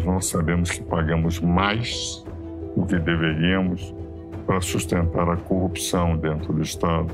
todos 0.00 0.04
nós 0.04 0.26
sabemos 0.26 0.70
que 0.70 0.82
pagamos 0.82 1.40
mais 1.40 2.24
do 2.76 2.86
que 2.86 2.98
deveríamos 2.98 3.94
para 4.46 4.60
sustentar 4.60 5.28
a 5.28 5.36
corrupção 5.36 6.16
dentro 6.16 6.52
do 6.52 6.62
Estado 6.62 7.12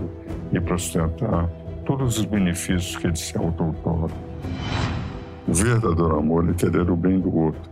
e 0.53 0.61
para 0.61 0.79
sustentar 0.79 1.49
todos 1.85 2.19
os 2.19 2.25
benefícios 2.25 2.97
que 2.97 3.07
ele 3.07 3.17
se 3.17 3.37
auto-outorga. 3.37 4.15
O 5.47 5.53
verdadeiro 5.53 6.17
amor 6.17 6.49
é 6.49 6.55
querer 6.55 6.91
o 6.91 6.97
bem 6.97 7.21
do 7.21 7.35
outro, 7.37 7.63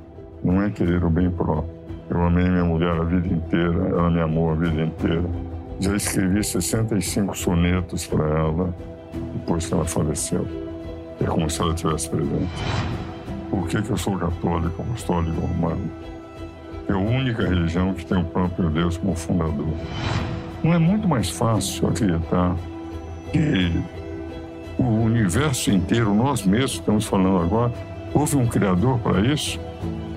não 0.43 0.62
é 0.62 0.71
querer 0.71 1.05
o 1.05 1.11
bem 1.11 1.31
próprio. 1.31 1.75
Eu 2.11 2.23
amei 2.23 2.49
minha 2.49 2.65
mulher 2.65 2.93
a 2.93 3.05
vida 3.05 3.29
inteira, 3.29 3.89
ela 3.89 4.11
me 4.11 4.21
amou 4.21 4.51
a 4.51 4.55
vida 4.55 4.83
inteira. 4.83 5.25
Já 5.81 5.96
escrevi 5.96 6.45
65 6.45 7.37
sonetos 7.37 8.07
para 8.07 8.25
ela 8.25 8.75
depois 9.33 9.67
que 9.67 9.75
ela 9.75 9.85
faleceu. 9.85 10.46
É 11.21 11.25
como 11.25 11.49
se 11.49 11.61
ela 11.61 11.73
estivesse 11.73 12.11
presente. 12.11 13.04
Por 13.55 13.68
que, 13.68 13.80
que 13.80 13.91
eu 13.91 13.96
sou 13.96 14.18
católico, 14.18 14.82
apostólico 14.82 15.41
romano? 15.41 15.88
É 16.88 16.92
a 16.92 16.98
única 16.98 17.47
religião 17.47 17.95
que 17.95 18.05
tem 18.05 18.19
o 18.19 18.24
próprio 18.24 18.69
Deus 18.69 18.96
como 18.96 19.15
fundador. 19.15 19.73
Não 20.60 20.74
é 20.74 20.79
muito 20.79 21.06
mais 21.06 21.30
fácil 21.30 21.88
acreditar 21.88 22.56
que 23.30 23.80
o 24.77 24.82
universo 25.05 25.70
inteiro, 25.70 26.12
nós 26.12 26.45
mesmos 26.45 26.73
estamos 26.73 27.05
falando 27.05 27.38
agora, 27.38 27.73
houve 28.12 28.37
um 28.37 28.48
Criador 28.48 28.98
para 28.98 29.20
isso? 29.20 29.60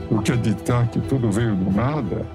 Do 0.09 0.19
que 0.23 0.31
acreditar 0.31 0.87
que 0.87 0.99
tudo 0.99 1.31
veio 1.31 1.55
do 1.55 1.69
nada? 1.69 2.25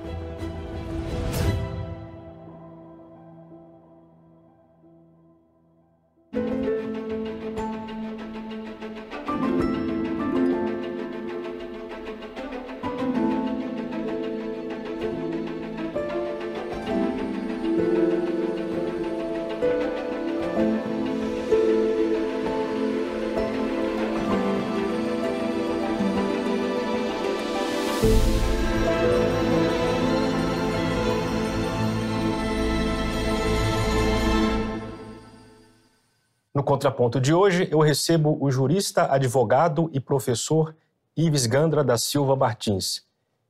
Contraponto 36.83 37.21
de 37.21 37.33
hoje, 37.33 37.69
eu 37.71 37.79
recebo 37.79 38.37
o 38.41 38.51
jurista, 38.51 39.07
advogado 39.09 39.89
e 39.93 40.01
professor 40.01 40.75
Ives 41.17 41.47
Gandra 41.47 41.85
da 41.85 41.97
Silva 41.97 42.35
Martins, 42.35 43.05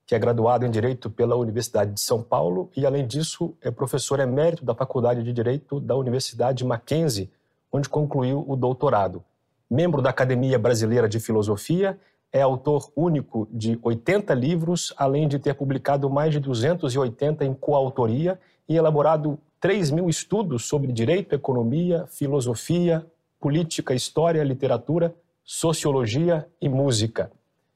que 0.05 0.15
é 0.15 0.19
graduado 0.19 0.67
em 0.67 0.71
Direito 0.71 1.09
pela 1.09 1.35
Universidade 1.35 1.93
de 1.93 2.01
São 2.03 2.23
Paulo 2.23 2.71
e, 2.77 2.85
além 2.85 3.07
disso, 3.07 3.57
é 3.63 3.71
professor 3.71 4.21
emérito 4.21 4.67
da 4.67 4.75
Faculdade 4.75 5.23
de 5.23 5.33
Direito 5.33 5.81
da 5.81 5.97
Universidade 5.97 6.63
Mackenzie, 6.63 7.31
onde 7.73 7.89
concluiu 7.89 8.45
o 8.47 8.55
doutorado. 8.55 9.25
Membro 9.71 10.03
da 10.03 10.11
Academia 10.11 10.59
Brasileira 10.59 11.09
de 11.09 11.19
Filosofia, 11.19 11.99
é 12.31 12.43
autor 12.43 12.93
único 12.95 13.49
de 13.51 13.79
80 13.83 14.35
livros, 14.35 14.93
além 14.99 15.27
de 15.27 15.39
ter 15.39 15.55
publicado 15.55 16.11
mais 16.11 16.35
de 16.35 16.39
280 16.39 17.47
em 17.47 17.55
coautoria 17.55 18.39
e 18.69 18.77
elaborado 18.77 19.39
3 19.59 19.91
mil 19.91 20.11
estudos 20.11 20.67
sobre 20.67 20.93
direito, 20.93 21.35
economia, 21.35 22.05
filosofia, 22.09 23.07
política, 23.43 23.93
história, 23.93 24.45
literatura, 24.45 25.13
sociologia 25.43 26.47
e 26.61 26.69
música. 26.69 27.29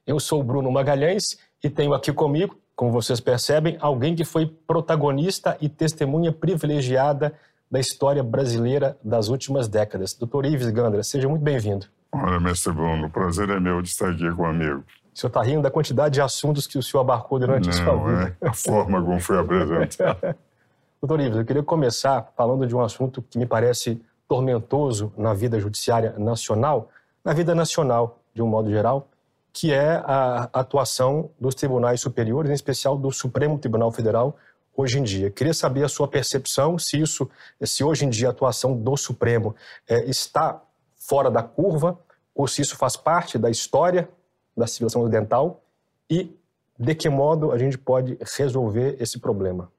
Eu 0.06 0.20
sou 0.20 0.40
Bruno 0.40 0.70
Magalhães 0.70 1.24
e 1.62 1.68
tenho 1.68 1.92
aqui 1.92 2.12
comigo, 2.12 2.56
como 2.76 2.92
vocês 2.92 3.18
percebem, 3.18 3.76
alguém 3.80 4.14
que 4.14 4.24
foi 4.24 4.46
protagonista 4.46 5.58
e 5.60 5.68
testemunha 5.68 6.30
privilegiada 6.30 7.34
da 7.68 7.80
história 7.80 8.22
brasileira 8.22 8.96
das 9.02 9.26
últimas 9.26 9.66
décadas. 9.66 10.14
Doutor 10.14 10.46
Ives 10.46 10.70
Gandra, 10.70 11.02
seja 11.02 11.28
muito 11.28 11.42
bem-vindo. 11.42 11.86
Olha, 12.12 12.38
mestre 12.38 12.72
Bruno, 12.72 13.08
o 13.08 13.10
prazer 13.10 13.50
é 13.50 13.58
meu 13.58 13.82
de 13.82 13.88
estar 13.88 14.10
aqui 14.10 14.30
com 14.36 14.42
o 14.42 14.46
amigo. 14.46 14.84
O 15.12 15.18
senhor 15.18 15.30
está 15.30 15.42
rindo 15.42 15.62
da 15.62 15.70
quantidade 15.70 16.14
de 16.14 16.20
assuntos 16.20 16.68
que 16.68 16.78
o 16.78 16.82
senhor 16.82 17.00
abarcou 17.00 17.40
durante 17.40 17.66
Não, 17.66 17.72
a 17.72 17.76
sua 17.76 18.08
vida. 18.08 18.36
É 18.40 18.48
a 18.48 18.52
forma 18.52 19.02
como 19.02 19.18
foi 19.18 19.40
apresentado. 19.40 20.36
Doutor 21.02 21.20
Ives, 21.20 21.38
eu 21.38 21.44
queria 21.44 21.62
começar 21.64 22.32
falando 22.36 22.66
de 22.68 22.76
um 22.76 22.80
assunto 22.80 23.20
que 23.20 23.36
me 23.36 23.46
parece 23.46 24.00
tormentoso 24.28 25.12
na 25.16 25.32
vida 25.32 25.58
judiciária 25.58 26.14
nacional, 26.18 26.90
na 27.24 27.32
vida 27.32 27.54
nacional 27.54 28.18
de 28.34 28.42
um 28.42 28.46
modo 28.46 28.70
geral, 28.70 29.08
que 29.52 29.72
é 29.72 30.02
a 30.04 30.50
atuação 30.52 31.30
dos 31.40 31.54
tribunais 31.54 32.00
superiores, 32.00 32.50
em 32.50 32.54
especial 32.54 32.98
do 32.98 33.10
Supremo 33.10 33.58
Tribunal 33.58 33.90
Federal, 33.90 34.36
hoje 34.76 34.98
em 34.98 35.02
dia. 35.02 35.30
Queria 35.30 35.54
saber 35.54 35.84
a 35.84 35.88
sua 35.88 36.06
percepção, 36.06 36.78
se 36.78 37.00
isso, 37.00 37.28
se 37.62 37.82
hoje 37.82 38.04
em 38.04 38.10
dia 38.10 38.28
a 38.28 38.30
atuação 38.30 38.76
do 38.76 38.96
Supremo 38.96 39.56
é, 39.88 40.04
está 40.04 40.62
fora 40.98 41.30
da 41.30 41.42
curva, 41.42 41.98
ou 42.34 42.46
se 42.46 42.60
isso 42.60 42.76
faz 42.76 42.96
parte 42.96 43.38
da 43.38 43.48
história 43.48 44.08
da 44.54 44.66
civilização 44.66 45.02
ocidental, 45.02 45.62
e 46.10 46.36
de 46.78 46.94
que 46.94 47.08
modo 47.08 47.50
a 47.50 47.58
gente 47.58 47.78
pode 47.78 48.18
resolver 48.36 48.96
esse 49.00 49.18
problema. 49.18 49.72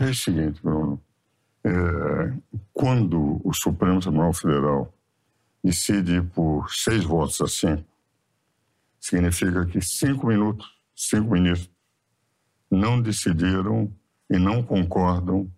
É 0.00 0.04
o 0.04 0.14
seguinte, 0.14 0.62
Bruno. 0.62 1.00
É, 1.64 1.70
quando 2.72 3.40
o 3.42 3.52
Supremo 3.54 4.00
Tribunal 4.00 4.34
Federal 4.34 4.94
decide 5.62 6.20
por 6.20 6.70
seis 6.70 7.04
votos 7.04 7.40
a 7.40 7.48
cinco, 7.48 7.84
significa 9.00 9.64
que 9.64 9.80
cinco 9.80 10.26
minutos, 10.26 10.66
cinco 10.94 11.32
ministros 11.32 11.70
não 12.70 13.00
decidiram 13.00 13.90
e 14.28 14.38
não 14.38 14.62
concordam 14.62 15.50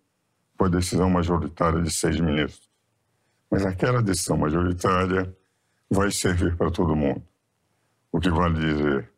com 0.56 0.64
a 0.64 0.68
decisão 0.68 1.10
majoritária 1.10 1.82
de 1.82 1.90
seis 1.90 2.20
ministros. 2.20 2.70
Mas 3.50 3.64
aquela 3.64 4.02
decisão 4.02 4.36
majoritária 4.36 5.34
vai 5.90 6.10
servir 6.10 6.56
para 6.56 6.70
todo 6.70 6.94
mundo. 6.94 7.22
O 8.12 8.20
que 8.20 8.30
vale 8.30 8.60
dizer, 8.60 9.12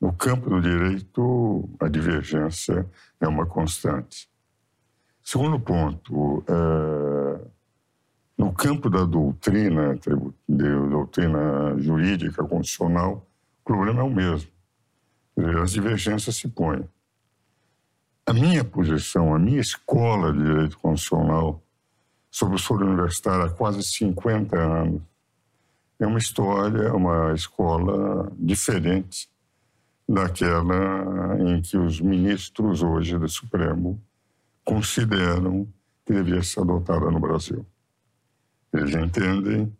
no 0.00 0.12
campo 0.12 0.48
do 0.48 0.60
direito, 0.60 1.68
a 1.78 1.88
divergência 1.88 2.88
é 3.20 3.28
uma 3.28 3.46
constante. 3.46 4.29
Segundo 5.22 5.60
ponto, 5.60 6.44
é, 6.48 7.40
no 8.36 8.52
campo 8.52 8.88
da 8.88 9.04
doutrina, 9.04 9.98
doutrina 10.48 11.78
jurídica, 11.78 12.42
constitucional, 12.42 13.26
o 13.60 13.64
problema 13.64 14.00
é 14.00 14.02
o 14.02 14.10
mesmo. 14.10 14.50
As 15.62 15.72
divergências 15.72 16.36
se 16.36 16.48
põem. 16.48 16.88
A 18.26 18.32
minha 18.32 18.64
posição, 18.64 19.34
a 19.34 19.38
minha 19.38 19.60
escola 19.60 20.32
de 20.32 20.42
direito 20.42 20.78
constitucional, 20.78 21.62
sobre 22.30 22.56
o 22.56 22.58
foro 22.58 22.86
universitário 22.86 23.44
há 23.44 23.50
quase 23.50 23.82
50 23.82 24.56
anos, 24.56 25.02
é 25.98 26.06
uma 26.06 26.18
história, 26.18 26.94
uma 26.94 27.34
escola 27.34 28.32
diferente 28.38 29.28
daquela 30.08 31.36
em 31.38 31.60
que 31.60 31.76
os 31.76 32.00
ministros 32.00 32.82
hoje 32.82 33.18
do 33.18 33.28
Supremo 33.28 34.00
consideram 34.70 35.66
que 36.06 36.12
deveria 36.12 36.44
ser 36.44 36.60
adotada 36.60 37.10
no 37.10 37.18
Brasil. 37.18 37.66
Eles 38.72 38.94
entendem 38.94 39.76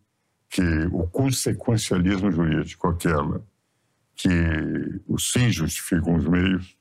que 0.49 0.63
o 0.91 1.07
consequencialismo 1.07 2.29
jurídico, 2.33 2.89
aquela 2.89 3.41
que 4.17 4.29
os 5.07 5.31
fins 5.31 5.55
justificam 5.55 6.17
os 6.17 6.27
meios, 6.27 6.77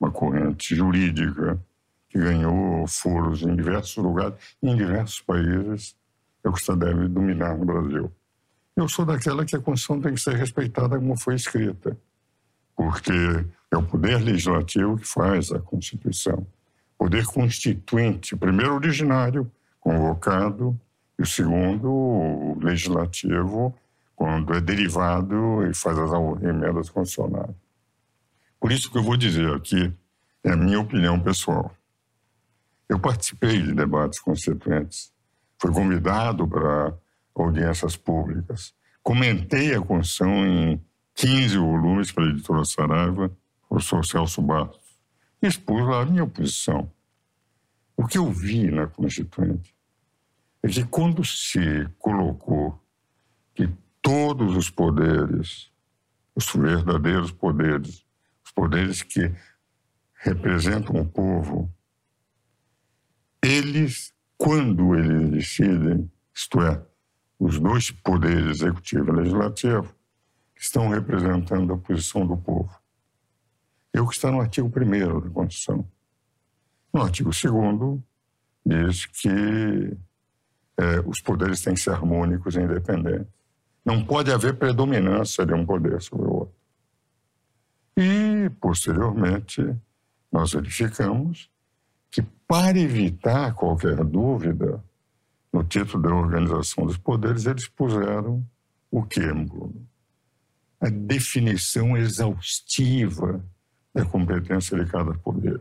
uma 0.00 0.10
corrente 0.10 0.74
jurídica 0.74 1.62
que 2.08 2.18
ganhou 2.18 2.86
foros 2.88 3.42
em 3.42 3.54
diversos 3.54 4.02
lugares, 4.02 4.38
em 4.62 4.74
diversos 4.74 5.20
países, 5.20 5.94
é 6.42 6.48
o 6.48 6.52
que 6.52 6.60
está 6.60 6.74
deve 6.74 7.08
dominar 7.08 7.58
no 7.58 7.66
Brasil. 7.66 8.10
Eu 8.74 8.88
sou 8.88 9.04
daquela 9.04 9.44
que 9.44 9.54
a 9.54 9.60
Constituição 9.60 10.00
tem 10.00 10.14
que 10.14 10.20
ser 10.20 10.34
respeitada 10.34 10.98
como 10.98 11.14
foi 11.18 11.34
escrita, 11.34 11.94
porque 12.74 13.12
é 13.70 13.76
o 13.76 13.86
poder 13.86 14.16
legislativo 14.22 14.96
que 14.96 15.06
faz 15.06 15.52
a 15.52 15.60
Constituição 15.60 16.46
poder 16.98 17.24
constituinte, 17.26 18.36
primeiro 18.36 18.74
originário, 18.74 19.50
convocado, 19.80 20.78
e 21.18 21.22
o 21.22 21.26
segundo, 21.26 21.90
o 21.90 22.58
legislativo, 22.60 23.74
quando 24.16 24.54
é 24.54 24.60
derivado 24.60 25.66
e 25.66 25.74
faz 25.74 25.98
as 25.98 26.10
emendas 26.42 26.90
constitucionais. 26.90 27.54
Por 28.58 28.72
isso 28.72 28.90
que 28.90 28.98
eu 28.98 29.02
vou 29.02 29.16
dizer 29.16 29.52
aqui, 29.54 29.92
é 30.42 30.50
a 30.50 30.56
minha 30.56 30.80
opinião 30.80 31.20
pessoal. 31.20 31.74
Eu 32.88 32.98
participei 32.98 33.62
de 33.62 33.74
debates 33.74 34.20
constituintes, 34.20 35.12
fui 35.58 35.72
convidado 35.72 36.46
para 36.46 36.94
audiências 37.34 37.96
públicas, 37.96 38.74
comentei 39.02 39.74
a 39.74 39.80
Constituição 39.80 40.46
em 40.46 40.82
15 41.14 41.58
volumes 41.58 42.12
para 42.12 42.24
a 42.24 42.28
editora 42.28 42.64
Saraiva, 42.64 43.26
o 43.64 43.68
professor 43.68 44.04
Celso 44.04 44.42
Bastos 44.42 44.83
expus 45.46 45.86
lá 45.86 46.02
a 46.02 46.06
minha 46.06 46.26
posição. 46.26 46.90
O 47.96 48.06
que 48.06 48.18
eu 48.18 48.30
vi 48.30 48.70
na 48.70 48.86
Constituinte 48.86 49.74
é 50.62 50.68
que 50.68 50.84
quando 50.84 51.24
se 51.24 51.88
colocou 51.98 52.82
que 53.54 53.68
todos 54.02 54.56
os 54.56 54.70
poderes, 54.70 55.70
os 56.34 56.46
verdadeiros 56.52 57.30
poderes, 57.30 58.04
os 58.44 58.50
poderes 58.50 59.02
que 59.02 59.32
representam 60.14 61.00
o 61.00 61.06
povo, 61.06 61.72
eles, 63.42 64.12
quando 64.36 64.94
eles 64.94 65.30
decidem, 65.30 66.10
isto 66.34 66.60
é, 66.62 66.84
os 67.38 67.58
dois 67.60 67.90
poderes, 67.90 68.62
executivo 68.62 69.10
e 69.10 69.16
legislativo, 69.16 69.94
estão 70.56 70.88
representando 70.88 71.74
a 71.74 71.78
posição 71.78 72.26
do 72.26 72.36
povo. 72.36 72.83
É 73.94 74.00
o 74.00 74.08
que 74.08 74.14
está 74.14 74.28
no 74.28 74.40
artigo 74.40 74.66
1 74.68 75.20
da 75.20 75.30
Constituição. 75.30 75.88
No 76.92 77.02
artigo 77.02 77.30
2 77.30 78.00
diz 78.66 79.06
que 79.06 79.96
é, 80.76 81.00
os 81.06 81.20
poderes 81.20 81.62
têm 81.62 81.74
que 81.74 81.80
ser 81.80 81.90
harmônicos 81.90 82.56
e 82.56 82.60
independentes. 82.60 83.32
Não 83.84 84.04
pode 84.04 84.32
haver 84.32 84.58
predominância 84.58 85.46
de 85.46 85.54
um 85.54 85.64
poder 85.64 86.02
sobre 86.02 86.26
o 86.26 86.32
outro. 86.32 86.54
E, 87.96 88.50
posteriormente, 88.60 89.62
nós 90.32 90.52
verificamos 90.52 91.48
que, 92.10 92.22
para 92.48 92.76
evitar 92.76 93.54
qualquer 93.54 94.02
dúvida, 94.02 94.82
no 95.52 95.62
título 95.62 96.02
da 96.02 96.12
organização 96.12 96.84
dos 96.84 96.98
poderes, 96.98 97.46
eles 97.46 97.68
puseram 97.68 98.44
o 98.90 99.04
quê, 99.04 99.32
Bruno? 99.32 99.86
A 100.80 100.88
definição 100.88 101.96
exaustiva 101.96 103.44
da 103.94 104.04
competência 104.04 104.76
de 104.76 104.90
cada 104.90 105.14
poder. 105.14 105.60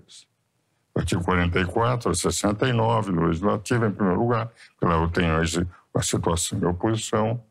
Artigo 0.96 1.24
44 1.24 2.12
a 2.12 2.16
69 2.16 3.12
do 3.12 3.22
Legislativo, 3.22 3.86
em 3.86 3.92
primeiro 3.92 4.20
lugar, 4.20 4.52
porque 4.72 4.86
lá 4.86 5.02
eu 5.02 5.10
tenho 5.10 5.36
a 5.94 6.02
situação 6.02 6.60
de 6.60 6.66
oposição, 6.66 7.42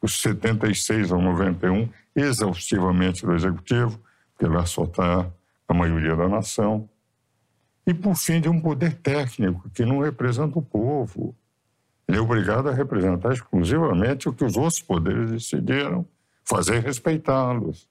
os 0.00 0.20
76 0.20 1.12
ao 1.12 1.20
91, 1.20 1.88
exaustivamente 2.14 3.24
do 3.24 3.34
Executivo, 3.34 4.00
porque 4.32 4.52
lá 4.52 4.66
só 4.66 4.84
está 4.84 5.30
a 5.68 5.74
maioria 5.74 6.14
da 6.14 6.28
nação. 6.28 6.88
E, 7.86 7.92
por 7.92 8.14
fim, 8.14 8.40
de 8.40 8.48
um 8.48 8.60
poder 8.60 8.94
técnico 8.94 9.68
que 9.70 9.84
não 9.84 10.00
representa 10.00 10.58
o 10.58 10.62
povo. 10.62 11.34
Ele 12.06 12.18
é 12.18 12.20
obrigado 12.20 12.68
a 12.68 12.72
representar 12.72 13.32
exclusivamente 13.32 14.28
o 14.28 14.32
que 14.32 14.44
os 14.44 14.56
outros 14.56 14.80
poderes 14.80 15.30
decidiram, 15.30 16.06
fazer 16.44 16.80
respeitá-los, 16.80 17.88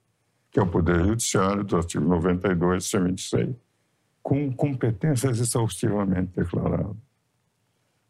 que 0.52 0.60
é 0.60 0.64
o 0.64 0.68
Poder 0.68 1.00
Judiciário, 1.00 1.64
do 1.64 1.78
artigo 1.78 2.04
92, 2.06 2.84
C26, 2.84 3.56
com 4.22 4.52
competências 4.52 5.40
exaustivamente 5.40 6.32
declaradas. 6.36 6.98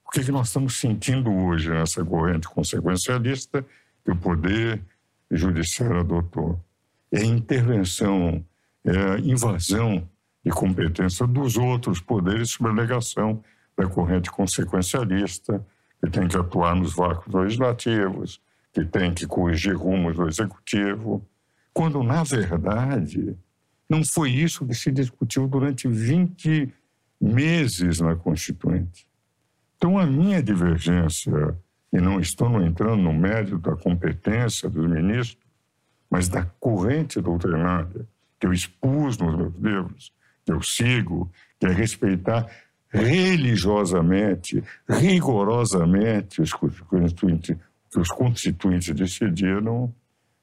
O 0.05 0.09
que, 0.11 0.23
que 0.25 0.31
nós 0.31 0.47
estamos 0.47 0.77
sentindo 0.77 1.31
hoje 1.31 1.69
nessa 1.69 2.03
corrente 2.03 2.47
consequencialista 2.49 3.65
que 4.03 4.11
o 4.11 4.15
Poder 4.15 4.83
Judiciário 5.29 5.99
adotou? 5.99 6.59
É 7.11 7.23
intervenção, 7.23 8.43
é 8.83 9.19
invasão 9.19 10.09
de 10.43 10.51
competência 10.51 11.27
dos 11.27 11.55
outros 11.55 12.01
poderes 12.01 12.49
sob 12.49 12.69
a 12.69 12.73
negação 12.73 13.43
da 13.77 13.87
corrente 13.87 14.31
consequencialista, 14.31 15.65
que 16.03 16.09
tem 16.09 16.27
que 16.27 16.35
atuar 16.35 16.75
nos 16.75 16.95
vácuos 16.95 17.33
legislativos, 17.33 18.41
que 18.73 18.83
tem 18.83 19.13
que 19.13 19.27
corrigir 19.27 19.75
rumos 19.75 20.15
do 20.15 20.27
executivo, 20.27 21.25
quando, 21.73 22.03
na 22.03 22.23
verdade, 22.23 23.35
não 23.89 24.03
foi 24.03 24.31
isso 24.31 24.65
que 24.65 24.73
se 24.73 24.91
discutiu 24.91 25.47
durante 25.47 25.87
20 25.87 26.73
meses 27.19 27.99
na 27.99 28.15
Constituinte. 28.15 29.05
Então, 29.77 29.97
a 29.97 30.05
minha 30.05 30.41
divergência, 30.41 31.57
e 31.91 31.99
não 31.99 32.19
estou 32.19 32.61
entrando 32.61 33.01
no 33.01 33.13
mérito 33.13 33.57
da 33.57 33.75
competência 33.75 34.69
dos 34.69 34.87
ministros, 34.89 35.37
mas 36.09 36.27
da 36.27 36.43
corrente 36.59 37.21
doutrinária 37.21 38.07
que 38.39 38.47
eu 38.47 38.53
expus 38.53 39.17
nos 39.17 39.35
meus 39.35 39.55
livros, 39.55 40.13
que 40.45 40.51
eu 40.51 40.61
sigo, 40.61 41.31
que 41.59 41.67
é 41.67 41.71
respeitar 41.71 42.47
religiosamente, 42.89 44.63
rigorosamente 44.89 46.41
os 46.41 46.51
constituintes, 46.51 47.55
que 47.89 47.99
os 47.99 48.09
constituintes 48.09 48.93
decidiram 48.93 49.93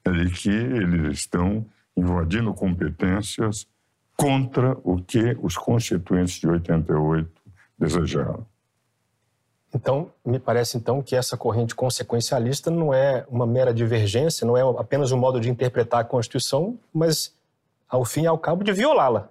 é 0.05 0.11
de 0.11 0.29
que 0.29 0.49
eles 0.49 1.19
estão 1.19 1.65
invadindo 1.95 2.53
competências 2.53 3.67
contra 4.15 4.77
o 4.83 5.01
que 5.01 5.37
os 5.41 5.57
constituintes 5.57 6.39
de 6.39 6.47
88 6.47 7.29
desejaram. 7.77 8.45
Então, 9.73 10.11
me 10.25 10.39
parece 10.39 10.77
então 10.77 11.01
que 11.01 11.15
essa 11.15 11.37
corrente 11.37 11.75
consequencialista 11.75 12.71
não 12.71 12.93
é 12.93 13.25
uma 13.29 13.45
mera 13.45 13.73
divergência, 13.73 14.45
não 14.45 14.57
é 14.57 14.61
apenas 14.79 15.11
um 15.11 15.17
modo 15.17 15.39
de 15.39 15.49
interpretar 15.49 16.01
a 16.01 16.03
Constituição, 16.03 16.77
mas 16.93 17.35
ao 17.87 18.03
fim 18.03 18.23
e 18.23 18.27
ao 18.27 18.37
cabo 18.37 18.63
de 18.63 18.73
violá-la. 18.73 19.29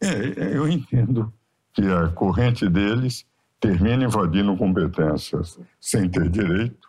É, 0.00 0.56
eu 0.56 0.68
entendo 0.68 1.32
que 1.72 1.82
a 1.82 2.08
corrente 2.08 2.68
deles 2.68 3.26
termina 3.60 4.04
invadindo 4.04 4.56
competências 4.56 5.58
sem 5.80 6.08
ter 6.08 6.28
direito. 6.28 6.88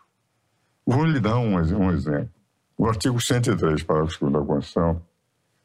Vou 0.86 1.04
lhe 1.04 1.20
dar 1.20 1.38
um, 1.38 1.54
um 1.54 1.90
exemplo. 1.90 2.35
O 2.76 2.86
artigo 2.86 3.18
103, 3.20 3.82
parágrafo 3.82 4.20
2 4.20 4.32
da 4.32 4.40
Constituição, 4.40 5.02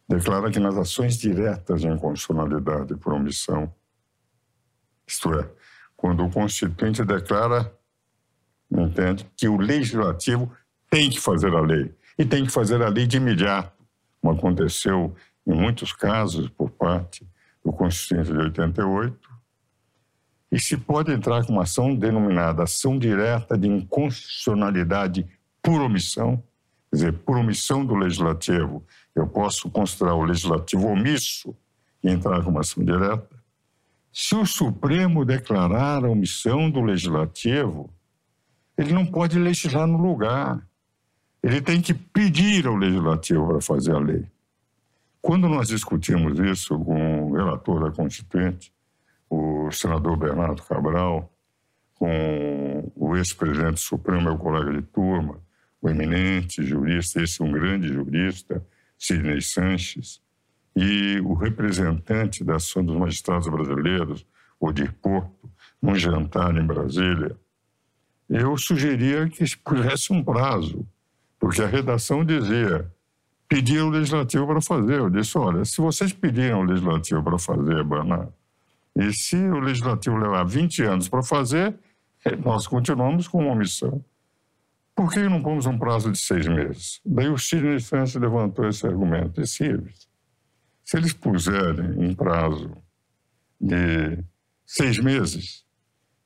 declara 0.07 0.49
que 0.49 0.59
nas 0.59 0.77
ações 0.77 1.17
diretas 1.17 1.81
de 1.81 1.87
inconstitucionalidade 1.87 2.95
por 2.95 3.13
omissão, 3.13 3.73
isto 5.05 5.33
é, 5.37 5.49
quando 5.97 6.23
o 6.23 6.29
Constituinte 6.29 7.03
declara, 7.03 7.77
entende, 8.71 9.29
que 9.35 9.49
o 9.49 9.57
Legislativo 9.57 10.51
tem 10.89 11.09
que 11.09 11.19
fazer 11.19 11.53
a 11.53 11.59
lei, 11.59 11.93
e 12.17 12.25
tem 12.25 12.45
que 12.45 12.51
fazer 12.51 12.81
a 12.81 12.87
lei 12.87 13.05
de 13.05 13.17
imediato, 13.17 13.73
como 14.21 14.33
aconteceu 14.33 15.13
em 15.45 15.53
muitos 15.53 15.91
casos 15.91 16.49
por 16.49 16.69
parte 16.69 17.27
do 17.63 17.73
Constituinte 17.73 18.31
de 18.31 18.37
88, 18.37 19.29
e 20.51 20.59
se 20.59 20.77
pode 20.77 21.11
entrar 21.11 21.45
com 21.45 21.53
uma 21.53 21.63
ação 21.63 21.95
denominada 21.95 22.63
ação 22.63 22.97
direta 22.97 23.57
de 23.57 23.67
inconstitucionalidade 23.67 25.25
por 25.61 25.81
omissão, 25.81 26.43
quer 26.91 26.95
dizer, 26.95 27.13
por 27.19 27.37
omissão 27.37 27.85
do 27.85 27.95
legislativo, 27.95 28.85
eu 29.15 29.25
posso 29.25 29.69
considerar 29.69 30.13
o 30.13 30.23
legislativo 30.23 30.87
omisso 30.87 31.55
e 32.03 32.09
entrar 32.09 32.43
com 32.43 32.49
uma 32.49 32.59
ação 32.59 32.83
direta. 32.83 33.41
Se 34.11 34.35
o 34.35 34.45
Supremo 34.45 35.23
declarar 35.23 36.03
a 36.03 36.09
omissão 36.09 36.69
do 36.69 36.81
legislativo, 36.81 37.89
ele 38.77 38.93
não 38.93 39.05
pode 39.05 39.39
legislar 39.39 39.87
no 39.87 39.97
lugar. 39.97 40.67
Ele 41.41 41.61
tem 41.61 41.81
que 41.81 41.93
pedir 41.93 42.67
ao 42.67 42.75
legislativo 42.75 43.47
para 43.47 43.61
fazer 43.61 43.95
a 43.95 43.99
lei. 43.99 44.25
Quando 45.21 45.47
nós 45.47 45.69
discutimos 45.69 46.37
isso 46.39 46.77
com 46.79 47.31
o 47.31 47.35
relator 47.35 47.83
da 47.83 47.91
Constituinte, 47.95 48.73
o 49.29 49.71
senador 49.71 50.17
Bernardo 50.17 50.61
Cabral, 50.63 51.31
com 51.95 52.91
o 52.95 53.15
ex-presidente 53.15 53.79
Supremo, 53.79 54.23
meu 54.23 54.37
colega 54.37 54.73
de 54.73 54.81
turma, 54.81 55.39
o 55.81 55.89
eminente 55.89 56.63
jurista, 56.63 57.21
esse 57.21 57.41
é 57.41 57.45
um 57.45 57.51
grande 57.51 57.87
jurista, 57.87 58.65
Sidney 58.97 59.41
Sanches, 59.41 60.21
e 60.75 61.19
o 61.21 61.33
representante 61.33 62.43
da 62.43 62.55
Ação 62.55 62.83
dos 62.83 62.95
Magistrados 62.95 63.47
Brasileiros, 63.47 64.25
Odir 64.59 64.93
Porto, 65.01 65.51
num 65.81 65.95
jantar 65.95 66.55
em 66.55 66.65
Brasília, 66.65 67.35
eu 68.29 68.55
sugeria 68.57 69.27
que 69.27 69.45
se 69.45 69.57
pusesse 69.57 70.13
um 70.13 70.23
prazo, 70.23 70.87
porque 71.39 71.61
a 71.61 71.67
redação 71.67 72.23
dizia 72.23 72.89
pedir 73.49 73.79
ao 73.79 73.89
legislativo 73.89 74.47
para 74.47 74.61
fazer. 74.61 74.99
Eu 74.99 75.09
disse: 75.09 75.37
olha, 75.37 75.65
se 75.65 75.81
vocês 75.81 76.13
pedirem 76.13 76.51
ao 76.51 76.63
legislativo 76.63 77.21
para 77.21 77.37
fazer, 77.37 77.83
Bernardo, 77.83 78.33
e 78.95 79.11
se 79.11 79.35
o 79.35 79.59
legislativo 79.59 80.15
levar 80.15 80.45
20 80.45 80.83
anos 80.83 81.09
para 81.09 81.21
fazer, 81.21 81.75
nós 82.43 82.67
continuamos 82.67 83.27
com 83.27 83.39
uma 83.39 83.51
omissão. 83.51 84.03
Por 85.01 85.11
que 85.11 85.27
não 85.27 85.41
pomos 85.41 85.65
um 85.65 85.79
prazo 85.79 86.11
de 86.11 86.19
seis 86.19 86.47
meses? 86.47 87.01
Daí 87.03 87.27
o 87.27 87.35
Sidney 87.35 87.79
Francis 87.79 88.21
levantou 88.21 88.69
esse 88.69 88.85
argumento. 88.85 89.41
Disse, 89.41 89.75
se 90.85 90.95
eles 90.95 91.11
puserem 91.11 91.97
um 91.97 92.13
prazo 92.13 92.71
de 93.59 94.23
seis 94.63 94.99
meses, 94.99 95.65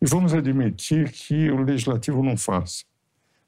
e 0.02 0.06
vamos 0.06 0.34
admitir 0.34 1.10
que 1.10 1.50
o 1.50 1.64
legislativo 1.64 2.22
não 2.22 2.36
faça, 2.36 2.84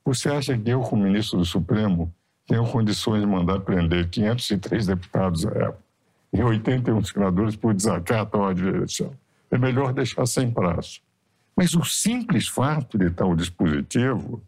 você 0.05 0.29
acha 0.29 0.57
que 0.57 0.69
eu, 0.69 0.79
como 0.79 1.03
ministro 1.03 1.39
do 1.39 1.45
Supremo, 1.45 2.09
tenho 2.47 2.65
condições 2.65 3.19
de 3.19 3.27
mandar 3.27 3.59
prender 3.59 4.09
503 4.09 4.87
deputados 4.87 5.45
à 5.45 5.49
época 5.49 5.83
e 6.31 6.41
81 6.41 7.03
senadores 7.03 7.57
por 7.57 7.73
desacato 7.73 8.41
à 8.41 8.53
direção. 8.53 9.13
É 9.51 9.57
melhor 9.57 9.91
deixar 9.91 10.25
sem 10.25 10.49
prazo. 10.49 11.01
Mas 11.53 11.73
o 11.73 11.83
simples 11.83 12.47
fato 12.47 12.97
de 12.97 13.09
tal 13.09 13.35
dispositivo 13.35 14.41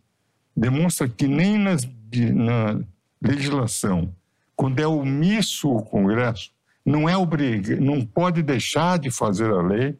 demonstra 0.55 1.07
que 1.07 1.27
nem 1.27 1.57
nas, 1.57 1.87
na 2.33 2.79
legislação, 3.21 4.13
quando 4.55 4.79
é 4.79 4.87
omisso 4.87 5.69
o 5.69 5.83
Congresso, 5.83 6.51
não 6.85 7.07
é 7.07 7.15
obriga, 7.15 7.79
não 7.79 8.05
pode 8.05 8.41
deixar 8.41 8.97
de 8.97 9.11
fazer 9.11 9.51
a 9.51 9.61
lei 9.61 9.97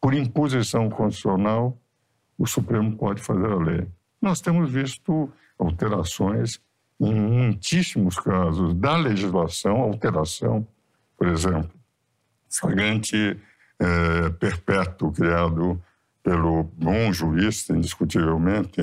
por 0.00 0.14
imposição 0.14 0.90
constitucional, 0.90 1.78
o 2.36 2.46
Supremo 2.46 2.96
pode 2.96 3.22
fazer 3.22 3.46
a 3.46 3.56
lei. 3.56 3.86
Nós 4.20 4.40
temos 4.40 4.70
visto 4.70 5.30
alterações 5.58 6.60
em 7.00 7.14
muitíssimos 7.14 8.18
casos 8.18 8.74
da 8.74 8.96
legislação, 8.96 9.80
alteração, 9.80 10.66
por 11.16 11.28
exemplo, 11.28 11.70
flagrante 12.50 13.38
é, 13.78 14.30
perpétuo 14.30 15.12
criado 15.12 15.80
pelo 16.22 16.64
bom 16.64 17.12
jurista, 17.12 17.76
indiscutivelmente, 17.76 18.80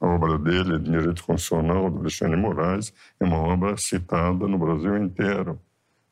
a 0.00 0.06
obra 0.06 0.38
dele, 0.38 0.78
Direito 0.78 1.24
Constitucional, 1.24 1.90
do 1.90 2.00
Alexandre 2.00 2.36
Moraes, 2.36 2.92
é 3.18 3.24
uma 3.24 3.38
obra 3.38 3.76
citada 3.76 4.46
no 4.46 4.58
Brasil 4.58 4.96
inteiro. 4.98 5.58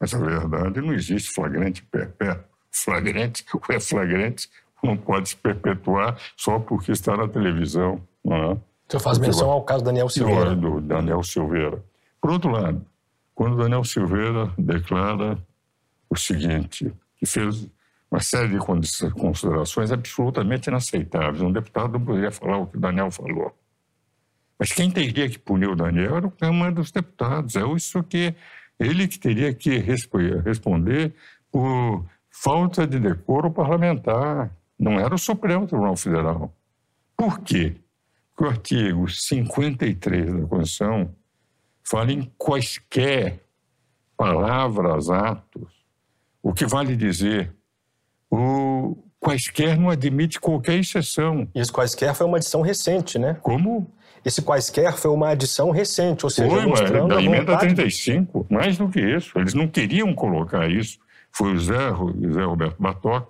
Mas, 0.00 0.14
a 0.14 0.18
verdade, 0.18 0.80
não 0.80 0.94
existe 0.94 1.30
flagrante 1.30 1.82
perpétuo. 1.82 2.44
Flagrante 2.70 3.44
é 3.70 3.80
flagrante, 3.80 4.48
não 4.82 4.96
pode 4.96 5.30
se 5.30 5.36
perpetuar 5.36 6.16
só 6.36 6.58
porque 6.58 6.92
está 6.92 7.16
na 7.16 7.28
televisão. 7.28 8.00
Não 8.24 8.36
é? 8.36 8.52
O 8.52 8.60
senhor 8.88 9.02
faz 9.02 9.18
menção 9.18 9.50
ao 9.50 9.62
caso 9.62 9.84
Daniel 9.84 10.08
Silveira. 10.08 10.56
Do 10.56 10.80
Daniel 10.80 11.22
Silveira. 11.22 11.84
Por 12.20 12.30
outro 12.30 12.50
lado, 12.50 12.84
quando 13.34 13.56
Daniel 13.56 13.84
Silveira 13.84 14.50
declara 14.56 15.38
o 16.08 16.16
seguinte, 16.16 16.92
que 17.16 17.26
fez 17.26 17.68
uma 18.10 18.20
série 18.20 18.48
de 18.48 18.58
considerações 18.58 19.92
absolutamente 19.92 20.68
inaceitáveis. 20.68 21.40
Um 21.40 21.52
deputado 21.52 21.92
não 21.92 22.04
poderia 22.04 22.32
falar 22.32 22.58
o 22.58 22.66
que 22.66 22.76
o 22.76 22.80
Daniel 22.80 23.10
falou. 23.10 23.56
Mas 24.58 24.72
quem 24.72 24.90
teria 24.90 25.28
que 25.28 25.38
punir 25.38 25.68
o 25.68 25.76
Daniel 25.76 26.16
era 26.16 26.26
o 26.26 26.30
Câmara 26.30 26.72
dos 26.72 26.90
Deputados. 26.90 27.56
É 27.56 27.66
isso 27.68 28.02
que 28.02 28.34
ele 28.78 29.06
que 29.06 29.18
teria 29.18 29.54
que 29.54 29.78
responder 29.78 31.14
por 31.52 32.04
falta 32.30 32.86
de 32.86 32.98
decoro 32.98 33.50
parlamentar. 33.50 34.50
Não 34.78 34.98
era 34.98 35.14
o 35.14 35.18
Supremo 35.18 35.66
Tribunal 35.66 35.96
Federal. 35.96 36.54
Por 37.16 37.40
quê? 37.40 37.76
Porque 38.34 38.44
o 38.44 38.48
artigo 38.48 39.08
53 39.08 40.26
da 40.26 40.46
Constituição 40.46 41.14
fala 41.84 42.12
em 42.12 42.32
quaisquer 42.36 43.40
palavras, 44.16 45.10
atos. 45.10 45.70
O 46.42 46.52
que 46.52 46.66
vale 46.66 46.96
dizer, 46.96 47.54
o 48.30 48.96
quaisquer 49.18 49.78
não 49.78 49.90
admite 49.90 50.40
qualquer 50.40 50.78
exceção. 50.78 51.48
Isso 51.54 51.72
quaisquer 51.72 52.14
foi 52.14 52.26
uma 52.26 52.38
adição 52.38 52.62
recente, 52.62 53.18
né? 53.18 53.36
Como? 53.42 53.86
Esse 54.24 54.42
quaisquer 54.42 54.96
foi 54.96 55.10
uma 55.10 55.30
adição 55.30 55.70
recente, 55.70 56.24
ou 56.24 56.30
seja, 56.30 56.50
foi, 56.50 56.66
mostrando 56.66 57.08
da 57.08 57.16
a 57.16 57.22
emenda 57.22 57.52
vontade... 57.52 57.74
35, 57.74 58.46
mais 58.50 58.76
do 58.76 58.88
que 58.88 59.00
isso. 59.00 59.38
Eles 59.38 59.54
não 59.54 59.66
queriam 59.66 60.14
colocar 60.14 60.70
isso. 60.70 60.98
Foi 61.32 61.54
o 61.54 61.58
Zé, 61.58 61.90
Zé 62.32 62.42
Roberto 62.44 62.76
Batoc, 62.78 63.28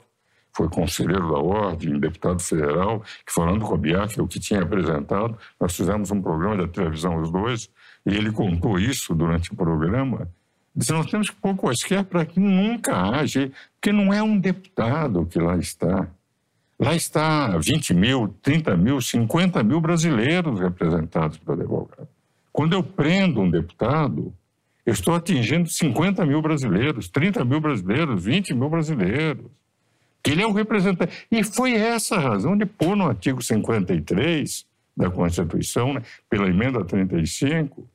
foi 0.52 0.68
conselheiro 0.68 1.32
da 1.32 1.38
Ordem, 1.38 1.98
deputado 1.98 2.42
federal, 2.42 3.02
que 3.24 3.32
falando 3.32 3.64
com 3.64 3.74
a 3.74 3.78
Bianca, 3.78 4.22
o 4.22 4.26
que 4.26 4.40
tinha 4.40 4.62
apresentado, 4.62 5.38
nós 5.60 5.76
fizemos 5.76 6.10
um 6.10 6.20
programa 6.20 6.56
da 6.56 6.66
televisão 6.66 7.20
os 7.20 7.30
dois, 7.30 7.68
e 8.04 8.14
ele 8.14 8.32
contou 8.32 8.78
isso 8.78 9.14
durante 9.14 9.52
o 9.52 9.56
programa, 9.56 10.28
disse, 10.80 10.92
nós 10.92 11.06
temos 11.06 11.30
que 11.30 11.36
pôr 11.36 11.54
quaisquer 11.56 12.04
para 12.04 12.24
que 12.24 12.40
nunca 12.40 12.96
haja, 12.96 13.50
porque 13.74 13.92
não 13.92 14.12
é 14.12 14.22
um 14.22 14.38
deputado 14.38 15.26
que 15.26 15.38
lá 15.38 15.56
está. 15.56 16.08
Lá 16.78 16.94
está 16.94 17.58
20 17.58 17.94
mil, 17.94 18.34
30 18.42 18.76
mil, 18.76 19.00
50 19.00 19.62
mil 19.62 19.80
brasileiros 19.80 20.58
representados 20.58 21.36
pelo 21.36 21.60
advogado. 21.60 22.08
Quando 22.52 22.72
eu 22.72 22.82
prendo 22.82 23.40
um 23.40 23.50
deputado, 23.50 24.34
eu 24.84 24.92
estou 24.92 25.14
atingindo 25.14 25.68
50 25.68 26.24
mil 26.24 26.40
brasileiros, 26.40 27.08
30 27.08 27.44
mil 27.44 27.60
brasileiros, 27.60 28.24
20 28.24 28.54
mil 28.54 28.70
brasileiros. 28.70 29.46
Que 30.22 30.32
ele 30.32 30.42
é 30.42 30.46
o 30.46 30.52
representante. 30.52 31.26
E 31.30 31.44
foi 31.44 31.74
essa 31.74 32.16
a 32.16 32.20
razão 32.20 32.56
de 32.56 32.66
pôr 32.66 32.96
no 32.96 33.06
artigo 33.06 33.42
53 33.42 34.66
da 34.96 35.10
Constituição, 35.10 35.94
né, 35.94 36.02
pela 36.28 36.48
emenda 36.48 36.84
35, 36.84 37.88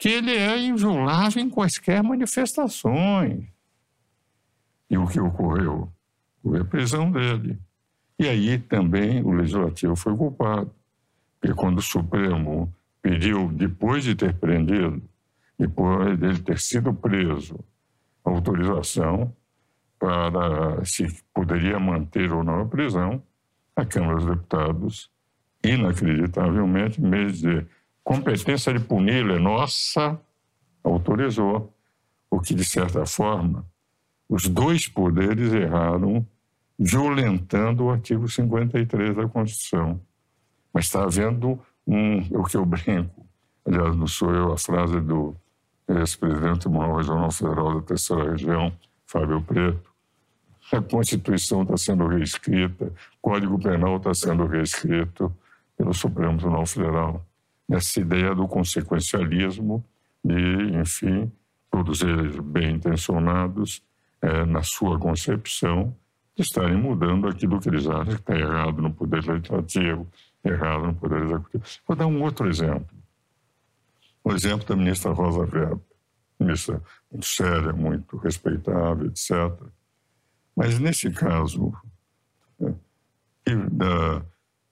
que 0.00 0.08
ele 0.08 0.34
é 0.34 0.58
inviolável 0.58 1.42
em 1.42 1.50
quaisquer 1.50 2.02
manifestações. 2.02 3.44
E 4.88 4.96
o 4.96 5.06
que 5.06 5.20
ocorreu? 5.20 5.92
Foi 6.42 6.58
a 6.58 6.64
prisão 6.64 7.12
dele. 7.12 7.58
E 8.18 8.26
aí 8.26 8.58
também 8.58 9.22
o 9.22 9.30
Legislativo 9.30 9.94
foi 9.94 10.16
culpado. 10.16 10.74
Porque 11.38 11.54
quando 11.54 11.78
o 11.78 11.82
Supremo 11.82 12.74
pediu, 13.02 13.52
depois 13.52 14.02
de 14.02 14.14
ter 14.14 14.32
prendido, 14.32 15.02
depois 15.58 16.18
dele 16.18 16.38
ter 16.38 16.58
sido 16.58 16.94
preso, 16.94 17.62
autorização 18.24 19.36
para 19.98 20.82
se 20.82 21.06
poderia 21.34 21.78
manter 21.78 22.32
ou 22.32 22.42
não 22.42 22.62
a 22.62 22.66
prisão, 22.66 23.22
a 23.76 23.84
Câmara 23.84 24.16
dos 24.16 24.24
Deputados, 24.24 25.10
inacreditavelmente, 25.62 27.02
em 27.02 27.32
de 27.32 27.66
competência 28.04 28.72
de 28.72 28.80
puni-lo 28.80 29.34
é 29.34 29.38
nossa, 29.38 30.20
autorizou, 30.82 31.72
o 32.30 32.40
que, 32.40 32.54
de 32.54 32.64
certa 32.64 33.04
forma, 33.04 33.66
os 34.28 34.46
dois 34.46 34.86
poderes 34.86 35.52
erraram, 35.52 36.26
violentando 36.78 37.84
o 37.84 37.90
artigo 37.90 38.28
53 38.28 39.16
da 39.16 39.28
Constituição. 39.28 40.00
Mas 40.72 40.86
está 40.86 41.02
havendo 41.02 41.60
um, 41.86 42.20
o 42.38 42.44
que 42.44 42.56
eu 42.56 42.64
brinco, 42.64 43.26
aliás, 43.66 43.96
não 43.96 44.06
sou 44.06 44.32
eu, 44.32 44.52
a 44.52 44.58
frase 44.58 45.00
do 45.00 45.34
ex-presidente 45.88 46.52
do 46.52 46.58
Tribunal 46.60 46.96
Regional 46.96 47.30
Federal 47.32 47.74
da 47.74 47.86
Terceira 47.86 48.30
Região, 48.30 48.72
Fábio 49.04 49.42
Preto, 49.42 49.90
a 50.72 50.80
Constituição 50.80 51.62
está 51.62 51.76
sendo 51.76 52.06
reescrita, 52.06 52.86
o 52.86 52.92
Código 53.20 53.58
Penal 53.58 53.96
está 53.96 54.14
sendo 54.14 54.46
reescrito 54.46 55.34
pelo 55.76 55.92
Supremo 55.92 56.38
Tribunal 56.38 56.64
Federal. 56.64 57.26
Essa 57.70 58.00
ideia 58.00 58.34
do 58.34 58.48
consequencialismo 58.48 59.84
e, 60.24 60.76
enfim, 60.76 61.30
todos 61.70 62.02
eles 62.02 62.38
bem 62.40 62.74
intencionados 62.74 63.82
é, 64.20 64.44
na 64.44 64.62
sua 64.62 64.98
concepção, 64.98 65.96
estarem 66.36 66.76
mudando 66.76 67.28
aquilo 67.28 67.60
que 67.60 67.68
eles 67.68 67.86
acham 67.86 68.14
que 68.14 68.20
está 68.20 68.36
errado 68.36 68.82
no 68.82 68.92
Poder 68.92 69.24
Legislativo, 69.24 70.06
errado 70.44 70.86
no 70.86 70.94
Poder 70.94 71.22
Executivo. 71.22 71.64
Vou 71.86 71.96
dar 71.96 72.06
um 72.06 72.22
outro 72.22 72.48
exemplo. 72.48 72.88
O 74.22 74.32
exemplo 74.32 74.66
da 74.66 74.76
ministra 74.76 75.12
Rosa 75.12 75.40
Weber, 75.40 75.78
ministra 76.38 76.82
muito 77.10 77.26
séria, 77.26 77.72
muito 77.72 78.16
respeitável, 78.18 79.06
etc. 79.06 79.32
Mas 80.54 80.78
nesse 80.78 81.10
caso, 81.10 81.72
é, 83.46 83.54
da 83.70 84.22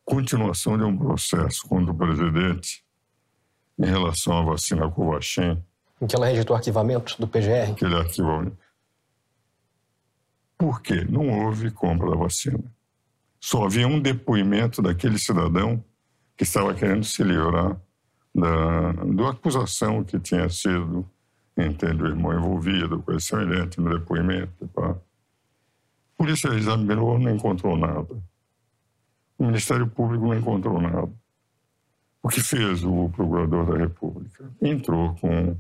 continuação 0.05 0.77
de 0.77 0.85
um 0.85 0.97
processo 0.97 1.67
contra 1.67 1.93
o 1.93 1.97
presidente 1.97 2.85
em 3.79 3.87
relação 3.87 4.37
à 4.39 4.43
vacina 4.43 4.91
Covaxin. 4.91 5.63
Em 6.01 6.07
que 6.07 6.17
ela 6.17 6.27
rejeitou 6.27 6.55
o 6.55 6.59
arquivamento 6.59 7.17
do 7.19 7.29
PGR? 7.29 7.73
Aquele 7.73 7.95
arquivamento. 7.95 8.57
Por 10.57 10.83
quê? 10.83 11.07
Não 11.09 11.29
houve 11.29 11.71
compra 11.71 12.11
da 12.11 12.17
vacina. 12.17 12.65
Só 13.41 13.65
havia 13.65 13.87
um 13.87 14.01
depoimento 14.01 14.83
daquele 14.83 15.19
cidadão 15.19 15.83
que 16.37 16.43
estava 16.43 16.75
querendo 16.75 17.05
se 17.05 17.23
livrar 17.23 17.81
da, 18.35 18.93
da 18.93 19.31
acusação 19.31 20.03
que 20.03 20.19
tinha 20.19 20.49
sido, 20.49 21.09
entende, 21.57 22.03
o 22.03 22.07
irmão 22.07 22.33
envolvido, 22.33 23.03
coisa 23.03 23.21
semelhante 23.21 23.81
no 23.81 23.97
depoimento. 23.97 24.67
Pá. 24.69 24.91
A 24.91 24.97
polícia 26.17 26.49
examinou, 26.49 27.19
não 27.19 27.31
encontrou 27.31 27.77
nada. 27.77 28.17
O 29.39 29.47
Ministério 29.47 29.87
Público 29.87 30.27
não 30.27 30.37
encontrou 30.37 30.81
nada. 30.81 31.11
O 32.23 32.29
que 32.29 32.41
fez 32.41 32.85
o 32.85 33.09
Procurador 33.11 33.67
da 33.73 33.79
República? 33.79 34.51
Entrou 34.61 35.15
com 35.15 35.57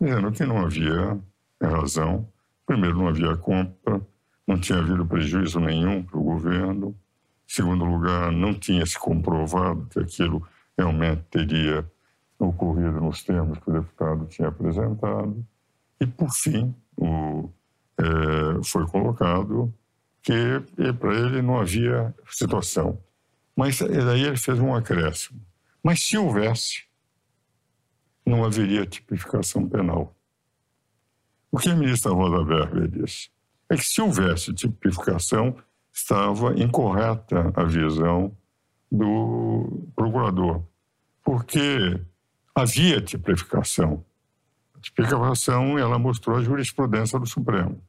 dizendo 0.00 0.32
que 0.32 0.46
não 0.46 0.58
havia 0.58 1.18
razão. 1.60 2.26
Primeiro, 2.64 2.96
não 2.96 3.08
havia 3.08 3.36
compra, 3.36 4.00
não 4.46 4.58
tinha 4.58 4.78
havido 4.78 5.04
prejuízo 5.04 5.60
nenhum 5.60 6.02
para 6.02 6.18
o 6.18 6.22
governo. 6.22 6.96
Segundo 7.46 7.84
lugar, 7.84 8.30
não 8.32 8.54
tinha 8.54 8.86
se 8.86 8.98
comprovado 8.98 9.86
que 9.86 9.98
aquilo 9.98 10.46
realmente 10.78 11.22
teria 11.30 11.84
ocorrido 12.38 13.00
nos 13.00 13.22
termos 13.22 13.58
que 13.58 13.68
o 13.68 13.72
deputado 13.72 14.26
tinha 14.26 14.48
apresentado. 14.48 15.44
E, 16.00 16.06
por 16.06 16.30
fim, 16.30 16.74
o, 16.96 17.50
é, 17.98 18.64
foi 18.64 18.86
colocado 18.86 19.74
que 20.22 20.32
para 20.98 21.14
ele 21.14 21.42
não 21.42 21.58
havia 21.58 22.14
situação. 22.30 22.98
Mas 23.54 23.80
daí 23.80 24.22
ele 24.22 24.36
fez 24.36 24.58
um 24.58 24.74
acréscimo. 24.74 25.40
Mas 25.82 26.02
se 26.02 26.16
houvesse, 26.16 26.84
não 28.24 28.44
haveria 28.44 28.86
tipificação 28.86 29.68
penal. 29.68 30.14
O 31.50 31.58
que 31.58 31.68
a 31.68 31.74
ministra 31.74 32.12
Rosa 32.12 32.44
Weber 32.44 32.88
disse 32.88 33.30
é 33.68 33.76
que 33.76 33.84
se 33.84 34.00
houvesse 34.00 34.52
tipificação, 34.52 35.56
estava 35.92 36.52
incorreta 36.60 37.52
a 37.54 37.64
visão 37.64 38.36
do 38.90 39.88
procurador, 39.94 40.64
porque 41.24 42.00
havia 42.54 43.00
tipificação. 43.00 44.04
A 44.74 44.80
tipificação 44.80 45.78
ela 45.78 45.98
mostrou 45.98 46.36
a 46.36 46.42
jurisprudência 46.42 47.18
do 47.18 47.26
Supremo. 47.26 47.82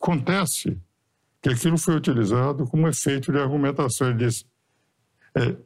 Acontece 0.00 0.80
que 1.42 1.48
aquilo 1.48 1.78
foi 1.78 1.96
utilizado 1.96 2.66
como 2.66 2.88
efeito 2.88 3.32
de 3.32 3.38
argumentação. 3.38 4.08
Ele 4.08 4.26
disse: 4.26 4.44
é, 5.34 5.56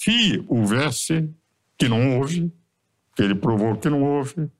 se 0.00 0.42
houvesse, 0.48 1.30
que 1.76 1.86
não 1.86 2.16
houve, 2.16 2.50
que 3.14 3.22
ele 3.22 3.34
provou 3.34 3.76
que 3.76 3.90
não 3.90 4.02
houve, 4.02 4.50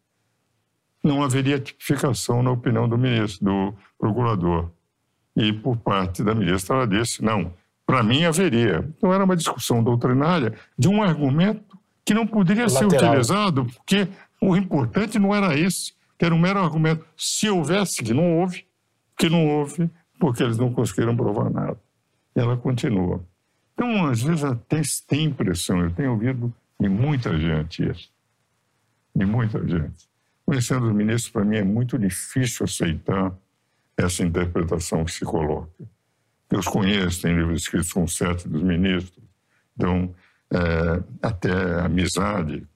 não 1.03 1.23
haveria 1.23 1.59
tipificação 1.59 2.43
na 2.43 2.51
opinião 2.51 2.87
do 2.87 2.99
ministro, 2.99 3.47
do 3.47 3.75
procurador. 3.99 4.71
E 5.35 5.51
por 5.51 5.79
parte 5.79 6.23
da 6.23 6.35
ministra, 6.35 6.77
ela 6.77 6.87
disse: 6.87 7.25
não, 7.25 7.55
para 7.87 8.03
mim 8.03 8.25
haveria. 8.25 8.87
Então 8.99 9.15
era 9.15 9.25
uma 9.25 9.35
discussão 9.35 9.83
doutrinária 9.83 10.53
de 10.77 10.89
um 10.89 11.03
argumento 11.03 11.79
que 12.05 12.13
não 12.13 12.27
poderia 12.27 12.65
Lateral. 12.65 12.91
ser 12.91 12.97
utilizado, 12.97 13.65
porque 13.65 14.09
o 14.43 14.55
importante 14.55 15.19
não 15.19 15.35
era 15.35 15.59
esse, 15.59 15.95
que 16.19 16.25
era 16.27 16.35
um 16.35 16.39
mero 16.39 16.59
argumento. 16.59 17.07
Se 17.17 17.49
houvesse, 17.49 18.03
que 18.03 18.13
não 18.13 18.41
houve, 18.41 18.67
que 19.17 19.31
não 19.31 19.47
houve, 19.47 19.91
porque 20.19 20.43
eles 20.43 20.59
não 20.59 20.71
conseguiram 20.71 21.17
provar 21.17 21.49
nada. 21.49 21.81
E 22.37 22.41
ela 22.41 22.59
continua. 22.59 23.25
Então, 23.81 24.07
às 24.09 24.21
vezes, 24.21 24.45
até 24.45 24.83
tem 25.09 25.25
impressão, 25.25 25.81
eu 25.81 25.91
tenho 25.91 26.11
ouvido 26.11 26.53
de 26.79 26.87
muita 26.87 27.39
gente 27.39 27.91
isso, 27.91 28.11
de 29.17 29.25
muita 29.25 29.59
gente. 29.67 30.07
Conhecendo 30.45 30.87
os 30.87 30.93
ministros, 30.93 31.33
para 31.33 31.47
mim 31.47 31.57
é 31.57 31.65
muito 31.65 31.99
difícil 31.99 32.65
aceitar 32.65 33.33
essa 33.97 34.23
interpretação 34.23 35.03
que 35.03 35.13
se 35.13 35.25
coloca. 35.25 35.71
Eu 36.51 36.59
os 36.59 36.69
conheço, 36.69 37.23
tem 37.23 37.35
livros 37.35 37.63
escritos 37.63 37.91
com 37.91 38.07
sete 38.07 38.47
dos 38.47 38.63
ministros, 38.63 39.25
então, 39.75 40.15
é, 40.53 41.03
até 41.23 41.81
amizade 41.81 42.67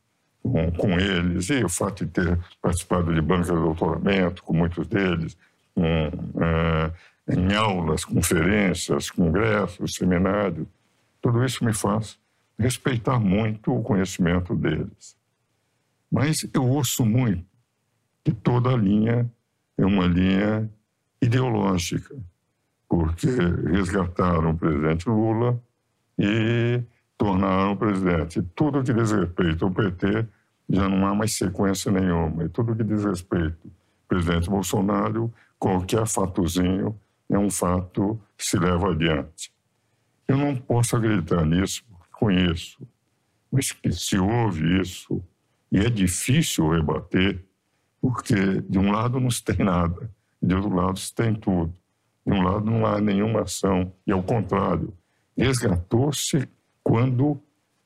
com, 0.42 0.72
com, 0.72 0.98
eles, 0.98 1.50
e 1.50 1.62
o 1.62 1.68
fato 1.68 2.06
de 2.06 2.12
ter 2.12 2.38
participado 2.62 3.12
de 3.12 3.20
bancas 3.20 3.48
de 3.48 3.52
doutoramento 3.52 4.42
com 4.42 4.54
muitos 4.54 4.86
deles, 4.86 5.36
com, 5.74 5.84
é, 6.42 6.92
em 7.36 7.54
aulas, 7.54 8.06
conferências, 8.06 9.10
congressos, 9.10 9.96
seminários, 9.96 10.66
tudo 11.24 11.42
isso 11.42 11.64
me 11.64 11.72
faz 11.72 12.18
respeitar 12.58 13.18
muito 13.18 13.74
o 13.74 13.82
conhecimento 13.82 14.54
deles. 14.54 15.16
Mas 16.12 16.46
eu 16.52 16.68
ouço 16.68 17.02
muito 17.02 17.46
que 18.22 18.30
toda 18.30 18.76
linha 18.76 19.32
é 19.78 19.86
uma 19.86 20.06
linha 20.06 20.70
ideológica, 21.22 22.14
porque 22.86 23.26
resgataram 23.26 24.50
o 24.50 24.58
presidente 24.58 25.08
Lula 25.08 25.58
e 26.18 26.82
tornaram 27.16 27.72
o 27.72 27.76
presidente. 27.78 28.42
Tudo 28.54 28.84
que 28.84 28.92
diz 28.92 29.10
respeito 29.10 29.64
ao 29.64 29.70
PT 29.70 30.26
já 30.68 30.90
não 30.90 31.06
há 31.06 31.14
mais 31.14 31.38
sequência 31.38 31.90
nenhuma. 31.90 32.44
E 32.44 32.50
tudo 32.50 32.76
que 32.76 32.84
diz 32.84 33.02
respeito 33.02 33.58
ao 33.64 34.08
presidente 34.08 34.50
Bolsonaro, 34.50 35.32
qualquer 35.58 36.06
fatozinho 36.06 36.94
é 37.30 37.38
um 37.38 37.50
fato 37.50 38.20
que 38.36 38.44
se 38.44 38.58
leva 38.58 38.90
adiante. 38.90 39.53
Eu 40.26 40.36
não 40.36 40.56
posso 40.56 40.96
acreditar 40.96 41.44
nisso, 41.44 41.84
conheço, 42.12 42.86
mas 43.50 43.74
se 43.92 44.18
houve 44.18 44.80
isso, 44.80 45.22
e 45.70 45.78
é 45.78 45.90
difícil 45.90 46.70
rebater, 46.70 47.44
porque 48.00 48.60
de 48.68 48.78
um 48.78 48.90
lado 48.90 49.20
não 49.20 49.30
se 49.30 49.42
tem 49.42 49.64
nada, 49.64 50.10
de 50.42 50.54
outro 50.54 50.74
lado 50.74 50.98
se 50.98 51.14
tem 51.14 51.34
tudo. 51.34 51.74
De 52.26 52.32
um 52.32 52.42
lado 52.42 52.64
não 52.64 52.86
há 52.86 53.00
nenhuma 53.00 53.42
ação, 53.42 53.92
e 54.06 54.12
ao 54.12 54.22
contrário, 54.22 54.94
resgatou-se 55.36 56.48
quando 56.82 57.40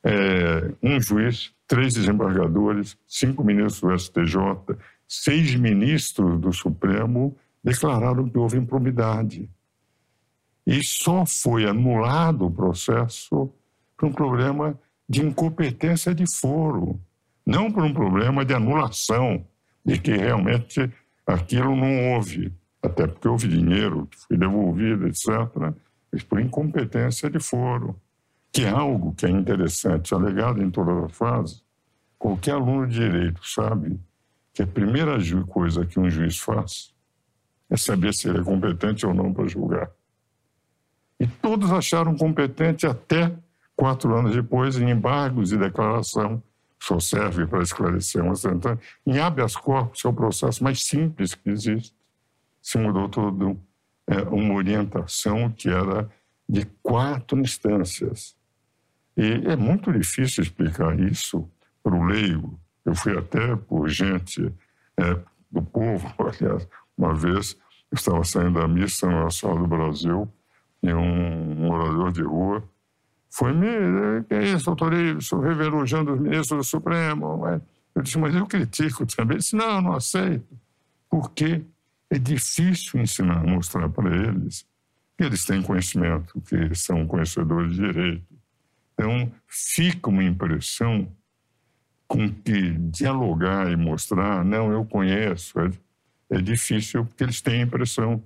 é, 0.04 0.72
um 0.82 1.00
juiz, 1.00 1.52
três 1.66 1.94
desembargadores, 1.94 2.96
cinco 3.06 3.42
ministros 3.44 3.80
do 3.80 3.98
STJ, 3.98 4.78
seis 5.06 5.54
ministros 5.54 6.40
do 6.40 6.52
Supremo 6.52 7.36
declararam 7.62 8.28
que 8.28 8.38
houve 8.38 8.58
improbidade. 8.58 9.50
E 10.68 10.84
só 10.84 11.24
foi 11.24 11.64
anulado 11.64 12.44
o 12.44 12.50
processo 12.50 13.50
por 13.96 14.06
um 14.06 14.12
problema 14.12 14.78
de 15.08 15.24
incompetência 15.24 16.14
de 16.14 16.26
foro, 16.38 17.00
não 17.46 17.72
por 17.72 17.82
um 17.84 17.94
problema 17.94 18.44
de 18.44 18.52
anulação, 18.52 19.46
de 19.82 19.98
que 19.98 20.14
realmente 20.14 20.92
aquilo 21.26 21.74
não 21.74 22.12
houve, 22.12 22.52
até 22.82 23.06
porque 23.06 23.26
houve 23.26 23.48
dinheiro 23.48 24.06
que 24.08 24.18
foi 24.18 24.36
devolvido, 24.36 25.06
etc., 25.06 25.72
mas 26.12 26.22
por 26.22 26.38
incompetência 26.38 27.30
de 27.30 27.40
foro, 27.40 27.98
que 28.52 28.64
é 28.64 28.68
algo 28.68 29.14
que 29.14 29.24
é 29.24 29.30
interessante, 29.30 30.14
alegado 30.14 30.62
em 30.62 30.70
todas 30.70 31.02
as 31.02 31.16
fases. 31.16 31.64
Qualquer 32.18 32.52
aluno 32.52 32.86
de 32.86 33.00
direito 33.00 33.40
sabe 33.42 33.98
que 34.52 34.60
a 34.60 34.66
primeira 34.66 35.16
coisa 35.46 35.86
que 35.86 35.98
um 35.98 36.10
juiz 36.10 36.36
faz 36.36 36.94
é 37.70 37.76
saber 37.78 38.12
se 38.12 38.28
ele 38.28 38.40
é 38.40 38.44
competente 38.44 39.06
ou 39.06 39.14
não 39.14 39.32
para 39.32 39.48
julgar. 39.48 39.90
E 41.20 41.26
todos 41.26 41.72
acharam 41.72 42.16
competente 42.16 42.86
até 42.86 43.32
quatro 43.74 44.14
anos 44.14 44.34
depois, 44.34 44.76
em 44.76 44.90
embargos 44.90 45.52
e 45.52 45.56
declaração, 45.56 46.42
só 46.80 47.00
serve 47.00 47.46
para 47.46 47.62
esclarecer 47.62 48.22
uma 48.22 48.36
sentência. 48.36 48.78
Em 49.04 49.18
habeas 49.18 49.56
corpus, 49.56 50.04
é 50.04 50.08
o 50.08 50.12
processo 50.12 50.62
mais 50.62 50.84
simples 50.84 51.34
que 51.34 51.50
existe. 51.50 51.94
Se 52.62 52.78
mudou 52.78 53.08
todo 53.08 53.60
é, 54.06 54.22
uma 54.22 54.54
orientação 54.54 55.50
que 55.50 55.68
era 55.68 56.08
de 56.48 56.64
quatro 56.82 57.38
instâncias. 57.40 58.36
E 59.16 59.42
é 59.46 59.56
muito 59.56 59.92
difícil 59.92 60.44
explicar 60.44 60.98
isso 60.98 61.48
para 61.82 61.94
o 61.94 62.04
leigo. 62.04 62.58
Eu 62.84 62.94
fui 62.94 63.16
até 63.18 63.56
por 63.56 63.88
gente 63.88 64.52
é, 64.96 65.18
do 65.50 65.62
povo, 65.62 66.12
aliás, 66.18 66.68
uma 66.96 67.12
vez 67.14 67.56
estava 67.92 68.22
saindo 68.22 68.60
da 68.60 68.68
missa 68.68 69.08
na 69.08 69.30
Sala 69.30 69.60
do 69.60 69.66
Brasil 69.66 70.32
e 70.82 70.92
um 70.92 71.54
morador 71.54 72.12
de 72.12 72.22
rua 72.22 72.62
foi 73.30 73.52
me. 73.52 74.24
Que 74.28 74.34
é 74.34 74.44
isso, 74.44 74.66
doutor 74.66 74.92
Estou 74.94 75.40
revelujando 75.40 76.14
os 76.14 76.20
ministros 76.20 76.58
do 76.58 76.64
Supremo. 76.64 77.44
Eu 77.94 78.02
disse, 78.02 78.18
mas 78.18 78.34
eu 78.34 78.46
critico 78.46 79.04
também. 79.06 79.34
Ele 79.34 79.38
disse, 79.38 79.56
não, 79.56 79.76
eu 79.76 79.82
não 79.82 79.92
aceito. 79.94 80.58
Porque 81.10 81.62
é 82.10 82.18
difícil 82.18 83.00
ensinar, 83.00 83.42
mostrar 83.44 83.88
para 83.88 84.14
eles 84.14 84.66
que 85.16 85.24
eles 85.24 85.44
têm 85.44 85.60
conhecimento, 85.62 86.40
que 86.42 86.74
são 86.74 87.06
conhecedores 87.06 87.74
de 87.74 87.82
direito. 87.82 88.38
Então, 88.94 89.32
fica 89.48 90.10
uma 90.10 90.22
impressão 90.22 91.08
com 92.06 92.32
que 92.32 92.72
dialogar 92.90 93.70
e 93.70 93.76
mostrar, 93.76 94.44
não, 94.44 94.72
eu 94.72 94.84
conheço, 94.84 95.58
é 95.60 95.70
é 96.30 96.40
difícil 96.40 97.04
porque 97.04 97.24
eles 97.24 97.40
têm 97.40 97.60
a 97.62 97.64
impressão 97.64 98.22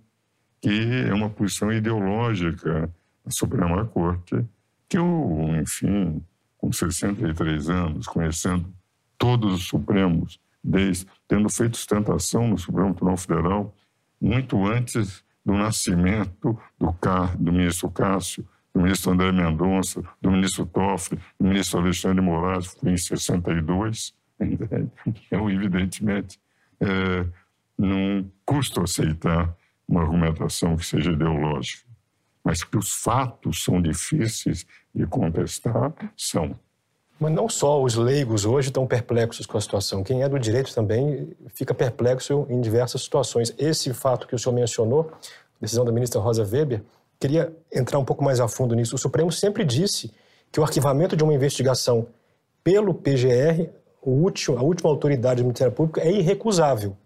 que 0.62 1.08
é 1.08 1.12
uma 1.12 1.28
posição 1.28 1.72
ideológica 1.72 2.88
da 3.24 3.30
Suprema 3.30 3.84
Corte, 3.84 4.46
que 4.88 4.96
eu, 4.96 5.50
enfim, 5.60 6.22
com 6.56 6.72
63 6.72 7.68
anos, 7.68 8.06
conhecendo 8.06 8.72
todos 9.18 9.54
os 9.54 9.66
Supremos, 9.66 10.38
desde 10.62 11.06
tendo 11.26 11.50
feito 11.50 11.76
sustentação 11.76 12.46
no 12.46 12.56
Supremo 12.56 12.94
Tribunal 12.94 13.16
Federal, 13.16 13.74
muito 14.20 14.64
antes 14.64 15.24
do 15.44 15.54
nascimento 15.54 16.56
do, 16.78 16.92
Car, 16.92 17.36
do 17.36 17.52
ministro 17.52 17.90
Cássio, 17.90 18.46
do 18.72 18.80
ministro 18.80 19.10
André 19.10 19.32
Mendonça, 19.32 20.00
do 20.20 20.30
ministro 20.30 20.64
Toffoli, 20.64 21.20
do 21.40 21.48
ministro 21.48 21.80
Alexandre 21.80 22.20
Moraes, 22.20 22.66
foi 22.66 22.92
em 22.92 22.96
62, 22.96 24.14
eu, 25.28 25.50
evidentemente, 25.50 26.40
é, 26.80 27.26
não 27.76 28.30
custa 28.46 28.82
aceitar 28.82 29.52
uma 29.92 30.00
argumentação 30.00 30.74
que 30.74 30.86
seja 30.86 31.12
ideológica, 31.12 31.84
mas 32.42 32.64
que 32.64 32.78
os 32.78 32.90
fatos 32.90 33.62
são 33.62 33.80
difíceis 33.80 34.66
de 34.94 35.06
contestar, 35.06 35.92
são. 36.16 36.58
Mas 37.20 37.32
não 37.32 37.46
só 37.48 37.80
os 37.80 37.94
leigos 37.94 38.46
hoje 38.46 38.70
estão 38.70 38.86
perplexos 38.86 39.44
com 39.44 39.58
a 39.58 39.60
situação, 39.60 40.02
quem 40.02 40.22
é 40.22 40.28
do 40.28 40.38
direito 40.38 40.74
também 40.74 41.36
fica 41.54 41.74
perplexo 41.74 42.46
em 42.48 42.60
diversas 42.60 43.02
situações. 43.02 43.54
Esse 43.58 43.92
fato 43.92 44.26
que 44.26 44.34
o 44.34 44.38
senhor 44.38 44.54
mencionou, 44.54 45.12
decisão 45.60 45.84
da 45.84 45.92
ministra 45.92 46.20
Rosa 46.20 46.42
Weber, 46.42 46.82
queria 47.20 47.54
entrar 47.70 47.98
um 47.98 48.04
pouco 48.04 48.24
mais 48.24 48.40
a 48.40 48.48
fundo 48.48 48.74
nisso. 48.74 48.96
O 48.96 48.98
Supremo 48.98 49.30
sempre 49.30 49.62
disse 49.62 50.10
que 50.50 50.58
o 50.58 50.62
arquivamento 50.64 51.14
de 51.14 51.22
uma 51.22 51.34
investigação 51.34 52.08
pelo 52.64 52.94
PGR, 52.94 53.68
último, 54.02 54.56
a 54.56 54.62
última 54.62 54.88
autoridade 54.88 55.42
do 55.42 55.44
Ministério 55.44 55.72
Público, 55.72 56.00
é 56.00 56.10
irrecusável. 56.10 56.96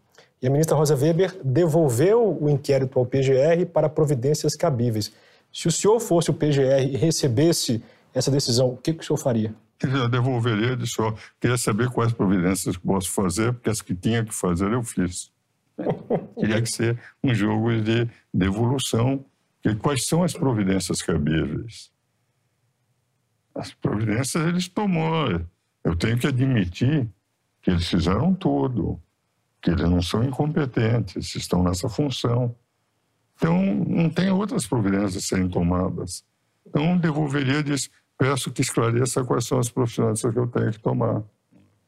E 0.40 0.46
a 0.46 0.51
ministra 0.51 0.77
Rosa 0.77 0.94
Weber 0.94 1.38
devolveu 1.42 2.38
o 2.40 2.49
inquérito 2.49 2.99
ao 2.99 3.07
PGR 3.07 3.64
para 3.72 3.88
providências 3.88 4.55
cabíveis. 4.55 5.12
Se 5.53 5.66
o 5.66 5.72
senhor 5.72 5.99
fosse 5.99 6.31
o 6.31 6.35
PGR 6.35 6.83
e 6.83 6.96
recebesse 6.96 7.83
essa 8.12 8.31
decisão, 8.31 8.68
o 8.68 8.77
que, 8.77 8.92
que 8.92 9.03
o 9.03 9.07
senhor 9.07 9.18
faria? 9.18 9.55
Eu 9.83 10.09
devolveria 10.09 10.77
de 10.77 10.87
só. 10.87 11.14
Queria 11.40 11.57
saber 11.57 11.90
quais 11.90 12.12
providências 12.12 12.77
posso 12.77 13.11
fazer, 13.11 13.53
porque 13.53 13.70
as 13.70 13.81
que 13.81 13.94
tinha 13.94 14.25
que 14.25 14.35
fazer 14.35 14.72
eu 14.72 14.83
fiz. 14.83 15.31
Teria 16.38 16.62
que 16.62 16.70
ser 16.70 16.99
um 17.22 17.35
jogo 17.35 17.81
de 17.81 18.09
devolução. 18.33 19.25
E 19.64 19.75
quais 19.75 20.07
são 20.07 20.22
as 20.22 20.33
providências 20.33 21.03
cabíveis? 21.03 21.90
As 23.55 23.72
providências 23.72 24.46
eles 24.46 24.68
tomou. 24.68 25.42
Eu 25.83 25.96
tenho 25.96 26.18
que 26.18 26.27
admitir 26.27 27.09
que 27.62 27.70
eles 27.70 27.87
fizeram 27.87 28.35
tudo 28.35 29.01
que 29.66 29.72
eles 29.72 29.90
não 29.90 30.00
são 30.00 30.22
incompetentes, 30.22 31.35
estão 31.35 31.61
nessa 31.61 31.88
função. 31.88 32.55
Então, 33.35 33.61
não 33.64 34.09
tem 34.09 34.31
outras 34.31 34.64
providências 34.64 35.16
a 35.16 35.20
serem 35.20 35.48
tomadas. 35.48 36.24
Então, 36.64 36.96
devolveria 36.96 37.64
diz, 37.64 37.90
peço 38.16 38.52
que 38.52 38.62
esclareça 38.62 39.24
quais 39.24 39.44
são 39.44 39.59
as 39.59 39.68
providências 39.68 40.33
que 40.33 40.38
eu 40.38 40.46
tenho 40.46 40.70
que 40.70 40.79
tomar. 40.79 41.20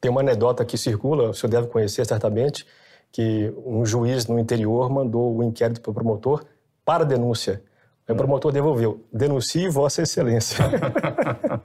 Tem 0.01 0.11
uma 0.11 0.19
anedota 0.19 0.65
que 0.65 0.77
circula, 0.77 1.29
o 1.29 1.33
senhor 1.33 1.51
deve 1.51 1.67
conhecer 1.67 2.05
certamente, 2.05 2.67
que 3.13 3.53
um 3.65 3.85
juiz 3.85 4.27
no 4.27 4.37
interior 4.37 4.89
mandou 4.89 5.37
o 5.37 5.41
inquérito 5.41 5.79
para 5.79 5.91
o 5.91 5.93
promotor 5.93 6.43
para 6.83 7.05
denúncia. 7.05 7.63
O 8.09 8.15
promotor 8.15 8.51
devolveu. 8.51 9.05
Denuncie 9.13 9.69
Vossa 9.69 10.01
Excelência. 10.01 10.65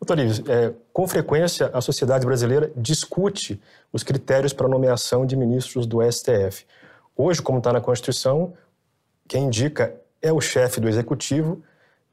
Doutor 0.00 0.18
Ives, 0.18 0.42
é, 0.48 0.72
com 0.92 1.06
frequência 1.06 1.70
a 1.72 1.80
sociedade 1.80 2.24
brasileira 2.24 2.70
discute 2.76 3.60
os 3.92 4.02
critérios 4.02 4.52
para 4.52 4.68
nomeação 4.68 5.26
de 5.26 5.36
ministros 5.36 5.86
do 5.86 5.98
STF. 6.02 6.64
Hoje, 7.16 7.42
como 7.42 7.58
está 7.58 7.72
na 7.72 7.80
Constituição, 7.80 8.54
quem 9.26 9.44
indica 9.44 9.94
é 10.22 10.32
o 10.32 10.40
chefe 10.40 10.80
do 10.80 10.88
executivo, 10.88 11.62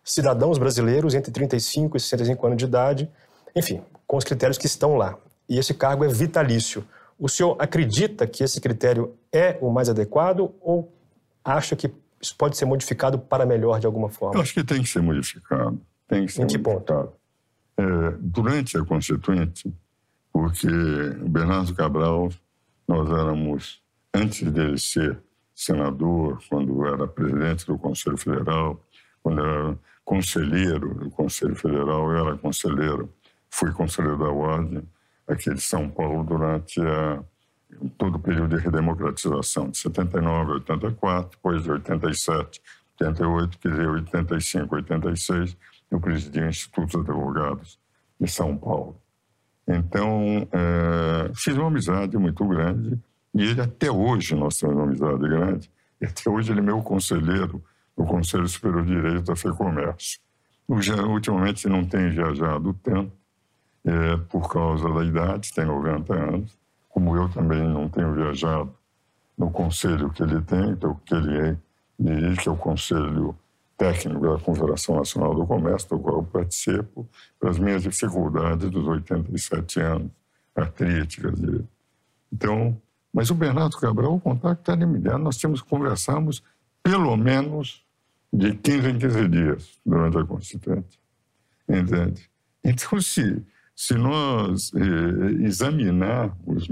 cidadãos 0.03 0.57
brasileiros 0.57 1.13
entre 1.13 1.31
35 1.31 1.97
e 1.97 1.99
65 1.99 2.45
anos 2.45 2.57
de 2.57 2.65
idade, 2.65 3.09
enfim, 3.55 3.81
com 4.05 4.17
os 4.17 4.23
critérios 4.23 4.57
que 4.57 4.65
estão 4.65 4.95
lá. 4.95 5.17
E 5.47 5.57
esse 5.57 5.73
cargo 5.73 6.03
é 6.03 6.07
vitalício. 6.07 6.85
O 7.17 7.29
senhor 7.29 7.55
acredita 7.59 8.27
que 8.27 8.43
esse 8.43 8.59
critério 8.59 9.15
é 9.31 9.57
o 9.61 9.69
mais 9.69 9.89
adequado 9.89 10.53
ou 10.61 10.91
acha 11.43 11.75
que 11.75 11.91
isso 12.21 12.35
pode 12.35 12.57
ser 12.57 12.65
modificado 12.65 13.19
para 13.19 13.45
melhor 13.45 13.79
de 13.79 13.85
alguma 13.85 14.09
forma? 14.09 14.35
Eu 14.35 14.41
acho 14.41 14.53
que 14.53 14.63
tem 14.63 14.81
que 14.81 14.89
ser 14.89 15.01
modificado. 15.01 15.79
Tem 16.07 16.25
que 16.25 16.31
ser 16.31 16.43
em 16.43 16.47
que? 16.47 16.57
É, 17.77 17.83
durante 18.19 18.77
a 18.77 18.85
Constituinte, 18.85 19.73
porque 20.31 20.67
Bernardo 21.27 21.73
Cabral, 21.73 22.29
nós 22.87 23.09
éramos, 23.09 23.81
antes 24.13 24.49
dele 24.51 24.77
ser 24.77 25.19
senador, 25.53 26.41
quando 26.49 26.85
era 26.85 27.07
presidente 27.07 27.65
do 27.65 27.77
Conselho 27.77 28.17
Federal, 28.17 28.81
quando 29.23 29.41
era 29.41 29.77
conselheiro 30.03 30.93
do 30.93 31.09
Conselho 31.09 31.55
Federal, 31.55 32.11
eu 32.11 32.27
era 32.27 32.37
conselheiro, 32.37 33.11
fui 33.49 33.71
conselheiro 33.71 34.19
da 34.19 34.29
Ordem 34.29 34.83
aqui 35.27 35.53
de 35.53 35.61
São 35.61 35.89
Paulo 35.89 36.23
durante 36.23 36.79
a, 36.79 37.23
todo 37.97 38.15
o 38.15 38.19
período 38.19 38.55
de 38.55 38.63
redemocratização, 38.63 39.69
de 39.69 39.77
79 39.79 40.51
a 40.51 40.53
84, 40.55 41.31
depois 41.31 41.63
de 41.63 41.71
87, 41.71 42.61
88, 43.01 43.59
quer 43.59 43.69
dizer, 43.69 43.87
85, 43.89 44.75
86, 44.75 45.57
eu 45.89 45.99
presidi 45.99 46.39
o 46.39 46.49
Instituto 46.49 46.97
dos 46.97 47.09
Advogados 47.09 47.79
de 48.19 48.27
São 48.29 48.57
Paulo. 48.57 48.99
Então, 49.67 50.47
é, 50.51 51.31
fiz 51.35 51.55
uma 51.55 51.67
amizade 51.67 52.17
muito 52.17 52.45
grande 52.47 52.99
e 53.35 53.43
ele, 53.43 53.59
até 53.59 53.91
hoje, 53.91 54.33
nós 54.33 54.55
temos 54.55 54.77
uma 54.77 54.85
amizade 54.85 55.19
grande, 55.19 55.69
e 55.99 56.05
até 56.05 56.29
hoje 56.29 56.53
ele 56.53 56.61
é 56.61 56.63
meu 56.63 56.81
conselheiro 56.81 57.61
no 57.97 58.05
Conselho 58.05 58.47
Superior 58.47 58.85
de 58.85 58.95
Direito 58.95 59.23
da 59.23 59.35
FEComércio. 59.35 60.21
Ultimamente 60.67 61.67
não 61.67 61.85
tem 61.85 62.09
viajado 62.09 62.73
tanto, 62.81 63.11
é, 63.83 64.17
por 64.29 64.49
causa 64.49 64.89
da 64.89 65.03
idade, 65.03 65.53
tem 65.53 65.65
90 65.65 66.13
anos, 66.13 66.57
como 66.89 67.15
eu 67.17 67.27
também 67.27 67.61
não 67.67 67.89
tenho 67.89 68.13
viajado 68.13 68.73
no 69.37 69.51
conselho 69.51 70.09
que 70.09 70.23
ele 70.23 70.41
tem, 70.41 70.77
que 71.05 71.13
ele 71.13 71.37
é, 71.37 72.35
que 72.41 72.47
é 72.47 72.51
o 72.51 72.55
Conselho 72.55 73.37
Técnico 73.77 74.21
da 74.21 74.39
Confederação 74.39 74.95
Nacional 74.95 75.35
do 75.35 75.45
Comércio, 75.45 75.89
do 75.89 75.99
qual 75.99 76.17
eu 76.17 76.23
participo, 76.23 77.07
pelas 77.39 77.59
minhas 77.59 77.83
dificuldades 77.83 78.69
dos 78.69 78.87
87 78.87 79.79
anos, 79.81 80.11
artríticas. 80.55 81.39
De... 81.39 81.63
Então, 82.31 82.79
mas 83.13 83.29
o 83.29 83.35
Bernardo 83.35 83.77
Cabral, 83.77 84.15
o 84.15 84.19
contato 84.19 84.59
está 84.59 84.75
limitado, 84.75 85.19
nós 85.19 85.37
tínhamos 85.37 85.61
conversamos 85.61 86.43
pelo 86.81 87.15
menos 87.17 87.83
de 88.31 88.53
15 88.53 88.89
em 88.89 88.99
15 88.99 89.27
dias 89.27 89.79
durante 89.85 90.17
a 90.17 90.23
Constituinte, 90.23 90.99
entende? 91.67 92.29
Então, 92.63 92.99
se 93.01 93.43
se 93.75 93.93
nós 93.95 94.71
eh, 94.73 95.43
examinarmos 95.43 96.69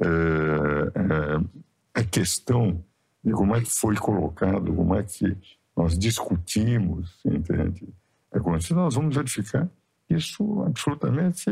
é, 0.00 0.06
é, 0.06 2.00
a 2.00 2.02
questão 2.02 2.82
de 3.22 3.32
como 3.32 3.54
é 3.54 3.60
que 3.60 3.70
foi 3.70 3.94
colocado, 3.96 4.74
como 4.74 4.94
é 4.94 5.02
que 5.02 5.36
nós 5.76 5.98
discutimos, 5.98 7.18
entende? 7.24 7.88
É 8.32 8.38
como 8.38 8.60
se 8.60 8.74
nós 8.74 8.94
vamos 8.94 9.14
verificar 9.14 9.68
isso 10.08 10.62
absolutamente 10.62 11.48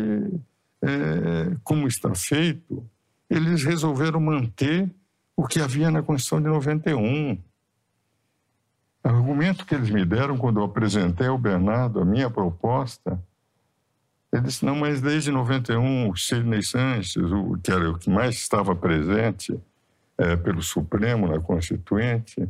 é, 0.83 1.57
como 1.65 1.87
está 1.87 2.15
feito. 2.15 2.89
Eles 3.29 3.65
resolveram 3.65 4.21
manter 4.21 4.91
o 5.37 5.47
que 5.47 5.61
havia 5.61 5.91
na 5.91 6.03
Constituição 6.03 6.41
de 6.41 6.49
91. 6.49 7.33
O 9.05 9.09
argumento 9.09 9.67
que 9.67 9.75
eles 9.75 9.91
me 9.91 10.05
deram 10.05 10.37
quando 10.37 10.61
eu 10.61 10.65
apresentei 10.65 11.27
ao 11.27 11.39
Bernardo 11.39 12.01
a 12.01 12.05
minha 12.05 12.31
proposta 12.31 13.21
ele 14.33 14.45
disse, 14.45 14.65
não, 14.65 14.75
mas 14.75 15.03
desde 15.03 15.31
91, 15.31 16.09
o 16.09 16.17
Sidney 16.17 16.63
Sanches, 16.63 17.17
o, 17.17 17.59
que 17.63 17.71
era 17.71 17.91
o 17.91 17.99
que 17.99 18.09
mais 18.09 18.37
estava 18.37 18.75
presente 18.75 19.61
é, 20.17 20.37
pelo 20.37 20.63
Supremo 20.63 21.29
na 21.29 21.39
Constituinte, 21.39 22.49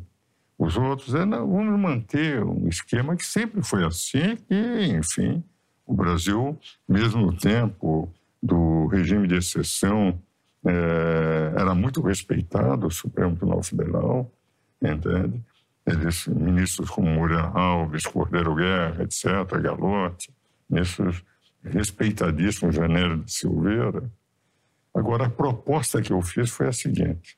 os 0.63 0.77
outros, 0.77 1.13
é, 1.13 1.25
não, 1.25 1.51
vamos 1.51 1.81
manter 1.81 2.41
um 2.45 2.69
esquema 2.69 3.17
que 3.17 3.27
sempre 3.27 3.65
foi 3.65 3.85
assim 3.85 4.39
e, 4.49 4.93
enfim, 4.93 5.43
o 5.85 5.93
Brasil, 5.93 6.57
mesmo 6.89 7.21
no 7.21 7.37
tempo 7.37 8.09
do 8.41 8.87
regime 8.87 9.27
de 9.27 9.35
exceção, 9.35 10.17
é, 10.65 11.53
era 11.57 11.75
muito 11.75 12.01
respeitado, 12.01 12.87
o 12.87 12.93
Supremo 12.93 13.35
Tribunal 13.35 13.63
Federal, 13.65 14.33
entende? 14.81 15.43
Eles, 15.85 16.29
ministros 16.29 16.89
como 16.89 17.11
Moura 17.11 17.41
Alves, 17.41 18.07
Cordeiro 18.07 18.55
Guerra, 18.55 19.03
etc., 19.03 19.61
Galotti, 19.61 20.33
ministros 20.71 21.25
respeitadíssimo 21.65 22.71
Janeiro 22.71 23.19
de 23.19 23.33
Silveira. 23.33 24.09
Agora, 24.95 25.27
a 25.27 25.31
proposta 25.31 26.01
que 26.01 26.13
eu 26.13 26.23
fiz 26.23 26.51
foi 26.51 26.69
a 26.69 26.73
seguinte: 26.73 27.37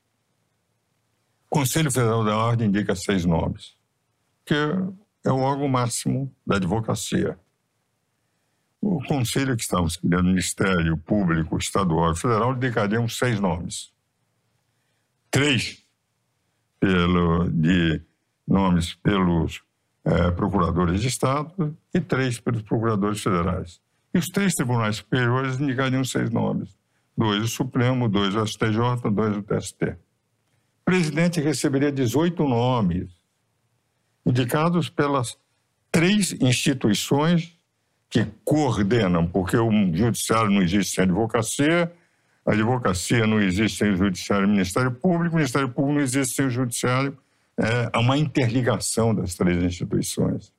Conselho 1.55 1.89
Federal 1.89 2.25
da 2.25 2.37
Ordem 2.37 2.67
indica 2.67 2.97
seis 2.97 3.25
nomes, 3.25 3.77
que 4.45 4.55
é 5.25 5.31
o 5.31 5.39
órgão 5.39 5.69
máximo 5.69 6.35
da 6.45 6.57
advocacia. 6.57 7.39
O 8.81 9.01
conselho 9.07 9.55
que 9.55 9.63
estávamos 9.63 9.97
criando, 9.97 10.25
Ministério 10.25 10.99
Público, 10.99 11.57
Estadual 11.57 12.11
e 12.11 12.19
Federal, 12.19 12.57
indicariam 12.57 13.09
seis 13.09 13.39
nomes. 13.39 13.93
Três 15.31 15.81
pelo, 16.81 17.49
de 17.49 18.03
nomes 18.45 18.95
pelos 18.95 19.63
é, 20.05 20.33
procuradores 20.33 21.03
de 21.03 21.07
Estado 21.07 21.79
e 21.95 22.01
três 22.01 22.41
pelos 22.41 22.63
procuradores 22.63 23.23
federais. 23.23 23.81
E 24.13 24.19
os 24.19 24.27
três 24.27 24.55
tribunais 24.55 24.97
superiores 24.97 25.61
indicariam 25.61 26.05
seis 26.05 26.31
nomes: 26.31 26.77
dois 27.17 27.45
o 27.45 27.49
Supremo, 27.49 28.09
dois 28.09 28.35
o 28.35 28.45
STJ, 28.45 29.09
dois 29.13 29.37
o 29.37 29.43
TST. 29.45 29.97
O 30.85 30.91
presidente 30.91 31.41
receberia 31.41 31.91
18 31.91 32.47
nomes, 32.47 33.11
indicados 34.25 34.89
pelas 34.89 35.37
três 35.91 36.33
instituições 36.41 37.59
que 38.11 38.27
coordenam, 38.45 39.27
porque 39.27 39.57
o 39.57 39.71
judiciário 39.95 40.51
não 40.51 40.63
existe 40.63 40.95
sem 40.95 41.05
advocacia, 41.05 41.93
a 42.47 42.53
advocacia 42.53 43.27
não 43.27 43.41
existe 43.41 43.79
sem 43.79 43.93
o 43.93 43.97
judiciário 43.97 44.45
e 44.45 44.49
o 44.49 44.53
Ministério 44.53 44.93
Público, 44.93 45.35
o 45.35 45.39
Ministério 45.39 45.69
Público 45.69 45.95
não 45.95 46.03
existe 46.03 46.37
sem 46.37 46.47
o 46.47 46.51
judiciário. 46.51 47.17
É, 47.57 47.99
uma 47.99 48.19
interligação 48.19 49.15
das 49.15 49.35
três 49.35 49.63
instituições 49.63 50.53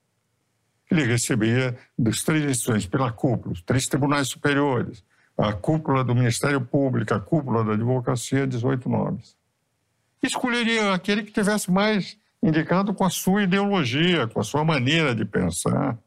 ele 0.89 1.03
recebia 1.03 1.77
dos 1.97 2.23
três 2.23 2.43
instituições, 2.43 2.85
pela 2.85 3.11
cúpula, 3.11 3.53
os 3.53 3.61
três 3.61 3.87
tribunais 3.87 4.27
superiores, 4.27 5.03
a 5.37 5.51
cúpula 5.53 6.03
do 6.03 6.15
Ministério 6.15 6.61
Público, 6.61 7.13
a 7.13 7.19
cúpula 7.19 7.63
da 7.63 7.73
advocacia, 7.73 8.47
18 8.47 8.87
nomes. 8.87 9.34
Escolheria 10.25 10.93
aquele 10.93 11.23
que 11.23 11.31
tivesse 11.31 11.71
mais 11.71 12.17
indicado 12.41 12.93
com 12.93 13.03
a 13.03 13.09
sua 13.09 13.43
ideologia, 13.43 14.27
com 14.27 14.39
a 14.39 14.43
sua 14.43 14.63
maneira 14.63 15.13
de 15.13 15.23
pensar. 15.23 15.97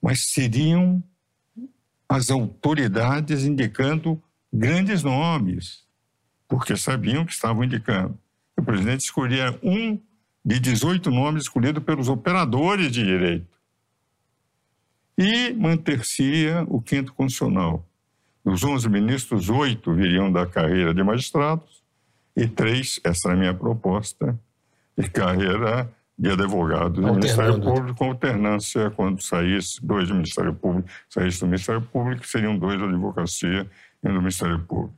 Mas 0.00 0.30
seriam 0.30 1.02
as 2.08 2.30
autoridades 2.30 3.44
indicando 3.44 4.22
grandes 4.52 5.02
nomes, 5.02 5.84
porque 6.48 6.76
sabiam 6.76 7.24
que 7.24 7.32
estavam 7.32 7.64
indicando. 7.64 8.18
O 8.56 8.62
presidente 8.62 9.00
escolhia 9.00 9.58
um 9.62 9.98
de 10.44 10.58
18 10.58 11.10
nomes 11.10 11.44
escolhidos 11.44 11.82
pelos 11.84 12.08
operadores 12.08 12.90
de 12.90 13.04
direito 13.04 13.58
e 15.16 15.52
manter-se-ia 15.52 16.64
o 16.66 16.80
quinto 16.80 17.12
constitucional. 17.14 17.86
Dos 18.44 18.64
11 18.64 18.88
ministros, 18.88 19.48
oito 19.48 19.94
viriam 19.94 20.32
da 20.32 20.46
carreira 20.46 20.92
de 20.92 21.02
magistrados 21.02 21.81
e 22.36 22.46
três, 22.46 23.00
essa 23.04 23.30
é 23.30 23.32
a 23.32 23.36
minha 23.36 23.54
proposta, 23.54 24.38
de 24.96 25.08
carreira 25.10 25.90
de 26.18 26.30
advogados 26.30 27.02
do 27.02 27.14
Ministério 27.14 27.60
Público, 27.60 27.98
com 27.98 28.10
alternância, 28.10 28.90
quando 28.90 29.22
saísse 29.22 29.84
dois 29.84 30.08
do 30.08 30.14
Ministério 30.14 30.54
Público, 30.54 30.88
saísse 31.08 31.40
do 31.40 31.46
Ministério 31.46 31.82
Público, 31.82 32.26
seriam 32.26 32.56
dois 32.56 32.78
da 32.78 32.86
advocacia 32.86 33.68
e 34.02 34.08
um 34.08 34.14
do 34.14 34.20
Ministério 34.20 34.58
Público. 34.60 34.94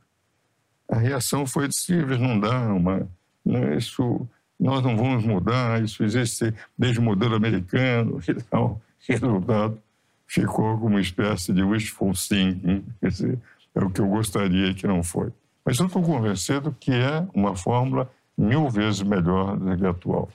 A 0.88 0.98
reação 0.98 1.46
foi 1.46 1.68
de 1.68 1.76
simples, 1.76 2.18
não 2.20 2.38
dá 2.38 2.72
uma... 2.72 3.08
Né, 3.44 3.76
isso, 3.76 4.28
nós 4.58 4.82
não 4.82 4.96
vamos 4.96 5.24
mudar, 5.24 5.82
isso 5.82 6.02
existe 6.02 6.52
desde 6.76 6.98
o 6.98 7.02
modelo 7.02 7.34
americano 7.34 8.20
e 8.26 8.34
tal. 8.34 8.80
Resultado, 9.08 9.78
ficou 10.26 10.74
como 10.78 10.88
uma 10.88 11.00
espécie 11.00 11.52
de 11.52 11.62
wishful 11.62 12.12
thinking, 12.12 12.84
quer 13.00 13.08
dizer, 13.08 13.38
é 13.74 13.84
o 13.84 13.90
que 13.90 14.00
eu 14.00 14.08
gostaria 14.08 14.74
que 14.74 14.86
não 14.86 15.02
foi. 15.02 15.30
Mas 15.64 15.78
eu 15.78 15.86
estou 15.86 16.02
convencido 16.02 16.76
que 16.78 16.92
é 16.92 17.26
uma 17.34 17.56
fórmula 17.56 18.10
mil 18.36 18.68
vezes 18.68 19.02
melhor 19.02 19.56
do 19.56 19.76
que 19.76 19.86
a 19.86 19.90
atual. 19.90 20.28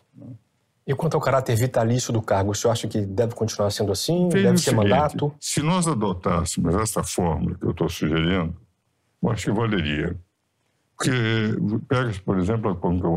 E 0.88 0.96
quanto 0.96 1.14
ao 1.14 1.22
caráter 1.22 1.56
vitalício 1.56 2.12
do 2.12 2.22
cargo, 2.22 2.52
o 2.52 2.56
senhor 2.56 2.72
acha 2.72 2.88
que 2.88 3.02
deve 3.06 3.36
continuar 3.36 3.70
sendo 3.70 3.92
assim? 3.92 4.28
Veja 4.30 4.48
deve 4.48 4.58
ser 4.58 4.72
seguinte, 4.72 4.90
mandato? 4.90 5.32
Se 5.40 5.62
nós 5.62 5.88
adotássemos 5.88 6.74
essa 6.74 7.04
fórmula 7.04 7.56
que 7.56 7.64
eu 7.64 7.72
estou 7.72 7.88
sugerindo, 7.88 8.56
eu 9.22 9.30
acho 9.30 9.46
que 9.46 9.52
valeria. 9.52 10.18
Porque 10.98 11.12
pega 11.88 12.12
por 12.26 12.40
exemplo, 12.40 12.72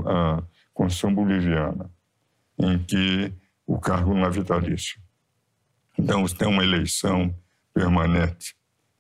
a 0.07 0.43
Constituição 0.75 1.15
Boliviana, 1.15 1.91
em 2.59 2.79
que 2.79 3.33
o 3.67 3.79
cargo 3.79 4.13
não 4.13 4.27
é 4.27 4.31
vitalício. 4.31 5.01
Então, 5.99 6.25
tem 6.27 6.49
uma 6.49 6.63
eleição 6.63 7.35
permanente. 7.73 8.55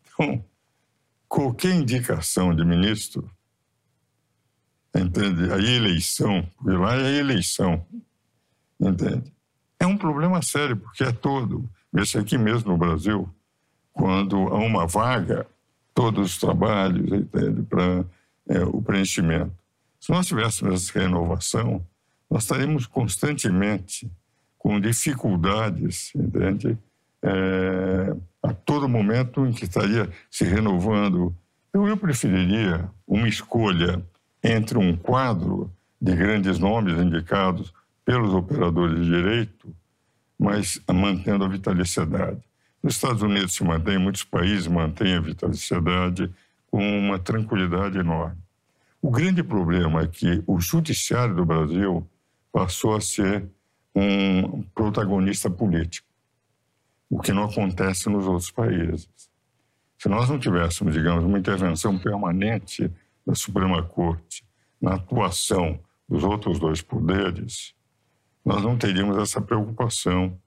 Então, 0.07 0.43
qualquer 1.33 1.75
indicação 1.75 2.55
de 2.55 2.63
ministro, 2.63 3.27
entende? 4.95 5.51
A 5.51 5.57
eleição, 5.57 6.47
porque 6.59 6.77
lá 6.77 6.95
é 6.95 7.15
eleição, 7.17 7.87
entende? 8.79 9.33
É 9.81 9.87
um 9.87 9.97
problema 9.97 10.43
sério, 10.43 10.77
porque 10.77 11.03
é 11.03 11.11
todo. 11.11 11.67
Esse 11.97 12.19
aqui 12.19 12.37
mesmo 12.37 12.73
no 12.73 12.77
Brasil, 12.77 13.27
quando 13.95 14.37
há 14.49 14.59
uma 14.59 14.87
vaga, 14.87 15.47
todos 15.95 16.33
os 16.33 16.39
trabalhos, 16.39 17.11
entende? 17.11 17.63
Para 17.63 18.05
é, 18.51 18.63
o 18.65 18.83
preenchimento. 18.83 19.57
Se 19.99 20.13
nós 20.13 20.27
tivéssemos 20.27 20.75
essa 20.75 20.99
renovação, 20.99 21.83
nós 22.29 22.43
estaríamos 22.43 22.85
constantemente 22.85 24.13
com 24.59 24.79
dificuldades, 24.79 26.13
entende? 26.15 26.77
É, 27.25 28.15
a 28.43 28.53
todo 28.53 28.89
momento 28.89 29.47
em 29.47 29.53
que 29.53 29.65
estaria 29.65 30.11
se 30.31 30.45
renovando. 30.45 31.35
Então, 31.69 31.87
eu 31.87 31.97
preferiria 31.97 32.91
uma 33.07 33.29
escolha 33.29 34.05
entre 34.43 34.77
um 34.77 34.97
quadro 34.97 35.71
de 36.01 36.15
grandes 36.17 36.59
nomes 36.59 36.99
indicados 36.99 37.73
pelos 38.05 38.35
operadores 38.35 38.99
de 38.99 39.05
direito, 39.05 39.75
mas 40.37 40.81
mantendo 40.93 41.45
a 41.45 41.49
vitaliciedade. 41.49 42.43
Nos 42.83 42.97
Estados 42.97 43.23
Unidos 43.23 43.55
se 43.55 43.63
mantém, 43.63 43.97
muitos 43.97 44.25
países 44.25 44.67
mantêm 44.67 45.15
a 45.15 45.21
vitaliciedade 45.21 46.29
com 46.69 46.99
uma 46.99 47.19
tranquilidade 47.19 47.99
enorme. 47.99 48.37
O 49.01 49.11
grande 49.11 49.43
problema 49.43 50.03
é 50.03 50.07
que 50.09 50.43
o 50.47 50.61
judiciário 50.61 51.35
do 51.35 51.45
Brasil 51.45 52.05
passou 52.53 52.97
a 52.97 53.01
ser 53.01 53.47
um 53.95 54.63
protagonista 54.75 55.49
político, 55.49 56.09
o 57.13 57.21
que 57.21 57.31
não 57.31 57.45
acontece 57.45 58.09
nos 58.09 58.27
outros 58.27 58.51
países. 58.51 59.07
Se 59.99 60.09
nós 60.09 60.31
não 60.31 60.39
tivéssemos, 60.39 60.95
digamos, 60.95 61.23
uma 61.23 61.39
intervenção 61.39 61.99
permanente 61.99 62.91
da 63.27 63.35
Suprema 63.35 63.83
Corte 63.83 64.43
na 64.81 64.95
atuação 64.95 65.79
dos 66.09 66.25
outros 66.25 66.59
dois 66.59 66.81
poderes, 66.81 67.75
nós 68.43 68.63
não 68.63 68.79
teríamos 68.79 69.19
essa 69.19 69.43
preocupação 69.43 70.41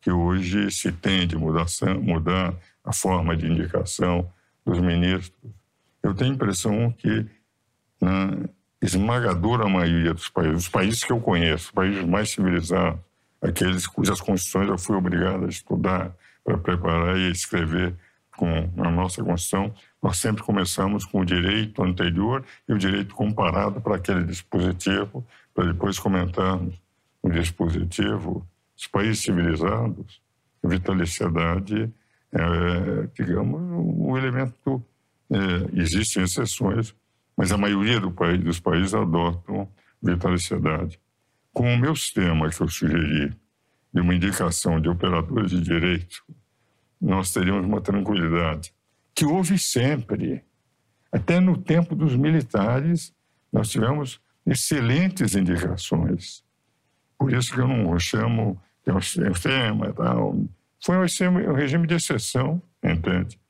que 0.00 0.10
hoje 0.10 0.72
se 0.72 0.90
tem 0.90 1.24
de 1.24 1.36
mudação, 1.36 2.02
mudar 2.02 2.52
a 2.82 2.92
forma 2.92 3.36
de 3.36 3.46
indicação 3.46 4.28
dos 4.66 4.80
ministros. 4.80 5.52
Eu 6.02 6.14
tenho 6.14 6.32
a 6.32 6.34
impressão 6.34 6.90
que 6.90 7.26
na 8.00 8.48
esmagadora 8.82 9.68
maioria 9.68 10.12
dos 10.12 10.28
países, 10.28 10.64
os 10.64 10.68
países 10.68 11.04
que 11.04 11.12
eu 11.12 11.20
conheço, 11.20 11.66
os 11.66 11.70
países 11.70 12.04
mais 12.04 12.30
civilizados, 12.30 13.00
aqueles 13.40 13.86
cujas 13.86 14.20
constituições 14.20 14.68
eu 14.68 14.78
fui 14.78 14.96
obrigado 14.96 15.44
a 15.44 15.48
estudar 15.48 16.14
para 16.44 16.58
preparar 16.58 17.16
e 17.16 17.30
escrever 17.30 17.94
com 18.36 18.70
a 18.78 18.90
nossa 18.90 19.22
Constituição, 19.22 19.74
nós 20.00 20.16
sempre 20.18 20.44
começamos 20.44 21.04
com 21.04 21.20
o 21.20 21.24
direito 21.24 21.82
anterior 21.82 22.44
e 22.68 22.72
o 22.72 22.78
direito 22.78 23.12
comparado 23.14 23.80
para 23.80 23.96
aquele 23.96 24.22
dispositivo, 24.22 25.26
para 25.52 25.72
depois 25.72 25.98
comentarmos 25.98 26.80
o 27.20 27.28
dispositivo. 27.28 28.46
Os 28.76 28.86
países 28.86 29.22
civilizados, 29.22 30.20
vitaliciedade 30.62 31.92
é, 32.32 33.08
digamos, 33.14 33.60
um 33.60 34.16
elemento. 34.16 34.82
É, 35.30 35.80
existem 35.80 36.22
exceções, 36.22 36.94
mas 37.36 37.52
a 37.52 37.58
maioria 37.58 38.00
do 38.00 38.10
país, 38.10 38.42
dos 38.42 38.58
países 38.58 38.94
adotam 38.94 39.68
vitaliciedade. 40.02 40.98
Com 41.52 41.74
o 41.74 41.78
meu 41.78 41.94
sistema 41.96 42.48
que 42.48 42.60
eu 42.60 42.68
sugeri, 42.68 43.34
de 43.92 44.00
uma 44.00 44.14
indicação 44.14 44.80
de 44.80 44.88
operadores 44.88 45.50
de 45.50 45.60
direito, 45.60 46.22
nós 47.00 47.32
teríamos 47.32 47.66
uma 47.66 47.80
tranquilidade 47.80 48.72
que 49.14 49.24
houve 49.24 49.58
sempre. 49.58 50.44
Até 51.10 51.40
no 51.40 51.56
tempo 51.56 51.94
dos 51.96 52.14
militares, 52.14 53.14
nós 53.52 53.70
tivemos 53.70 54.20
excelentes 54.46 55.34
indicações. 55.34 56.44
Por 57.18 57.32
isso 57.32 57.52
que 57.52 57.60
eu 57.60 57.66
não 57.66 57.98
chamo 57.98 58.60
de 58.86 58.92
um 58.92 59.00
sistema 59.00 59.92
tal. 59.92 60.38
Foi 60.84 60.96
um 60.96 61.52
regime 61.54 61.86
de 61.86 61.94
exceção, 61.94 62.62
entende? 62.82 63.40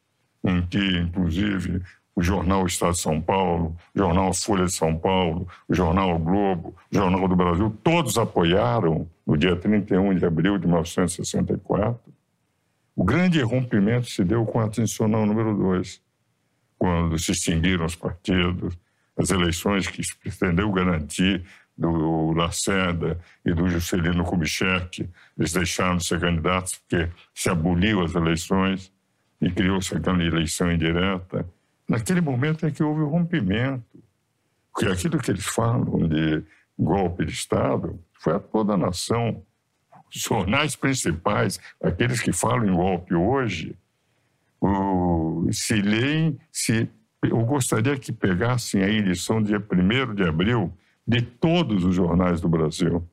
Em 0.43 0.65
que, 0.67 0.79
inclusive, 0.79 1.83
o 2.19 2.23
jornal 2.23 2.67
Estado 2.67 2.95
de 2.95 3.01
São 3.01 3.21
Paulo, 3.21 3.77
o 3.95 3.99
jornal 3.99 4.35
Folha 4.35 4.65
de 4.65 4.73
São 4.73 4.99
Paulo, 4.99 5.47
o 5.69 5.73
jornal 5.73 6.19
Globo, 6.19 6.75
o 6.91 6.95
Jornal 6.97 7.29
do 7.29 7.37
Brasil, 7.37 7.79
todos 7.85 8.19
apoiaram, 8.19 9.09
no 9.25 9.37
dia 9.37 9.55
31 9.55 10.17
de 10.17 10.27
abril 10.27 10.59
de 10.59 10.67
1964, 10.67 12.13
o 12.97 13.05
grande 13.05 13.41
rompimento 13.41 14.11
se 14.11 14.25
deu 14.25 14.45
com 14.45 14.59
a 14.59 14.65
Atencional 14.65 15.25
número 15.25 15.57
2, 15.57 16.03
quando 16.77 17.17
se 17.21 17.31
extinguiram 17.31 17.87
os 17.87 17.95
partidos, 17.95 18.77
as 19.17 19.31
eleições 19.31 19.87
que 19.87 20.03
pretendeu 20.21 20.73
garantir 20.73 21.45
do 21.77 22.33
Lacerda 22.33 23.17
e 23.45 23.55
do 23.55 23.69
Juscelino 23.69 24.25
Kubitschek, 24.25 25.09
eles 25.39 25.53
deixaram 25.53 25.99
de 25.99 26.05
ser 26.05 26.19
candidatos 26.19 26.75
porque 26.79 27.09
se 27.33 27.49
aboliu 27.49 28.03
as 28.03 28.17
eleições 28.17 28.93
e 29.41 29.49
criou-se 29.53 29.97
aquela 29.97 30.21
eleição 30.21 30.73
indireta 30.73 31.47
naquele 31.89 32.21
momento 32.21 32.67
é 32.67 32.71
que 32.71 32.83
houve 32.83 33.01
o 33.01 33.09
rompimento. 33.09 33.85
Porque 34.73 34.87
aquilo 34.93 35.19
que 35.19 35.31
eles 35.31 35.47
falam 35.47 36.07
de 36.07 36.45
golpe 36.79 37.25
de 37.25 37.33
Estado 37.33 37.99
foi 38.21 38.35
a 38.35 38.39
toda 38.39 38.75
a 38.75 38.77
nação. 38.77 39.43
Os 40.15 40.21
jornais 40.21 40.77
principais, 40.77 41.59
aqueles 41.83 42.21
que 42.21 42.33
falam 42.33 42.69
em 42.69 42.75
golpe 42.75 43.15
hoje, 43.15 43.77
o, 44.61 45.49
se 45.53 45.81
leem, 45.81 46.39
se, 46.53 46.89
eu 47.23 47.45
gostaria 47.45 47.97
que 47.99 48.13
pegassem 48.13 48.83
a 48.83 48.89
edição 48.89 49.43
dia 49.43 49.59
1 49.59 50.15
de 50.15 50.23
abril 50.25 50.73
de 51.07 51.23
todos 51.23 51.85
os 51.85 51.95
jornais 51.95 52.41
do 52.41 52.49
Brasil. 52.49 53.07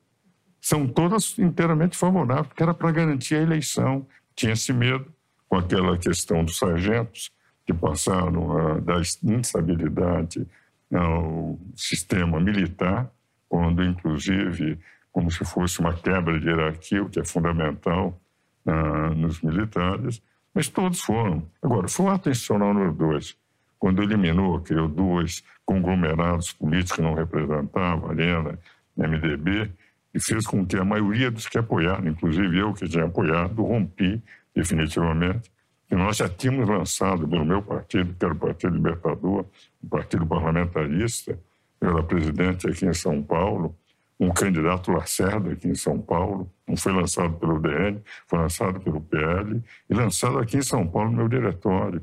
São 0.60 0.86
todas 0.86 1.38
inteiramente 1.38 1.96
favoráveis, 1.96 2.48
porque 2.48 2.62
era 2.62 2.74
para 2.74 2.90
garantir 2.90 3.36
a 3.36 3.42
eleição. 3.42 4.06
Tinha-se 4.34 4.72
medo 4.72 5.12
com 5.48 5.56
aquela 5.56 5.96
questão 5.96 6.44
dos 6.44 6.58
sargentos, 6.58 7.30
que 7.66 7.74
passaram 7.74 8.80
da 8.80 9.00
instabilidade 9.24 10.46
ao 10.94 11.58
sistema 11.74 12.38
militar, 12.38 13.10
quando, 13.48 13.82
inclusive, 13.82 14.78
como 15.10 15.30
se 15.30 15.44
fosse 15.44 15.80
uma 15.80 15.94
quebra 15.94 16.38
de 16.38 16.46
hierarquia, 16.46 17.02
o 17.02 17.08
que 17.08 17.18
é 17.18 17.24
fundamental 17.24 18.20
uh, 18.66 19.14
nos 19.14 19.40
militares, 19.40 20.22
mas 20.54 20.68
todos 20.68 21.00
foram. 21.00 21.42
Agora, 21.62 21.88
foi 21.88 22.06
o 22.06 22.10
ato 22.10 22.30
institucional 22.30 22.72
número 22.72 22.92
dois, 22.92 23.36
quando 23.78 24.02
eliminou, 24.02 24.60
criou 24.60 24.88
dois 24.88 25.42
conglomerados 25.64 26.52
políticos 26.52 26.96
que 26.96 27.02
não 27.02 27.14
representavam, 27.14 28.10
Arena, 28.10 28.58
MDB, 28.96 29.70
e 30.14 30.20
fez 30.20 30.46
com 30.46 30.64
que 30.64 30.76
a 30.76 30.84
maioria 30.84 31.30
dos 31.30 31.46
que 31.46 31.58
apoiaram, 31.58 32.08
inclusive 32.08 32.58
eu 32.58 32.72
que 32.72 32.88
tinha 32.88 33.04
apoiado, 33.04 33.62
rompi 33.62 34.22
definitivamente 34.54 35.50
que 35.88 35.94
nós 35.94 36.16
já 36.16 36.28
tínhamos 36.28 36.68
lançado 36.68 37.28
pelo 37.28 37.44
meu 37.44 37.62
partido, 37.62 38.14
que 38.14 38.24
era 38.24 38.34
o 38.34 38.38
Partido 38.38 38.74
Libertador, 38.74 39.46
um 39.82 39.88
partido 39.88 40.26
parlamentarista, 40.26 41.38
eu 41.80 41.90
era 41.90 42.02
presidente 42.02 42.68
aqui 42.68 42.86
em 42.86 42.94
São 42.94 43.22
Paulo, 43.22 43.76
um 44.18 44.30
candidato 44.30 44.90
Lacerda 44.90 45.52
aqui 45.52 45.68
em 45.68 45.74
São 45.74 46.00
Paulo, 46.00 46.50
não 46.66 46.76
foi 46.76 46.92
lançado 46.92 47.34
pelo 47.34 47.60
DN, 47.60 48.02
foi 48.26 48.38
lançado 48.38 48.80
pelo 48.80 49.00
PL 49.00 49.62
e 49.88 49.94
lançado 49.94 50.38
aqui 50.38 50.56
em 50.56 50.62
São 50.62 50.86
Paulo 50.86 51.10
no 51.10 51.18
meu 51.18 51.28
diretório, 51.28 52.02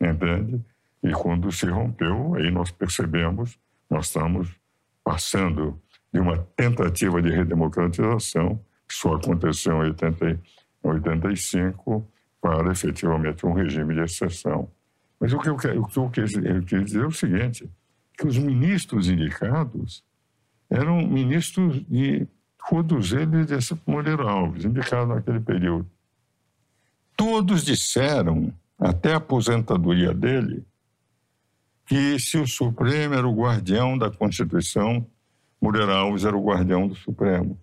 entende? 0.00 0.60
E 1.02 1.10
quando 1.12 1.50
se 1.50 1.66
rompeu, 1.66 2.34
aí 2.34 2.50
nós 2.50 2.70
percebemos, 2.70 3.58
nós 3.90 4.06
estamos 4.06 4.48
passando 5.02 5.80
de 6.12 6.20
uma 6.20 6.38
tentativa 6.56 7.20
de 7.20 7.30
redemocratização, 7.30 8.60
que 8.86 8.94
só 8.94 9.14
aconteceu 9.14 9.74
em 9.74 9.88
80, 9.88 10.40
85, 10.82 12.08
para 12.44 12.70
efetivamente 12.70 13.46
um 13.46 13.54
regime 13.54 13.94
de 13.94 14.00
exceção. 14.00 14.70
Mas 15.18 15.32
o 15.32 15.38
que 15.38 15.48
eu, 15.48 15.56
quero, 15.56 15.80
o 15.80 15.86
que 15.86 15.96
eu, 15.96 16.10
quis, 16.10 16.34
eu 16.34 16.60
dizer 16.60 17.00
é 17.00 17.06
o 17.06 17.10
seguinte, 17.10 17.70
que 18.18 18.26
os 18.26 18.36
ministros 18.36 19.08
indicados 19.08 20.04
eram 20.68 21.06
ministros 21.06 21.82
de 21.88 22.28
todos 22.68 23.14
eles 23.14 23.46
de 23.46 23.80
Moreira 23.86 24.24
Alves, 24.24 24.66
indicados 24.66 25.08
naquele 25.08 25.40
período. 25.40 25.90
Todos 27.16 27.64
disseram, 27.64 28.52
até 28.78 29.14
a 29.14 29.16
aposentadoria 29.16 30.12
dele, 30.12 30.66
que 31.86 32.18
se 32.18 32.36
o 32.36 32.46
Supremo 32.46 33.14
era 33.14 33.26
o 33.26 33.34
guardião 33.34 33.96
da 33.96 34.10
Constituição, 34.10 35.06
Moreira 35.58 35.94
Alves 35.94 36.26
era 36.26 36.36
o 36.36 36.44
guardião 36.44 36.86
do 36.88 36.94
Supremo. 36.94 37.58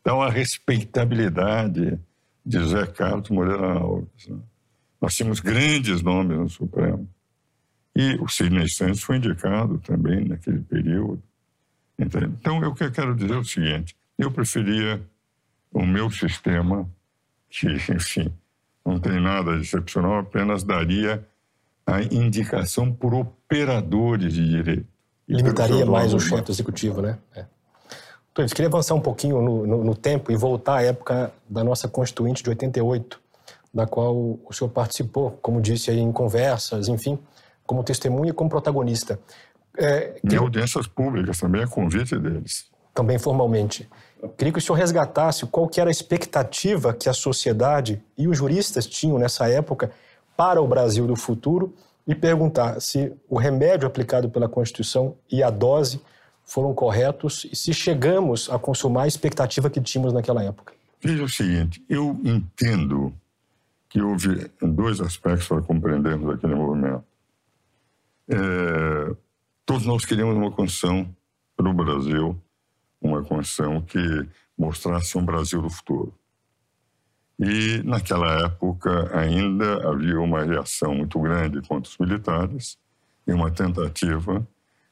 Então, 0.00 0.22
a 0.22 0.30
respeitabilidade 0.30 2.00
de 2.44 2.58
José 2.58 2.86
Carlos 2.86 3.30
Moreira 3.30 3.72
Alves. 3.72 4.28
Né? 4.28 4.38
Nós 5.00 5.14
tínhamos 5.14 5.40
grandes 5.40 6.02
nomes 6.02 6.38
no 6.38 6.48
Supremo. 6.48 7.08
E 7.96 8.16
o 8.20 8.28
Sidney 8.28 8.68
Santos 8.68 9.02
foi 9.02 9.16
indicado 9.16 9.78
também 9.78 10.24
naquele 10.24 10.60
período. 10.60 11.22
Então, 11.98 12.62
eu 12.62 12.74
quero 12.74 13.14
dizer 13.14 13.34
é 13.34 13.38
o 13.38 13.44
seguinte: 13.44 13.96
eu 14.18 14.30
preferia 14.30 15.00
o 15.72 15.86
meu 15.86 16.10
sistema, 16.10 16.88
que, 17.48 17.68
enfim, 17.68 18.32
não 18.84 18.98
tem 18.98 19.20
nada 19.20 19.56
de 19.56 19.62
excepcional, 19.62 20.18
apenas 20.18 20.64
daria 20.64 21.24
a 21.86 22.02
indicação 22.02 22.92
por 22.92 23.14
operadores 23.14 24.32
de 24.32 24.48
direito. 24.48 24.86
Limitaria 25.28 25.86
mais 25.86 26.12
o 26.12 26.20
chefe 26.20 26.50
executivo, 26.50 27.00
né? 27.00 27.18
É. 27.34 27.46
Então, 28.34 28.44
eu 28.44 28.48
queria 28.48 28.66
avançar 28.66 28.96
um 28.96 29.00
pouquinho 29.00 29.40
no, 29.40 29.64
no, 29.64 29.84
no, 29.84 29.94
tempo 29.94 30.32
e 30.32 30.36
voltar 30.36 30.78
à 30.78 30.82
época 30.82 31.32
da 31.48 31.62
nossa 31.62 31.86
Constituinte 31.86 32.42
de 32.42 32.48
88, 32.48 33.20
da 33.72 33.86
qual 33.86 34.12
o 34.12 34.52
senhor 34.52 34.70
participou, 34.70 35.38
como 35.40 35.60
disse 35.60 35.92
aí, 35.92 36.00
em 36.00 36.10
conversas, 36.10 36.88
enfim, 36.88 37.16
como 37.64 37.84
testemunha 37.84 38.30
e 38.30 38.32
como 38.32 38.50
protagonista. 38.50 39.20
É, 39.78 40.20
que... 40.20 40.34
Em 40.34 40.38
audiências 40.38 40.88
públicas 40.88 41.38
também, 41.38 41.62
a 41.62 41.68
convite 41.68 42.18
deles. 42.18 42.64
Também 42.92 43.20
formalmente. 43.20 43.88
Queria 44.36 44.52
que 44.52 44.58
o 44.58 44.62
senhor 44.62 44.78
resgatasse 44.78 45.46
qual 45.46 45.68
que 45.68 45.80
era 45.80 45.88
a 45.88 45.92
expectativa 45.92 46.92
que 46.92 47.08
a 47.08 47.12
sociedade 47.12 48.02
e 48.18 48.26
os 48.26 48.36
juristas 48.36 48.84
tinham 48.84 49.16
nessa 49.16 49.48
época 49.48 49.92
para 50.36 50.60
o 50.60 50.66
Brasil 50.66 51.06
do 51.06 51.14
futuro 51.14 51.72
e 52.04 52.16
perguntar 52.16 52.80
se 52.80 53.12
o 53.28 53.38
remédio 53.38 53.86
aplicado 53.86 54.28
pela 54.28 54.48
Constituição 54.48 55.14
e 55.30 55.40
a 55.40 55.50
dose 55.50 56.00
foram 56.44 56.74
corretos 56.74 57.46
e 57.50 57.56
se 57.56 57.72
chegamos 57.72 58.50
a 58.50 58.58
consumar 58.58 59.04
a 59.04 59.08
expectativa 59.08 59.70
que 59.70 59.80
tínhamos 59.80 60.12
naquela 60.12 60.42
época. 60.42 60.74
Veja 61.00 61.24
o 61.24 61.28
seguinte, 61.28 61.84
eu 61.88 62.18
entendo 62.24 63.12
que 63.88 64.00
houve 64.00 64.50
dois 64.60 65.00
aspectos 65.00 65.46
para 65.46 65.62
compreendermos 65.62 66.34
aquele 66.34 66.54
movimento. 66.54 67.04
É, 68.28 69.14
todos 69.64 69.86
nós 69.86 70.04
queríamos 70.04 70.36
uma 70.36 70.50
Constituição 70.50 71.08
para 71.56 71.68
o 71.68 71.74
Brasil, 71.74 72.36
uma 73.00 73.22
Constituição 73.22 73.80
que 73.82 74.28
mostrasse 74.56 75.16
um 75.18 75.24
Brasil 75.24 75.60
do 75.60 75.70
futuro. 75.70 76.14
E, 77.38 77.82
naquela 77.84 78.44
época, 78.44 79.10
ainda 79.16 79.88
havia 79.88 80.20
uma 80.20 80.44
reação 80.44 80.94
muito 80.94 81.20
grande 81.20 81.60
contra 81.62 81.90
os 81.90 81.98
militares 81.98 82.78
e 83.26 83.32
uma 83.32 83.50
tentativa 83.50 84.46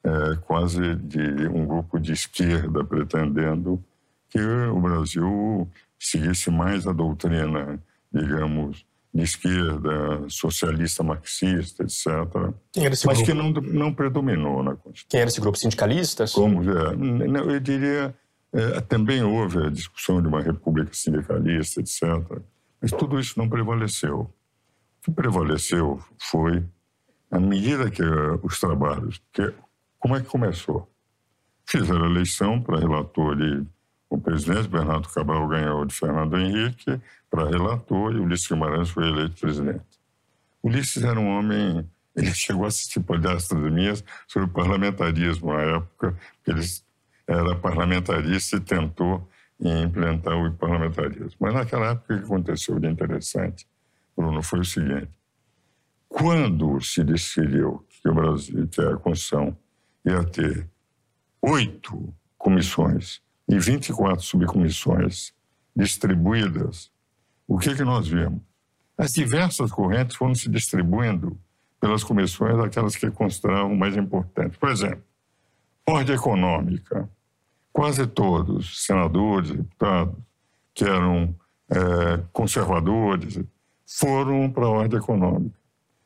é, 0.04 0.36
quase 0.46 0.96
de 0.96 1.46
um 1.48 1.66
grupo 1.66 1.98
de 1.98 2.12
esquerda 2.12 2.84
pretendendo 2.84 3.82
que 4.28 4.40
o 4.40 4.80
Brasil 4.80 5.68
seguisse 5.98 6.50
mais 6.50 6.86
a 6.86 6.92
doutrina, 6.92 7.78
digamos, 8.12 8.84
de 9.14 9.22
esquerda, 9.22 10.24
socialista, 10.28 11.02
marxista, 11.02 11.82
etc. 11.84 12.06
Mas 12.76 13.02
grupo? 13.02 13.24
que 13.24 13.34
não, 13.34 13.50
não 13.50 13.94
predominou 13.94 14.62
na 14.62 14.74
Constituição. 14.74 15.08
Quem 15.08 15.20
era 15.20 15.28
esse 15.28 15.40
grupo? 15.40 15.58
Sindicalistas? 15.58 16.32
Como, 16.32 16.62
é, 16.62 17.54
eu 17.54 17.60
diria, 17.60 18.14
é, 18.52 18.80
também 18.80 19.22
houve 19.22 19.66
a 19.66 19.70
discussão 19.70 20.20
de 20.20 20.28
uma 20.28 20.40
república 20.40 20.90
sindicalista, 20.94 21.80
etc. 21.80 22.02
Mas 22.80 22.90
tudo 22.90 23.20
isso 23.20 23.38
não 23.38 23.48
prevaleceu. 23.48 24.20
O 24.20 24.30
que 25.04 25.10
prevaleceu 25.12 26.00
foi, 26.18 26.64
à 27.30 27.38
medida 27.38 27.90
que 27.90 28.02
os 28.42 28.58
trabalhos, 28.58 29.20
que 29.32 29.52
como 30.02 30.16
é 30.16 30.20
que 30.20 30.26
começou? 30.26 30.90
Fizeram 31.64 32.06
a 32.06 32.10
eleição 32.10 32.60
para 32.60 32.80
relator 32.80 33.40
e 33.40 33.64
o 34.10 34.18
presidente 34.18 34.66
Bernardo 34.66 35.08
Cabral 35.08 35.46
ganhou 35.46 35.84
de 35.84 35.94
Fernando 35.94 36.36
Henrique 36.36 37.00
para 37.30 37.48
relator 37.48 38.12
e 38.12 38.18
Ulisses 38.18 38.48
Guimarães 38.48 38.90
foi 38.90 39.06
eleito 39.06 39.40
presidente. 39.40 40.00
Ulisses 40.60 41.04
era 41.04 41.20
um 41.20 41.28
homem, 41.28 41.88
ele 42.16 42.30
chegou 42.34 42.64
a 42.64 42.68
assistir 42.68 42.98
palestras 42.98 43.62
minhas 43.72 44.04
sobre 44.26 44.48
parlamentarismo 44.48 45.52
na 45.52 45.60
época, 45.76 46.18
ele 46.48 46.62
era 47.28 47.54
parlamentarista 47.54 48.56
e 48.56 48.60
tentou 48.60 49.30
implementar 49.60 50.34
o 50.34 50.52
parlamentarismo. 50.54 51.36
Mas 51.38 51.54
naquela 51.54 51.92
época 51.92 52.12
o 52.12 52.18
que 52.18 52.24
aconteceu 52.24 52.80
de 52.80 52.88
interessante, 52.88 53.68
Bruno, 54.16 54.42
foi 54.42 54.58
o 54.58 54.64
seguinte. 54.64 55.12
Quando 56.08 56.80
se 56.80 57.04
decidiu 57.04 57.86
que 57.88 58.08
o 58.08 58.14
Brasil, 58.14 58.66
que 58.66 58.80
a 58.80 58.96
Constituição 58.96 59.56
ia 60.04 60.24
ter 60.24 60.68
oito 61.40 62.14
comissões 62.38 63.20
e 63.48 63.58
24 63.58 64.22
subcomissões 64.22 65.32
distribuídas, 65.74 66.90
o 67.46 67.58
que, 67.58 67.74
que 67.74 67.84
nós 67.84 68.08
vimos? 68.08 68.40
As 68.96 69.12
diversas 69.12 69.70
correntes 69.70 70.16
foram 70.16 70.34
se 70.34 70.48
distribuindo 70.48 71.38
pelas 71.80 72.04
comissões, 72.04 72.58
aquelas 72.60 72.94
que 72.94 73.10
consideravam 73.10 73.74
mais 73.74 73.96
importantes. 73.96 74.56
Por 74.56 74.70
exemplo, 74.70 75.02
ordem 75.86 76.14
econômica. 76.14 77.08
Quase 77.72 78.06
todos, 78.06 78.84
senadores, 78.84 79.50
deputados, 79.50 80.14
que 80.74 80.84
eram 80.84 81.34
é, 81.70 82.22
conservadores, 82.32 83.40
foram 83.86 84.50
para 84.50 84.66
a 84.66 84.70
ordem 84.70 84.98
econômica. 84.98 85.58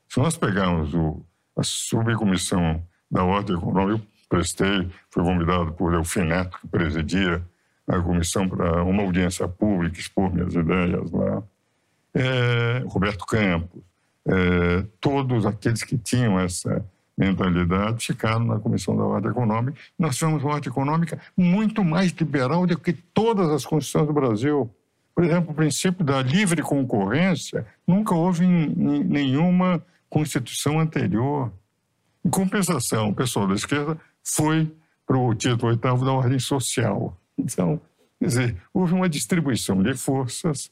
Se 0.08 0.18
nós 0.18 0.36
pegarmos 0.36 0.94
o, 0.94 1.22
a 1.56 1.62
subcomissão 1.62 2.82
da 3.10 3.24
Ordem 3.24 3.56
Econômica. 3.56 4.02
Eu 4.02 4.06
prestei, 4.28 4.90
fui 5.10 5.22
convidado 5.22 5.72
por 5.72 5.92
Delfim 5.92 6.24
Neto, 6.24 6.58
que 6.60 6.68
presidia 6.68 7.42
a 7.86 8.00
comissão 8.00 8.48
para 8.48 8.82
uma 8.82 9.02
audiência 9.02 9.46
pública, 9.46 9.98
expor 9.98 10.32
minhas 10.32 10.54
ideias 10.54 11.10
lá. 11.10 11.42
É, 12.12 12.82
Roberto 12.86 13.24
Campos, 13.26 13.80
é, 14.26 14.84
todos 15.00 15.46
aqueles 15.46 15.82
que 15.84 15.96
tinham 15.96 16.40
essa 16.40 16.84
mentalidade 17.16 18.04
ficaram 18.04 18.44
na 18.44 18.58
Comissão 18.58 18.96
da 18.96 19.04
Ordem 19.04 19.30
Econômica. 19.30 19.78
Nós 19.98 20.16
tivemos 20.16 20.42
uma 20.42 20.54
ordem 20.54 20.70
econômica 20.70 21.18
muito 21.36 21.82
mais 21.82 22.10
liberal 22.12 22.66
do 22.66 22.78
que 22.78 22.92
todas 22.92 23.48
as 23.48 23.64
constituições 23.64 24.06
do 24.06 24.12
Brasil. 24.12 24.70
Por 25.14 25.24
exemplo, 25.24 25.52
o 25.52 25.54
princípio 25.54 26.04
da 26.04 26.20
livre 26.20 26.60
concorrência 26.60 27.66
nunca 27.86 28.14
houve 28.14 28.44
em, 28.44 28.64
em 28.64 29.04
nenhuma 29.04 29.82
constituição 30.10 30.78
anterior. 30.78 31.50
Em 32.26 32.28
compensação, 32.28 33.10
o 33.10 33.14
pessoal 33.14 33.46
da 33.46 33.54
esquerda 33.54 33.96
foi 34.20 34.68
para 35.06 35.16
o 35.16 35.32
título 35.32 35.70
oitavo 35.70 36.04
da 36.04 36.10
ordem 36.10 36.40
social. 36.40 37.16
Então, 37.38 37.80
quer 38.18 38.26
dizer, 38.26 38.56
houve 38.74 38.94
uma 38.94 39.08
distribuição 39.08 39.80
de 39.80 39.94
forças 39.94 40.68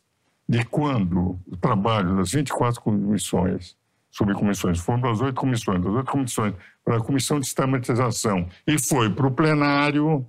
de 0.48 0.64
quando 0.64 1.38
o 1.46 1.56
trabalho 1.56 2.16
das 2.16 2.32
24 2.32 2.80
comissões, 2.80 3.76
subcomissões, 4.10 4.80
foram 4.80 5.00
para 5.00 5.12
as 5.12 5.20
oito 5.20 5.36
comissões, 5.36 5.80
das 5.80 5.94
oito 5.94 6.10
comissões 6.10 6.54
para 6.84 6.96
a 6.96 7.00
comissão 7.00 7.38
de 7.38 7.46
sistematização 7.46 8.48
e 8.66 8.76
foi 8.76 9.08
para 9.08 9.28
o 9.28 9.30
plenário, 9.30 10.26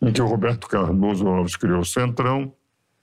em 0.00 0.12
que 0.12 0.22
o 0.22 0.26
Roberto 0.28 0.68
Cardoso 0.68 1.26
Alves 1.26 1.56
criou 1.56 1.80
o 1.80 1.84
Centrão, 1.84 2.54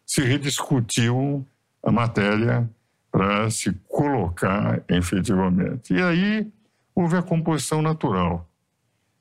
se 0.05 0.21
rediscutiu 0.21 1.45
a 1.83 1.91
matéria 1.91 2.69
para 3.11 3.49
se 3.49 3.73
colocar 3.89 4.81
efetivamente. 4.87 5.93
E 5.93 6.01
aí 6.01 6.53
houve 6.95 7.17
a 7.17 7.21
composição 7.21 7.81
natural. 7.81 8.47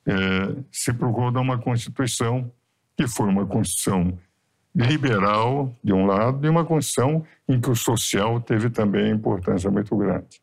É, 0.06 0.12
se 0.70 0.92
procurou 0.92 1.30
dar 1.30 1.40
uma 1.40 1.58
Constituição 1.58 2.50
que 2.96 3.06
foi 3.06 3.28
uma 3.28 3.46
Constituição 3.46 4.18
liberal, 4.74 5.74
de 5.82 5.92
um 5.92 6.06
lado, 6.06 6.44
e 6.46 6.48
uma 6.48 6.64
Constituição 6.64 7.24
em 7.48 7.60
que 7.60 7.70
o 7.70 7.76
social 7.76 8.40
teve 8.40 8.70
também 8.70 9.10
importância 9.10 9.70
muito 9.70 9.96
grande. 9.96 10.40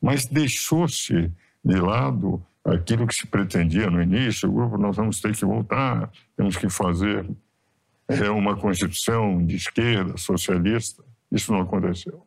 Mas 0.00 0.26
deixou-se 0.26 1.30
de 1.64 1.76
lado 1.76 2.44
aquilo 2.64 3.06
que 3.06 3.14
se 3.14 3.26
pretendia 3.26 3.90
no 3.90 4.02
início, 4.02 4.48
o 4.48 4.52
grupo, 4.52 4.78
nós 4.78 4.96
vamos 4.96 5.20
ter 5.20 5.34
que 5.34 5.44
voltar, 5.44 6.10
temos 6.36 6.56
que 6.56 6.68
fazer 6.68 7.28
é, 8.08 8.30
uma 8.30 8.56
Constituição 8.56 9.44
de 9.44 9.56
esquerda, 9.56 10.16
socialista. 10.16 11.02
Isso 11.30 11.52
não 11.52 11.60
aconteceu. 11.60 12.24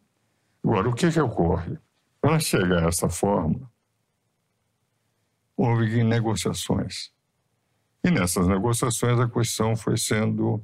Agora, 0.63 0.89
o 0.89 0.93
que, 0.93 1.09
que 1.09 1.19
ocorre? 1.19 1.78
Para 2.22 2.39
chegar 2.39 2.84
a 2.84 2.88
essa 2.88 3.07
forma, 3.07 3.61
houve 5.58 6.03
negociações. 6.03 7.12
E 8.03 8.12
nessas 8.12 8.47
negociações 8.47 9.20
a 9.20 9.28
questão 9.28 9.76
foi 9.76 9.97
sendo, 9.97 10.64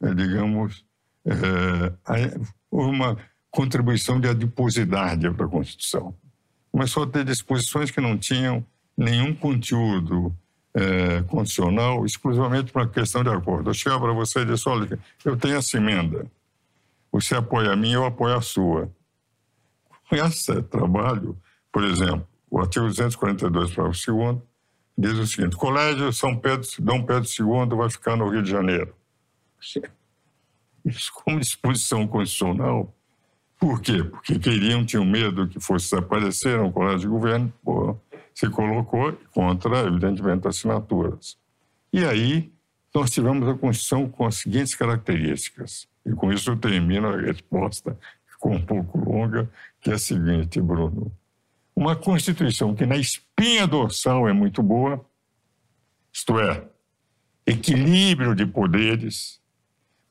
é, 0.00 0.12
digamos, 0.14 0.84
é, 1.26 2.40
uma 2.70 3.16
contribuição 3.50 4.18
de 4.18 4.28
adiposidade 4.28 5.30
para 5.30 5.44
a 5.44 5.48
Constituição. 5.48 6.14
Começou 6.72 7.04
a 7.04 7.06
ter 7.06 7.24
disposições 7.24 7.90
que 7.90 8.00
não 8.00 8.16
tinham 8.16 8.64
nenhum 8.96 9.34
conteúdo 9.34 10.34
é, 10.74 11.22
condicional, 11.24 12.06
exclusivamente 12.06 12.72
para 12.72 12.84
a 12.84 12.88
questão 12.88 13.22
de 13.22 13.28
acordo. 13.28 13.68
Eu 13.68 13.74
chegava 13.74 14.00
para 14.00 14.12
você 14.14 14.40
e 14.40 14.46
disse, 14.46 14.66
olha, 14.68 14.98
eu 15.22 15.36
tenho 15.36 15.56
essa 15.56 15.76
emenda, 15.76 16.26
você 17.12 17.34
apoia 17.34 17.72
a 17.72 17.76
minha, 17.76 17.96
eu 17.96 18.06
apoio 18.06 18.34
a 18.34 18.40
sua. 18.40 18.90
Com 20.08 20.16
esse 20.16 20.62
trabalho, 20.62 21.36
por 21.70 21.84
exemplo, 21.84 22.26
o 22.52 22.60
artigo 22.60 22.86
242, 22.86 23.74
parágrafo 23.74 24.12
2 24.12 24.38
diz 24.98 25.18
o 25.18 25.26
seguinte: 25.26 25.56
Colégio 25.56 26.12
São 26.12 26.36
Pedro, 26.36 26.68
Dom 26.80 27.02
Pedro 27.02 27.26
II 27.26 27.76
vai 27.78 27.88
ficar 27.88 28.14
no 28.14 28.28
Rio 28.28 28.42
de 28.42 28.50
Janeiro. 28.50 28.94
Isso 30.84 31.10
como 31.14 31.40
disposição 31.40 32.06
constitucional. 32.06 32.94
Por 33.58 33.80
quê? 33.80 34.04
Porque 34.04 34.38
queriam, 34.38 34.84
tinham 34.84 35.04
medo 35.04 35.48
que 35.48 35.58
fosse 35.58 35.88
desaparecer 35.88 36.60
um 36.60 36.70
colégio 36.70 37.00
de 37.00 37.06
governo, 37.06 37.50
pô, 37.64 37.96
se 38.34 38.50
colocou 38.50 39.16
contra, 39.32 39.86
evidentemente, 39.86 40.46
assinaturas. 40.46 41.38
E 41.90 42.04
aí 42.04 42.52
nós 42.94 43.10
tivemos 43.10 43.48
a 43.48 43.54
Constituição 43.54 44.10
com 44.10 44.26
as 44.26 44.36
seguintes 44.36 44.74
características. 44.74 45.88
E 46.04 46.12
com 46.12 46.30
isso 46.30 46.50
eu 46.50 46.56
termino 46.58 47.08
a 47.08 47.16
resposta, 47.16 47.96
ficou 48.26 48.52
um 48.52 48.60
pouco 48.60 48.98
longa, 48.98 49.48
que 49.80 49.90
é 49.90 49.94
a 49.94 49.98
seguinte, 49.98 50.60
Bruno. 50.60 51.10
Uma 51.82 51.96
Constituição 51.96 52.76
que 52.76 52.86
na 52.86 52.96
espinha 52.96 53.66
dorsal 53.66 54.28
é 54.28 54.32
muito 54.32 54.62
boa, 54.62 55.04
isto 56.12 56.38
é, 56.38 56.64
equilíbrio 57.44 58.36
de 58.36 58.46
poderes, 58.46 59.40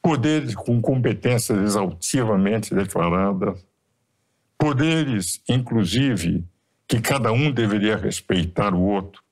poderes 0.01 0.53
com 0.53 0.82
competências 0.82 1.57
exaustivamente 1.57 2.76
declaradas, 2.76 3.65
poderes, 4.57 5.41
inclusive, 5.47 6.43
que 6.86 6.99
cada 6.99 7.32
um 7.32 7.49
deveria 7.49 7.95
respeitar 7.95 8.74
o 8.74 8.82
outro, 8.82 9.24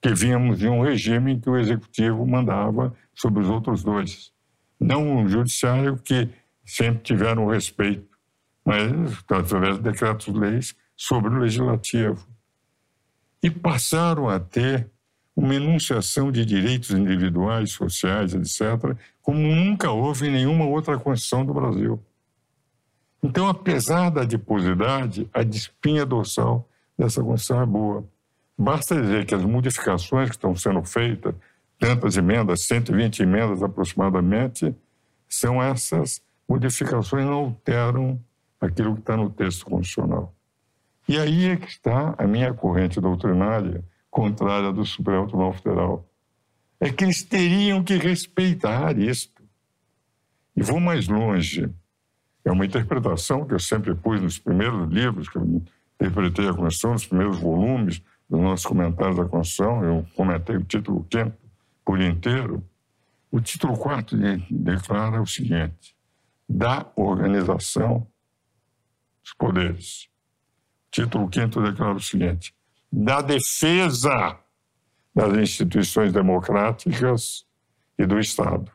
que 0.00 0.14
vínhamos 0.14 0.60
de 0.60 0.68
um 0.68 0.82
regime 0.82 1.32
em 1.32 1.40
que 1.40 1.50
o 1.50 1.58
executivo 1.58 2.24
mandava 2.24 2.96
sobre 3.12 3.42
os 3.42 3.48
outros 3.48 3.82
dois, 3.82 4.32
não 4.78 5.02
um 5.02 5.28
judiciário 5.28 5.96
que 5.96 6.28
sempre 6.64 7.02
tiveram 7.02 7.48
respeito, 7.48 8.16
mas 8.64 9.18
através 9.28 9.78
de 9.78 9.82
decretos-leis 9.82 10.76
sobre 11.00 11.34
o 11.34 11.38
legislativo. 11.38 12.28
E 13.42 13.50
passaram 13.50 14.28
a 14.28 14.38
ter 14.38 14.86
uma 15.34 15.54
enunciação 15.54 16.30
de 16.30 16.44
direitos 16.44 16.90
individuais, 16.90 17.72
sociais, 17.72 18.34
etc., 18.34 18.94
como 19.22 19.38
nunca 19.38 19.90
houve 19.90 20.28
em 20.28 20.30
nenhuma 20.30 20.66
outra 20.66 20.98
Constituição 20.98 21.46
do 21.46 21.54
Brasil. 21.54 21.98
Então, 23.22 23.48
apesar 23.48 24.10
da 24.10 24.20
adiposidade, 24.20 25.26
a 25.32 25.40
espinha 25.40 26.04
dorsal 26.04 26.68
dessa 26.98 27.22
Constituição 27.22 27.62
é 27.62 27.66
boa. 27.66 28.04
Basta 28.58 29.00
dizer 29.00 29.24
que 29.24 29.34
as 29.34 29.42
modificações 29.42 30.28
que 30.28 30.36
estão 30.36 30.54
sendo 30.54 30.84
feitas, 30.84 31.34
tantas 31.78 32.18
emendas, 32.18 32.66
120 32.66 33.20
emendas 33.20 33.62
aproximadamente, 33.62 34.76
são 35.26 35.62
essas 35.62 36.20
modificações 36.46 37.24
não 37.24 37.32
alteram 37.32 38.20
aquilo 38.60 38.92
que 38.92 39.00
está 39.00 39.16
no 39.16 39.30
texto 39.30 39.64
constitucional. 39.64 40.34
E 41.10 41.18
aí 41.18 41.46
é 41.46 41.56
que 41.56 41.66
está 41.66 42.14
a 42.16 42.24
minha 42.24 42.54
corrente 42.54 43.00
doutrinária 43.00 43.84
contrária 44.08 44.72
do 44.72 44.84
Supremo 44.84 45.26
Tribunal 45.26 45.52
Federal. 45.54 46.08
É 46.78 46.88
que 46.88 47.02
eles 47.02 47.24
teriam 47.24 47.82
que 47.82 47.96
respeitar 47.96 48.96
isto. 48.96 49.42
E 50.54 50.62
vou 50.62 50.78
mais 50.78 51.08
longe. 51.08 51.68
É 52.44 52.52
uma 52.52 52.64
interpretação 52.64 53.44
que 53.44 53.52
eu 53.52 53.58
sempre 53.58 53.92
pus 53.92 54.20
nos 54.20 54.38
primeiros 54.38 54.88
livros 54.88 55.28
que 55.28 55.36
eu 55.36 55.64
interpretei 56.00 56.48
a 56.48 56.54
Constituição, 56.54 56.92
nos 56.92 57.06
primeiros 57.08 57.40
volumes 57.40 58.00
dos 58.28 58.40
nossos 58.40 58.66
comentários 58.66 59.16
da 59.16 59.24
Constituição. 59.24 59.82
Eu 59.82 60.06
comentei 60.14 60.58
o 60.58 60.62
título 60.62 61.04
quinto 61.10 61.36
por 61.84 62.00
inteiro. 62.00 62.64
O 63.32 63.40
título 63.40 63.76
quarto 63.76 64.16
declara 64.48 65.20
o 65.20 65.26
seguinte: 65.26 65.92
da 66.48 66.86
organização 66.94 68.06
dos 69.24 69.32
poderes. 69.32 70.09
Título 70.90 71.28
quinto 71.28 71.62
declara 71.62 71.94
o 71.94 72.00
seguinte: 72.00 72.54
da 72.90 73.20
defesa 73.20 74.38
das 75.14 75.36
instituições 75.36 76.12
democráticas 76.12 77.46
e 77.98 78.06
do 78.06 78.18
Estado. 78.18 78.70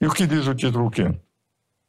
E 0.00 0.06
o 0.06 0.12
que 0.12 0.26
diz 0.26 0.46
o 0.46 0.54
título 0.54 0.90
5 0.94 1.20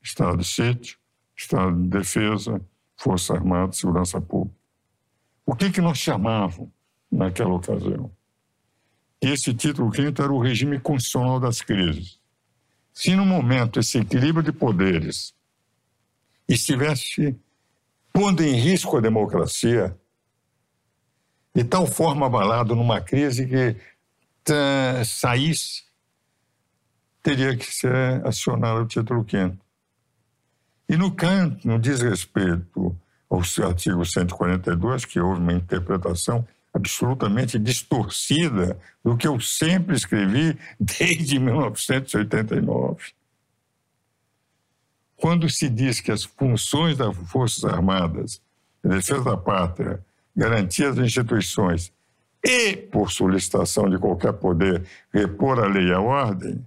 Estado 0.01 0.37
de 0.37 0.45
sítio, 0.45 0.97
Estado 1.35 1.81
de 1.81 1.87
defesa, 1.87 2.59
Força 2.97 3.33
Armada, 3.33 3.71
Segurança 3.71 4.19
Pública. 4.19 4.57
O 5.45 5.55
que, 5.55 5.71
que 5.71 5.81
nós 5.81 5.97
chamávamos 5.97 6.69
naquela 7.11 7.53
ocasião? 7.53 8.11
Esse 9.21 9.53
título 9.53 9.93
5 9.93 10.21
era 10.21 10.33
o 10.33 10.41
regime 10.41 10.79
constitucional 10.79 11.39
das 11.39 11.61
crises. 11.61 12.19
Se 12.93 13.15
no 13.15 13.25
momento 13.25 13.79
esse 13.79 13.99
equilíbrio 13.99 14.43
de 14.43 14.51
poderes 14.51 15.33
estivesse 16.47 17.39
pondo 18.13 18.43
em 18.43 18.53
risco 18.53 18.97
a 18.97 19.01
democracia, 19.01 19.95
de 21.53 21.63
tal 21.63 21.85
forma 21.85 22.25
abalado 22.25 22.75
numa 22.75 23.01
crise 23.01 23.45
que 23.45 23.75
tá, 24.43 25.03
saísse, 25.05 25.83
teria 27.21 27.55
que 27.55 27.65
ser 27.65 28.25
acionado 28.25 28.81
o 28.81 28.87
título 28.87 29.25
5 29.29 29.57
E 30.89 30.97
no 30.97 31.11
canto, 31.11 31.67
no 31.67 31.77
diz 31.77 32.01
respeito 32.01 32.95
ao 33.29 33.39
artigo 33.65 34.05
142, 34.05 35.05
que 35.05 35.19
houve 35.19 35.39
uma 35.39 35.53
interpretação 35.53 36.45
absolutamente 36.73 37.59
distorcida 37.59 38.79
do 39.03 39.17
que 39.17 39.27
eu 39.27 39.39
sempre 39.39 39.95
escrevi 39.95 40.57
desde 40.79 41.39
1989. 41.39 43.13
Quando 45.21 45.47
se 45.47 45.69
diz 45.69 46.01
que 46.01 46.11
as 46.11 46.23
funções 46.23 46.97
das 46.97 47.15
Forças 47.15 47.63
Armadas, 47.63 48.41
defesa 48.83 49.23
da 49.23 49.37
pátria, 49.37 50.03
garantia 50.35 50.91
das 50.91 51.05
instituições 51.05 51.93
e, 52.43 52.75
por 52.75 53.11
solicitação 53.11 53.87
de 53.87 53.99
qualquer 53.99 54.33
poder, 54.33 54.83
repor 55.13 55.59
a 55.59 55.67
lei 55.67 55.89
e 55.89 55.93
a 55.93 56.01
ordem, 56.01 56.65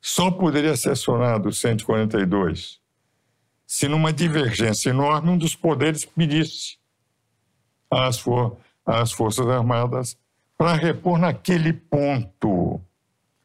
só 0.00 0.30
poderia 0.30 0.76
ser 0.76 0.90
acionado 0.90 1.48
o 1.48 1.52
142 1.52 2.80
se, 3.66 3.88
numa 3.88 4.12
divergência 4.12 4.90
enorme, 4.90 5.30
um 5.30 5.38
dos 5.38 5.56
poderes 5.56 6.04
pedisse 6.04 6.76
às, 7.90 8.16
for 8.16 8.58
às 8.86 9.10
Forças 9.10 9.48
Armadas 9.48 10.16
para 10.56 10.74
repor 10.74 11.18
naquele 11.18 11.72
ponto. 11.72 12.80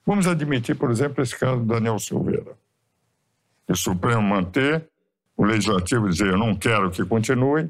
Vamos 0.05 0.27
admitir, 0.27 0.75
por 0.75 0.91
exemplo, 0.91 1.23
esse 1.23 1.35
caso 1.35 1.61
do 1.61 1.65
Daniel 1.65 1.97
Silveira. 1.97 2.55
O 3.67 3.75
Supremo 3.75 4.21
manter, 4.21 4.87
o 5.35 5.43
Legislativo 5.43 6.09
dizer 6.09 6.27
eu 6.27 6.37
não 6.37 6.55
quero 6.55 6.89
que 6.89 7.03
continue, 7.05 7.69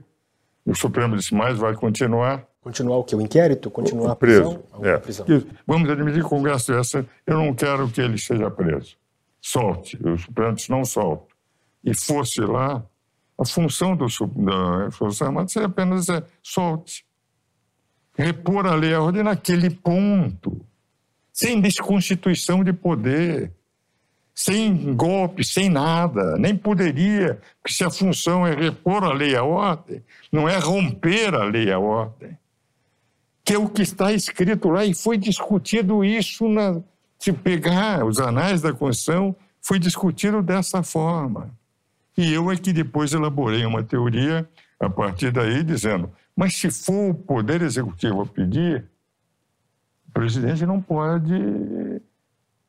o 0.66 0.76
Supremo 0.76 1.16
disse, 1.16 1.34
mas 1.34 1.58
vai 1.58 1.74
continuar. 1.74 2.46
Continuar 2.62 2.98
o 2.98 3.04
que? 3.04 3.16
O 3.16 3.22
inquérito? 3.22 3.72
Continuar 3.72 4.12
o 4.12 4.16
preso. 4.16 4.64
a 4.74 4.80
prisão? 4.80 4.86
É. 4.86 4.98
prisão. 4.98 5.26
Vamos 5.66 5.90
admitir 5.90 6.20
que 6.20 6.26
o 6.26 6.30
Congresso 6.30 6.74
essa, 6.74 7.06
eu 7.26 7.38
não 7.38 7.54
quero 7.54 7.90
que 7.90 8.02
ele 8.02 8.18
seja 8.18 8.52
preso. 8.52 8.98
Solte. 9.42 9.98
O 10.06 10.18
Supremo 10.18 10.54
disse, 10.56 10.70
não 10.70 10.84
solto. 10.84 11.34
E 11.84 11.96
fosse 11.96 12.42
lá, 12.42 12.84
a 13.40 13.46
função 13.46 13.96
do, 13.96 14.08
da 14.36 14.92
Força 14.92 15.26
Armada 15.26 15.48
seria 15.48 15.68
apenas 15.68 16.06
dizer, 16.06 16.26
solte. 16.44 17.06
Repor 18.18 18.66
a 18.66 18.76
lei 18.76 18.94
a 18.94 19.02
ordem 19.02 19.24
naquele 19.24 19.70
ponto. 19.70 20.60
Sem 21.32 21.62
desconstituição 21.62 22.64
de 22.64 22.74
poder 22.74 23.54
sem 24.38 24.94
golpe, 24.94 25.44
sem 25.44 25.68
nada, 25.68 26.38
nem 26.38 26.56
poderia, 26.56 27.42
porque 27.60 27.74
se 27.74 27.84
a 27.84 27.90
função 27.90 28.46
é 28.46 28.54
repor 28.54 29.04
a 29.04 29.12
lei 29.12 29.36
a 29.36 29.44
ordem, 29.44 30.04
não 30.32 30.48
é 30.48 30.60
romper 30.60 31.34
a 31.34 31.44
lei 31.44 31.72
a 31.72 31.80
ordem, 31.80 32.38
que 33.44 33.56
é 33.56 33.58
o 33.58 33.68
que 33.68 33.82
está 33.82 34.14
escrito 34.14 34.70
lá, 34.70 34.86
e 34.86 34.94
foi 34.94 35.18
discutido 35.18 36.06
isso, 36.06 36.48
na, 36.48 36.80
se 37.18 37.34
pegar 37.34 38.06
os 38.06 38.20
anais 38.20 38.62
da 38.62 38.72
Constituição, 38.72 39.36
foi 39.60 39.80
discutido 39.80 40.44
dessa 40.44 40.84
forma. 40.84 41.50
E 42.16 42.32
eu 42.32 42.52
é 42.52 42.56
que 42.56 42.72
depois 42.72 43.14
elaborei 43.14 43.66
uma 43.66 43.82
teoria 43.82 44.48
a 44.80 44.88
partir 44.88 45.32
daí, 45.32 45.64
dizendo, 45.64 46.12
mas 46.36 46.56
se 46.56 46.70
for 46.70 47.10
o 47.10 47.16
Poder 47.16 47.64
Executivo 47.64 48.22
a 48.22 48.26
pedir, 48.28 48.86
o 50.08 50.12
presidente 50.12 50.64
não 50.64 50.80
pode 50.80 51.34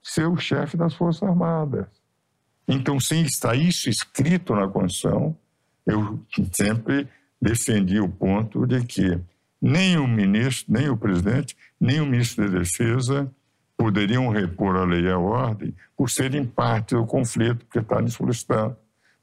ser 0.08 0.26
o 0.26 0.36
chefe 0.36 0.76
das 0.76 0.94
Forças 0.94 1.22
Armadas. 1.22 1.86
Então, 2.66 2.98
sem 2.98 3.22
estar 3.22 3.54
isso 3.54 3.88
escrito 3.88 4.54
na 4.54 4.66
Constituição, 4.68 5.36
eu 5.86 6.18
sempre 6.52 7.08
defendi 7.40 8.00
o 8.00 8.08
ponto 8.08 8.66
de 8.66 8.84
que 8.84 9.20
nem 9.60 9.98
o 9.98 10.06
ministro, 10.06 10.72
nem 10.72 10.88
o 10.88 10.96
presidente, 10.96 11.56
nem 11.80 12.00
o 12.00 12.06
ministro 12.06 12.50
da 12.50 12.58
Defesa 12.58 13.30
poderiam 13.76 14.28
repor 14.28 14.76
a 14.76 14.84
lei 14.84 15.02
e 15.02 15.10
a 15.10 15.18
ordem 15.18 15.74
por 15.96 16.10
serem 16.10 16.44
parte 16.44 16.94
do 16.94 17.06
conflito 17.06 17.66
que 17.70 17.78
está 17.78 18.00
lhes 18.00 18.14
solicitando. 18.14 18.76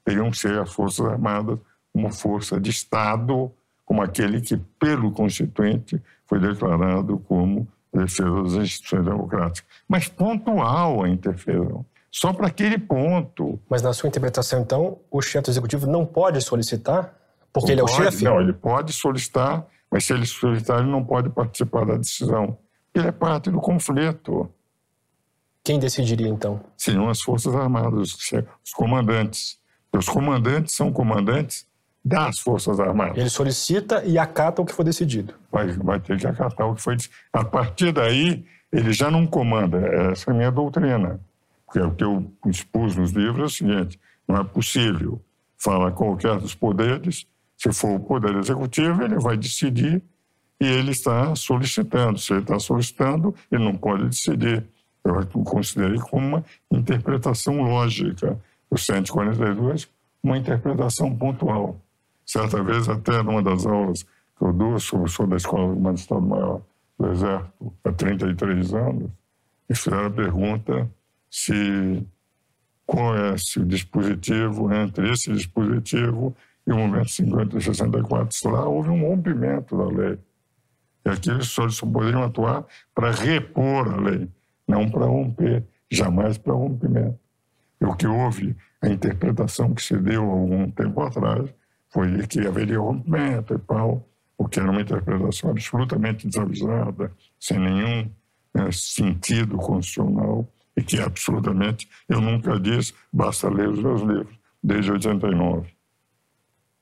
Teriam 0.04 0.30
que 0.30 0.38
ser 0.38 0.58
as 0.58 0.72
Forças 0.72 1.04
Armadas 1.04 1.58
uma 1.92 2.12
força 2.12 2.60
de 2.60 2.70
Estado, 2.70 3.50
como 3.84 4.02
aquele 4.02 4.40
que, 4.40 4.56
pelo 4.78 5.10
Constituinte, 5.12 6.00
foi 6.26 6.38
declarado 6.38 7.18
como 7.20 7.66
defesa 7.96 8.42
das 8.42 8.52
instituições 8.54 9.04
democráticas, 9.04 9.70
mas 9.88 10.08
pontual 10.08 11.02
a 11.02 11.08
interferência, 11.08 11.84
só 12.10 12.32
para 12.32 12.46
aquele 12.46 12.78
ponto. 12.78 13.58
Mas 13.68 13.82
na 13.82 13.92
sua 13.92 14.08
interpretação, 14.08 14.60
então, 14.60 14.98
o 15.10 15.20
chefe 15.20 15.44
do 15.46 15.50
executivo 15.50 15.86
não 15.86 16.06
pode 16.06 16.40
solicitar 16.40 17.14
Porque 17.52 17.72
ele, 17.72 17.80
ele 17.80 17.80
é 17.80 17.84
o 17.84 17.88
chefe? 17.88 18.24
Não, 18.24 18.40
ele 18.40 18.52
pode 18.52 18.92
solicitar, 18.92 19.66
mas 19.90 20.04
se 20.04 20.12
ele 20.12 20.26
solicitar, 20.26 20.80
ele 20.80 20.90
não 20.90 21.04
pode 21.04 21.28
participar 21.30 21.84
da 21.84 21.96
decisão. 21.96 22.58
Ele 22.94 23.08
é 23.08 23.12
parte 23.12 23.50
do 23.50 23.60
conflito. 23.60 24.48
Quem 25.62 25.78
decidiria, 25.78 26.28
então? 26.28 26.60
Seriam 26.76 27.08
as 27.08 27.20
Forças 27.20 27.54
Armadas, 27.54 28.14
os 28.64 28.72
comandantes. 28.72 29.58
Os 29.92 30.08
comandantes 30.08 30.74
são 30.74 30.92
comandantes 30.92 31.66
das 32.06 32.38
Forças 32.38 32.78
Armadas. 32.78 33.18
Ele 33.18 33.28
solicita 33.28 34.04
e 34.04 34.16
acata 34.16 34.62
o 34.62 34.64
que 34.64 34.72
for 34.72 34.84
decidido. 34.84 35.34
Vai, 35.50 35.72
vai 35.72 35.98
ter 35.98 36.16
que 36.16 36.24
acatar 36.24 36.68
o 36.68 36.76
que 36.76 36.80
foi 36.80 36.94
decidido. 36.94 37.18
A 37.32 37.44
partir 37.44 37.90
daí, 37.90 38.46
ele 38.72 38.92
já 38.92 39.10
não 39.10 39.26
comanda. 39.26 39.78
Essa 40.12 40.30
é 40.30 40.32
a 40.32 40.36
minha 40.36 40.52
doutrina. 40.52 41.18
Porque 41.64 41.80
o 41.80 41.90
que 41.90 42.04
eu 42.04 42.30
expus 42.46 42.94
nos 42.94 43.10
livros 43.10 43.40
é 43.40 43.44
o 43.44 43.48
seguinte: 43.48 44.00
não 44.28 44.36
é 44.36 44.44
possível 44.44 45.20
falar 45.58 45.90
qualquer 45.90 46.38
dos 46.38 46.54
poderes. 46.54 47.26
Se 47.56 47.72
for 47.72 47.96
o 47.96 48.00
poder 48.00 48.36
executivo, 48.36 49.02
ele 49.02 49.18
vai 49.18 49.36
decidir 49.36 50.00
e 50.60 50.64
ele 50.64 50.92
está 50.92 51.34
solicitando. 51.34 52.20
Se 52.20 52.34
ele 52.34 52.42
está 52.42 52.60
solicitando, 52.60 53.34
ele 53.50 53.64
não 53.64 53.74
pode 53.74 54.04
decidir. 54.04 54.64
Eu 55.04 55.26
considerei 55.42 55.98
como 55.98 56.36
uma 56.36 56.44
interpretação 56.70 57.62
lógica. 57.62 58.38
O 58.70 58.78
142, 58.78 59.88
uma 60.22 60.38
interpretação 60.38 61.12
pontual. 61.12 61.80
Certa 62.26 62.60
vez, 62.62 62.88
até 62.88 63.22
numa 63.22 63.40
das 63.40 63.64
aulas 63.64 64.02
que 64.02 64.44
eu 64.44 64.52
dou, 64.52 64.78
sou, 64.80 65.06
sou 65.06 65.26
da 65.26 65.36
Escola 65.36 65.72
do 65.72 65.80
Magistrado 65.80 66.26
Maior 66.26 66.60
do 66.98 67.12
Exército 67.12 67.72
há 67.84 67.92
33 67.92 68.74
anos, 68.74 69.10
me 69.68 69.76
fizeram 69.76 70.06
a 70.06 70.10
pergunta 70.10 70.90
se 71.30 72.04
qual 72.84 73.16
é 73.16 73.32
o 73.32 73.64
dispositivo 73.64 74.72
entre 74.72 75.12
esse 75.12 75.32
dispositivo 75.32 76.34
e 76.66 76.72
o 76.72 76.76
momento 76.76 77.10
50 77.10 77.58
e 77.58 77.62
64. 77.62 78.50
Lá 78.50 78.66
houve 78.66 78.90
um 78.90 79.02
rompimento 79.02 79.76
da 79.76 79.84
lei. 79.84 80.18
E 81.04 81.08
aqui 81.08 81.30
eles 81.30 81.48
só, 81.48 81.66
poderiam 81.86 82.24
atuar 82.24 82.64
para 82.94 83.12
repor 83.12 83.92
a 83.92 83.96
lei, 84.00 84.28
não 84.66 84.88
para 84.88 85.06
romper, 85.06 85.64
jamais 85.90 86.38
para 86.38 86.52
rompimento. 86.52 87.18
E 87.80 87.84
o 87.84 87.94
que 87.94 88.06
houve, 88.06 88.56
a 88.82 88.88
interpretação 88.88 89.74
que 89.74 89.82
se 89.82 89.96
deu 89.96 90.24
algum 90.24 90.70
tempo 90.70 91.00
atrás, 91.02 91.52
foi 91.96 92.26
que 92.26 92.46
haveria 92.46 92.78
rompimento 92.78 93.54
e 93.54 93.58
tal, 93.60 94.06
o 94.36 94.46
que 94.46 94.60
era 94.60 94.70
uma 94.70 94.82
interpretação 94.82 95.48
absolutamente 95.48 96.28
desavisada, 96.28 97.10
sem 97.40 97.58
nenhum 97.58 98.10
né, 98.54 98.68
sentido 98.70 99.56
constitucional, 99.56 100.46
e 100.76 100.82
que 100.82 101.00
absolutamente 101.00 101.88
eu 102.06 102.20
nunca 102.20 102.60
disse, 102.60 102.92
basta 103.10 103.48
ler 103.48 103.70
os 103.70 103.82
meus 103.82 104.02
livros, 104.02 104.38
desde 104.62 104.92
89. 104.92 105.74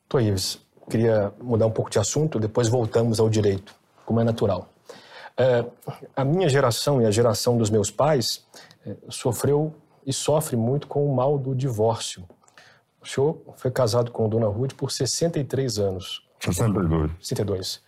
Tô 0.09 0.19
Ives, 0.19 0.61
queria 0.91 1.33
mudar 1.41 1.67
um 1.67 1.71
pouco 1.71 1.93
de 1.93 2.01
assunto, 2.01 2.41
depois 2.41 2.67
voltamos 2.67 3.21
ao 3.21 3.31
direito, 3.31 3.73
como 4.05 4.21
é 4.21 4.25
natural. 4.25 4.69
É, 5.37 5.65
a 6.17 6.25
minha 6.25 6.49
geração 6.49 7.01
e 7.01 7.07
a 7.07 7.11
geração 7.13 7.57
dos 7.57 7.71
meus 7.71 7.89
pais 7.89 8.45
é, 8.85 8.97
sofreu 9.09 9.77
e 10.05 10.13
sofre 10.13 10.57
muito 10.57 10.89
com 10.89 11.07
o 11.07 11.15
mal 11.15 11.39
do 11.39 11.55
divórcio. 11.55 12.25
O 13.05 13.07
senhor 13.07 13.39
foi 13.57 13.71
casado 13.71 14.11
com 14.11 14.29
Dona 14.29 14.47
Ruth 14.47 14.73
por 14.73 14.91
63 14.91 15.79
anos. 15.79 16.27
62. 16.41 17.11
62. 17.21 17.83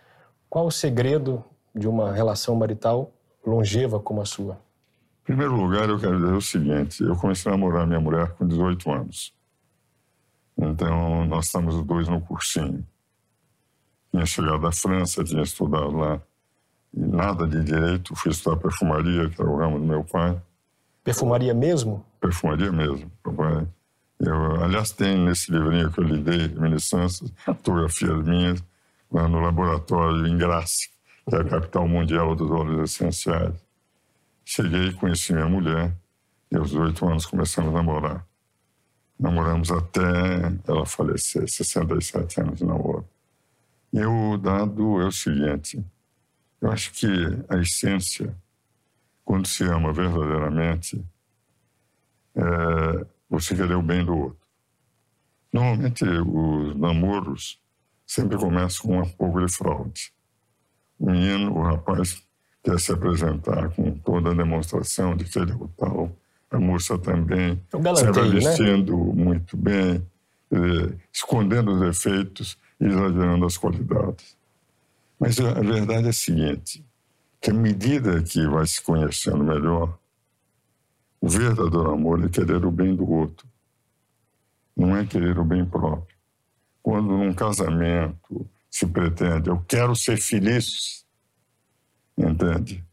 Qual 0.49 0.67
o 0.67 0.71
segredo 0.71 1.43
de 1.75 1.89
uma 1.89 2.13
relação 2.13 2.55
marital 2.55 3.11
longeva 3.45 3.99
como 3.99 4.21
a 4.21 4.27
sua? 4.27 4.61
Em 5.23 5.25
primeiro 5.25 5.57
lugar, 5.57 5.89
eu 5.89 5.99
quero 5.99 6.19
dizer 6.19 6.35
o 6.35 6.41
seguinte: 6.43 7.03
eu 7.03 7.17
comecei 7.17 7.51
a 7.51 7.57
namorar 7.57 7.87
minha 7.87 7.99
mulher 7.99 8.33
com 8.33 8.47
18 8.47 8.93
anos. 8.93 9.35
Então, 10.57 11.25
nós 11.25 11.47
estamos 11.47 11.75
os 11.77 11.83
dois 11.83 12.09
no 12.09 12.21
cursinho. 12.21 12.87
Tinha 14.11 14.27
chegado 14.27 14.61
da 14.61 14.73
França, 14.73 15.25
tinha 15.25 15.43
estudado 15.43 15.97
lá. 15.97 16.21
E 16.93 17.01
nada 17.01 17.47
de 17.47 17.63
direito, 17.65 18.15
fui 18.15 18.31
estudar 18.31 18.57
perfumaria, 18.57 19.31
que 19.31 19.41
era 19.41 19.51
o 19.51 19.57
ramo 19.57 19.79
do 19.79 19.85
meu 19.85 20.05
pai. 20.05 20.41
Perfumaria 21.03 21.55
mesmo? 21.55 22.05
Perfumaria 22.21 22.71
mesmo. 22.71 23.11
Papai 23.23 23.67
eu, 24.19 24.65
aliás, 24.65 24.93
tem 24.93 25.19
nesse 25.19 25.53
livrinho 25.53 25.93
que 25.93 26.01
eu 26.01 26.05
lhe 26.05 26.19
dei, 26.19 26.47
Reminiscências, 26.47 27.33
fotografias 27.45 28.25
minhas 28.25 28.65
lá 29.11 29.29
no 29.29 29.41
laboratório 29.41 30.27
em 30.27 30.37
Graça, 30.39 30.89
que 31.29 31.37
é 31.37 31.41
a 31.41 31.45
capital 31.45 31.87
mundial 31.87 32.35
dos 32.35 32.51
óleos 32.51 32.91
essenciais. 32.91 33.55
Cheguei, 34.45 34.93
conheci 34.93 35.33
minha 35.33 35.49
mulher, 35.49 35.95
e 36.51 36.57
aos 36.57 36.73
oito 36.73 37.07
anos 37.07 37.27
começamos 37.27 37.71
a 37.71 37.77
namorar. 37.77 38.27
Namoramos 39.19 39.71
até 39.71 40.03
ela 40.67 40.87
falecer, 40.87 41.49
67 41.49 42.41
anos 42.41 42.59
de 42.59 42.65
namoro. 42.65 43.07
E 43.93 44.05
o 44.05 44.37
dado 44.37 45.01
é 45.01 45.07
o 45.07 45.13
seguinte: 45.13 45.85
eu 46.61 46.71
acho 46.71 46.93
que 46.93 47.07
a 47.49 47.57
essência, 47.59 48.37
quando 49.25 49.47
se 49.47 49.65
ama 49.65 49.93
verdadeiramente, 49.93 51.05
é, 52.35 53.07
você 53.29 53.55
querer 53.55 53.75
o 53.75 53.83
bem 53.83 54.05
do 54.05 54.17
outro. 54.17 54.47
Normalmente, 55.53 56.05
os 56.05 56.77
namoros 56.77 57.61
sempre 58.07 58.37
começam 58.37 58.87
com 58.87 59.01
um 59.01 59.09
pouco 59.09 59.45
de 59.45 59.53
fraude. 59.53 60.13
O 60.99 61.11
menino, 61.11 61.53
o 61.53 61.63
rapaz, 61.63 62.23
quer 62.63 62.79
se 62.79 62.93
apresentar 62.93 63.71
com 63.71 63.93
toda 63.99 64.31
a 64.31 64.35
demonstração 64.35 65.17
de 65.17 65.25
que 65.25 65.39
ele 65.39 65.53
é 65.53 65.55
o 65.55 65.69
tal. 65.77 66.17
A 66.51 66.61
moça 66.61 66.97
também, 66.97 67.61
sempre 67.97 68.23
né? 68.23 68.29
vestindo 68.29 68.97
né? 68.97 69.25
muito 69.25 69.57
bem, 69.57 70.07
escondendo 71.13 71.73
os 71.73 71.81
defeitos 71.81 72.57
e 72.81 72.87
exagerando 72.87 73.47
as 73.47 73.57
qualidades. 73.57 74.37
Mas 75.19 75.41
a 75.41 75.55
verdade 75.55 76.07
é 76.07 76.11
a 76.11 76.13
seguinte, 76.13 76.85
que 77.41 77.51
à 77.51 77.55
medida 77.55 78.23
que 78.23 78.47
vai 78.47 78.67
se 78.67 78.83
conhecendo 78.83 79.43
melhor, 79.43 79.99
o 81.27 81.29
verdadeiro 81.29 81.91
amor 81.91 82.25
é 82.25 82.29
querer 82.29 82.65
o 82.65 82.71
bem 82.71 82.95
do 82.95 83.11
outro, 83.11 83.49
não 84.77 84.97
é 84.97 85.05
querer 85.05 85.37
o 85.37 85.45
bem 85.45 85.67
próprio. 85.67 86.17
Quando 86.81 87.19
num 87.19 87.35
casamento 87.35 88.49
se 88.71 88.87
pretende, 88.87 89.51
eu 89.51 89.61
quero 89.67 89.97
ser 89.97 90.19
feliz, 90.19 91.05
entende? 92.17 92.85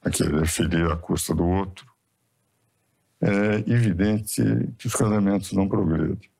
A 0.00 0.10
querer 0.10 0.46
feliz 0.46 0.92
à 0.92 0.96
custa 0.96 1.34
do 1.34 1.44
outro, 1.44 1.84
é 3.20 3.56
evidente 3.68 4.40
que 4.78 4.86
os 4.86 4.94
casamentos 4.94 5.50
não 5.52 5.68
progredem. 5.68 6.30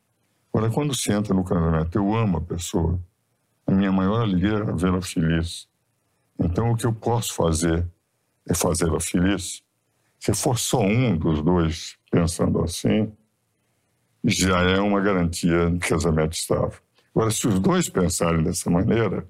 Agora, 0.52 0.70
quando 0.70 0.94
se 0.94 1.10
entra 1.10 1.34
no 1.34 1.42
casamento, 1.42 1.98
eu 1.98 2.14
amo 2.14 2.38
a 2.38 2.40
pessoa, 2.40 3.00
a 3.66 3.72
minha 3.72 3.90
maior 3.90 4.22
alegria 4.22 4.58
é 4.58 4.72
vê-la 4.76 5.02
feliz. 5.02 5.68
Então, 6.38 6.70
o 6.70 6.76
que 6.76 6.86
eu 6.86 6.92
posso 6.92 7.34
fazer 7.34 7.84
é 8.48 8.54
fazê-la 8.54 9.00
feliz 9.00 9.60
se 10.22 10.32
for 10.34 10.56
só 10.56 10.80
um 10.80 11.16
dos 11.18 11.42
dois 11.42 11.98
pensando 12.08 12.62
assim, 12.62 13.12
já 14.22 14.60
é 14.60 14.78
uma 14.78 15.00
garantia 15.00 15.68
de 15.68 15.80
casamento 15.80 16.34
estável. 16.34 16.78
Agora, 17.12 17.28
se 17.32 17.48
os 17.48 17.58
dois 17.58 17.88
pensarem 17.88 18.44
dessa 18.44 18.70
maneira, 18.70 19.26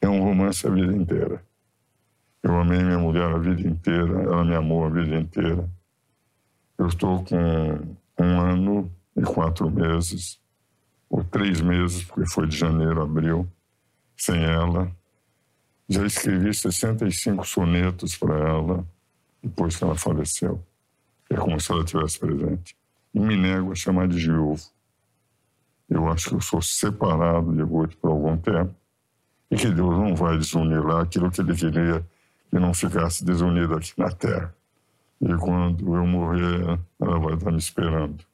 é 0.00 0.08
um 0.08 0.20
romance 0.24 0.66
a 0.66 0.70
vida 0.70 0.92
inteira. 0.92 1.44
Eu 2.42 2.52
amei 2.56 2.82
minha 2.82 2.98
mulher 2.98 3.30
a 3.32 3.38
vida 3.38 3.60
inteira, 3.62 4.22
ela 4.22 4.44
me 4.44 4.56
amou 4.56 4.84
a 4.84 4.88
vida 4.88 5.14
inteira. 5.14 5.70
Eu 6.76 6.88
estou 6.88 7.24
com 7.24 7.96
um 8.18 8.40
ano 8.40 8.92
e 9.16 9.22
quatro 9.22 9.70
meses, 9.70 10.40
ou 11.08 11.22
três 11.22 11.60
meses, 11.60 12.02
porque 12.02 12.28
foi 12.28 12.48
de 12.48 12.56
janeiro 12.56 13.02
a 13.02 13.04
abril, 13.04 13.48
sem 14.16 14.42
ela. 14.42 14.90
Já 15.88 16.04
escrevi 16.04 16.52
65 16.52 17.46
sonetos 17.46 18.16
para 18.16 18.36
ela 18.36 18.84
depois 19.42 19.76
que 19.76 19.84
ela 19.84 19.94
faleceu. 19.94 20.62
É 21.28 21.36
como 21.36 21.58
se 21.60 21.72
ela 21.72 21.84
tivesse 21.84 22.18
presente. 22.18 22.76
E 23.14 23.20
me 23.20 23.36
nego 23.36 23.72
a 23.72 23.74
chamar 23.74 24.08
de 24.08 24.18
viúvo. 24.18 24.62
Eu 25.88 26.08
acho 26.08 26.30
que 26.30 26.34
eu 26.36 26.40
sou 26.40 26.62
separado 26.62 27.54
de 27.54 27.62
Ruth 27.62 27.94
por 27.96 28.10
algum 28.10 28.36
tempo 28.36 28.74
e 29.50 29.56
que 29.56 29.68
Deus 29.68 29.98
não 29.98 30.14
vai 30.14 30.38
desunir 30.38 30.82
lá 30.82 31.02
aquilo 31.02 31.30
que 31.30 31.42
Ele 31.42 31.54
queria 31.54 32.00
que 32.48 32.58
não 32.58 32.72
ficasse 32.72 33.24
desunido 33.24 33.74
aqui 33.74 33.92
na 33.98 34.10
Terra. 34.10 34.54
E 35.20 35.34
quando 35.36 35.94
eu 35.94 36.06
morrer, 36.06 36.78
ela 37.00 37.18
vai 37.18 37.34
estar 37.34 37.50
me 37.50 37.58
esperando. 37.58 38.24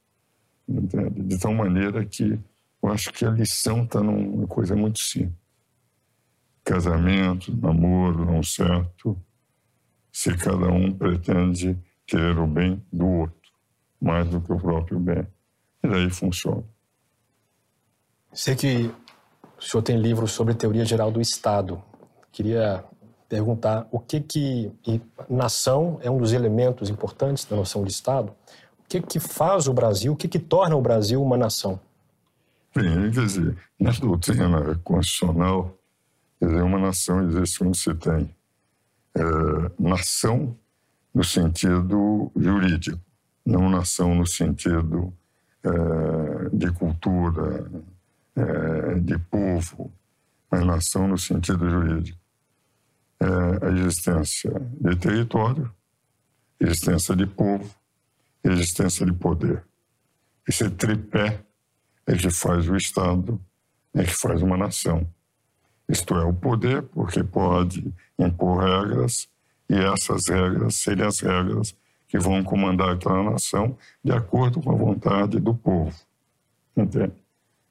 Entende? 0.68 1.22
De 1.22 1.38
tal 1.38 1.52
maneira 1.54 2.04
que 2.04 2.38
eu 2.82 2.92
acho 2.92 3.12
que 3.12 3.24
a 3.24 3.30
lição 3.30 3.82
está 3.82 4.00
numa 4.00 4.46
coisa 4.46 4.76
muito 4.76 5.00
simples. 5.00 5.36
Casamento, 6.64 7.56
namoro, 7.56 8.24
não 8.24 8.42
certo, 8.42 9.16
se 10.12 10.36
cada 10.36 10.68
um 10.68 10.92
pretende 10.92 11.78
querer 12.06 12.38
o 12.38 12.46
bem 12.46 12.82
do 12.92 13.06
outro, 13.06 13.52
mais 14.00 14.28
do 14.28 14.40
que 14.40 14.52
o 14.52 14.58
próprio 14.58 14.98
bem. 14.98 15.26
E 15.82 15.88
daí 15.88 16.10
funciona. 16.10 16.64
Sei 18.32 18.56
que 18.56 18.90
o 19.58 19.62
senhor 19.62 19.82
tem 19.82 20.00
livros 20.00 20.32
sobre 20.32 20.54
teoria 20.54 20.84
geral 20.84 21.10
do 21.10 21.20
Estado. 21.20 21.82
Queria 22.32 22.84
perguntar 23.28 23.86
o 23.90 23.98
que 24.00 24.20
que 24.20 24.72
nação 25.28 25.98
é 26.02 26.10
um 26.10 26.18
dos 26.18 26.32
elementos 26.32 26.88
importantes 26.88 27.44
da 27.44 27.56
noção 27.56 27.84
de 27.84 27.90
Estado. 27.90 28.32
O 28.80 28.88
que 28.88 29.00
que 29.00 29.20
faz 29.20 29.68
o 29.68 29.72
Brasil? 29.72 30.12
O 30.12 30.16
que 30.16 30.28
que 30.28 30.38
torna 30.38 30.74
o 30.74 30.80
Brasil 30.80 31.22
uma 31.22 31.36
nação? 31.36 31.78
Bem, 32.74 33.10
quer 33.10 33.26
dizer, 33.26 33.56
na 33.78 33.90
doutrina 33.90 34.74
constitucional, 34.84 35.76
quer 36.38 36.46
dizer, 36.46 36.62
uma 36.62 36.78
nação 36.78 37.22
existe 37.28 37.58
quando 37.58 37.76
se 37.76 37.94
tem 37.94 38.34
nação 39.78 40.56
no 41.14 41.24
sentido 41.24 42.30
jurídico, 42.36 43.00
não 43.44 43.68
nação 43.68 44.14
no 44.14 44.26
sentido 44.26 45.12
é, 45.64 46.48
de 46.52 46.70
cultura, 46.72 47.70
é, 48.36 48.94
de 49.00 49.18
povo, 49.18 49.92
mas 50.50 50.64
nação 50.64 51.08
no 51.08 51.18
sentido 51.18 51.68
jurídico. 51.68 52.18
É 53.20 53.66
a 53.66 53.70
existência 53.70 54.52
de 54.80 54.96
território, 54.96 55.72
existência 56.60 57.16
de 57.16 57.26
povo, 57.26 57.74
existência 58.44 59.04
de 59.04 59.12
poder. 59.12 59.64
Esse 60.46 60.70
tripé 60.70 61.44
é 62.06 62.16
que 62.16 62.30
faz 62.30 62.68
o 62.68 62.76
Estado, 62.76 63.40
é 63.92 64.04
que 64.04 64.14
faz 64.14 64.40
uma 64.40 64.56
nação. 64.56 65.06
Isto 65.88 66.14
é, 66.14 66.24
o 66.24 66.32
poder, 66.32 66.82
porque 66.82 67.24
pode 67.24 67.92
impor 68.18 68.64
regras, 68.64 69.28
e 69.68 69.74
essas 69.74 70.26
regras 70.28 70.76
serem 70.76 71.06
as 71.06 71.20
regras 71.20 71.76
que 72.08 72.18
vão 72.18 72.42
comandar 72.42 72.90
aquela 72.90 73.22
nação 73.22 73.76
de 74.02 74.12
acordo 74.12 74.60
com 74.60 74.72
a 74.72 74.76
vontade 74.76 75.38
do 75.38 75.54
povo. 75.54 75.94
Entende? 76.76 77.12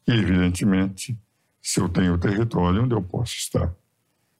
E, 0.07 0.11
evidentemente, 0.11 1.17
se 1.61 1.81
eu 1.81 1.89
tenho 1.89 2.17
território 2.17 2.83
onde 2.83 2.93
eu 2.93 3.01
posso 3.01 3.35
estar. 3.35 3.73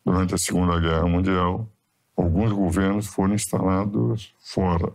Durante 0.05 0.35
a 0.35 0.37
Segunda 0.37 0.79
Guerra 0.79 1.07
Mundial, 1.07 1.67
alguns 2.15 2.51
governos 2.53 3.07
foram 3.07 3.33
instalados 3.33 4.33
fora. 4.39 4.93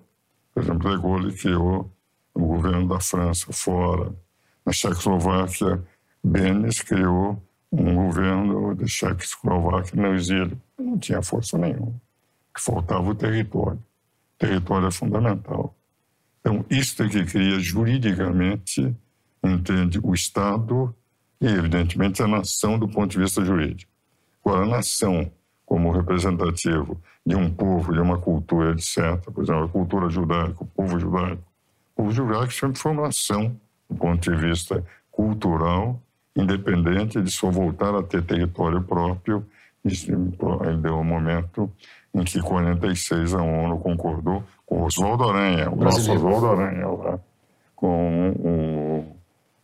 Por 0.55 0.63
exemplo, 0.63 0.91
De 0.91 1.03
Gaulle 1.03 1.37
criou 1.37 1.91
o 2.33 2.47
governo 2.47 2.89
da 2.89 3.01
França 3.01 3.53
fora. 3.53 4.15
Na 4.65 4.73
Tchecoslováquia, 4.73 5.83
Benes 6.25 6.81
criou 6.81 7.43
um 7.73 7.95
governo 7.95 8.75
da 8.75 8.85
Tchecoslováquia 8.85 10.01
no 10.01 10.15
exílio. 10.15 10.61
Não 10.79 10.99
tinha 10.99 11.23
força 11.23 11.57
nenhuma. 11.57 11.95
Que 12.55 12.63
faltava 12.63 13.09
o 13.09 13.15
território. 13.15 13.79
O 13.79 14.39
território 14.39 14.89
é 14.89 14.91
fundamental. 14.91 15.75
Então, 16.41 16.65
isto 16.69 17.03
é 17.03 17.09
que 17.09 17.25
cria 17.25 17.59
juridicamente, 17.59 18.95
entende, 19.43 19.99
o 20.03 20.13
Estado 20.13 20.95
e, 21.41 21.47
evidentemente, 21.47 22.23
a 22.23 22.29
nação 22.29 22.79
do 22.79 22.89
ponto 22.89 23.11
de 23.11 23.19
vista 23.19 23.45
jurídico. 23.45 23.91
Agora, 24.45 24.65
a 24.65 24.69
nação, 24.69 25.31
como 25.65 25.93
representativo 25.93 27.01
de 27.25 27.37
um 27.37 27.49
povo, 27.49 27.93
de 27.93 28.01
uma 28.01 28.19
cultura, 28.19 28.73
etc., 28.73 29.23
por 29.33 29.45
exemplo, 29.45 29.65
a 29.65 29.69
cultura 29.69 30.11
judaica, 30.11 30.65
o 30.65 30.67
povo 30.67 30.99
judaico, 30.99 31.43
o 31.95 32.03
povo 32.03 32.11
judaico 32.11 32.53
sempre 32.53 32.79
foi 32.79 32.93
uma 32.93 33.03
nação 33.03 33.57
do 33.89 33.97
ponto 33.97 34.31
de 34.31 34.37
vista 34.37 34.85
cultural, 35.11 36.03
independente 36.37 37.21
de 37.21 37.31
só 37.31 37.51
voltar 37.51 37.95
a 37.95 38.03
ter 38.03 38.23
território 38.25 38.83
próprio. 38.83 39.47
Ele 39.85 40.77
deu 40.81 40.95
um 40.95 41.05
momento 41.05 41.71
em 42.15 42.23
que, 42.23 42.39
em 42.39 42.43
46, 42.43 43.35
a 43.35 43.43
ONU 43.43 43.79
concordou 43.79 44.45
com 44.65 44.83
Oswaldo 44.83 45.25
Aranha, 45.25 45.71
o 45.71 45.77
nosso 45.77 46.13
Oswaldo 46.13 46.47
Aranha, 46.47 46.87
lá, 46.87 47.19
com 47.75 48.31
o 48.39 49.23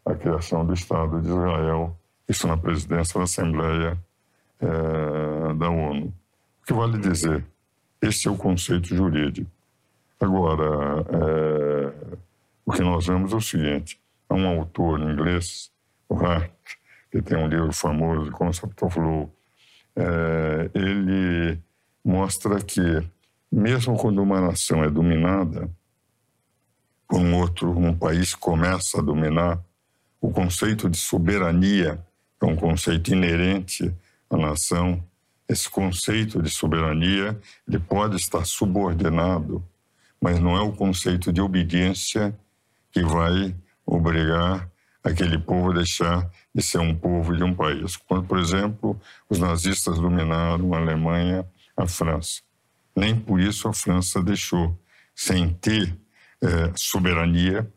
a 0.08 0.14
criação 0.14 0.64
do 0.64 0.72
Estado 0.72 1.20
de 1.20 1.28
Israel, 1.28 1.96
isso 2.26 2.46
na 2.46 2.56
presidência 2.56 3.18
da 3.18 3.24
Assembleia 3.24 3.98
é, 4.60 5.54
da 5.54 5.68
ONU. 5.68 6.06
O 6.62 6.66
que 6.66 6.72
vale 6.72 6.98
dizer? 6.98 7.44
Este 8.00 8.28
é 8.28 8.30
o 8.30 8.36
conceito 8.36 8.94
jurídico. 8.94 9.50
Agora, 10.20 11.04
é, 11.12 12.16
o 12.64 12.72
que 12.72 12.82
nós 12.82 13.06
vemos 13.06 13.32
é 13.32 13.36
o 13.36 13.40
seguinte: 13.40 14.00
há 14.28 14.34
um 14.34 14.46
autor 14.46 15.00
inglês, 15.00 15.70
Hart, 16.14 16.50
que 17.11 17.22
tem 17.22 17.36
um 17.36 17.48
livro 17.48 17.72
famoso, 17.72 18.30
Concept 18.30 18.84
of 18.84 18.98
Law, 18.98 19.34
é, 19.96 20.70
ele 20.74 21.61
mostra 22.04 22.61
que, 22.61 22.80
mesmo 23.50 23.96
quando 23.96 24.22
uma 24.22 24.40
nação 24.40 24.84
é 24.84 24.90
dominada 24.90 25.70
por 27.09 27.20
um 27.20 27.36
outro, 27.36 27.70
um 27.76 27.96
país 27.96 28.34
começa 28.34 28.98
a 28.98 29.02
dominar, 29.02 29.59
o 30.20 30.30
conceito 30.30 30.88
de 30.90 30.98
soberania 30.98 31.98
é 32.40 32.44
um 32.44 32.56
conceito 32.56 33.12
inerente 33.12 33.92
à 34.28 34.36
nação. 34.36 35.02
Esse 35.48 35.70
conceito 35.70 36.42
de 36.42 36.50
soberania 36.50 37.38
ele 37.66 37.78
pode 37.78 38.16
estar 38.16 38.44
subordinado, 38.44 39.64
mas 40.20 40.38
não 40.38 40.56
é 40.56 40.61
o 40.61 40.72
conceito 40.72 41.32
de 41.32 41.40
obediência 41.40 42.38
que 42.92 43.02
vai 43.02 43.54
obrigar 43.86 44.70
aquele 45.09 45.38
povo 45.38 45.72
deixar 45.72 46.28
de 46.54 46.62
ser 46.62 46.78
um 46.78 46.94
povo 46.94 47.36
de 47.36 47.42
um 47.42 47.54
país. 47.54 47.96
Quando, 47.96 48.26
por 48.26 48.38
exemplo, 48.38 49.00
os 49.28 49.38
nazistas 49.38 49.98
dominaram 49.98 50.72
a 50.74 50.78
Alemanha, 50.78 51.46
a 51.76 51.86
França. 51.86 52.40
Nem 52.94 53.14
por 53.14 53.40
isso 53.40 53.68
a 53.68 53.72
França 53.72 54.22
deixou, 54.22 54.78
sem 55.14 55.50
ter 55.54 55.96
é, 56.42 56.72
soberania, 56.74 57.70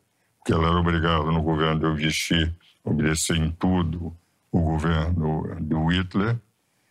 que 0.46 0.52
ela 0.52 0.68
era 0.68 0.80
obrigada 0.80 1.26
no 1.26 1.42
governo 1.42 1.80
de 1.80 2.04
Vichy 2.04 2.54
obedecer 2.84 3.38
em 3.38 3.52
tudo 3.52 4.16
o 4.52 4.60
governo 4.60 5.56
do 5.60 5.88
Hitler, 5.88 6.38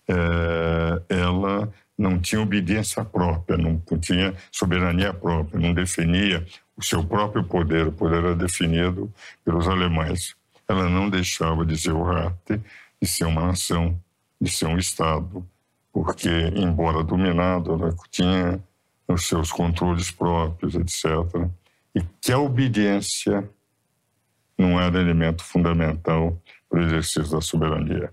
é, 0.09 1.03
ela 1.09 1.71
não 1.97 2.19
tinha 2.19 2.41
obediência 2.41 3.05
própria, 3.05 3.59
não 3.59 3.79
tinha 4.01 4.35
soberania 4.51 5.13
própria, 5.13 5.61
não 5.61 5.75
definia 5.75 6.45
o 6.81 6.85
seu 6.85 7.05
próprio 7.05 7.45
poder, 7.45 7.89
o 7.89 7.93
poder 7.93 8.25
era 8.25 8.35
definido 8.35 9.13
pelos 9.45 9.69
alemães. 9.69 10.35
Ela 10.69 10.89
não 10.89 11.09
deixava 11.09 11.65
de 11.65 11.77
ser 11.77 11.93
o 11.93 12.03
Rate, 12.03 12.61
de 13.01 13.09
ser 13.09 13.25
uma 13.25 13.49
nação, 13.49 14.01
de 14.41 14.51
ser 14.51 14.67
um 14.67 14.79
Estado, 14.79 15.47
porque, 15.93 16.29
embora 16.55 17.03
dominado, 17.03 17.73
ela 17.73 17.95
tinha 18.11 18.61
os 19.09 19.27
seus 19.27 19.51
controles 19.51 20.11
próprios, 20.11 20.75
etc 20.75 21.51
e 21.95 22.03
que 22.21 22.33
a 22.33 22.39
obediência 22.39 23.49
não 24.57 24.81
era 24.81 25.01
elemento 25.01 25.43
fundamental 25.43 26.41
para 26.69 26.81
o 26.81 26.83
exercício 26.83 27.31
da 27.31 27.41
soberania. 27.41 28.13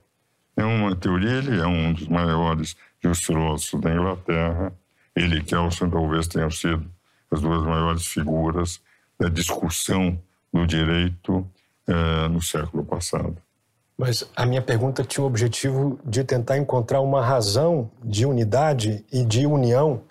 É 0.56 0.64
uma 0.64 0.96
teoria, 0.96 1.34
ele 1.34 1.60
é 1.60 1.68
um 1.68 1.94
dos 1.94 2.08
maiores 2.08 2.76
filósofos 3.24 3.80
da 3.80 3.94
Inglaterra, 3.94 4.74
ele 5.16 5.44
Kelsen 5.44 5.90
talvez 5.90 6.28
tenham 6.28 6.50
sido 6.50 6.90
as 7.32 7.42
duas 7.42 7.64
maiores 7.64 8.06
figuras 8.08 8.82
da 9.20 9.30
discussão 9.30 10.20
do 10.54 10.66
direito 10.66 11.46
eh, 11.88 12.28
no 12.30 12.42
século 12.42 12.84
passado. 12.84 13.38
Mas 13.98 14.30
a 14.36 14.46
minha 14.46 14.62
pergunta 14.62 15.04
tinha 15.04 15.24
o 15.24 15.28
objetivo 15.28 16.00
de 16.06 16.24
tentar 16.24 16.58
encontrar 16.58 17.02
uma 17.02 17.26
razão 17.26 17.90
de 18.04 18.26
unidade 18.26 19.04
e 19.12 19.26
de 19.26 19.46
união 19.48 20.04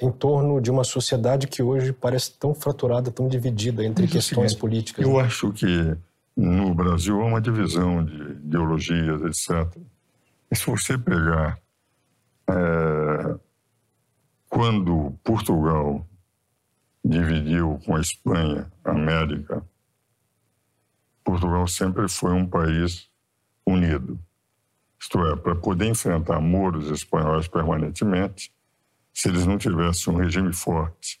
em 0.00 0.10
torno 0.10 0.60
de 0.60 0.70
uma 0.70 0.84
sociedade 0.84 1.46
que 1.46 1.62
hoje 1.62 1.92
parece 1.92 2.32
tão 2.32 2.54
fraturada, 2.54 3.10
tão 3.10 3.28
dividida 3.28 3.84
entre 3.84 4.04
Mas, 4.04 4.12
questões 4.12 4.52
assim, 4.52 4.60
políticas. 4.60 5.04
Eu 5.04 5.14
né? 5.14 5.20
acho 5.22 5.52
que 5.52 5.96
no 6.36 6.74
Brasil 6.74 7.20
há 7.20 7.24
uma 7.24 7.40
divisão 7.40 8.04
de 8.04 8.14
ideologias, 8.14 9.22
etc. 9.22 9.76
E 10.50 10.56
se 10.56 10.66
você 10.66 10.96
pegar 10.98 11.58
é, 12.48 13.34
quando 14.48 15.12
Portugal 15.22 16.04
dividiu 17.04 17.80
com 17.84 17.96
a 17.96 18.00
Espanha 18.00 18.70
a 18.84 18.90
América, 18.90 19.64
Portugal 21.24 21.66
sempre 21.68 22.08
foi 22.08 22.32
um 22.32 22.46
país 22.46 23.08
unido. 23.66 24.18
Isto 25.00 25.24
é, 25.26 25.36
para 25.36 25.54
poder 25.54 25.86
enfrentar 25.86 26.40
moros 26.40 26.90
espanhóis 26.90 27.46
permanentemente, 27.46 28.52
se 29.12 29.28
eles 29.28 29.46
não 29.46 29.58
tivessem 29.58 30.12
um 30.12 30.16
regime 30.16 30.52
forte, 30.52 31.20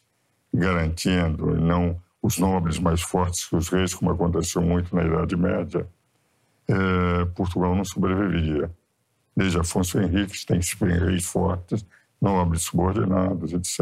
garantindo, 0.52 1.56
e 1.56 1.60
não 1.60 2.00
os 2.22 2.38
nobres 2.38 2.78
mais 2.78 3.02
fortes 3.02 3.46
que 3.46 3.54
os 3.54 3.68
reis, 3.68 3.94
como 3.94 4.10
aconteceu 4.10 4.62
muito 4.62 4.94
na 4.94 5.04
Idade 5.04 5.36
Média, 5.36 5.88
é, 6.66 7.24
Portugal 7.34 7.74
não 7.74 7.84
sobreviveria. 7.84 8.70
Desde 9.36 9.58
Afonso 9.58 10.00
Henriques 10.00 10.44
tem 10.44 10.60
reis 10.80 11.24
fortes, 11.24 11.86
nobres 12.20 12.62
subordinados, 12.62 13.52
etc. 13.52 13.80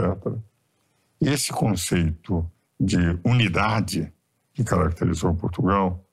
Esse 1.20 1.52
conceito 1.52 2.50
de 2.78 2.96
unidade 3.24 4.12
que 4.52 4.62
caracterizou 4.62 5.34
Portugal, 5.34 6.04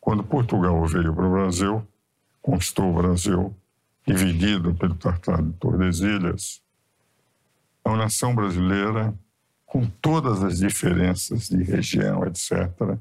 quando 0.00 0.24
Portugal 0.24 0.84
veio 0.86 1.14
para 1.14 1.26
o 1.26 1.32
Brasil, 1.32 1.86
conquistou 2.42 2.90
o 2.90 3.02
Brasil, 3.02 3.56
dividido 4.06 4.74
pelo 4.74 4.94
Tratado 4.94 5.42
de 5.42 5.52
Tordesilhas, 5.58 6.62
a 7.84 7.96
nação 7.96 8.34
brasileira, 8.34 9.14
com 9.66 9.86
todas 9.86 10.42
as 10.42 10.58
diferenças 10.58 11.48
de 11.48 11.62
região, 11.62 12.26
etc., 12.26 12.98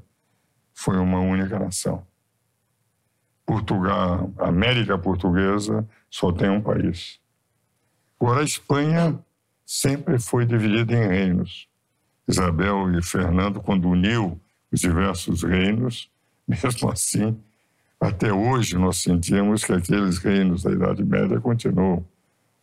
foi 0.73 0.97
uma 0.97 1.19
única 1.19 1.59
nação. 1.59 2.05
Portugal, 3.45 4.31
a 4.37 4.47
América 4.47 4.97
Portuguesa 4.97 5.87
só 6.09 6.31
tem 6.31 6.49
um 6.49 6.61
país. 6.61 7.19
Agora, 8.19 8.41
a 8.41 8.43
Espanha 8.43 9.19
sempre 9.69 10.17
foi 10.17 10.47
dividida 10.47 10.95
em 10.95 11.07
reinos. 11.07 11.67
Isabel 12.27 12.91
e 12.97 13.03
Fernando, 13.03 13.61
quando 13.61 13.87
uniu 13.87 14.41
os 14.71 14.79
diversos 14.79 15.43
reinos, 15.43 16.09
mesmo 16.47 16.89
assim, 16.89 17.39
Até 18.01 18.33
hoje 18.33 18.77
nós 18.77 18.97
sentimos 18.97 19.63
que 19.63 19.73
aqueles 19.73 20.17
reinos 20.17 20.63
da 20.63 20.71
Idade 20.71 21.03
Média 21.03 21.39
continuam. 21.39 22.03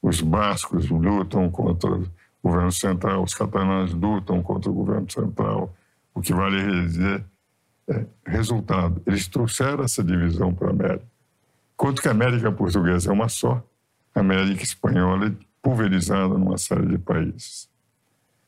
Os 0.03 0.21
bascos 0.21 0.89
lutam 0.89 1.49
contra 1.49 1.91
o 1.93 2.09
governo 2.43 2.73
central, 2.73 3.23
os 3.23 3.35
catalães 3.35 3.93
lutam 3.93 4.43
contra 4.43 4.69
o 4.69 4.75
governo 4.75 5.09
central. 5.09 5.77
O 6.13 6.21
que 6.21 6.33
vale 6.33 6.87
dizer 6.87 7.25
é 7.89 8.05
resultado. 8.27 9.01
Eles 9.07 9.29
trouxeram 9.29 9.85
essa 9.85 10.03
divisão 10.03 10.53
para 10.53 10.69
a 10.69 10.71
América. 10.71 11.07
Enquanto 11.75 12.03
que 12.03 12.09
a 12.09 12.13
América 12.13 12.51
portuguesa 12.51 13.11
é 13.11 13.13
uma 13.13 13.29
só, 13.29 13.63
a 14.15 14.21
América 14.21 14.65
espanhola 14.65 15.37
pulverizada 15.67 16.39
numa 16.39 16.57
série 16.57 16.87
de 16.87 16.97
países. 16.97 17.69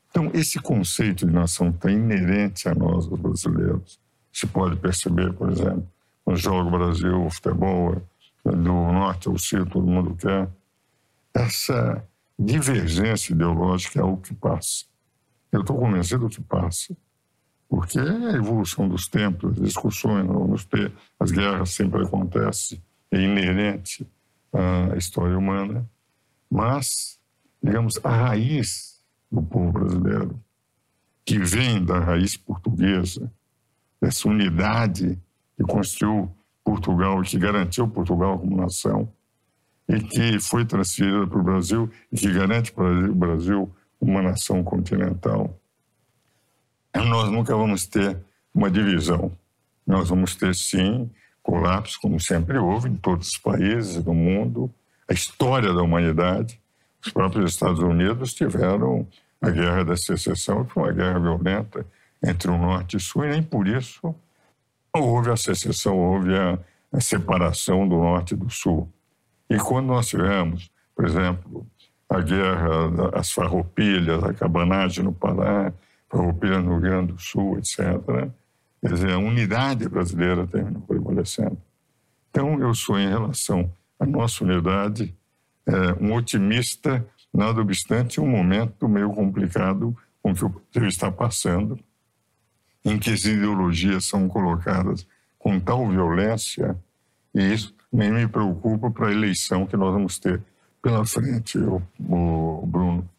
Então, 0.09 0.31
esse 0.33 0.57
conceito 0.57 1.27
de 1.27 1.33
nação 1.33 1.67
está 1.67 1.91
inerente 1.91 2.69
a 2.69 2.73
nós, 2.73 3.07
os 3.07 3.19
brasileiros. 3.19 3.99
Se 4.31 4.47
pode 4.47 4.77
perceber, 4.77 5.33
por 5.33 5.49
exemplo, 5.51 5.85
no 6.25 6.37
jogo 6.37 6.71
Brasil, 6.71 7.25
o 7.25 7.29
futebol, 7.29 8.01
do 8.45 8.53
norte 8.53 9.27
ao 9.27 9.37
sul, 9.37 9.65
todo 9.65 9.85
mundo 9.85 10.15
quer. 10.15 10.49
Essa 11.33 12.01
divergência 12.39 13.33
ideológica 13.33 13.99
é 13.99 14.03
o 14.03 14.15
que 14.15 14.33
passa. 14.33 14.85
Eu 15.51 15.59
estou 15.59 15.77
convencido 15.77 16.29
que 16.29 16.41
passa. 16.41 16.95
Porque 17.67 17.99
é 17.99 18.01
a 18.01 18.37
evolução 18.37 18.87
dos 18.87 19.09
tempos, 19.09 19.51
as 19.51 19.61
discussões, 19.61 20.25
as 21.19 21.31
guerras 21.31 21.71
sempre 21.71 22.01
acontecem, 22.01 22.81
é 23.11 23.21
inerente 23.21 24.07
à 24.53 24.95
história 24.95 25.37
humana. 25.37 25.85
Mas, 26.49 27.19
digamos, 27.61 27.99
a 28.03 28.09
raiz 28.09 29.01
do 29.31 29.41
povo 29.41 29.71
brasileiro, 29.71 30.39
que 31.25 31.37
vem 31.37 31.83
da 31.83 31.99
raiz 31.99 32.35
portuguesa, 32.35 33.31
dessa 34.01 34.27
unidade 34.27 35.19
que 35.55 35.63
construiu 35.63 36.33
Portugal 36.63 37.21
que 37.21 37.37
garantiu 37.37 37.87
Portugal 37.87 38.37
como 38.39 38.55
nação 38.55 39.11
e 39.87 39.99
que 39.99 40.39
foi 40.39 40.65
transferida 40.65 41.25
para 41.25 41.39
o 41.39 41.43
Brasil 41.43 41.89
e 42.11 42.15
que 42.15 42.31
garante 42.31 42.71
para 42.71 43.09
o 43.09 43.15
Brasil 43.15 43.73
uma 43.99 44.21
nação 44.21 44.63
continental. 44.63 45.59
Nós 46.95 47.31
nunca 47.31 47.55
vamos 47.55 47.87
ter 47.87 48.17
uma 48.53 48.69
divisão. 48.69 49.31
Nós 49.85 50.09
vamos 50.09 50.35
ter, 50.35 50.53
sim, 50.53 51.09
colapso, 51.41 51.97
como 51.99 52.19
sempre 52.19 52.57
houve 52.57 52.89
em 52.89 52.95
todos 52.95 53.29
os 53.29 53.37
países 53.37 54.03
do 54.03 54.13
mundo. 54.13 54.71
A 55.09 55.13
história 55.13 55.73
da 55.73 55.81
humanidade, 55.81 56.61
os 57.03 57.11
próprios 57.11 57.53
Estados 57.53 57.79
Unidos 57.79 58.33
tiveram 58.33 59.07
a 59.41 59.49
Guerra 59.49 59.83
da 59.83 59.97
Secessão, 59.97 60.63
que 60.63 60.73
foi 60.73 60.83
uma 60.83 60.91
guerra 60.91 61.19
violenta 61.19 61.85
entre 62.23 62.51
o 62.51 62.57
Norte 62.57 62.93
e 62.93 62.97
o 62.97 62.99
Sul, 62.99 63.25
e 63.25 63.29
nem 63.29 63.41
por 63.41 63.67
isso 63.67 64.13
houve 64.93 65.31
a 65.31 65.37
secessão, 65.37 65.97
houve 65.97 66.35
a, 66.35 66.59
a 66.91 67.01
separação 67.01 67.87
do 67.87 67.95
Norte 67.97 68.33
e 68.33 68.37
do 68.37 68.49
Sul. 68.49 68.87
E 69.49 69.57
quando 69.57 69.87
nós 69.87 70.07
tivemos, 70.07 70.69
por 70.95 71.05
exemplo, 71.05 71.65
a 72.07 72.19
guerra, 72.21 72.69
as 73.13 73.31
farroupilhas, 73.31 74.23
a 74.23 74.33
cabanagem 74.33 75.03
no 75.03 75.13
Pará, 75.13 75.73
farroupilha 76.09 76.59
no 76.59 76.73
Rio 76.73 76.81
Grande 76.81 77.13
do 77.13 77.19
Sul, 77.19 77.57
etc., 77.57 77.77
quer 78.81 78.93
dizer, 78.93 79.13
a 79.13 79.17
unidade 79.17 79.87
brasileira 79.87 80.45
terminou 80.45 80.81
prevalecendo. 80.81 81.57
Então, 82.29 82.59
eu 82.59 82.73
sou, 82.75 82.99
em 82.99 83.09
relação 83.09 83.71
à 83.99 84.05
nossa 84.05 84.43
unidade, 84.43 85.15
é, 85.65 85.93
um 86.03 86.13
otimista, 86.13 87.05
nada 87.33 87.61
obstante 87.61 88.19
um 88.19 88.27
momento 88.27 88.87
meio 88.87 89.11
complicado 89.11 89.95
com 90.21 90.33
que 90.33 90.45
o 90.45 90.49
Brasil 90.49 90.89
está 90.89 91.11
passando, 91.11 91.79
em 92.83 92.97
que 92.97 93.11
as 93.11 93.25
ideologias 93.25 94.05
são 94.05 94.27
colocadas 94.27 95.05
com 95.37 95.59
tal 95.59 95.87
violência, 95.87 96.77
e 97.33 97.53
isso 97.53 97.75
nem 97.91 98.11
me 98.11 98.27
preocupa 98.27 98.89
para 98.89 99.07
a 99.07 99.11
eleição 99.11 99.65
que 99.65 99.77
nós 99.77 99.93
vamos 99.93 100.17
ter 100.19 100.41
pela 100.81 101.05
frente, 101.05 101.57
o 101.57 102.65
Bruno, 102.65 103.09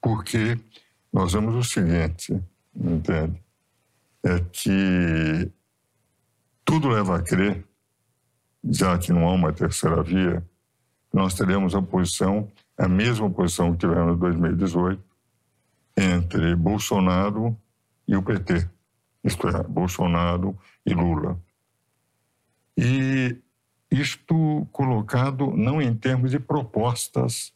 porque 0.00 0.58
nós 1.12 1.32
vemos 1.32 1.54
o 1.54 1.62
seguinte, 1.62 2.40
entende? 2.74 3.40
É 4.22 4.38
que 4.52 5.50
tudo 6.64 6.88
leva 6.88 7.16
a 7.16 7.22
crer, 7.22 7.64
já 8.70 8.98
que 8.98 9.12
não 9.12 9.28
há 9.28 9.32
uma 9.32 9.52
terceira 9.52 10.02
via, 10.02 10.44
nós 11.12 11.34
teremos 11.34 11.74
a 11.74 11.82
posição, 11.82 12.50
a 12.76 12.88
mesma 12.88 13.30
posição 13.30 13.72
que 13.72 13.78
tivemos 13.78 14.16
em 14.16 14.18
2018, 14.18 15.02
entre 15.96 16.54
Bolsonaro 16.54 17.56
e 18.06 18.16
o 18.16 18.22
PT 18.22 18.68
isto 19.26 19.48
é, 19.48 19.62
Bolsonaro 19.64 20.56
e 20.86 20.94
Lula. 20.94 21.36
E 22.76 23.36
isto 23.90 24.68
colocado 24.70 25.50
não 25.56 25.82
em 25.82 25.92
termos 25.94 26.30
de 26.30 26.38
propostas 26.38 27.52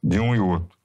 de 0.00 0.20
um 0.20 0.34
e 0.34 0.38
outro, 0.38 0.78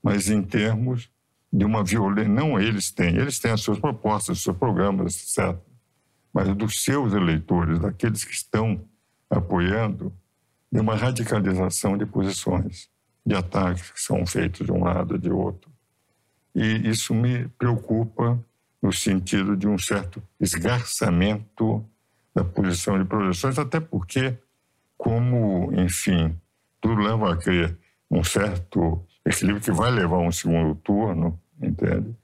mas 0.00 0.30
em 0.30 0.42
termos 0.42 1.10
de 1.52 1.64
uma 1.64 1.82
violência. 1.82 2.32
Não 2.32 2.58
eles 2.58 2.92
têm, 2.92 3.16
eles 3.16 3.40
têm 3.40 3.50
as 3.50 3.62
suas 3.62 3.80
propostas, 3.80 4.38
os 4.38 4.44
seus 4.44 4.56
programas, 4.56 5.16
etc. 5.16 5.58
Mas 6.32 6.48
dos 6.54 6.82
seus 6.82 7.12
eleitores, 7.12 7.78
daqueles 7.78 8.24
que 8.24 8.32
estão 8.32 8.82
apoiando, 9.28 10.12
de 10.70 10.80
uma 10.80 10.94
radicalização 10.94 11.98
de 11.98 12.06
posições, 12.06 12.88
de 13.24 13.34
ataques 13.34 13.90
que 13.90 14.00
são 14.00 14.24
feitos 14.26 14.66
de 14.66 14.72
um 14.72 14.82
lado 14.82 15.16
e 15.16 15.18
de 15.18 15.30
outro. 15.30 15.70
E 16.54 16.88
isso 16.88 17.14
me 17.14 17.48
preocupa 17.48 18.42
no 18.82 18.92
sentido 18.92 19.56
de 19.56 19.68
um 19.68 19.78
certo 19.78 20.22
esgarçamento 20.40 21.84
da 22.34 22.42
posição 22.42 22.98
de 22.98 23.04
projeções, 23.04 23.58
até 23.58 23.78
porque, 23.78 24.36
como, 24.96 25.70
enfim, 25.74 26.36
tudo 26.80 27.00
leva 27.00 27.32
a 27.32 27.36
crer 27.36 27.76
um 28.10 28.24
certo 28.24 29.04
equilíbrio 29.24 29.62
que 29.62 29.70
vai 29.70 29.90
levar 29.90 30.16
a 30.16 30.26
um 30.26 30.32
segundo 30.32 30.74
turno, 30.74 31.38
entende? 31.60 32.14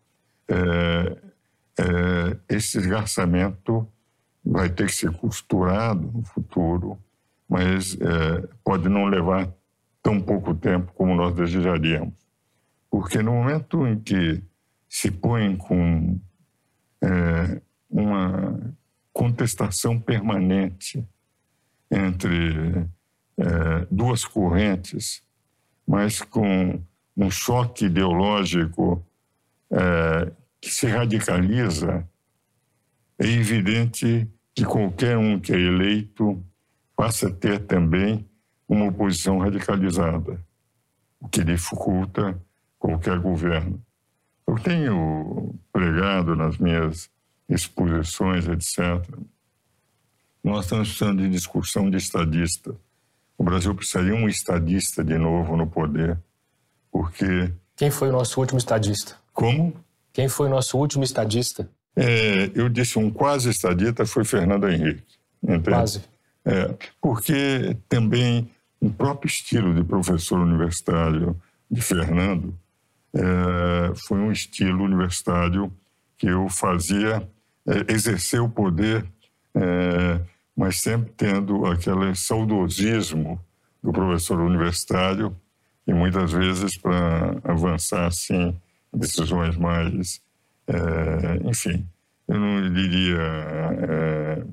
É, 0.48 1.16
é, 1.78 2.36
esse 2.48 2.78
esgarçamento 2.78 3.86
vai 4.50 4.70
ter 4.70 4.86
que 4.86 4.94
ser 4.94 5.12
costurado 5.12 6.10
no 6.10 6.24
futuro, 6.24 6.98
mas 7.46 7.94
é, 8.00 8.48
pode 8.64 8.88
não 8.88 9.04
levar 9.04 9.52
tão 10.02 10.20
pouco 10.20 10.54
tempo 10.54 10.92
como 10.94 11.14
nós 11.14 11.34
desejaríamos. 11.34 12.14
Porque 12.90 13.22
no 13.22 13.32
momento 13.32 13.86
em 13.86 14.00
que 14.00 14.42
se 14.88 15.10
põe 15.10 15.54
com 15.54 16.18
é, 17.02 17.60
uma 17.90 18.74
contestação 19.12 20.00
permanente 20.00 21.06
entre 21.90 22.86
é, 23.36 23.86
duas 23.90 24.24
correntes, 24.24 25.22
mas 25.86 26.22
com 26.22 26.82
um 27.14 27.30
choque 27.30 27.84
ideológico 27.84 29.04
é, 29.70 30.32
que 30.58 30.70
se 30.70 30.86
radicaliza, 30.86 32.08
é 33.18 33.26
evidente 33.26 34.26
que 34.58 34.64
qualquer 34.64 35.16
um 35.16 35.38
que 35.38 35.52
é 35.52 35.56
eleito 35.56 36.44
passa 36.96 37.28
a 37.28 37.32
ter 37.32 37.60
também 37.60 38.28
uma 38.68 38.86
oposição 38.86 39.38
radicalizada, 39.38 40.44
o 41.20 41.28
que 41.28 41.44
dificulta 41.44 42.36
qualquer 42.76 43.20
governo. 43.20 43.80
Eu 44.44 44.56
tenho 44.56 45.54
pregado 45.72 46.34
nas 46.34 46.58
minhas 46.58 47.08
exposições, 47.48 48.48
etc. 48.48 49.08
Nós 50.42 50.64
estamos 50.64 50.88
precisando 50.88 51.22
de 51.22 51.28
discussão 51.28 51.88
de 51.88 51.96
estadista. 51.96 52.74
O 53.36 53.44
Brasil 53.44 53.72
precisaria 53.76 54.14
um 54.14 54.28
estadista 54.28 55.04
de 55.04 55.16
novo 55.16 55.56
no 55.56 55.68
poder, 55.68 56.18
porque... 56.90 57.54
Quem 57.76 57.92
foi 57.92 58.08
o 58.08 58.12
nosso 58.12 58.40
último 58.40 58.58
estadista? 58.58 59.14
Como? 59.32 59.72
Quem 60.12 60.28
foi 60.28 60.48
o 60.48 60.50
nosso 60.50 60.76
último 60.76 61.04
estadista? 61.04 61.70
É, 61.96 62.50
eu 62.54 62.68
disse 62.68 62.98
um 62.98 63.10
quase 63.10 63.50
estadista 63.50 64.06
foi 64.06 64.24
Fernando 64.24 64.68
Henrique. 64.68 65.02
Entende? 65.42 65.70
Quase. 65.70 66.02
É, 66.44 66.74
porque 67.00 67.76
também 67.88 68.50
o 68.80 68.90
próprio 68.90 69.28
estilo 69.28 69.74
de 69.74 69.84
professor 69.84 70.38
universitário 70.38 71.36
de 71.70 71.80
Fernando 71.82 72.54
é, 73.14 73.94
foi 73.94 74.18
um 74.18 74.30
estilo 74.30 74.84
universitário 74.84 75.72
que 76.16 76.26
eu 76.26 76.48
fazia 76.48 77.28
é, 77.66 77.92
exercer 77.92 78.40
o 78.40 78.48
poder, 78.48 79.04
é, 79.54 80.20
mas 80.56 80.80
sempre 80.80 81.12
tendo 81.16 81.66
aquele 81.66 82.14
saudosismo 82.14 83.40
do 83.82 83.92
professor 83.92 84.40
universitário 84.40 85.36
e 85.86 85.92
muitas 85.92 86.32
vezes 86.32 86.76
para 86.76 87.38
avançar 87.44 88.06
assim 88.06 88.54
decisões 88.92 89.56
mais, 89.56 90.20
é, 90.68 91.48
enfim, 91.48 91.86
eu 92.28 92.38
não 92.38 92.72
diria 92.72 93.18
é, 93.18 94.44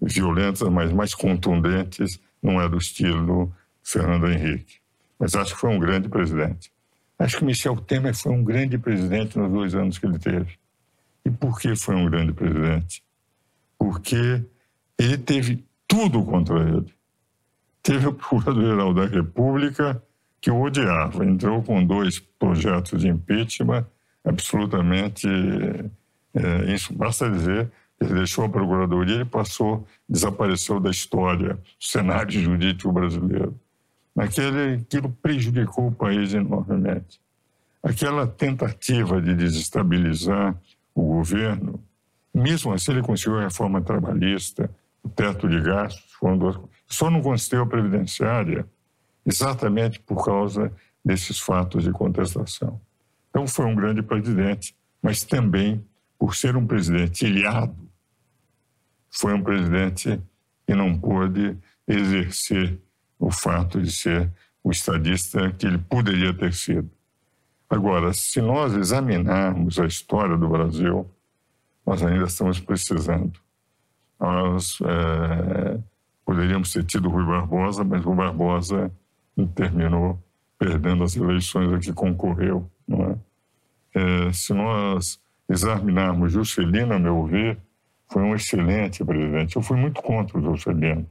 violentas, 0.00 0.68
mas 0.68 0.92
mais 0.92 1.14
contundentes, 1.14 2.18
não 2.42 2.60
é 2.60 2.68
do 2.68 2.78
estilo 2.78 3.54
Fernando 3.82 4.30
Henrique. 4.30 4.76
Mas 5.18 5.34
acho 5.34 5.54
que 5.54 5.60
foi 5.60 5.70
um 5.70 5.78
grande 5.78 6.08
presidente. 6.08 6.72
Acho 7.18 7.38
que 7.38 7.44
Michel 7.44 7.76
Temer 7.76 8.14
foi 8.14 8.32
um 8.32 8.42
grande 8.42 8.78
presidente 8.78 9.36
nos 9.38 9.50
dois 9.50 9.74
anos 9.74 9.98
que 9.98 10.06
ele 10.06 10.18
teve. 10.18 10.56
E 11.24 11.30
por 11.30 11.58
que 11.58 11.76
foi 11.76 11.96
um 11.96 12.08
grande 12.08 12.32
presidente? 12.32 13.02
Porque 13.76 14.44
ele 14.96 15.18
teve 15.18 15.64
tudo 15.86 16.24
contra 16.24 16.60
ele. 16.60 16.94
Teve 17.82 18.06
o 18.06 18.12
Procurador-Geral 18.12 18.94
da 18.94 19.06
República 19.06 20.02
que 20.40 20.50
o 20.50 20.62
odiava, 20.62 21.24
entrou 21.24 21.62
com 21.62 21.84
dois 21.84 22.20
projetos 22.20 23.00
de 23.00 23.08
impeachment 23.08 23.84
absolutamente. 24.28 25.26
É, 26.34 26.74
isso 26.74 26.92
basta 26.92 27.28
dizer 27.30 27.70
ele 28.00 28.14
deixou 28.14 28.44
a 28.44 28.48
Procuradoria 28.48 29.22
e 29.22 29.24
passou, 29.24 29.86
desapareceu 30.08 30.78
da 30.78 30.90
história, 30.90 31.54
do 31.54 31.60
cenário 31.80 32.30
jurídico 32.30 32.92
brasileiro. 32.92 33.58
Aquele, 34.16 34.74
aquilo 34.74 35.10
prejudicou 35.10 35.88
o 35.88 35.92
país 35.92 36.32
enormemente. 36.32 37.20
Aquela 37.82 38.26
tentativa 38.26 39.20
de 39.20 39.34
desestabilizar 39.34 40.56
o 40.94 41.02
governo, 41.02 41.82
mesmo 42.32 42.72
assim 42.72 42.92
ele 42.92 43.02
conseguiu 43.02 43.38
a 43.38 43.42
reforma 43.42 43.80
trabalhista, 43.80 44.70
o 45.02 45.08
teto 45.08 45.48
de 45.48 45.60
gastos, 45.60 46.16
duas, 46.38 46.58
só 46.86 47.10
não 47.10 47.20
conseguiu 47.20 47.62
a 47.62 47.66
previdenciária 47.66 48.66
exatamente 49.26 50.00
por 50.00 50.24
causa 50.24 50.72
desses 51.04 51.38
fatos 51.38 51.84
de 51.84 51.90
contestação. 51.90 52.80
Então 53.38 53.46
foi 53.46 53.66
um 53.66 53.74
grande 53.76 54.02
presidente, 54.02 54.74
mas 55.00 55.22
também 55.22 55.86
por 56.18 56.34
ser 56.34 56.56
um 56.56 56.66
presidente 56.66 57.24
ilhado 57.24 57.88
foi 59.08 59.32
um 59.32 59.40
presidente 59.40 60.20
que 60.66 60.74
não 60.74 60.98
pôde 60.98 61.56
exercer 61.86 62.76
o 63.16 63.30
fato 63.30 63.80
de 63.80 63.92
ser 63.92 64.28
o 64.62 64.72
estadista 64.72 65.52
que 65.52 65.68
ele 65.68 65.78
poderia 65.78 66.34
ter 66.34 66.52
sido. 66.52 66.90
Agora, 67.70 68.12
se 68.12 68.40
nós 68.40 68.74
examinarmos 68.74 69.78
a 69.78 69.86
história 69.86 70.36
do 70.36 70.48
Brasil, 70.48 71.08
nós 71.86 72.02
ainda 72.02 72.24
estamos 72.24 72.58
precisando. 72.58 73.38
Nós 74.18 74.78
é, 74.82 75.78
poderíamos 76.24 76.72
ter 76.72 76.82
tido 76.82 77.08
Rui 77.08 77.24
Barbosa, 77.24 77.84
mas 77.84 78.04
o 78.04 78.12
Barbosa 78.12 78.90
terminou 79.54 80.20
perdendo 80.58 81.04
as 81.04 81.14
eleições 81.14 81.72
a 81.72 81.78
que 81.78 81.92
concorreu. 81.92 82.68
Não 82.86 83.04
é? 83.04 83.27
É, 83.94 84.32
se 84.32 84.52
nós 84.52 85.20
examinarmos 85.48 86.32
Juscelino, 86.32 86.94
a 86.94 86.98
meu 86.98 87.24
ver, 87.24 87.58
foi 88.10 88.22
um 88.22 88.34
excelente 88.34 89.04
presidente. 89.04 89.56
Eu 89.56 89.62
fui 89.62 89.76
muito 89.76 90.02
contra 90.02 90.38
o 90.38 90.42
Juscelino 90.42 91.06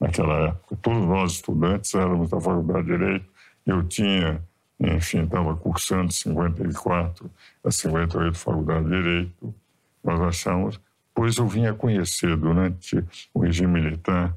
naquela 0.00 0.48
época. 0.48 0.76
Todos 0.82 1.06
nós, 1.06 1.32
estudantes, 1.32 1.94
éramos 1.94 2.30
da 2.30 2.40
Faculdade 2.40 2.86
de 2.86 2.96
Direito. 2.96 3.26
Eu 3.66 3.82
tinha, 3.82 4.42
enfim, 4.80 5.24
estava 5.24 5.54
cursando 5.56 6.12
54 6.12 7.30
a 7.64 7.70
58 7.70 8.38
Faculdade 8.38 8.84
de 8.84 8.90
Direito. 8.90 9.54
Nós 10.02 10.20
achamos, 10.20 10.80
pois 11.14 11.36
eu 11.36 11.46
vinha 11.46 11.74
conhecer 11.74 12.36
durante 12.36 13.04
o 13.34 13.40
regime 13.40 13.80
militar 13.80 14.34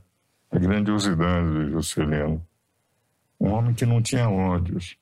a 0.52 0.60
grandiosidade 0.60 1.66
de 1.66 1.72
Juscelino. 1.72 2.46
Um 3.40 3.52
homem 3.52 3.74
que 3.74 3.86
não 3.86 4.02
tinha 4.02 4.30
ódios. 4.30 4.98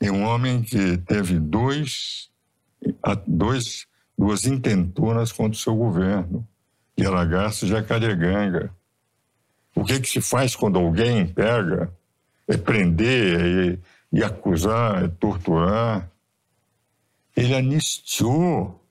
E 0.00 0.10
um 0.10 0.22
homem 0.24 0.62
que 0.62 0.96
teve 0.98 1.38
dois, 1.38 2.30
dois 3.26 3.86
duas 4.18 4.44
intentonas 4.44 5.30
contra 5.30 5.52
o 5.52 5.60
seu 5.60 5.76
governo, 5.76 6.46
Gueragaço 6.96 7.64
e 7.64 7.68
Jacareganga. 7.68 8.74
O 9.74 9.84
que, 9.84 10.00
que 10.00 10.08
se 10.08 10.20
faz 10.20 10.56
quando 10.56 10.78
alguém 10.78 11.24
pega? 11.24 11.92
É 12.48 12.56
prender, 12.56 13.78
é, 14.12 14.18
é 14.18 14.24
acusar, 14.24 15.04
é 15.04 15.08
torturar. 15.08 16.10
Ele 17.36 17.54
anistiou 17.54 18.84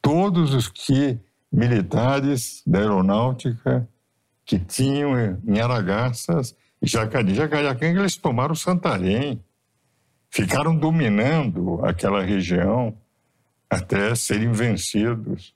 todos 0.00 0.54
os 0.54 0.68
que 0.68 1.18
militares 1.52 2.62
da 2.66 2.78
aeronáutica 2.78 3.86
que 4.44 4.58
tinham 4.58 5.38
em 5.46 5.60
Aragaças 5.60 6.56
e 6.80 6.86
Jacareanga, 6.86 8.00
eles 8.00 8.16
tomaram 8.16 8.54
Santarém, 8.54 9.42
ficaram 10.36 10.76
dominando 10.76 11.82
aquela 11.82 12.22
região 12.22 12.94
até 13.70 14.14
serem 14.14 14.52
vencidos. 14.52 15.54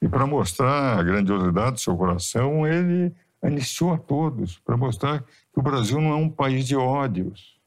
E 0.00 0.08
para 0.08 0.26
mostrar 0.26 0.98
a 0.98 1.02
grandiosidade 1.02 1.72
do 1.72 1.80
seu 1.80 1.94
coração, 1.94 2.66
ele 2.66 3.12
anistiou 3.42 3.92
a 3.92 3.98
todos, 3.98 4.58
para 4.60 4.78
mostrar 4.78 5.20
que 5.20 5.60
o 5.60 5.62
Brasil 5.62 6.00
não 6.00 6.12
é 6.12 6.16
um 6.16 6.30
país 6.30 6.66
de 6.66 6.74
ódios. 6.74 7.60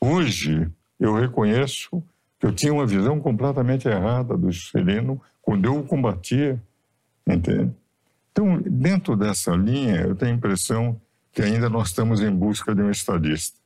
Hoje, 0.00 0.68
eu 0.98 1.14
reconheço 1.14 2.02
que 2.40 2.46
eu 2.46 2.52
tinha 2.52 2.72
uma 2.72 2.86
visão 2.86 3.20
completamente 3.20 3.86
errada 3.86 4.36
do 4.36 4.50
Juscelino 4.50 5.20
quando 5.40 5.64
eu 5.66 5.78
o 5.78 5.84
combatia, 5.84 6.60
entende? 7.24 7.72
Então, 8.32 8.60
dentro 8.62 9.16
dessa 9.16 9.52
linha, 9.52 10.00
eu 10.00 10.16
tenho 10.16 10.32
a 10.32 10.36
impressão 10.36 11.00
que 11.32 11.40
ainda 11.40 11.68
nós 11.68 11.88
estamos 11.88 12.20
em 12.20 12.34
busca 12.34 12.74
de 12.74 12.82
um 12.82 12.90
estadista. 12.90 13.59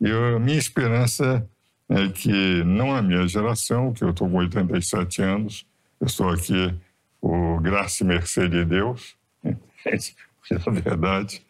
E 0.00 0.10
a 0.10 0.38
minha 0.38 0.58
esperança 0.58 1.48
é 1.88 2.08
que 2.08 2.64
não 2.64 2.94
a 2.94 3.02
minha 3.02 3.26
geração, 3.26 3.92
que 3.92 4.02
eu 4.02 4.10
estou 4.10 4.28
com 4.28 4.38
87 4.38 5.22
anos, 5.22 5.66
eu 6.00 6.06
estou 6.06 6.28
aqui 6.30 6.74
o 7.20 7.58
graça 7.60 8.02
e 8.02 8.06
mercê 8.06 8.48
de 8.48 8.64
Deus, 8.64 9.16
na 9.42 10.72
verdade, 10.72 11.42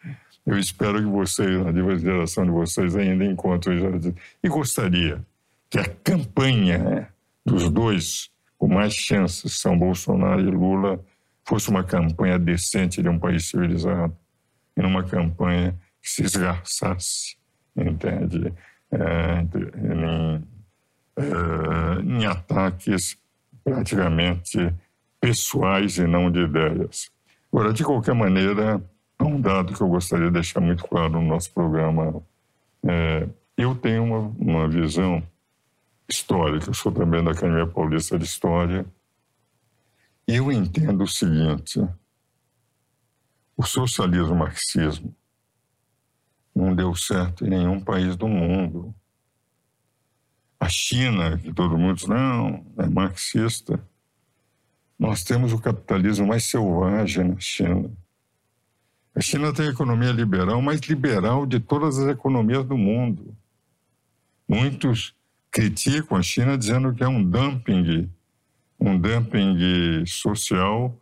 eu 0.45 0.57
espero 0.57 0.99
que 0.99 1.09
vocês, 1.09 1.59
na 1.63 1.97
geração 1.97 2.45
de 2.45 2.51
vocês, 2.51 2.95
ainda 2.95 3.25
encontrem 3.25 3.79
E 4.43 4.47
gostaria 4.47 5.25
que 5.69 5.79
a 5.79 5.85
campanha 5.85 7.09
dos 7.45 7.69
dois 7.69 8.29
com 8.57 8.67
mais 8.67 8.93
chances, 8.93 9.59
São 9.59 9.77
Bolsonaro 9.77 10.41
e 10.41 10.49
Lula, 10.49 11.03
fosse 11.43 11.69
uma 11.69 11.83
campanha 11.83 12.39
decente 12.39 13.01
de 13.01 13.09
um 13.09 13.19
país 13.19 13.49
civilizado, 13.49 14.15
e 14.75 14.81
uma 14.81 15.03
campanha 15.03 15.75
que 16.01 16.09
se 16.09 16.23
esgarçasse, 16.23 17.37
entende? 17.75 18.53
é, 18.91 19.41
em, 19.77 20.43
é, 21.17 22.01
em 22.01 22.25
ataques 22.25 23.17
praticamente 23.63 24.73
pessoais 25.19 25.97
e 25.97 26.05
não 26.05 26.29
de 26.29 26.41
ideias. 26.41 27.11
Agora, 27.51 27.73
de 27.73 27.83
qualquer 27.83 28.13
maneira, 28.13 28.81
há 29.17 29.23
um 29.23 29.39
dado 29.39 29.73
que 29.73 29.81
eu 29.81 29.87
gostaria 29.87 30.27
de 30.27 30.33
deixar 30.33 30.61
muito 30.61 30.83
claro 30.85 31.13
no 31.13 31.21
nosso 31.21 31.51
programa. 31.53 32.21
É, 32.83 33.27
eu 33.57 33.73
tenho 33.75 34.03
uma, 34.03 34.19
uma 34.37 34.67
visão 34.67 35.23
histórica, 36.07 36.69
eu 36.69 36.73
sou 36.73 36.91
também 36.91 37.23
da 37.23 37.31
Academia 37.31 37.65
Paulista 37.65 38.19
de 38.19 38.25
História, 38.25 38.85
e 40.27 40.35
eu 40.35 40.51
entendo 40.51 41.03
o 41.03 41.07
seguinte: 41.07 41.79
o 43.57 43.63
socialismo 43.63 44.35
marxismo 44.35 45.15
não 46.55 46.73
deu 46.73 46.95
certo 46.95 47.45
em 47.45 47.49
nenhum 47.49 47.81
país 47.81 48.15
do 48.15 48.27
mundo. 48.27 48.95
A 50.57 50.69
China, 50.69 51.37
que 51.37 51.53
todo 51.53 51.77
mundo 51.77 51.97
diz, 51.97 52.07
não, 52.07 52.65
é 52.77 52.87
marxista. 52.87 53.85
Nós 54.97 55.23
temos 55.23 55.51
o 55.51 55.59
capitalismo 55.59 56.25
mais 56.25 56.45
selvagem 56.45 57.25
na 57.25 57.39
China. 57.39 57.91
A 59.13 59.19
China 59.19 59.53
tem 59.53 59.67
a 59.67 59.71
economia 59.71 60.11
liberal, 60.11 60.61
mais 60.61 60.79
liberal 60.81 61.45
de 61.45 61.59
todas 61.59 61.99
as 61.99 62.07
economias 62.07 62.65
do 62.65 62.77
mundo. 62.77 63.35
Muitos 64.47 65.13
criticam 65.51 66.17
a 66.17 66.21
China 66.21 66.57
dizendo 66.57 66.93
que 66.93 67.03
é 67.03 67.07
um 67.07 67.23
dumping, 67.23 68.09
um 68.79 68.97
dumping 68.97 70.05
social 70.05 70.97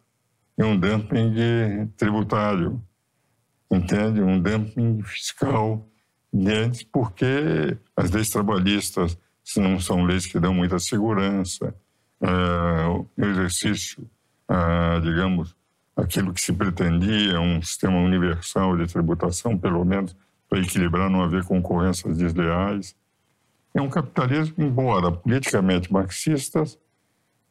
e 0.58 0.64
um 0.64 0.80
dumping 0.80 1.88
tributário 1.96 2.82
entende? 3.76 4.22
Um 4.22 4.40
dumping 4.40 5.02
fiscal 5.04 5.88
grandes 6.34 6.84
porque 6.84 7.78
as 7.96 8.10
leis 8.10 8.30
trabalhistas 8.30 9.18
não 9.56 9.80
são 9.80 10.04
leis 10.04 10.26
que 10.26 10.40
dão 10.40 10.54
muita 10.54 10.80
segurança. 10.80 11.76
É, 12.22 12.88
o 12.88 13.08
exercício, 13.18 14.10
é, 14.50 15.00
digamos, 15.02 15.56
aquilo 15.96 16.34
que 16.34 16.42
se 16.42 16.54
pretendia, 16.54 17.40
um 17.40 17.62
sistema 17.62 17.98
universal 17.98 18.76
de 18.78 18.88
tributação, 18.92 19.58
pelo 19.58 19.84
menos 19.86 20.16
para 20.50 20.60
equilibrar, 20.60 21.10
não 21.10 21.22
haver 21.22 21.44
concorrências 21.44 22.18
desleais. 22.18 22.96
É 23.74 23.82
um 23.82 23.90
capitalismo, 23.90 24.64
embora 24.64 25.12
politicamente 25.12 25.92
marxistas, 25.92 26.80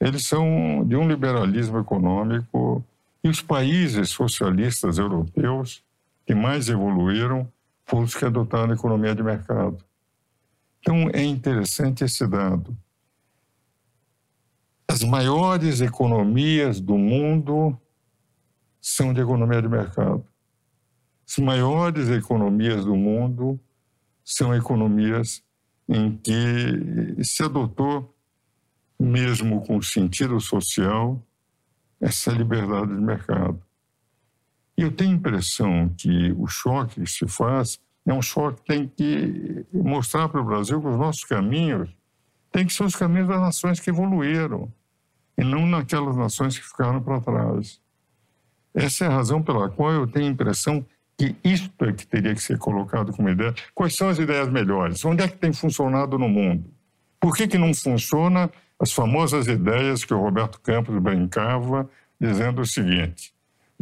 eles 0.01 0.25
são 0.27 0.85
de 0.87 0.97
um 0.97 1.07
liberalismo 1.07 1.79
econômico 1.79 2.85
e 3.23 3.29
os 3.29 3.41
países 3.41 4.11
socialistas 4.11 4.99
europeus 4.99 5.85
que 6.27 6.35
mais 6.35 6.69
evoluíram 6.69 7.51
foram 7.85 8.05
os 8.05 8.15
que 8.15 8.25
adotaram 8.25 8.71
a 8.71 8.75
economia 8.75 9.15
de 9.15 9.23
mercado. 9.23 9.85
Então, 10.81 11.09
é 11.13 11.23
interessante 11.23 12.05
esse 12.05 12.27
dado. 12.27 12.77
As 14.89 15.03
maiores 15.03 15.81
economias 15.81 16.81
do 16.81 16.99
mundo 16.99 17.79
são 18.81 19.15
de 19.15 19.21
economia 19.21 19.63
de 19.63 19.69
mercado. 19.69 20.25
As 21.29 21.39
maiores 21.39 22.09
economias 22.09 22.85
do 22.85 22.97
mundo 22.97 23.59
são 24.25 24.55
economias 24.55 25.43
em 25.89 26.17
que 26.17 27.23
se 27.25 27.43
adotou, 27.43 28.15
mesmo 28.99 29.65
com 29.65 29.81
sentido 29.81 30.41
social, 30.41 31.25
essa 32.01 32.33
liberdade 32.33 32.89
de 32.95 33.01
mercado. 33.01 33.63
Eu 34.77 34.91
tenho 34.91 35.13
a 35.13 35.15
impressão 35.15 35.89
que 35.97 36.33
o 36.33 36.47
choque 36.47 37.01
que 37.01 37.11
se 37.11 37.27
faz 37.29 37.79
é 38.07 38.13
um 38.13 38.23
choque 38.23 38.63
que 38.63 38.67
tem 38.67 38.89
que 38.89 39.67
mostrar 39.73 40.29
para 40.29 40.41
o 40.41 40.45
Brasil 40.45 40.81
que 40.81 40.89
os 40.89 40.99
nossos 40.99 41.25
caminhos 41.25 41.95
têm 42.51 42.67
que 42.67 42.73
ser 42.73 42.85
os 42.85 42.97
caminhos 42.97 43.29
das 43.29 43.41
nações 43.41 43.81
que 43.81 43.91
evoluíram 43.91 44.73
e 45.37 45.45
não 45.45 45.67
naquelas 45.67 46.17
nações 46.17 46.59
que 46.59 46.65
ficaram 46.65 47.03
para 47.03 47.21
trás. 47.21 47.81
Essa 48.75 49.05
é 49.05 49.09
a 49.09 49.13
razão 49.13 49.43
pela 49.43 49.69
qual 49.69 49.93
eu 49.93 50.07
tenho 50.07 50.27
a 50.27 50.31
impressão 50.31 50.85
que 51.17 51.37
isto 51.45 51.85
é 51.85 51.93
que 51.93 52.07
teria 52.07 52.35
que 52.35 52.43
ser 52.43 52.59
colocado 52.59 53.13
como 53.13 53.29
ideia. 53.29 53.55
Quais 53.75 53.95
são 53.95 54.09
as 54.09 54.19
ideias 54.19 54.49
melhores? 54.49 55.05
Onde 55.05 55.23
é 55.23 55.29
que 55.29 55.37
tem 55.37 55.53
funcionado 55.53 56.19
no 56.19 56.29
mundo? 56.29 56.69
Por 57.21 57.37
que, 57.37 57.47
que 57.47 57.59
não 57.59 57.73
funciona 57.73 58.51
as 58.81 58.93
famosas 58.93 59.47
ideias 59.47 60.05
que 60.05 60.13
o 60.13 60.21
Roberto 60.21 60.61
Campos 60.61 60.99
brincava, 60.99 61.89
dizendo 62.21 62.63
o 62.63 62.67
seguinte: 62.67 63.32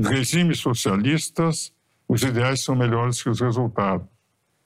regimes 0.09 0.59
socialistas, 0.61 1.73
os 2.09 2.23
ideais 2.23 2.63
são 2.63 2.75
melhores 2.75 3.23
que 3.23 3.29
os 3.29 3.41
resultados. 3.41 4.07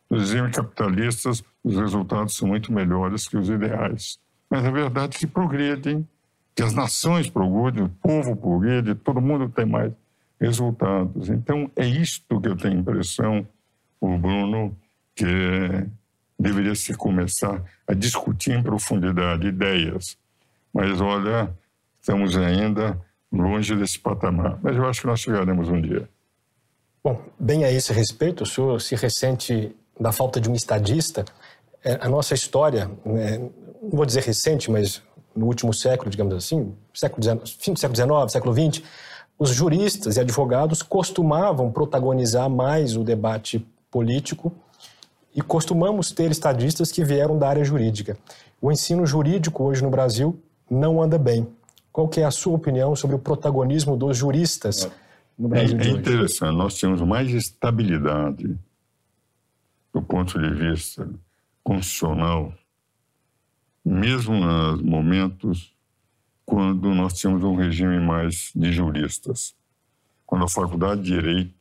Nos 0.08 0.30
regimes 0.30 0.56
capitalistas, 0.56 1.42
os 1.62 1.76
resultados 1.76 2.36
são 2.36 2.48
muito 2.48 2.72
melhores 2.72 3.26
que 3.26 3.36
os 3.36 3.48
ideais. 3.48 4.18
Mas 4.48 4.64
a 4.64 4.70
verdade 4.70 5.16
é 5.16 5.18
que 5.18 5.26
progredem, 5.26 6.06
que 6.54 6.62
as 6.62 6.72
nações 6.72 7.28
progredem, 7.28 7.84
o 7.84 7.88
povo 7.88 8.36
progrede, 8.36 8.94
todo 8.94 9.20
mundo 9.20 9.48
tem 9.48 9.66
mais 9.66 9.92
resultados. 10.40 11.28
Então, 11.28 11.70
é 11.74 11.86
isto 11.86 12.40
que 12.40 12.48
eu 12.48 12.56
tenho 12.56 12.78
impressão, 12.78 13.46
o 14.00 14.16
Bruno, 14.18 14.76
que 15.16 15.86
deveria 16.38 16.74
se 16.74 16.94
começar 16.94 17.62
a 17.86 17.94
discutir 17.94 18.52
em 18.52 18.62
profundidade 18.62 19.46
ideias. 19.46 20.16
Mas, 20.72 21.00
olha, 21.00 21.52
estamos 22.00 22.36
ainda 22.36 23.00
longe 23.34 23.74
desse 23.74 23.98
patamar. 23.98 24.58
Mas 24.62 24.76
eu 24.76 24.86
acho 24.86 25.00
que 25.02 25.06
nós 25.06 25.20
chegaremos 25.20 25.68
um 25.68 25.80
dia. 25.80 26.08
Bom, 27.02 27.20
bem 27.38 27.64
a 27.64 27.70
esse 27.70 27.92
respeito, 27.92 28.44
o 28.44 28.46
senhor 28.46 28.80
se 28.80 28.94
ressente 28.94 29.74
da 29.98 30.12
falta 30.12 30.40
de 30.40 30.48
um 30.48 30.54
estadista. 30.54 31.24
É, 31.82 31.98
a 32.00 32.08
nossa 32.08 32.34
história, 32.34 32.90
né, 33.04 33.38
não 33.82 33.90
vou 33.90 34.06
dizer 34.06 34.22
recente, 34.22 34.70
mas 34.70 35.02
no 35.36 35.46
último 35.46 35.74
século, 35.74 36.10
digamos 36.10 36.34
assim, 36.34 36.74
século 36.94 37.22
fim 37.58 37.72
do 37.72 37.78
século 37.78 37.96
XIX, 37.96 38.32
século 38.32 38.54
XX, 38.54 38.82
os 39.38 39.50
juristas 39.50 40.16
e 40.16 40.20
advogados 40.20 40.82
costumavam 40.82 41.70
protagonizar 41.70 42.48
mais 42.48 42.96
o 42.96 43.02
debate 43.02 43.66
político 43.90 44.52
e 45.34 45.42
costumamos 45.42 46.12
ter 46.12 46.30
estadistas 46.30 46.92
que 46.92 47.04
vieram 47.04 47.36
da 47.36 47.48
área 47.48 47.64
jurídica. 47.64 48.16
O 48.62 48.70
ensino 48.70 49.04
jurídico 49.04 49.64
hoje 49.64 49.82
no 49.82 49.90
Brasil 49.90 50.40
não 50.70 51.02
anda 51.02 51.18
bem. 51.18 51.48
Qual 51.94 52.08
que 52.08 52.18
é 52.18 52.24
a 52.24 52.30
sua 52.32 52.56
opinião 52.56 52.96
sobre 52.96 53.14
o 53.14 53.20
protagonismo 53.20 53.96
dos 53.96 54.18
juristas 54.18 54.90
no 55.38 55.48
Brasil? 55.48 55.78
É, 55.78 55.86
é 55.86 55.90
interessante. 55.90 56.56
Nós 56.56 56.74
temos 56.80 57.00
mais 57.02 57.30
estabilidade 57.30 58.58
do 59.92 60.02
ponto 60.02 60.36
de 60.36 60.50
vista 60.52 61.08
constitucional, 61.62 62.52
mesmo 63.84 64.34
nos 64.34 64.82
momentos 64.82 65.72
quando 66.44 66.92
nós 66.92 67.12
tínhamos 67.12 67.44
um 67.44 67.54
regime 67.54 68.00
mais 68.00 68.50
de 68.56 68.72
juristas. 68.72 69.54
Quando 70.26 70.46
a 70.46 70.48
Faculdade 70.48 71.00
de 71.00 71.12
Direito 71.12 71.54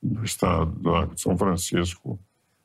do 0.00 0.24
Estado 0.24 0.70
do 0.70 1.18
São 1.18 1.36
Francisco 1.36 2.20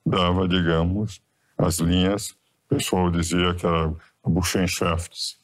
dava, 0.05 0.47
digamos, 0.47 1.19
as 1.57 1.79
linhas, 1.79 2.29
o 2.67 2.75
pessoal 2.75 3.09
dizia 3.09 3.55
que 3.55 3.65
era 3.65 3.91
a 4.23 4.29
Buchenschafts, 4.29 5.39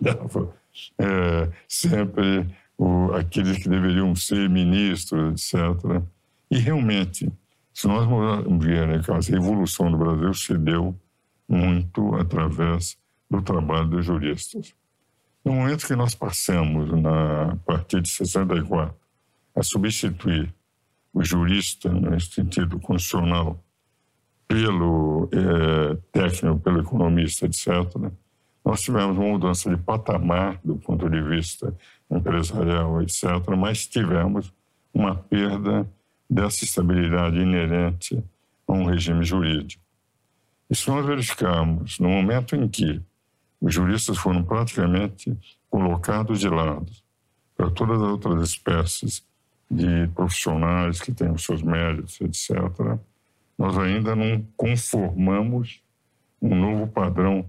dava 0.00 0.54
é, 0.98 1.50
sempre 1.68 2.46
o, 2.76 3.12
aqueles 3.12 3.58
que 3.58 3.68
deveriam 3.68 4.14
ser 4.14 4.48
ministros, 4.48 5.52
etc. 5.54 6.02
E 6.50 6.58
realmente, 6.58 7.30
se 7.72 7.86
nós 7.86 8.06
vermos 8.06 9.08
a 9.08 9.32
revolução 9.32 9.90
do 9.90 9.98
Brasil 9.98 10.34
se 10.34 10.58
deu 10.58 10.98
muito 11.48 12.14
através 12.16 12.96
do 13.30 13.42
trabalho 13.42 13.88
dos 13.88 14.04
juristas. 14.04 14.74
No 15.44 15.52
momento 15.52 15.86
que 15.86 15.94
nós 15.94 16.14
passamos, 16.14 16.90
na, 17.00 17.52
a 17.52 17.56
partir 17.56 18.00
de 18.00 18.08
64, 18.08 18.94
a 19.54 19.62
substituir 19.62 20.52
o 21.12 21.22
jurista, 21.22 21.88
no 21.88 22.18
sentido 22.20 22.78
constitucional, 22.80 23.62
pelo 24.48 25.28
é, 25.32 25.96
técnico, 26.12 26.60
pelo 26.60 26.80
economista, 26.80 27.46
etc., 27.46 27.68
nós 28.66 28.82
tivemos 28.82 29.16
uma 29.16 29.28
mudança 29.28 29.70
de 29.70 29.76
patamar 29.80 30.58
do 30.64 30.74
ponto 30.74 31.08
de 31.08 31.22
vista 31.22 31.72
empresarial, 32.10 33.00
etc., 33.00 33.24
mas 33.56 33.86
tivemos 33.86 34.52
uma 34.92 35.14
perda 35.14 35.88
dessa 36.28 36.64
estabilidade 36.64 37.36
inerente 37.36 38.20
a 38.66 38.72
um 38.72 38.84
regime 38.84 39.24
jurídico. 39.24 39.80
E 40.68 40.74
se 40.74 40.88
nós 40.88 41.06
verificarmos, 41.06 42.00
no 42.00 42.08
momento 42.08 42.56
em 42.56 42.66
que 42.66 43.00
os 43.60 43.72
juristas 43.72 44.18
foram 44.18 44.42
praticamente 44.42 45.38
colocados 45.70 46.40
de 46.40 46.48
lado 46.48 46.90
para 47.56 47.70
todas 47.70 48.02
as 48.02 48.08
outras 48.08 48.50
espécies 48.50 49.24
de 49.70 50.08
profissionais 50.08 51.00
que 51.00 51.12
têm 51.12 51.30
os 51.30 51.44
seus 51.44 51.62
méritos, 51.62 52.20
etc., 52.20 52.98
nós 53.56 53.78
ainda 53.78 54.16
não 54.16 54.44
conformamos 54.56 55.80
um 56.42 56.52
novo 56.52 56.88
padrão 56.88 57.48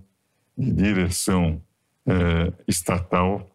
de 0.57 0.71
direção 0.71 1.61
é, 2.05 2.53
estatal 2.67 3.49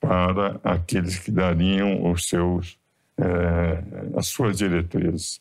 para 0.00 0.60
aqueles 0.64 1.18
que 1.18 1.30
dariam 1.30 2.10
os 2.10 2.26
seus, 2.26 2.78
é, 3.16 3.82
as 4.16 4.28
suas 4.28 4.58
diretrizes. 4.58 5.40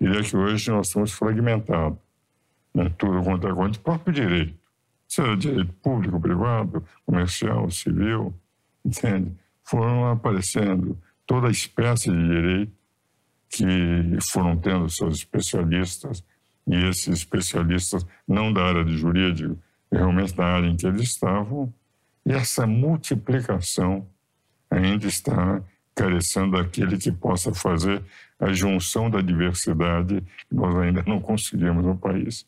Diria 0.00 0.22
que 0.22 0.36
hoje 0.36 0.70
nós 0.70 0.88
estamos 0.88 1.12
fragmentados 1.12 1.98
em 2.74 2.88
tudo 2.90 3.22
quanto 3.22 3.46
é 3.46 3.54
quanto 3.54 3.80
próprio 3.80 4.12
direito 4.12 4.60
seja 5.10 5.36
direito 5.36 5.72
público, 5.82 6.20
privado, 6.20 6.84
comercial, 7.04 7.68
civil, 7.68 8.32
entende? 8.84 9.34
Foram 9.64 10.08
aparecendo 10.08 10.96
toda 11.26 11.50
espécie 11.50 12.12
de 12.12 12.28
direito 12.28 12.72
que 13.48 14.18
foram 14.30 14.56
tendo 14.56 14.88
seus 14.88 15.16
especialistas, 15.18 16.24
e 16.64 16.76
esses 16.88 17.08
especialistas 17.08 18.06
não 18.26 18.52
da 18.52 18.64
área 18.64 18.84
de 18.84 18.96
jurídico, 18.96 19.58
realmente 19.90 20.34
da 20.34 20.44
área 20.44 20.66
em 20.66 20.76
que 20.76 20.86
eles 20.86 21.02
estavam, 21.02 21.72
e 22.24 22.32
essa 22.32 22.66
multiplicação 22.66 24.06
ainda 24.70 25.06
está 25.06 25.62
carecendo 25.94 26.56
daquele 26.56 26.96
que 26.96 27.10
possa 27.10 27.52
fazer 27.52 28.02
a 28.38 28.52
junção 28.52 29.10
da 29.10 29.20
diversidade 29.20 30.22
que 30.48 30.54
nós 30.54 30.74
ainda 30.76 31.02
não 31.06 31.20
conseguimos 31.20 31.84
no 31.84 31.96
país. 31.96 32.46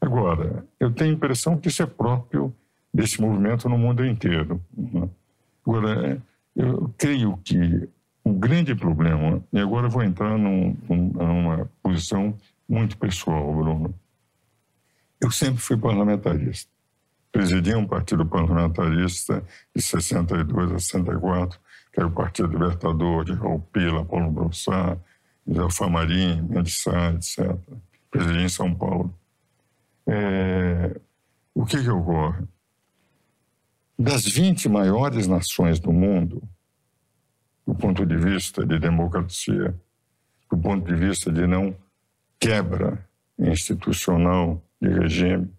Agora, 0.00 0.64
eu 0.78 0.90
tenho 0.92 1.10
a 1.10 1.14
impressão 1.14 1.58
que 1.58 1.68
isso 1.68 1.82
é 1.82 1.86
próprio 1.86 2.54
desse 2.92 3.20
movimento 3.20 3.68
no 3.68 3.76
mundo 3.76 4.04
inteiro. 4.04 4.62
Né? 4.76 5.08
Agora, 5.66 6.22
eu 6.54 6.94
creio 6.96 7.36
que 7.44 7.88
o 8.24 8.32
grande 8.32 8.74
problema, 8.74 9.42
e 9.52 9.58
agora 9.58 9.86
eu 9.86 9.90
vou 9.90 10.02
entrar 10.02 10.38
num, 10.38 10.76
numa 10.88 11.70
posição 11.82 12.36
muito 12.68 12.96
pessoal, 12.96 13.54
Bruno. 13.54 13.94
Eu 15.20 15.30
sempre 15.30 15.60
fui 15.60 15.76
parlamentarista. 15.76 16.75
Presidi 17.36 17.74
um 17.74 17.86
partido 17.86 18.24
parlamentarista 18.24 19.44
de 19.74 19.82
62 19.82 20.72
a 20.72 20.78
64, 20.78 21.60
que 21.92 22.00
era 22.00 22.08
o 22.08 22.10
Partido 22.10 22.48
Libertador 22.48 23.26
de 23.26 23.34
Raul 23.34 23.60
Pila, 23.60 24.06
Paulo 24.06 24.30
Broussard, 24.30 24.98
José 25.46 25.68
Famarim, 25.76 26.40
Mendes 26.48 26.80
Sá, 26.80 27.12
etc. 27.12 27.54
Presidi 28.10 28.38
em 28.38 28.48
São 28.48 28.74
Paulo. 28.74 29.14
É, 30.06 30.98
o 31.54 31.66
que, 31.66 31.82
que 31.82 31.90
ocorre? 31.90 32.42
Das 33.98 34.24
20 34.24 34.70
maiores 34.70 35.26
nações 35.26 35.78
do 35.78 35.92
mundo, 35.92 36.42
do 37.66 37.74
ponto 37.74 38.06
de 38.06 38.16
vista 38.16 38.64
de 38.64 38.78
democracia, 38.78 39.78
do 40.50 40.56
ponto 40.56 40.86
de 40.86 40.94
vista 40.98 41.30
de 41.30 41.46
não 41.46 41.76
quebra 42.40 43.06
institucional 43.38 44.64
de 44.80 44.88
regime, 44.88 45.54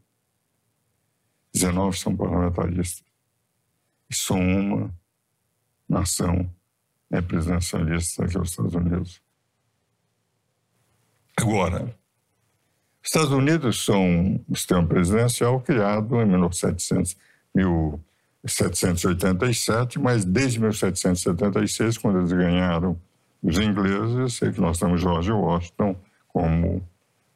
19 1.60 1.98
são 1.98 2.16
parlamentaristas. 2.16 3.04
E 4.10 4.16
só 4.16 4.36
uma 4.36 4.94
nação 5.88 6.50
é 7.12 7.22
presidencialista, 7.22 8.28
que 8.28 8.38
é 8.38 8.42
os 8.42 8.50
Estados 8.50 8.76
Unidos. 8.76 9.22
Agora, 11.38 11.96
Estados 13.04 13.32
Unidos 13.32 13.86
são 13.86 14.42
um 14.50 14.56
sistema 14.56 14.86
presidencial 14.86 15.62
criado 15.62 16.22
em 16.22 16.26
1700, 16.26 17.16
1787, 17.56 20.00
mas 20.00 20.26
desde 20.26 20.60
1776, 20.60 21.98
quando 21.98 22.20
eles 22.20 22.34
ganharam 22.34 23.00
os 23.42 23.58
ingleses, 23.58 24.34
sei 24.34 24.52
que 24.52 24.60
nós 24.60 24.78
temos 24.78 25.00
George 25.00 25.32
Washington 25.32 25.96
como 26.28 26.86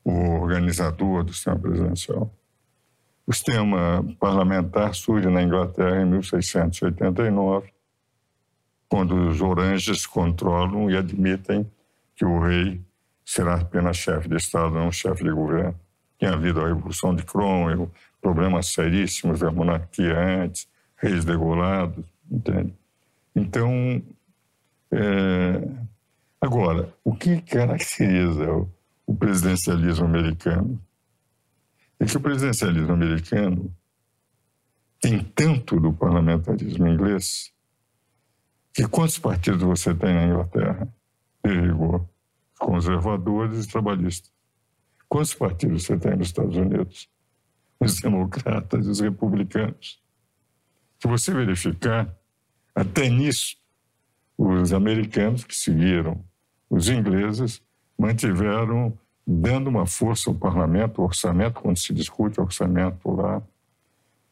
o 0.03 0.11
organizador 0.41 1.24
do 1.24 1.34
sistema 1.34 1.57
presidencial. 1.57 2.30
O 3.32 3.34
sistema 3.34 4.06
parlamentar 4.20 4.94
surge 4.94 5.30
na 5.30 5.42
Inglaterra 5.42 6.02
em 6.02 6.06
1689 6.06 7.72
quando 8.90 9.16
os 9.30 9.40
oranges 9.40 10.06
controlam 10.06 10.92
e 10.92 10.98
admitem 10.98 11.66
que 12.14 12.26
o 12.26 12.42
rei 12.42 12.82
será 13.26 13.56
apenas 13.56 13.96
chefe 13.96 14.28
de 14.28 14.36
Estado, 14.36 14.74
não 14.74 14.92
chefe 14.92 15.24
de 15.24 15.32
governo. 15.32 15.74
Tinha 16.20 16.34
havido 16.34 16.60
a 16.60 16.68
Revolução 16.68 17.16
de 17.16 17.24
Cromwell, 17.24 17.90
problemas 18.22 18.74
seríssimos 18.74 19.40
da 19.40 19.50
monarquia 19.50 20.44
antes, 20.44 20.68
reis 20.98 21.24
degolados, 21.24 22.04
entende? 22.30 22.74
Então, 23.34 24.04
é... 24.92 25.70
agora, 26.42 26.94
o 27.02 27.16
que 27.16 27.40
caracteriza 27.40 28.68
o 29.08 29.16
presidencialismo 29.16 30.04
americano? 30.04 30.78
É 32.02 32.06
que 32.06 32.18
o 32.18 32.20
presidencialismo 32.20 32.93
americano 32.93 33.72
tem 34.99 35.24
tanto 35.24 35.80
do 35.80 35.93
parlamentarismo 35.93 36.88
inglês 36.88 37.54
que 38.74 38.88
quantos 38.88 39.20
partidos 39.20 39.62
você 39.62 39.93
tem 39.93 40.12
na 40.12 40.26
Inglaterra? 40.26 40.91
De 41.45 41.52
rigor, 41.52 42.10
conservadores 42.58 43.66
e 43.66 43.70
trabalhistas. 43.70 44.34
Quantos 45.08 45.36
partidos 45.36 45.84
você 45.84 45.95
tem 45.95 46.16
nos 46.16 46.30
Estados 46.30 46.58
Unidos? 46.58 47.08
Os 47.80 48.02
democratas 48.02 48.88
e 48.88 48.89
os 48.89 48.99
republicanos. 48.99 50.02
Se 50.99 51.08
você 51.08 51.32
verificar, 51.32 52.18
até 52.74 53.10
nisso, 53.10 53.58
os 54.36 54.74
americanos 54.74 55.43
que 55.43 55.56
seguiram 55.56 56.26
os 56.68 56.89
ingleses 56.89 57.62
mantiveram 57.95 58.97
dando 59.32 59.70
uma 59.70 59.86
força 59.86 60.30
ao 60.30 60.36
parlamento, 60.36 61.02
ao 61.02 61.08
orçamento, 61.08 61.62
quando 61.62 61.78
se 61.78 61.94
discute 61.94 62.42
orçamento 62.42 63.10
lá. 63.12 63.42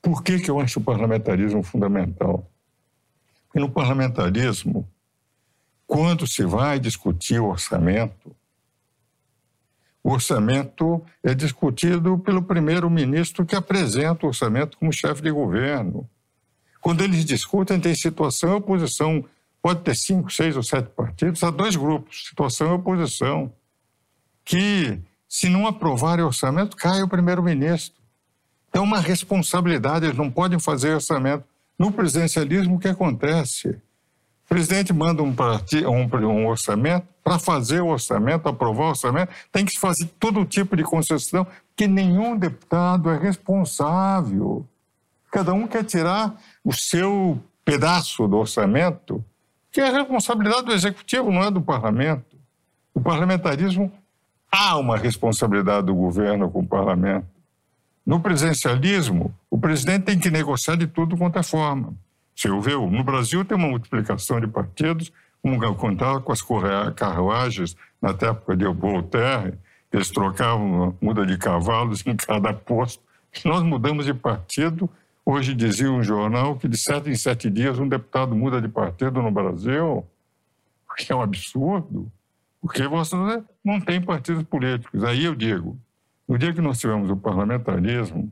Por 0.01 0.23
que, 0.23 0.39
que 0.39 0.51
eu 0.51 0.59
acho 0.59 0.79
o 0.79 0.83
parlamentarismo 0.83 1.63
fundamental? 1.63 2.49
Porque 3.47 3.59
no 3.59 3.71
parlamentarismo, 3.71 4.87
quando 5.87 6.27
se 6.27 6.43
vai 6.43 6.79
discutir 6.79 7.39
o 7.39 7.47
orçamento, 7.47 8.35
o 10.03 10.11
orçamento 10.11 11.03
é 11.23 11.33
discutido 11.33 12.17
pelo 12.19 12.41
primeiro-ministro 12.41 13.45
que 13.45 13.55
apresenta 13.55 14.25
o 14.25 14.29
orçamento 14.29 14.77
como 14.77 14.93
chefe 14.93 15.21
de 15.21 15.31
governo. 15.31 16.09
Quando 16.81 17.03
eles 17.03 17.25
discutem, 17.25 17.79
tem 17.79 17.93
situação 17.95 18.51
e 18.51 18.55
oposição. 18.55 19.25
Pode 19.61 19.81
ter 19.81 19.95
cinco, 19.95 20.31
seis 20.31 20.55
ou 20.55 20.63
sete 20.63 20.89
partidos, 20.89 21.43
há 21.43 21.51
dois 21.51 21.75
grupos, 21.75 22.27
situação 22.29 22.67
e 22.69 22.73
oposição, 22.75 23.51
que, 24.49 24.99
se 25.27 25.47
não 25.47 25.67
aprovarem 25.67 26.23
o 26.25 26.27
orçamento, 26.27 26.75
cai 26.75 27.03
o 27.03 27.07
primeiro-ministro. 27.07 28.01
É 28.73 28.79
uma 28.79 28.99
responsabilidade, 28.99 30.07
eles 30.07 30.17
não 30.17 30.31
podem 30.31 30.59
fazer 30.59 30.95
orçamento. 30.95 31.43
No 31.77 31.91
presidencialismo, 31.91 32.75
o 32.75 32.79
que 32.79 32.87
acontece? 32.87 33.69
O 33.69 34.49
presidente 34.49 34.91
manda 34.91 35.21
um, 35.21 35.29
um, 35.29 36.27
um 36.27 36.47
orçamento, 36.47 37.05
para 37.23 37.37
fazer 37.37 37.79
o 37.81 37.89
orçamento, 37.89 38.49
aprovar 38.49 38.85
o 38.85 38.89
orçamento, 38.89 39.31
tem 39.51 39.63
que 39.63 39.79
fazer 39.79 40.09
todo 40.19 40.43
tipo 40.43 40.75
de 40.75 40.81
concessão, 40.81 41.45
que 41.77 41.85
nenhum 41.87 42.35
deputado 42.35 43.11
é 43.11 43.19
responsável. 43.19 44.65
Cada 45.31 45.53
um 45.53 45.67
quer 45.67 45.83
tirar 45.83 46.35
o 46.65 46.73
seu 46.73 47.39
pedaço 47.63 48.27
do 48.27 48.37
orçamento, 48.37 49.23
que 49.71 49.79
é 49.79 49.91
responsabilidade 49.91 50.63
do 50.63 50.73
executivo, 50.73 51.31
não 51.31 51.43
é 51.43 51.51
do 51.51 51.61
parlamento. 51.61 52.35
O 52.95 52.99
parlamentarismo 52.99 53.91
há 54.51 54.77
uma 54.77 54.97
responsabilidade 54.97 55.87
do 55.87 55.95
governo 55.95 56.49
com 56.49 56.59
o 56.59 56.67
parlamento. 56.67 57.27
No 58.05 58.19
presidencialismo, 58.19 59.33
o 59.49 59.59
presidente 59.59 60.05
tem 60.05 60.19
que 60.19 60.31
negociar 60.31 60.75
de 60.75 60.87
tudo 60.87 61.17
quanto 61.17 61.37
é 61.37 61.43
forma. 61.43 61.93
Você 62.35 62.49
ouviu? 62.49 62.89
No 62.89 63.03
Brasil 63.03 63.43
tem 63.45 63.57
uma 63.57 63.67
multiplicação 63.67 64.39
de 64.39 64.47
partidos, 64.47 65.11
eu 65.43 65.75
contava 65.75 66.19
com 66.19 66.31
as 66.31 66.41
carruagens 66.95 67.75
na 68.01 68.09
época 68.09 68.55
de 68.55 68.65
Voltaire, 68.65 69.57
eles 69.91 70.09
trocavam 70.09 70.95
muda 71.01 71.25
de 71.25 71.37
cavalos 71.37 72.05
em 72.05 72.15
cada 72.15 72.53
posto. 72.53 73.03
Nós 73.45 73.63
mudamos 73.63 74.05
de 74.05 74.13
partido 74.13 74.89
Hoje 75.31 75.53
dizia 75.53 75.91
um 75.91 76.01
jornal 76.01 76.55
que 76.55 76.67
de 76.67 76.75
sete 76.75 77.07
em 77.07 77.15
sete 77.15 77.51
dias 77.51 77.77
um 77.77 77.87
deputado 77.87 78.35
muda 78.35 78.59
de 78.59 78.67
partido 78.67 79.21
no 79.21 79.29
Brasil, 79.29 80.03
que 80.97 81.13
é 81.13 81.15
um 81.15 81.21
absurdo, 81.21 82.11
porque 82.61 82.87
você 82.87 83.15
não 83.63 83.79
tem 83.79 84.01
partidos 84.01 84.43
políticos. 84.43 85.03
Aí 85.03 85.25
eu 85.25 85.35
digo, 85.35 85.79
no 86.27 86.37
dia 86.37 86.53
que 86.53 86.61
nós 86.61 86.79
tivermos 86.79 87.09
o 87.09 87.17
parlamentarismo, 87.17 88.31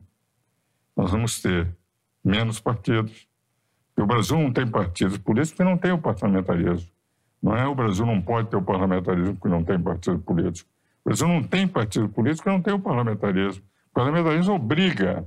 nós 0.96 1.10
vamos 1.10 1.40
ter 1.40 1.68
menos 2.24 2.60
partidos. 2.60 3.26
Porque 3.88 4.02
o 4.02 4.06
Brasil 4.06 4.38
não 4.38 4.52
tem 4.52 4.66
partidos 4.66 5.18
políticos 5.18 5.56
porque 5.56 5.70
não 5.70 5.78
tem 5.78 5.92
o 5.92 5.98
parlamentarismo. 5.98 6.90
Não 7.42 7.56
é 7.56 7.66
o 7.66 7.74
Brasil 7.74 8.04
não 8.04 8.20
pode 8.20 8.48
ter 8.48 8.56
o 8.56 8.62
parlamentarismo 8.62 9.34
porque 9.34 9.48
não 9.48 9.64
tem 9.64 9.80
partido 9.80 10.18
político. 10.18 10.68
O 11.04 11.08
Brasil 11.08 11.28
não 11.28 11.42
tem 11.42 11.66
partido 11.66 12.08
político 12.08 12.44
porque 12.44 12.56
não 12.56 12.62
tem 12.62 12.74
o 12.74 12.80
parlamentarismo. 12.80 13.62
O 13.90 13.94
parlamentarismo 13.94 14.54
obriga 14.54 15.24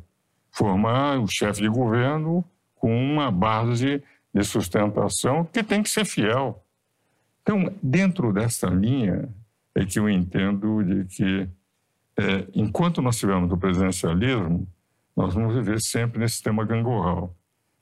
formar 0.52 1.20
o 1.20 1.28
chefe 1.28 1.62
de 1.62 1.70
governo 1.70 2.46
com 2.76 2.94
uma 2.94 3.32
base 3.32 4.04
de 4.34 4.44
sustentação 4.44 5.46
que 5.46 5.64
tem 5.64 5.82
que 5.82 5.90
ser 5.90 6.06
fiel. 6.06 6.64
Então, 7.42 7.74
dentro 7.82 8.32
dessa 8.32 8.68
linha 8.68 9.30
é 9.76 9.86
que 9.86 10.00
eu 10.00 10.10
entendo 10.10 10.84
de 10.84 11.06
que, 11.06 11.50
é, 12.18 12.48
enquanto 12.54 13.02
nós 13.02 13.18
tivermos 13.18 13.52
o 13.52 13.58
presidencialismo, 13.58 14.68
nós 15.16 15.34
vamos 15.34 15.54
viver 15.54 15.82
sempre 15.82 16.20
nesse 16.20 16.36
sistema 16.36 16.64
gangorral. 16.64 17.36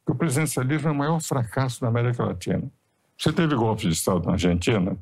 O 0.07 0.15
presidencialismo 0.15 0.89
é 0.89 0.91
o 0.91 0.95
maior 0.95 1.21
fracasso 1.21 1.81
da 1.81 1.87
América 1.87 2.25
Latina. 2.25 2.69
Você 3.17 3.31
teve 3.33 3.55
golpe 3.55 3.83
de 3.83 3.89
Estado 3.89 4.25
na 4.25 4.31
Argentina? 4.33 4.97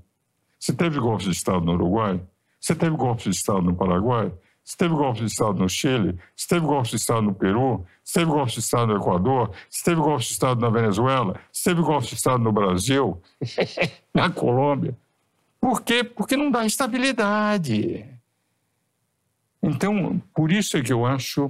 Você 0.59 0.73
teve 0.73 0.99
golpe 0.99 1.23
de 1.23 1.31
Estado 1.31 1.63
no 1.63 1.73
Uruguai? 1.73 2.19
Você 2.59 2.75
teve 2.75 2.95
golpe 2.95 3.23
de 3.23 3.29
Estado 3.29 3.61
no 3.61 3.75
Paraguai? 3.75 4.33
Você 4.67 4.75
teve 4.75 4.93
golpe 4.95 5.21
de 5.21 5.27
Estado 5.27 5.57
no 5.57 5.69
Chile, 5.69 6.19
você 6.35 6.45
teve 6.49 6.65
golpe 6.65 6.89
de 6.89 6.97
Estado 6.97 7.21
no 7.21 7.33
Peru, 7.33 7.85
você 8.03 8.19
teve 8.19 8.29
golpe 8.29 8.51
de 8.51 8.59
Estado 8.59 8.93
no 8.93 8.99
Equador, 8.99 9.51
você 9.69 9.83
teve 9.85 10.01
golpe 10.01 10.25
de 10.25 10.31
Estado 10.33 10.59
na 10.59 10.69
Venezuela, 10.69 11.39
você 11.49 11.69
teve 11.69 11.81
golpe 11.81 12.07
de 12.07 12.15
Estado 12.15 12.43
no 12.43 12.51
Brasil, 12.51 13.21
na 14.13 14.29
Colômbia. 14.29 14.93
Por 15.61 15.81
quê? 15.83 16.03
Porque 16.03 16.35
não 16.35 16.51
dá 16.51 16.65
estabilidade. 16.65 18.05
Então, 19.63 20.21
por 20.35 20.51
isso 20.51 20.75
é 20.75 20.83
que 20.83 20.91
eu 20.91 21.05
acho 21.05 21.49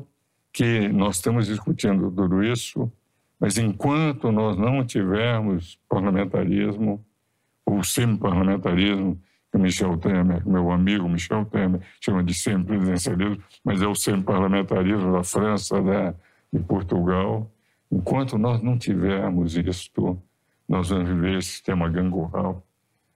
que 0.53 0.87
nós 0.89 1.15
estamos 1.15 1.47
discutindo 1.47 2.11
tudo 2.11 2.43
isso, 2.43 2.91
mas 3.39 3.57
enquanto 3.57 4.31
nós 4.31 4.55
não 4.55 4.85
tivermos 4.85 5.79
parlamentarismo 5.89 7.03
ou 7.65 7.83
semi-parlamentarismo, 7.83 9.19
Michel 9.57 9.97
Temer, 9.97 10.47
meu 10.47 10.71
amigo 10.71 11.07
Michel 11.07 11.45
Temer, 11.45 11.81
chama 11.99 12.23
de 12.23 12.33
semi-presidencialismo, 12.33 13.43
mas 13.63 13.81
é 13.81 13.87
o 13.87 13.95
semi-parlamentarismo 13.95 15.11
da 15.11 15.23
França, 15.23 15.81
da, 15.81 16.13
de 16.51 16.59
Portugal. 16.59 17.49
Enquanto 17.91 18.37
nós 18.37 18.61
não 18.61 18.77
tivermos 18.77 19.55
isto, 19.55 20.21
nós 20.67 20.89
vamos 20.89 21.09
viver 21.09 21.37
esse 21.37 21.49
sistema 21.49 21.89
gangorral. 21.89 22.63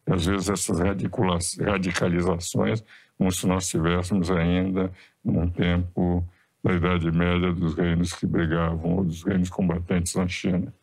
Às 0.05 0.25
vezes 0.25 0.49
essas 0.49 0.79
radicalizações, 0.79 2.83
como 3.17 3.31
se 3.31 3.47
nós 3.47 3.65
estivéssemos 3.65 4.31
ainda 4.31 4.91
num 5.23 5.47
tempo 5.47 6.27
da 6.63 6.73
Idade 6.73 7.11
Média 7.11 7.53
dos 7.53 7.75
reinos 7.75 8.13
que 8.13 8.25
brigavam, 8.25 8.97
ou 8.97 9.03
dos 9.03 9.23
reinos 9.23 9.49
combatentes 9.49 10.15
na 10.15 10.27
China. 10.27 10.73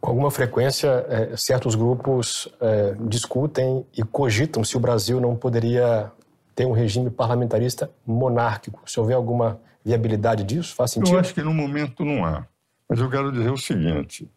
Com 0.00 0.10
alguma 0.10 0.30
frequência, 0.30 0.88
é, 1.08 1.36
certos 1.36 1.74
grupos 1.74 2.48
é, 2.60 2.94
discutem 3.00 3.84
e 3.96 4.02
cogitam 4.02 4.62
se 4.62 4.76
o 4.76 4.80
Brasil 4.80 5.20
não 5.20 5.34
poderia 5.34 6.12
ter 6.54 6.66
um 6.66 6.72
regime 6.72 7.10
parlamentarista 7.10 7.90
monárquico. 8.06 8.80
Se 8.86 8.98
houver 9.00 9.14
alguma 9.14 9.60
viabilidade 9.84 10.44
disso, 10.44 10.74
faz 10.74 10.92
sentido? 10.92 11.14
Eu 11.14 11.20
acho 11.20 11.34
que 11.34 11.42
no 11.42 11.52
momento 11.52 12.04
não 12.04 12.24
há. 12.24 12.46
Mas 12.88 13.00
eu 13.00 13.10
quero 13.10 13.32
dizer 13.32 13.50
o 13.50 13.58
seguinte: 13.58 14.30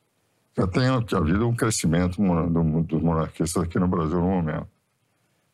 já 0.58 0.68
tem 0.68 0.88
havido 0.88 1.48
um 1.48 1.56
crescimento 1.56 2.18
dos 2.84 3.02
monarquistas 3.02 3.64
aqui 3.64 3.80
no 3.80 3.88
Brasil 3.88 4.20
no 4.20 4.30
momento. 4.30 4.68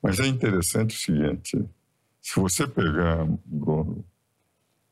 Mas 0.02 0.20
é 0.20 0.28
interessante 0.28 0.96
o 0.96 1.00
seguinte: 1.00 1.66
se 2.22 2.40
você 2.40 2.66
pegar, 2.66 3.28
Bruno, 3.46 4.06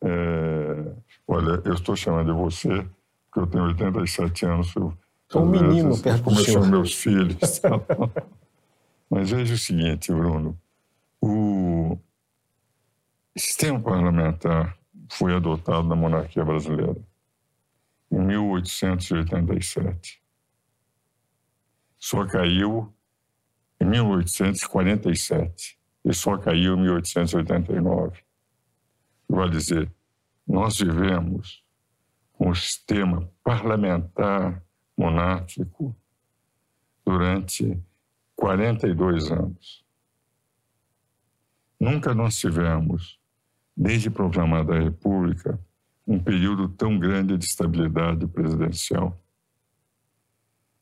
é, 0.04 0.92
olha, 1.28 1.62
eu 1.64 1.74
estou 1.74 1.96
chamando 1.96 2.34
de 2.34 2.38
você, 2.38 2.86
porque 3.26 3.40
eu 3.40 3.48
tenho 3.48 3.66
87 3.66 4.46
anos, 4.46 4.76
eu 4.76 4.94
Sou 5.36 5.44
um 5.44 5.50
menino 5.50 6.02
perto 6.02 6.30
do 6.30 6.36
senhor. 6.36 6.66
meus 6.66 6.94
filhos. 6.94 7.62
Mas 9.12 9.30
veja 9.30 9.54
o 9.54 9.58
seguinte, 9.58 10.14
Bruno. 10.14 10.58
O 11.20 11.98
sistema 13.36 13.78
parlamentar 13.82 14.80
foi 15.12 15.36
adotado 15.36 15.90
na 15.90 15.96
monarquia 15.96 16.46
brasileira 16.46 16.96
em 18.10 18.18
1887. 18.18 20.24
Só 21.98 22.26
caiu 22.26 22.96
em 23.82 23.86
1847 23.86 25.78
e 26.06 26.14
só 26.14 26.38
caiu 26.38 26.78
em 26.78 26.84
1889. 26.84 28.22
Vai 29.28 29.50
dizer, 29.50 29.92
nós 30.48 30.78
vivemos 30.78 31.62
um 32.40 32.56
sistema 32.56 33.30
parlamentar 33.44 34.64
monárquico 34.98 35.96
durante 37.06 37.80
42 38.36 39.32
anos. 39.32 39.86
Nunca 41.80 42.14
nós 42.14 42.38
tivemos, 42.38 43.20
desde 43.76 44.10
proclamada 44.10 44.76
a 44.76 44.80
República, 44.80 45.60
um 46.08 46.20
período 46.20 46.70
tão 46.70 46.98
grande 46.98 47.38
de 47.38 47.46
estabilidade 47.46 48.28
presidencial. 48.28 49.20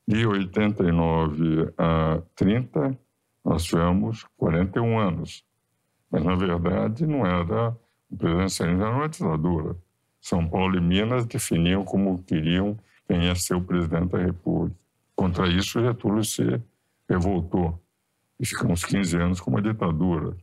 De 0.07 0.25
89 0.25 1.73
a 1.77 2.21
30, 2.35 2.97
nós 3.43 3.63
tivemos 3.63 4.25
41 4.37 4.99
anos. 4.99 5.45
Mas, 6.11 6.23
na 6.23 6.35
verdade, 6.35 7.07
não 7.07 7.25
era 7.25 7.75
o 8.09 8.17
presidencialismo, 8.17 8.83
era 8.83 8.95
uma 8.95 9.09
ditadura. 9.09 9.75
São 10.21 10.47
Paulo 10.47 10.77
e 10.77 10.81
Minas 10.81 11.25
definiam 11.25 11.83
como 11.83 12.23
queriam 12.23 12.77
quem 13.07 13.25
ia 13.25 13.35
ser 13.35 13.55
o 13.55 13.61
presidente 13.61 14.11
da 14.11 14.17
República. 14.17 14.75
Contra 15.15 15.47
isso, 15.47 15.81
Getúlio 15.81 16.23
se 16.23 16.61
revoltou 17.09 17.79
e 18.39 18.45
ficamos 18.45 18.83
15 18.83 19.17
anos 19.17 19.41
com 19.41 19.51
uma 19.51 19.61
ditadura. 19.61 20.35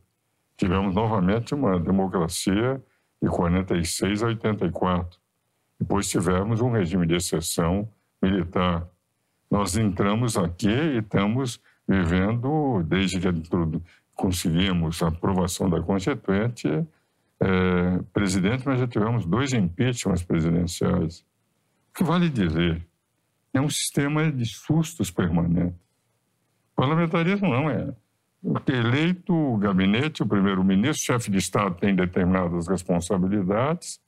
Tivemos 0.57 0.93
novamente 0.93 1.53
uma 1.53 1.79
democracia 1.79 2.81
de 3.21 3.29
46 3.29 4.23
a 4.23 4.27
84. 4.27 5.19
Depois 5.79 6.07
tivemos 6.07 6.61
um 6.61 6.71
regime 6.71 7.05
de 7.05 7.15
exceção 7.15 7.89
militar. 8.21 8.87
Nós 9.49 9.75
entramos 9.75 10.37
aqui 10.37 10.69
e 10.69 10.99
estamos 10.99 11.59
vivendo, 11.87 12.83
desde 12.83 13.19
que 13.19 13.81
conseguimos 14.13 15.01
a 15.01 15.07
aprovação 15.07 15.69
da 15.69 15.81
Constituinte, 15.81 16.67
é, 17.39 17.99
presidente, 18.13 18.63
mas 18.65 18.79
já 18.79 18.87
tivemos 18.87 19.25
dois 19.25 19.51
impeachments 19.51 20.23
presidenciais. 20.23 21.25
O 21.91 21.93
que 21.93 22.03
vale 22.03 22.29
dizer? 22.29 22.81
É 23.53 23.59
um 23.59 23.69
sistema 23.69 24.31
de 24.31 24.45
sustos 24.45 25.11
permanentes. 25.11 25.79
Parlamentarismo 26.75 27.49
não 27.49 27.69
é. 27.69 27.93
Eleito 28.67 29.33
o 29.33 29.57
gabinete, 29.57 30.23
o 30.23 30.25
primeiro-ministro, 30.25 31.05
chefe 31.05 31.29
de 31.29 31.37
Estado 31.37 31.75
tem 31.75 31.93
determinadas 31.95 32.67
responsabilidades. 32.67 34.01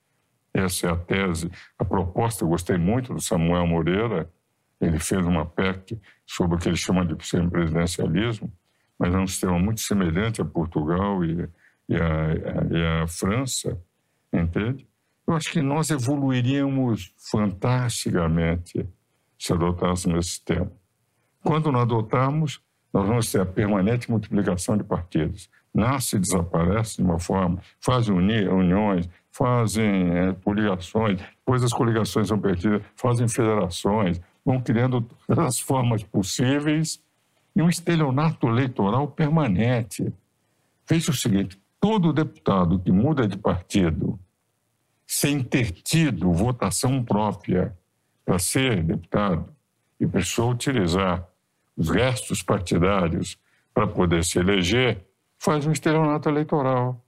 Essa 0.53 0.87
é 0.87 0.91
a 0.91 0.95
tese, 0.95 1.51
a 1.77 1.83
proposta. 1.83 2.43
Eu 2.43 2.47
gostei 2.47 2.77
muito 2.77 3.13
do 3.13 3.21
Samuel 3.21 3.67
Moreira. 3.67 4.31
Ele 4.79 4.97
fez 4.97 5.25
uma 5.25 5.45
PEC 5.45 5.99
sobre 6.25 6.55
o 6.55 6.59
que 6.59 6.69
ele 6.69 6.77
chama 6.77 7.05
de 7.05 7.15
presidencialismo, 7.15 8.51
mas 8.97 9.13
é 9.13 9.17
um 9.17 9.27
sistema 9.27 9.59
muito 9.59 9.81
semelhante 9.81 10.41
a 10.41 10.45
Portugal 10.45 11.23
e, 11.23 11.49
e, 11.89 11.95
a, 11.95 12.71
e 12.71 13.03
a 13.03 13.07
França, 13.07 13.79
entende? 14.31 14.87
Eu 15.25 15.35
acho 15.35 15.51
que 15.51 15.61
nós 15.61 15.89
evoluiríamos 15.89 17.13
fantasticamente 17.17 18.87
se 19.39 19.53
adotássemos 19.53 20.19
esse 20.19 20.29
sistema. 20.29 20.71
Quando 21.43 21.71
não 21.71 21.79
adotarmos, 21.79 22.61
nós 22.93 23.07
vamos 23.07 23.31
ter 23.31 23.41
a 23.41 23.45
permanente 23.45 24.09
multiplicação 24.09 24.77
de 24.77 24.83
partidos. 24.83 25.49
Nasce 25.73 26.17
e 26.17 26.19
desaparece 26.19 26.97
de 26.97 27.03
uma 27.03 27.19
forma, 27.19 27.59
fazem 27.81 28.13
uni 28.13 28.47
uniões, 28.47 29.09
fazem 29.31 30.11
é, 30.11 30.33
coligações, 30.33 31.19
depois 31.19 31.63
as 31.63 31.73
coligações 31.73 32.27
são 32.27 32.39
perdidas, 32.39 32.83
fazem 32.95 33.27
federações, 33.27 34.21
vão 34.45 34.61
criando 34.61 35.01
todas 35.01 35.45
as 35.45 35.59
formas 35.59 36.03
possíveis 36.03 37.01
e 37.55 37.61
um 37.61 37.69
estelionato 37.69 38.47
eleitoral 38.47 39.07
permanente. 39.07 40.13
Veja 40.87 41.09
o 41.09 41.15
seguinte: 41.15 41.59
todo 41.79 42.13
deputado 42.13 42.79
que 42.79 42.91
muda 42.91 43.27
de 43.27 43.37
partido 43.37 44.19
sem 45.05 45.43
ter 45.43 45.71
tido 45.71 46.31
votação 46.31 47.03
própria 47.03 47.75
para 48.25 48.39
ser 48.39 48.83
deputado 48.83 49.53
e 49.99 50.07
precisou 50.07 50.51
utilizar 50.51 51.27
os 51.75 51.89
restos 51.89 52.41
partidários 52.41 53.37
para 53.73 53.87
poder 53.87 54.23
se 54.23 54.39
eleger, 54.39 55.05
faz 55.39 55.65
um 55.65 55.71
estelionato 55.71 56.29
eleitoral. 56.29 57.03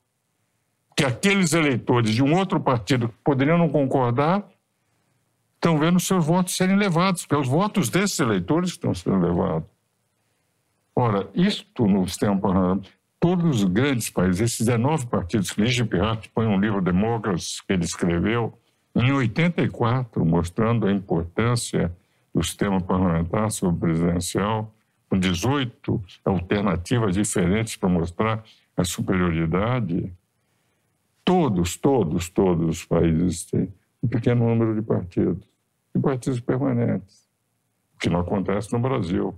Que 0.95 1.05
aqueles 1.05 1.53
eleitores 1.53 2.11
de 2.11 2.23
um 2.23 2.35
outro 2.35 2.59
partido 2.59 3.09
que 3.09 3.15
poderiam 3.23 3.57
não 3.57 3.69
concordar 3.69 4.43
estão 5.55 5.77
vendo 5.77 5.99
seus 5.99 6.25
votos 6.25 6.55
serem 6.55 6.75
levados, 6.75 7.23
porque 7.23 7.35
é 7.35 7.37
os 7.37 7.47
votos 7.47 7.89
desses 7.89 8.19
eleitores 8.19 8.71
estão 8.71 8.93
sendo 8.93 9.17
levados. 9.17 9.69
Ora, 10.95 11.29
isto 11.33 11.85
no 11.87 12.07
sistema 12.07 12.39
parlamentar, 12.39 12.91
todos 13.25 13.63
os 13.63 13.63
grandes 13.63 14.07
países, 14.07 14.39
esses 14.39 14.67
19 14.67 15.07
partidos 15.07 15.49
que 15.49 15.59
Lígia 15.59 15.83
Pirrat 15.83 16.29
põe 16.29 16.45
um 16.45 16.59
livro 16.59 16.79
Democracy 16.79 17.59
que 17.65 17.73
ele 17.73 17.83
escreveu 17.83 18.55
em 18.95 19.11
84, 19.11 20.23
mostrando 20.23 20.85
a 20.85 20.91
importância 20.91 21.91
do 22.31 22.43
sistema 22.43 22.79
parlamentar 22.79 23.49
sobre 23.49 23.79
presidencial, 23.79 24.71
com 25.09 25.17
18 25.17 26.03
alternativas 26.23 27.15
diferentes 27.15 27.75
para 27.75 27.89
mostrar 27.89 28.43
a 28.77 28.83
superioridade. 28.83 30.13
Todos, 31.23 31.77
todos, 31.77 32.29
todos 32.29 32.77
os 32.77 32.85
países 32.85 33.43
têm 33.45 33.73
um 34.03 34.07
pequeno 34.07 34.47
número 34.47 34.75
de 34.75 34.83
partidos, 34.83 35.49
e 35.95 35.99
partidos 35.99 36.39
permanentes, 36.39 37.27
o 37.95 37.97
que 37.97 38.07
não 38.07 38.19
acontece 38.19 38.71
no 38.71 38.77
Brasil. 38.77 39.33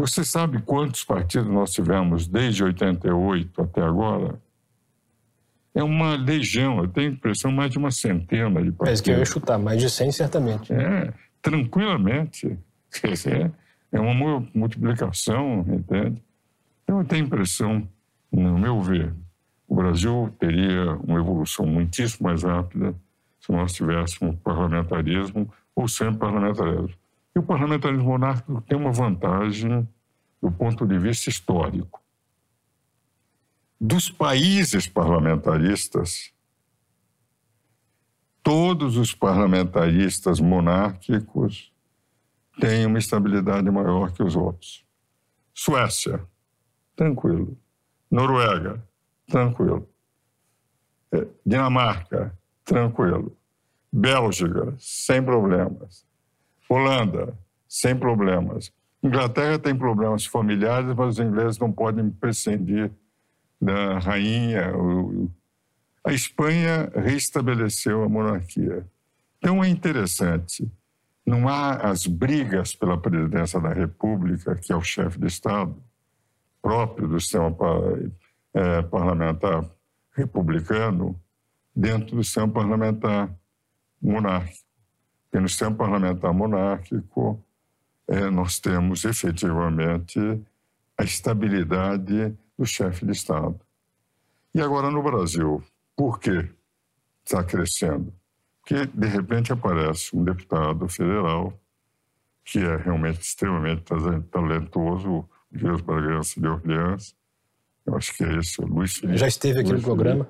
Você 0.00 0.24
sabe 0.24 0.62
quantos 0.62 1.04
partidos 1.04 1.52
nós 1.52 1.72
tivemos 1.72 2.26
desde 2.26 2.64
88 2.64 3.60
até 3.60 3.82
agora? 3.82 4.40
É 5.74 5.84
uma 5.84 6.16
legião, 6.16 6.78
eu 6.78 6.88
tenho 6.88 7.10
a 7.10 7.12
impressão 7.12 7.52
mais 7.52 7.70
de 7.70 7.76
uma 7.76 7.90
centena 7.90 8.62
de 8.62 8.72
partidos. 8.72 9.00
É 9.00 9.04
que 9.04 9.10
eu 9.10 9.18
ia 9.18 9.24
chutar, 9.26 9.58
mais 9.58 9.78
de 9.78 9.90
100 9.90 10.12
certamente. 10.12 10.72
É, 10.72 11.12
tranquilamente. 11.42 12.58
É 13.92 13.98
uma 13.98 14.46
multiplicação, 14.54 15.66
entende? 15.68 16.22
Eu 16.86 17.04
tenho 17.04 17.24
a 17.24 17.26
impressão, 17.26 17.88
no 18.30 18.56
meu 18.56 18.80
ver, 18.80 19.12
o 19.66 19.74
Brasil 19.74 20.32
teria 20.38 20.92
uma 21.04 21.18
evolução 21.18 21.66
muitíssimo 21.66 22.28
mais 22.28 22.44
rápida 22.44 22.94
se 23.40 23.50
nós 23.50 23.72
tivéssemos 23.72 24.36
parlamentarismo 24.44 25.52
ou 25.74 25.88
sem 25.88 26.14
parlamentarismo. 26.14 26.94
E 27.34 27.38
o 27.38 27.42
parlamentarismo 27.42 28.04
monárquico 28.04 28.60
tem 28.62 28.76
uma 28.76 28.92
vantagem 28.92 29.88
do 30.40 30.50
ponto 30.50 30.86
de 30.86 30.98
vista 30.98 31.28
histórico. 31.28 32.02
Dos 33.80 34.10
países 34.10 34.86
parlamentaristas, 34.86 36.32
todos 38.42 38.96
os 38.96 39.14
parlamentaristas 39.14 40.40
monárquicos 40.40 41.72
têm 42.60 42.84
uma 42.84 42.98
estabilidade 42.98 43.70
maior 43.70 44.12
que 44.12 44.22
os 44.22 44.36
outros. 44.36 44.84
Suécia, 45.54 46.26
tranquilo. 46.96 47.56
Noruega, 48.10 48.84
tranquilo. 49.26 49.88
É, 51.12 51.26
Dinamarca, 51.44 52.36
tranquilo. 52.64 53.36
Bélgica, 53.92 54.74
sem 54.78 55.22
problemas. 55.22 56.06
Holanda, 56.70 57.36
sem 57.68 57.96
problemas. 57.96 58.72
Inglaterra 59.02 59.58
tem 59.58 59.74
problemas 59.74 60.24
familiares, 60.24 60.94
mas 60.94 61.18
os 61.18 61.18
ingleses 61.18 61.58
não 61.58 61.72
podem 61.72 62.08
prescindir 62.10 62.92
da 63.60 63.98
rainha. 63.98 64.72
A 66.04 66.12
Espanha 66.12 66.88
restabeleceu 66.94 68.04
a 68.04 68.08
monarquia. 68.08 68.86
Então 69.38 69.64
é 69.64 69.68
interessante. 69.68 70.70
Não 71.26 71.48
há 71.48 71.90
as 71.90 72.06
brigas 72.06 72.74
pela 72.74 72.96
presidência 72.96 73.60
da 73.60 73.72
República, 73.72 74.54
que 74.54 74.72
é 74.72 74.76
o 74.76 74.82
chefe 74.82 75.18
de 75.18 75.26
Estado, 75.26 75.74
próprio 76.62 77.08
do 77.08 77.20
sistema 77.20 77.54
é, 78.54 78.82
parlamentar 78.82 79.64
republicano, 80.12 81.20
dentro 81.74 82.16
do 82.16 82.22
sistema 82.22 82.48
parlamentar 82.48 83.34
monárquico. 84.00 84.69
Porque 85.30 85.40
no 85.40 85.48
sistema 85.48 85.76
parlamentar 85.76 86.34
monárquico, 86.34 87.40
é, 88.08 88.28
nós 88.28 88.58
temos 88.58 89.04
efetivamente 89.04 90.18
a 90.98 91.04
estabilidade 91.04 92.36
do 92.58 92.66
chefe 92.66 93.06
de 93.06 93.12
Estado. 93.12 93.58
E 94.52 94.60
agora 94.60 94.90
no 94.90 95.02
Brasil, 95.02 95.62
por 95.96 96.18
que 96.18 96.50
está 97.24 97.44
crescendo? 97.44 98.12
Porque, 98.60 98.84
de 98.86 99.06
repente, 99.06 99.52
aparece 99.52 100.16
um 100.16 100.24
deputado 100.24 100.88
federal 100.88 101.56
que 102.44 102.58
é 102.58 102.76
realmente 102.76 103.20
extremamente 103.20 103.84
talentoso, 104.30 105.10
o 105.10 105.28
Dias 105.52 105.80
Bragança 105.80 106.40
de 106.40 106.48
Orleans, 106.48 107.14
eu 107.86 107.96
acho 107.96 108.16
que 108.16 108.24
é 108.24 108.38
esse, 108.38 108.60
o 108.60 108.66
Luiz 108.66 108.96
Felipe. 108.96 109.18
Já 109.18 109.28
esteve 109.28 109.60
aqui 109.60 109.70
Luiz 109.70 109.82
no 109.82 109.86
programa. 109.86 110.28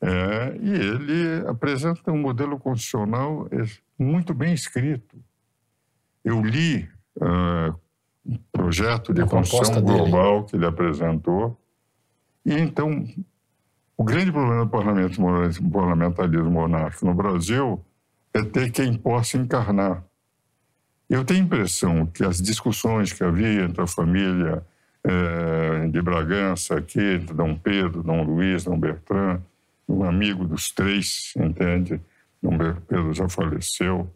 É, 0.00 0.56
e 0.60 0.70
ele 0.70 1.48
apresenta 1.48 2.12
um 2.12 2.18
modelo 2.18 2.58
constitucional 2.58 3.48
muito 3.98 4.34
bem 4.34 4.52
escrito. 4.52 5.16
Eu 6.24 6.42
li 6.42 6.88
uh, 7.16 7.74
um 8.24 8.38
projeto 8.52 9.14
de 9.14 9.24
construção 9.26 9.80
global 9.80 10.38
dele. 10.38 10.48
que 10.48 10.56
ele 10.56 10.66
apresentou, 10.66 11.58
e 12.44 12.52
então 12.52 13.06
o 13.96 14.04
grande 14.04 14.30
problema 14.30 14.64
do 14.64 14.70
parlamentarismo 14.70 16.50
monárquico 16.50 17.06
no 17.06 17.14
Brasil 17.14 17.84
é 18.34 18.42
ter 18.42 18.70
quem 18.70 18.94
possa 18.94 19.38
encarnar. 19.38 20.04
Eu 21.08 21.24
tenho 21.24 21.40
a 21.40 21.44
impressão 21.44 22.04
que 22.04 22.24
as 22.24 22.42
discussões 22.42 23.12
que 23.12 23.24
havia 23.24 23.62
entre 23.62 23.80
a 23.80 23.86
família 23.86 24.62
é, 25.04 25.86
de 25.88 26.02
Bragança, 26.02 26.76
aqui, 26.76 27.00
entre 27.00 27.32
Dom 27.32 27.56
Pedro, 27.56 28.02
Dom 28.02 28.24
Luiz, 28.24 28.64
Dom 28.64 28.78
Bertrand, 28.78 29.40
um 29.88 30.02
amigo 30.02 30.44
dos 30.44 30.72
três, 30.72 31.32
entende? 31.36 32.00
Dom 32.42 32.58
Pedro 32.86 33.12
já 33.12 33.28
faleceu. 33.28 34.10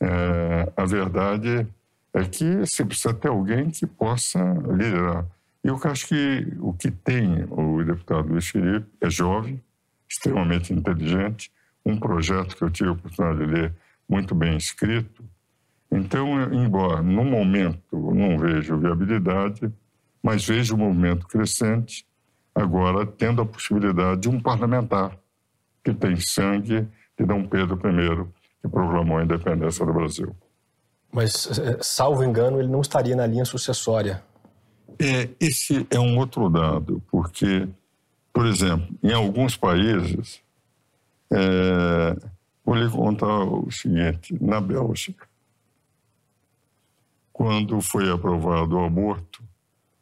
É, 0.00 0.72
a 0.76 0.84
verdade 0.84 1.66
é 2.14 2.24
que 2.24 2.64
se 2.66 2.84
precisa 2.84 3.12
ter 3.12 3.28
alguém 3.28 3.70
que 3.70 3.86
possa 3.86 4.38
liderar. 4.68 5.26
E 5.62 5.68
eu 5.68 5.78
acho 5.84 6.06
que 6.06 6.46
o 6.60 6.72
que 6.72 6.90
tem 6.90 7.46
o 7.50 7.82
deputado 7.84 8.28
Luiz 8.28 8.48
Felipe 8.48 8.86
é 9.00 9.10
jovem, 9.10 9.62
extremamente 10.08 10.72
inteligente, 10.72 11.50
um 11.84 11.98
projeto 11.98 12.56
que 12.56 12.62
eu 12.62 12.70
tive 12.70 12.90
a 12.90 12.92
oportunidade 12.92 13.38
de 13.38 13.52
ler 13.52 13.74
muito 14.08 14.34
bem 14.34 14.56
escrito. 14.56 15.24
Então, 15.90 16.42
embora 16.52 17.02
no 17.02 17.24
momento 17.24 17.82
não 17.92 18.38
vejo 18.38 18.78
viabilidade, 18.78 19.72
mas 20.22 20.46
vejo 20.46 20.74
um 20.74 20.78
movimento 20.78 21.26
crescente, 21.26 22.06
agora 22.54 23.06
tendo 23.06 23.42
a 23.42 23.46
possibilidade 23.46 24.22
de 24.22 24.28
um 24.28 24.40
parlamentar 24.40 25.16
que 25.82 25.94
tem 25.94 26.16
sangue 26.16 26.86
de 27.18 27.26
Dom 27.26 27.46
Pedro 27.46 27.76
I, 27.76 28.26
que 28.62 28.68
proclamou 28.68 29.18
a 29.18 29.24
independência 29.24 29.84
do 29.84 29.92
Brasil. 29.92 30.34
Mas, 31.10 31.58
eh, 31.58 31.78
salvo 31.80 32.22
engano, 32.22 32.60
ele 32.60 32.68
não 32.68 32.80
estaria 32.80 33.16
na 33.16 33.26
linha 33.26 33.44
sucessória. 33.44 34.22
É, 35.00 35.28
esse 35.40 35.86
é 35.90 35.98
um 35.98 36.18
outro 36.18 36.48
dado, 36.48 37.02
porque, 37.10 37.68
por 38.32 38.46
exemplo, 38.46 38.88
em 39.02 39.12
alguns 39.12 39.56
países, 39.56 40.40
é, 41.32 42.16
vou 42.64 42.74
lhe 42.74 42.90
contar 42.90 43.44
o 43.44 43.70
seguinte: 43.70 44.36
na 44.42 44.60
Bélgica, 44.60 45.26
quando 47.32 47.80
foi 47.80 48.10
aprovado 48.10 48.76
o 48.76 48.84
aborto, 48.84 49.42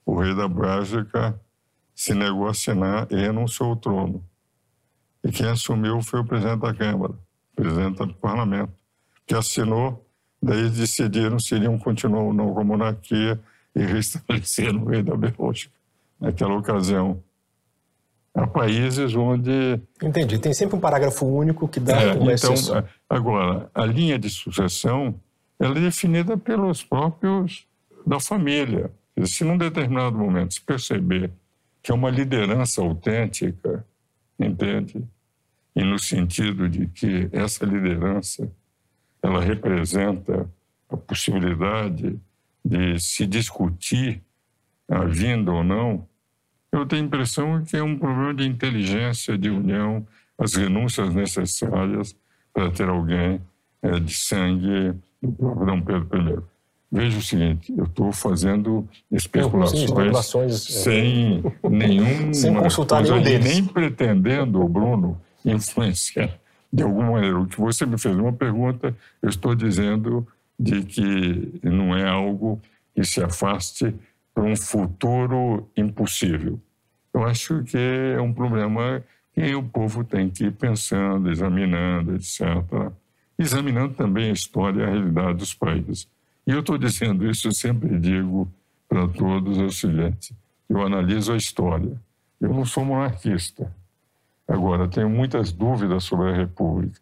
o 0.05 0.19
rei 0.19 0.35
da 0.35 0.49
Bélgica 0.49 1.39
se 1.95 2.15
negou 2.15 2.47
a 2.47 2.51
assinar 2.51 3.07
e 3.11 3.17
renunciou 3.17 3.71
ao 3.71 3.77
trono. 3.77 4.25
E 5.27 5.33
quem 5.33 5.49
assumiu 5.49 6.01
foi 6.03 6.21
o 6.21 6.25
presidente 6.25 6.61
da 6.61 6.73
Câmara, 6.73 7.13
presidente 7.57 7.97
do 7.97 8.15
parlamento, 8.15 8.73
que 9.27 9.35
assinou, 9.35 10.07
daí 10.41 10.71
decidiram 10.71 11.37
se 11.41 11.57
iriam 11.57 11.77
continuar 11.77 12.23
ou 12.23 12.33
não 12.33 12.55
com 12.55 12.61
a 12.61 12.65
monarquia 12.65 13.41
e 13.75 13.83
restabelecer 13.83 14.73
o 14.73 14.85
rei 14.85 15.03
da 15.03 15.17
Bélgica 15.17 15.75
naquela 16.21 16.57
ocasião. 16.57 17.21
Há 18.33 18.47
países 18.47 19.17
onde. 19.17 19.81
Entendi. 20.01 20.39
Tem 20.39 20.55
sempre 20.55 20.77
um 20.77 20.81
parágrafo 20.81 21.27
único 21.27 21.67
que 21.67 21.81
dá 21.81 22.01
é, 22.01 22.13
uma 22.13 22.33
então, 22.33 22.53
exceção. 22.53 22.85
Agora, 23.11 23.69
a 23.75 23.85
linha 23.85 24.17
de 24.21 24.31
sucessão 24.31 25.13
ela 25.59 25.77
é 25.77 25.81
definida 25.81 26.37
pelos 26.37 26.85
próprios 26.85 27.67
da 28.07 28.21
família. 28.21 28.93
Se 29.25 29.43
num 29.43 29.59
determinado 29.59 30.17
momento 30.17 30.55
se 30.55 30.61
perceber 30.61 31.33
que 31.83 31.91
é 31.91 31.95
uma 31.95 32.11
liderança 32.11 32.81
autêntica, 32.81 33.85
entende? 34.39 35.03
E 35.77 35.85
no 35.85 35.99
sentido 35.99 36.69
de 36.69 36.87
que 36.87 37.29
essa 37.31 37.67
liderança 37.67 38.51
ela 39.23 39.43
representa 39.43 40.49
a 40.89 40.97
possibilidade 40.97 42.19
de 42.65 42.99
se 42.99 43.27
discutir 43.27 44.23
a 44.89 45.05
vinda 45.05 45.53
ou 45.53 45.63
não, 45.63 46.07
eu 46.73 46.87
tenho 46.87 47.03
a 47.03 47.07
impressão 47.07 47.63
que 47.63 47.77
é 47.77 47.83
um 47.83 47.99
problema 47.99 48.35
de 48.35 48.47
inteligência, 48.47 49.37
de 49.37 49.51
união, 49.51 50.07
as 50.39 50.55
renúncias 50.55 51.13
necessárias 51.13 52.17
para 52.53 52.71
ter 52.71 52.89
alguém 52.89 53.41
é, 53.83 54.01
de 54.01 54.15
sangue 54.15 54.95
do 55.23 55.33
próprio 55.33 55.67
Dom 55.67 55.81
Pedro 55.83 56.43
I. 56.43 56.43
Veja 56.91 57.19
o 57.19 57.23
seguinte, 57.23 57.75
eu 57.77 57.85
estou 57.85 58.13
fazendo 58.13 58.89
especulações, 59.11 59.81
Sim, 59.81 59.85
especulações 59.87 60.55
é. 60.55 60.73
sem 60.73 61.45
nenhum 61.69 62.33
sem 62.33 62.55
consultar 62.55 63.03
nenhum 63.03 63.23
deles. 63.23 63.45
nem 63.45 63.65
pretendendo, 63.65 64.67
Bruno, 64.69 65.21
influenciar 65.51 66.39
de 66.73 66.83
alguma 66.83 67.13
maneira. 67.13 67.39
O 67.39 67.47
que 67.47 67.59
você 67.59 67.87
me 67.87 67.99
fez 67.99 68.17
uma 68.17 68.33
pergunta, 68.33 68.95
eu 69.23 69.29
estou 69.29 69.55
dizendo 69.55 70.27
de 70.59 70.83
que 70.83 71.61
não 71.63 71.97
é 71.97 72.09
algo 72.09 72.61
que 72.95 73.05
se 73.05 73.23
afaste 73.23 73.95
para 74.35 74.45
um 74.45 74.57
futuro 74.57 75.69
impossível. 75.77 76.61
Eu 77.13 77.25
acho 77.25 77.63
que 77.65 77.79
é 77.79 78.21
um 78.21 78.33
problema 78.33 79.03
que 79.35 79.55
o 79.55 79.63
povo 79.63 80.05
tem 80.05 80.29
que 80.29 80.45
ir 80.45 80.53
pensando, 80.53 81.31
examinando, 81.31 82.15
etc. 82.15 82.41
Examinando 83.39 83.95
também 83.95 84.31
a 84.31 84.33
história 84.33 84.81
e 84.81 84.85
a 84.85 84.91
realidade 84.91 85.39
dos 85.39 85.55
países. 85.55 86.09
E 86.47 86.51
eu 86.51 86.61
estou 86.61 86.79
dizendo 86.79 87.29
isso, 87.29 87.49
eu 87.49 87.53
sempre 87.53 87.99
digo 87.99 88.49
para 88.89 89.09
todos 89.09 89.59
o 89.59 89.71
seguinte: 89.71 90.35
eu 90.69 90.83
analiso 90.83 91.33
a 91.33 91.37
história. 91.37 92.01
Eu 92.41 92.53
não 92.53 92.65
sou 92.65 92.85
monarquista. 92.85 93.73
Agora, 94.49 94.89
tenho 94.89 95.11
muitas 95.11 95.53
dúvidas 95.53 96.05
sobre 96.05 96.31
a 96.31 96.37
República. 96.37 97.01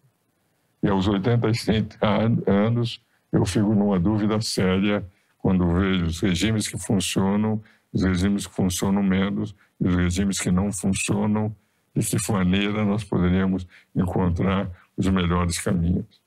E 0.83 0.89
aos 0.89 1.07
87 1.07 1.99
anos, 2.47 3.01
eu 3.33 3.45
fico 3.45 3.75
numa 3.75 3.99
dúvida 3.99 4.41
séria 4.41 5.05
quando 5.39 5.67
vejo 5.75 6.07
os 6.07 6.21
regimes 6.21 6.69
que 6.69 6.79
funcionam, 6.79 7.61
os 7.93 8.03
regimes 8.03 8.47
que 8.47 8.55
funcionam 8.55 9.03
menos, 9.03 9.55
e 9.81 9.87
os 9.87 9.95
regimes 9.95 10.41
que 10.41 10.51
não 10.51 10.73
funcionam, 10.73 11.55
de 11.95 12.05
que 12.05 12.33
maneira 12.33 12.85
nós 12.85 13.05
poderíamos 13.05 13.67
encontrar 13.95 14.71
os 14.97 15.07
melhores 15.09 15.59
caminhos. 15.59 16.23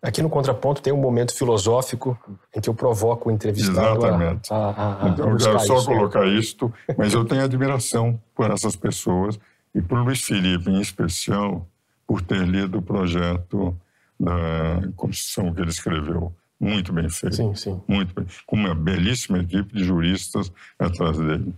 Aqui 0.00 0.22
no 0.22 0.30
Contraponto 0.30 0.80
tem 0.80 0.92
um 0.92 1.00
momento 1.00 1.36
filosófico 1.36 2.16
em 2.54 2.60
que 2.60 2.68
eu 2.68 2.74
provoco 2.74 3.28
o 3.28 3.32
entrevistado 3.32 3.98
Exatamente. 3.98 4.52
A, 4.52 4.56
a, 4.56 5.06
a, 5.06 5.08
então, 5.08 5.30
eu 5.30 5.36
quero 5.36 5.60
só 5.60 5.76
isso. 5.76 5.86
colocar 5.86 6.26
isto, 6.26 6.72
mas 6.96 7.14
eu 7.14 7.24
tenho 7.24 7.42
admiração 7.42 8.20
por 8.34 8.50
essas 8.50 8.76
pessoas 8.76 9.38
e 9.78 9.82
por 9.82 10.00
Luiz 10.00 10.22
Felipe, 10.22 10.68
em 10.68 10.80
especial, 10.80 11.64
por 12.04 12.20
ter 12.20 12.44
lido 12.44 12.78
o 12.78 12.82
projeto 12.82 13.78
da 14.18 14.82
Constituição 14.96 15.54
que 15.54 15.60
ele 15.60 15.70
escreveu. 15.70 16.32
Muito 16.58 16.92
bem 16.92 17.08
feito. 17.08 17.36
Sim, 17.36 17.54
sim. 17.54 17.80
Muito 17.86 18.12
bem. 18.12 18.26
Com 18.44 18.56
uma 18.56 18.74
belíssima 18.74 19.38
equipe 19.38 19.72
de 19.72 19.84
juristas 19.84 20.50
atrás 20.76 21.16
dele. 21.16 21.54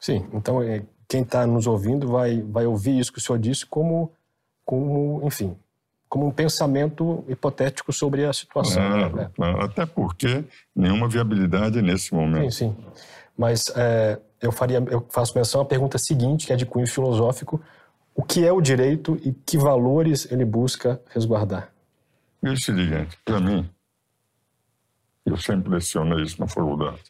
Sim, 0.00 0.26
então 0.32 0.62
é, 0.62 0.82
quem 1.06 1.20
está 1.20 1.46
nos 1.46 1.66
ouvindo 1.66 2.08
vai, 2.08 2.40
vai 2.40 2.64
ouvir 2.64 2.98
isso 2.98 3.12
que 3.12 3.18
o 3.18 3.20
senhor 3.20 3.38
disse 3.38 3.66
como, 3.66 4.10
como, 4.64 5.20
enfim, 5.22 5.54
como 6.08 6.26
um 6.26 6.30
pensamento 6.30 7.22
hipotético 7.28 7.92
sobre 7.92 8.24
a 8.24 8.32
situação. 8.32 8.82
Claro, 8.82 9.16
né? 9.16 9.30
claro. 9.36 9.62
Até 9.62 9.84
porque 9.84 10.42
nenhuma 10.74 11.06
viabilidade 11.06 11.82
nesse 11.82 12.14
momento. 12.14 12.50
Sim, 12.50 12.72
sim. 12.72 12.76
Mas 13.36 13.70
é, 13.76 14.18
eu, 14.40 14.52
faria, 14.52 14.78
eu 14.90 15.06
faço 15.10 15.36
menção 15.36 15.60
à 15.60 15.64
pergunta 15.64 15.98
seguinte, 15.98 16.46
que 16.46 16.52
é 16.52 16.56
de 16.56 16.66
cunho 16.66 16.86
filosófico. 16.86 17.60
O 18.14 18.22
que 18.22 18.44
é 18.44 18.52
o 18.52 18.60
direito 18.60 19.18
e 19.22 19.32
que 19.32 19.56
valores 19.56 20.30
ele 20.30 20.44
busca 20.44 21.00
resguardar? 21.10 21.72
É 22.42 22.50
o 22.50 22.56
seguinte, 22.56 23.18
para 23.24 23.40
mim, 23.40 23.68
eu 25.24 25.36
sempre 25.36 25.70
lecionei 25.70 26.22
isso 26.24 26.40
na 26.40 26.48
faculdade. 26.48 27.02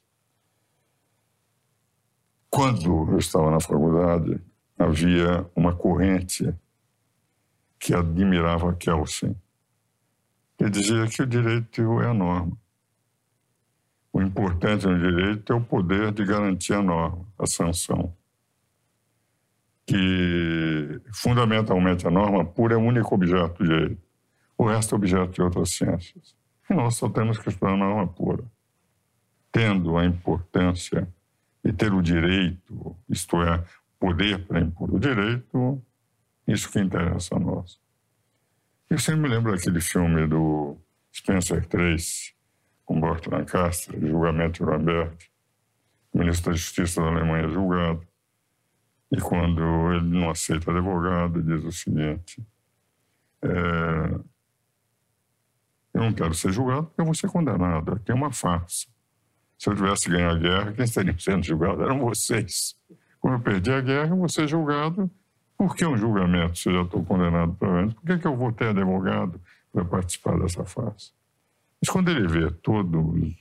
Quando 2.51 3.11
eu 3.11 3.19
estava 3.19 3.51
na 3.51 3.61
faculdade, 3.61 4.41
havia 4.79 5.47
uma 5.55 5.75
corrente 5.75 6.55
que 7.79 7.95
admirava 7.95 8.75
Kelsen. 8.75 9.37
Ele 10.59 10.71
dizia 10.71 11.07
que 11.07 11.23
o 11.23 11.27
direito 11.27 12.01
é 12.01 12.09
a 12.09 12.15
norma. 12.15 12.57
O 14.13 14.23
importante 14.23 14.87
no 14.87 14.99
direito 14.99 15.53
é 15.53 15.57
o 15.57 15.61
poder 15.61 16.13
de 16.13 16.25
garantir 16.25 16.75
a 16.75 16.83
norma, 16.83 17.27
a 17.39 17.47
sanção. 17.47 18.15
Que, 19.87 21.01
fundamentalmente, 21.13 22.07
a 22.07 22.11
norma 22.11 22.45
pura 22.45 22.75
é 22.75 22.77
o 22.77 22.81
único 22.81 23.15
objeto 23.15 23.63
do 23.63 23.69
direito. 23.69 24.03
O 24.57 24.67
resto 24.67 24.95
é 24.95 24.97
objeto 24.97 25.33
de 25.33 25.43
outras 25.43 25.71
ciências. 25.71 26.35
E 26.69 26.75
nós 26.75 26.97
só 26.97 27.09
temos 27.09 27.39
que 27.39 27.49
estudar 27.49 27.73
a 27.73 27.77
norma 27.77 28.07
pura. 28.07 28.45
Tendo 29.51 29.97
a 29.97 30.05
importância 30.05 31.09
de 31.65 31.73
ter 31.73 31.93
o 31.93 32.03
direito, 32.03 32.97
isto 33.09 33.41
é, 33.43 33.65
poder 33.99 34.47
para 34.47 34.61
impor 34.61 34.95
o 34.95 34.99
direito, 34.99 35.83
isso 36.47 36.71
que 36.71 36.81
interessa 36.81 37.37
a 37.37 37.39
nós. 37.39 37.81
Eu 38.89 38.99
sempre 38.99 39.23
me 39.23 39.29
lembro 39.29 39.53
daquele 39.53 39.81
filme 39.81 40.27
do 40.27 40.77
Spencer 41.15 41.67
Tracy, 41.67 42.35
com 42.89 42.99
Burt 42.99 43.27
Lancaster, 43.27 44.01
julgamento 44.01 44.55
de 44.55 44.63
Nuremberg. 44.63 45.15
O 46.11 46.19
ministro 46.19 46.51
da 46.51 46.57
Justiça 46.57 47.03
da 47.03 47.09
Alemanha 47.09 47.47
julgado. 47.51 48.01
E 49.13 49.21
quando 49.21 49.93
ele 49.93 50.09
não 50.09 50.31
aceita 50.31 50.71
advogado, 50.71 51.43
diz 51.43 51.63
o 51.65 51.71
seguinte: 51.71 52.43
é, 53.43 54.19
Eu 55.93 56.01
não 56.01 56.15
quero 56.15 56.33
ser 56.33 56.51
julgado 56.51 56.87
porque 56.87 57.03
eu 57.03 57.05
vou 57.05 57.15
ser 57.15 57.29
condenado. 57.29 57.93
Aqui 57.93 58.11
é 58.11 58.15
uma 58.15 58.33
farsa. 58.33 58.87
Se 59.59 59.69
eu 59.69 59.75
tivesse 59.77 60.09
ganho 60.09 60.31
a 60.31 60.35
guerra, 60.35 60.73
quem 60.73 60.85
estaria 60.87 61.15
sendo 61.21 61.45
julgado 61.45 61.83
eram 61.83 61.99
vocês. 61.99 62.75
Como 63.21 63.35
eu 63.35 63.41
perdi 63.41 63.71
a 63.71 63.83
guerra, 63.83 64.09
eu 64.09 64.17
vou 64.17 64.31
ser 64.31 64.49
julgado 64.49 65.11
por 65.59 65.77
que 65.77 65.85
um 65.85 65.97
julgamento 65.97 66.57
se 66.57 66.71
eu 66.71 66.75
já 66.75 66.83
estou 66.83 67.05
condenado 67.05 67.53
para 67.55 67.69
antes? 67.83 67.95
Por 67.95 68.07
que, 68.07 68.19
que 68.19 68.27
eu 68.27 68.37
vou 68.37 68.51
ter 68.51 68.69
advogado 68.69 69.39
para 69.73 69.85
participar 69.85 70.39
dessa 70.39 70.65
farsa? 70.65 71.18
Mas 71.81 71.91
quando 71.91 72.11
ele 72.11 72.27
vê 72.27 72.51
todos 72.51 73.35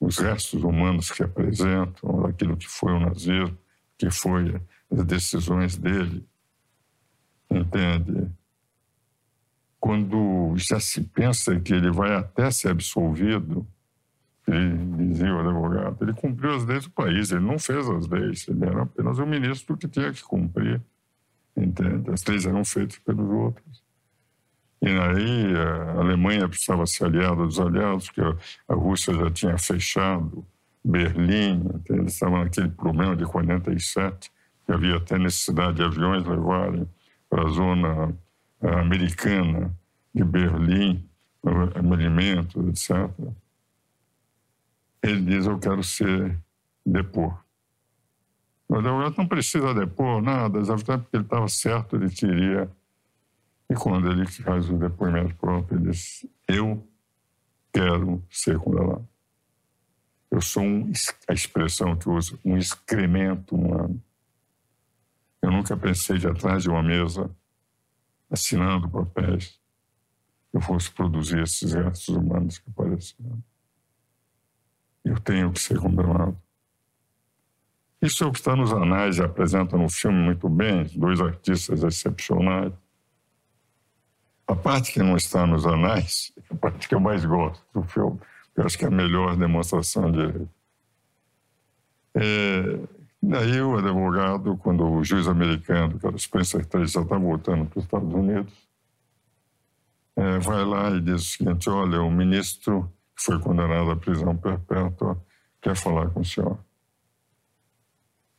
os 0.00 0.18
restos 0.18 0.62
humanos 0.62 1.10
que 1.10 1.22
apresentam, 1.22 2.26
aquilo 2.26 2.56
que 2.56 2.68
foi 2.68 2.92
o 2.92 3.00
nazismo, 3.00 3.56
que 3.98 4.10
foi 4.10 4.60
as 4.90 5.04
decisões 5.04 5.76
dele, 5.76 6.26
entende? 7.50 8.30
Quando 9.78 10.54
já 10.56 10.78
se 10.78 11.02
pensa 11.02 11.58
que 11.60 11.72
ele 11.72 11.90
vai 11.90 12.14
até 12.14 12.50
ser 12.50 12.68
absolvido, 12.68 13.66
ele 14.46 15.06
dizia 15.08 15.34
o 15.34 15.40
advogado, 15.40 16.02
ele 16.02 16.12
cumpriu 16.12 16.54
as 16.54 16.64
leis 16.64 16.84
do 16.84 16.90
país, 16.90 17.30
ele 17.30 17.44
não 17.44 17.58
fez 17.58 17.88
as 17.88 18.08
leis, 18.08 18.46
ele 18.48 18.64
era 18.64 18.82
apenas 18.82 19.18
o 19.18 19.26
ministro 19.26 19.76
que 19.76 19.88
tinha 19.88 20.12
que 20.12 20.22
cumprir, 20.22 20.82
entende? 21.56 22.10
As 22.10 22.24
leis 22.24 22.44
eram 22.44 22.64
feitas 22.64 22.98
pelos 22.98 23.28
outros. 23.28 23.81
E 24.82 24.88
aí 24.88 25.56
a 25.56 26.00
Alemanha 26.00 26.48
precisava 26.48 26.84
ser 26.86 27.04
aliada 27.04 27.36
dos 27.36 27.60
aliados, 27.60 28.10
porque 28.10 28.44
a 28.68 28.74
Rússia 28.74 29.14
já 29.14 29.30
tinha 29.30 29.56
fechado 29.56 30.44
Berlim, 30.84 31.64
eles 31.88 32.14
estavam 32.14 32.42
naquele 32.42 32.68
problema 32.68 33.14
de 33.14 33.24
47, 33.24 34.30
que 34.66 34.72
havia 34.72 34.96
até 34.96 35.16
necessidade 35.16 35.76
de 35.76 35.84
aviões 35.84 36.26
levarem 36.26 36.88
para 37.30 37.46
a 37.46 37.50
zona 37.50 38.12
eh, 38.60 38.80
americana 38.80 39.72
de 40.12 40.24
Berlim, 40.24 41.08
alimentos, 41.74 42.68
etc. 42.68 43.10
Ele 45.02 45.22
diz: 45.22 45.46
Eu 45.46 45.58
quero 45.58 45.82
ser 45.82 46.36
depor. 46.84 47.42
O 48.68 48.76
advogado 48.76 49.14
não 49.18 49.26
precisa 49.26 49.74
depor 49.74 50.20
nada, 50.22 50.58
exatamente 50.58 51.02
porque 51.02 51.16
ele 51.16 51.24
estava 51.24 51.48
certo, 51.48 51.96
ele 51.96 52.10
teria. 52.10 52.70
E 53.70 53.74
quando 53.74 54.10
ele 54.10 54.26
faz 54.26 54.68
o 54.68 54.76
depoimento 54.76 55.34
próprio, 55.36 55.78
ele 55.78 55.90
diz: 55.90 56.26
Eu 56.46 56.86
quero 57.72 58.22
ser 58.30 58.58
condenado. 58.58 59.08
Eu 60.30 60.40
sou 60.40 60.62
um, 60.62 60.90
a 61.28 61.32
expressão 61.32 61.96
que 61.96 62.08
uso, 62.08 62.38
um 62.44 62.56
excremento 62.56 63.54
humano. 63.54 64.02
Eu 65.42 65.50
nunca 65.50 65.76
pensei 65.76 66.18
de 66.18 66.26
atrás 66.26 66.62
de 66.62 66.70
uma 66.70 66.82
mesa, 66.82 67.30
assinando 68.30 68.88
papéis, 68.88 69.60
eu 70.52 70.60
fosse 70.60 70.90
produzir 70.90 71.42
esses 71.42 71.72
restos 71.72 72.08
humanos 72.08 72.58
que 72.58 72.70
apareceram. 72.70 73.42
Eu 75.04 75.18
tenho 75.18 75.52
que 75.52 75.60
ser 75.60 75.78
condenado. 75.78 76.40
Isso 78.00 78.24
é 78.24 78.26
o 78.26 78.32
que 78.32 78.38
está 78.38 78.54
nos 78.54 78.72
anais 78.72 79.18
e 79.18 79.22
apresenta 79.22 79.76
no 79.76 79.88
filme 79.88 80.18
muito 80.18 80.48
bem, 80.48 80.84
dois 80.96 81.20
artistas 81.20 81.82
excepcionais. 81.82 82.72
A 84.46 84.54
parte 84.54 84.92
que 84.92 84.98
não 84.98 85.16
está 85.16 85.46
nos 85.46 85.66
anais 85.66 86.32
é 86.36 86.54
a 86.54 86.56
parte 86.56 86.88
que 86.88 86.94
eu 86.94 87.00
mais 87.00 87.24
gosto 87.24 87.64
do 87.72 87.82
filme 87.84 88.20
eu 88.56 88.64
acho 88.64 88.78
que 88.78 88.84
é 88.84 88.88
a 88.88 88.90
melhor 88.90 89.36
demonstração 89.36 90.10
de. 90.10 90.46
É, 92.14 92.78
daí 93.22 93.60
o 93.62 93.78
advogado, 93.78 94.56
quando 94.58 94.84
o 94.86 95.02
juiz 95.02 95.26
americano, 95.26 95.98
que 95.98 96.06
era 96.06 96.14
o 96.14 96.18
Spencer 96.18 96.66
Tracy, 96.66 96.92
já 96.92 97.02
está 97.02 97.16
voltando 97.16 97.66
para 97.66 97.78
os 97.78 97.84
Estados 97.84 98.12
Unidos, 98.12 98.52
é, 100.16 100.38
vai 100.38 100.64
lá 100.64 100.90
e 100.90 101.00
diz 101.00 101.22
o 101.22 101.24
seguinte: 101.24 101.70
olha, 101.70 102.02
o 102.02 102.10
ministro 102.10 102.92
que 103.16 103.22
foi 103.24 103.38
condenado 103.40 103.90
à 103.90 103.96
prisão 103.96 104.36
perpétua 104.36 105.22
quer 105.60 105.76
falar 105.76 106.10
com 106.10 106.20
o 106.20 106.24
senhor. 106.24 106.58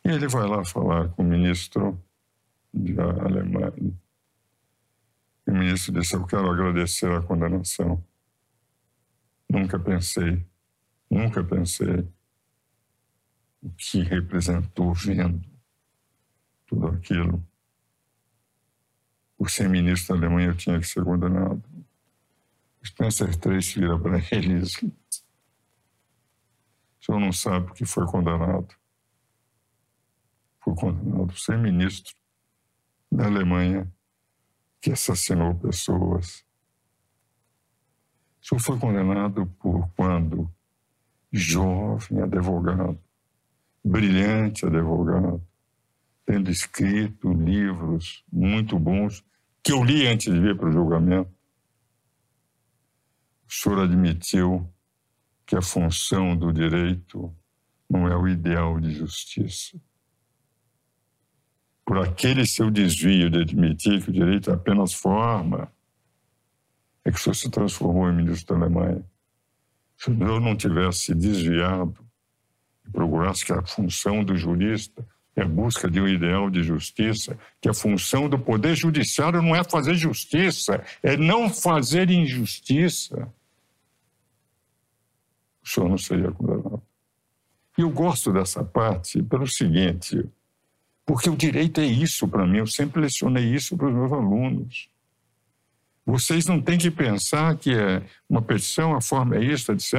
E 0.05 0.09
ele 0.09 0.27
vai 0.27 0.47
lá 0.47 0.63
falar 0.65 1.09
com 1.09 1.23
o 1.23 1.25
ministro 1.25 1.99
da 2.73 3.03
Alemanha. 3.03 3.73
O 5.45 5.52
ministro 5.52 5.94
disse: 5.94 6.15
Eu 6.15 6.26
quero 6.26 6.49
agradecer 6.49 7.11
a 7.11 7.22
condenação. 7.22 8.03
Nunca 9.49 9.78
pensei, 9.78 10.45
nunca 11.10 11.44
pensei 11.44 12.07
o 13.61 13.70
que 13.72 14.02
representou 14.02 14.94
vendo 14.94 15.41
tudo 16.65 16.88
aquilo. 16.88 17.45
Por 19.38 19.49
ser 19.49 19.70
ministro 19.70 20.15
da 20.15 20.26
Alemanha, 20.26 20.49
eu 20.49 20.57
tinha 20.57 20.80
que 20.80 20.88
ser 20.88 21.03
condenado. 21.03 21.61
Spencer 22.86 23.36
Tracy 23.38 23.80
vira 23.80 23.99
para 23.99 24.18
ele 24.32 24.53
e 24.53 24.60
diz: 24.61 24.82
O 24.82 24.91
senhor 27.02 27.20
não 27.20 27.34
sabe 27.34 27.70
o 27.70 27.74
que 27.74 27.86
foi 27.86 28.06
condenado. 28.06 28.74
Foi 30.61 30.74
condenado 30.76 31.28
por 31.28 31.38
ser 31.38 31.57
ministro 31.57 32.15
da 33.11 33.26
Alemanha 33.26 33.91
que 34.84 34.91
assassinou 34.91 35.55
pessoas 35.55 36.45
o 38.43 38.45
senhor 38.45 38.60
foi 38.60 38.77
condenado 38.77 39.45
por 39.57 39.89
quando 39.95 40.51
jovem 41.31 42.22
advogado, 42.22 42.99
brilhante 43.81 44.65
advogado, 44.65 45.41
tendo 46.26 46.51
escrito 46.51 47.31
livros 47.31 48.22
muito 48.30 48.77
bons 48.77 49.23
que 49.64 49.72
eu 49.72 49.81
li 49.81 50.05
antes 50.05 50.31
de 50.31 50.38
vir 50.41 50.57
para 50.57 50.68
o 50.68 50.72
julgamento. 50.73 51.31
O 53.47 53.53
senhor 53.53 53.80
admitiu 53.80 54.69
que 55.45 55.55
a 55.55 55.61
função 55.61 56.35
do 56.35 56.51
direito 56.51 57.34
não 57.89 58.10
é 58.10 58.18
o 58.18 58.27
ideal 58.27 58.77
de 58.77 58.91
justiça. 58.91 59.80
Por 61.85 61.97
aquele 61.97 62.45
seu 62.45 62.72
desvio 62.72 63.30
de 63.30 63.41
admitir 63.41 64.01
que 64.01 64.10
o 64.10 64.14
direito 64.14 64.49
é 64.49 64.53
apenas 64.53 64.93
forma, 64.93 65.72
é 67.03 67.11
que 67.11 67.18
o 67.18 67.22
senhor 67.22 67.35
se 67.35 67.49
transformou 67.49 68.10
em 68.10 68.15
ministro 68.15 68.57
da 68.57 68.65
Alemanha. 68.65 69.03
Se 69.97 70.10
o 70.10 70.18
senhor 70.18 70.39
não 70.39 70.55
tivesse 70.55 71.14
desviado 71.14 72.05
e 72.85 72.89
procurasse 72.89 73.45
que 73.45 73.53
a 73.53 73.65
função 73.65 74.23
do 74.23 74.35
jurista 74.35 75.05
é 75.35 75.41
a 75.41 75.47
busca 75.47 75.89
de 75.89 75.99
um 75.99 76.07
ideal 76.07 76.49
de 76.49 76.61
justiça, 76.61 77.38
que 77.60 77.68
a 77.68 77.73
função 77.73 78.30
do 78.30 78.38
poder 78.38 78.76
judiciário 78.76 79.41
não 79.41 79.55
é 79.55 79.64
fazer 79.64 79.95
justiça, 79.95 80.84
é 81.01 81.18
não 81.18 81.49
fazer 81.49 82.10
injustiça, 82.10 83.31
o 85.64 85.68
senhor 85.68 85.89
não 85.89 85.97
seria 85.97 86.31
condenado. 86.31 86.81
E 87.77 87.81
eu 87.81 87.89
gosto 87.89 88.31
dessa 88.31 88.64
parte 88.64 89.23
pelo 89.23 89.47
seguinte, 89.47 90.30
porque 91.05 91.30
o 91.30 91.35
direito 91.35 91.81
é 91.81 91.85
isso 91.85 92.27
para 92.27 92.45
mim, 92.45 92.57
eu 92.57 92.67
sempre 92.67 93.01
lecionei 93.01 93.45
isso 93.45 93.75
para 93.75 93.88
os 93.88 93.93
meus 93.93 94.11
alunos. 94.11 94.89
Vocês 96.05 96.45
não 96.45 96.61
têm 96.61 96.77
que 96.77 96.91
pensar 96.91 97.55
que 97.57 97.73
é 97.73 98.01
uma 98.30 98.41
petição, 98.41 98.95
a 98.95 99.01
forma 99.01 99.38
é 99.38 99.43
isso, 99.43 99.71
etc. 99.71 99.93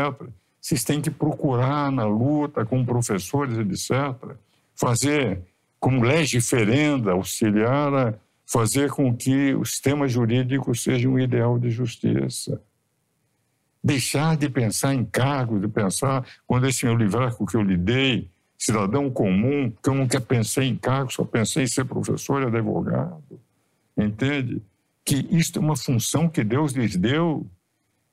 Vocês 0.60 0.85
têm 0.85 1.01
que 1.01 1.10
procurar 1.10 1.90
na 1.90 2.05
luta 2.05 2.64
com 2.64 2.85
professores, 2.85 3.56
etc. 3.59 4.36
Fazer 4.74 5.40
como 5.81 6.02
legiferenda, 6.02 7.12
auxiliar 7.12 7.94
a 7.94 8.14
fazer 8.47 8.90
com 8.90 9.14
que 9.14 9.55
o 9.55 9.64
sistema 9.64 10.09
jurídico 10.09 10.74
seja 10.74 11.09
um 11.09 11.18
ideal 11.18 11.59
de 11.59 11.70
justiça. 11.70 12.60
Deixar 13.82 14.36
de 14.36 14.48
pensar 14.48 14.94
em 14.94 15.05
cargos, 15.05 15.60
de 15.60 15.68
pensar, 15.68 16.26
quando 16.47 16.66
esse 16.66 16.86
meu 16.86 16.97
livro 16.97 17.47
que 17.47 17.56
eu 17.56 17.62
lhe 17.62 17.76
dei, 17.76 18.31
cidadão 18.65 19.11
comum, 19.11 19.70
que 19.82 19.89
eu 19.89 19.95
nunca 19.95 20.20
pensei 20.20 20.69
em 20.69 20.77
cargos, 20.77 21.15
só 21.15 21.24
pensei 21.24 21.65
em 21.65 21.66
ser 21.66 21.85
professor 21.85 22.43
e 22.43 22.47
advogado. 22.47 23.41
Entende? 23.97 24.62
que 25.05 25.27
isto 25.31 25.59
é 25.59 25.62
uma 25.62 25.77
função 25.77 26.28
que 26.28 26.43
Deus 26.43 26.73
lhes 26.73 26.97
deu 26.97 27.47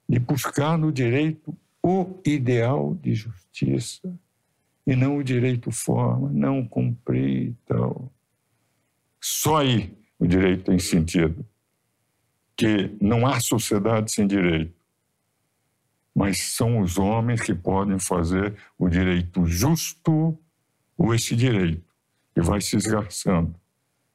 de 0.07 0.19
buscar 0.19 0.78
no 0.78 0.91
direito 0.91 1.56
o 1.82 2.19
ideal 2.26 2.94
de 3.02 3.15
justiça 3.15 4.14
e 4.86 4.95
não 4.95 5.18
o 5.18 5.23
direito 5.23 5.72
forma, 5.72 6.30
não 6.34 6.68
cumprir 6.68 7.53
tal. 7.65 8.11
Só 9.22 9.57
aí 9.57 9.95
o 10.19 10.28
direito 10.28 10.65
tem 10.65 10.78
sentido. 10.78 11.45
Que 12.57 12.95
não 13.02 13.26
há 13.26 13.40
sociedade 13.40 14.11
sem 14.11 14.28
direito, 14.28 14.76
mas 16.14 16.40
são 16.54 16.80
os 16.80 16.98
homens 16.98 17.42
que 17.42 17.54
podem 17.54 17.98
fazer 17.98 18.56
o 18.78 18.90
direito 18.90 19.46
justo 19.46 20.38
ou 20.98 21.16
esse 21.16 21.36
direito 21.36 21.92
que 22.34 22.42
vai 22.42 22.62
se 22.62 22.76
esgarçando 22.76 23.56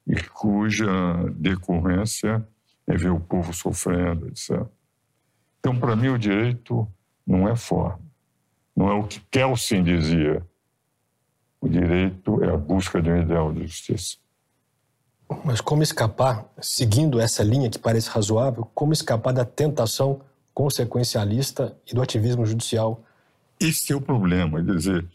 e 0.07 0.15
cuja 0.23 0.87
decorrência 1.35 2.47
é 2.87 2.97
ver 2.97 3.11
o 3.11 3.19
povo 3.19 3.53
sofrendo, 3.53 4.29
etc. 4.29 4.65
Então, 5.59 5.79
para 5.79 5.97
mim, 5.97 6.09
o 6.09 6.19
direito 6.19 6.87
não 7.27 7.49
é 7.49 7.57
forma, 7.57 8.01
não 8.75 8.89
é 8.89 8.95
o 8.95 9.05
que 9.05 9.19
Kelsen 9.31 9.83
dizia. 9.83 10.47
O 11.61 11.69
direito 11.69 12.45
é 12.45 12.51
a 12.51 12.57
busca 12.57 13.03
de 13.03 13.11
um 13.11 13.21
ideal 13.21 13.53
de 13.53 13.63
justiça. 13.63 14.19
Mas 15.45 15.61
como 15.61 15.83
escapar, 15.83 16.47
seguindo 16.61 17.19
essa 17.19 17.43
linha 17.43 17.69
que 17.69 17.79
parece 17.79 18.09
razoável, 18.09 18.71
como 18.75 18.93
escapar 18.93 19.33
da 19.33 19.45
tentação 19.45 20.21
consequencialista 20.57 21.77
e 21.87 21.95
do 21.95 22.01
ativismo 22.01 22.47
judicial? 22.47 23.05
Esse 23.61 23.93
é 23.93 23.97
o 23.97 24.01
problema, 24.01 24.65
quer 24.65 24.75
dizer, 24.75 25.07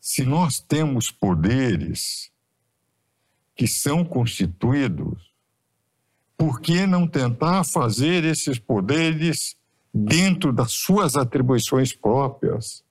se 0.00 0.24
nós 0.24 0.58
temos 0.58 1.12
poderes 1.12 2.28
que 3.54 3.68
são 3.68 4.04
constituídos 4.04 5.32
por 6.36 6.60
que 6.60 6.88
não 6.88 7.06
tentar 7.06 7.62
fazer 7.62 8.24
esses 8.24 8.58
poderes 8.58 9.56
dentro 9.94 10.52
das 10.52 10.72
suas 10.72 11.14
atribuições 11.14 11.92
próprias, 11.92 12.82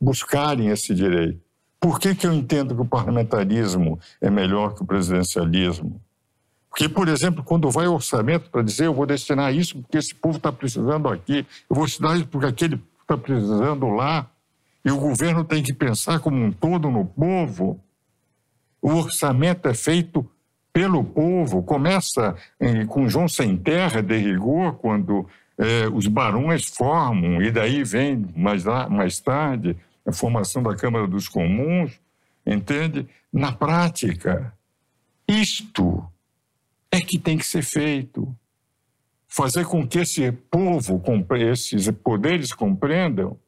buscarem 0.00 0.66
esse 0.66 0.92
direito. 0.92 1.40
Por 1.78 2.00
que, 2.00 2.12
que 2.12 2.26
eu 2.26 2.34
entendo 2.34 2.74
que 2.74 2.82
o 2.82 2.88
parlamentarismo 2.88 4.00
é 4.20 4.28
melhor 4.28 4.74
que 4.74 4.82
o 4.82 4.86
presidencialismo? 4.86 6.02
Porque, 6.70 6.88
por 6.88 7.08
exemplo, 7.08 7.42
quando 7.42 7.68
vai 7.70 7.88
orçamento 7.88 8.48
para 8.48 8.62
dizer 8.62 8.86
eu 8.86 8.94
vou 8.94 9.04
destinar 9.04 9.52
isso 9.52 9.78
porque 9.82 9.98
esse 9.98 10.14
povo 10.14 10.36
está 10.36 10.52
precisando 10.52 11.08
aqui, 11.08 11.44
eu 11.68 11.76
vou 11.76 11.84
destinar 11.84 12.16
isso 12.16 12.28
porque 12.28 12.46
aquele 12.46 12.80
está 13.02 13.18
precisando 13.18 13.88
lá, 13.88 14.30
e 14.84 14.90
o 14.90 14.96
governo 14.96 15.44
tem 15.44 15.62
que 15.62 15.74
pensar 15.74 16.20
como 16.20 16.36
um 16.36 16.52
todo 16.52 16.90
no 16.90 17.04
povo, 17.04 17.80
o 18.80 18.92
orçamento 18.92 19.68
é 19.68 19.74
feito 19.74 20.26
pelo 20.72 21.04
povo. 21.04 21.62
Começa 21.62 22.34
eh, 22.58 22.86
com 22.86 23.08
João 23.08 23.28
Sem 23.28 23.56
Terra, 23.56 24.00
de 24.00 24.16
rigor, 24.16 24.74
quando 24.74 25.28
eh, 25.58 25.88
os 25.92 26.06
barões 26.06 26.66
formam, 26.66 27.42
e 27.42 27.50
daí 27.50 27.84
vem 27.84 28.26
mais, 28.34 28.64
lá, 28.64 28.88
mais 28.88 29.18
tarde 29.20 29.76
a 30.06 30.12
formação 30.12 30.62
da 30.62 30.74
Câmara 30.74 31.06
dos 31.06 31.28
Comuns, 31.28 32.00
entende? 32.46 33.06
Na 33.30 33.52
prática, 33.52 34.54
isto 35.28 36.02
é 36.90 37.00
que 37.00 37.18
tem 37.18 37.38
que 37.38 37.46
ser 37.46 37.62
feito. 37.62 38.34
Fazer 39.28 39.64
com 39.64 39.86
que 39.86 40.00
esse 40.00 40.32
povo, 40.32 41.02
esses 41.36 41.90
poderes 41.90 42.52
compreendam 42.52 43.38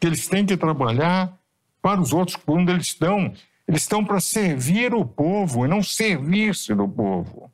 que 0.00 0.06
eles 0.06 0.26
têm 0.26 0.44
que 0.44 0.56
trabalhar 0.56 1.38
para 1.80 2.00
os 2.00 2.12
outros 2.12 2.36
por 2.36 2.58
onde 2.58 2.72
eles 2.72 2.88
estão. 2.88 3.32
Eles 3.66 3.82
estão 3.82 4.04
para 4.04 4.20
servir 4.20 4.94
o 4.94 5.04
povo 5.04 5.64
e 5.64 5.68
não 5.68 5.82
servir-se 5.82 6.74
do 6.74 6.88
povo. 6.88 7.50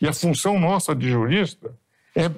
E 0.00 0.08
a 0.08 0.12
função 0.12 0.58
nossa 0.58 0.94
de 0.94 1.10
jurista 1.10 1.74
é, 2.16 2.30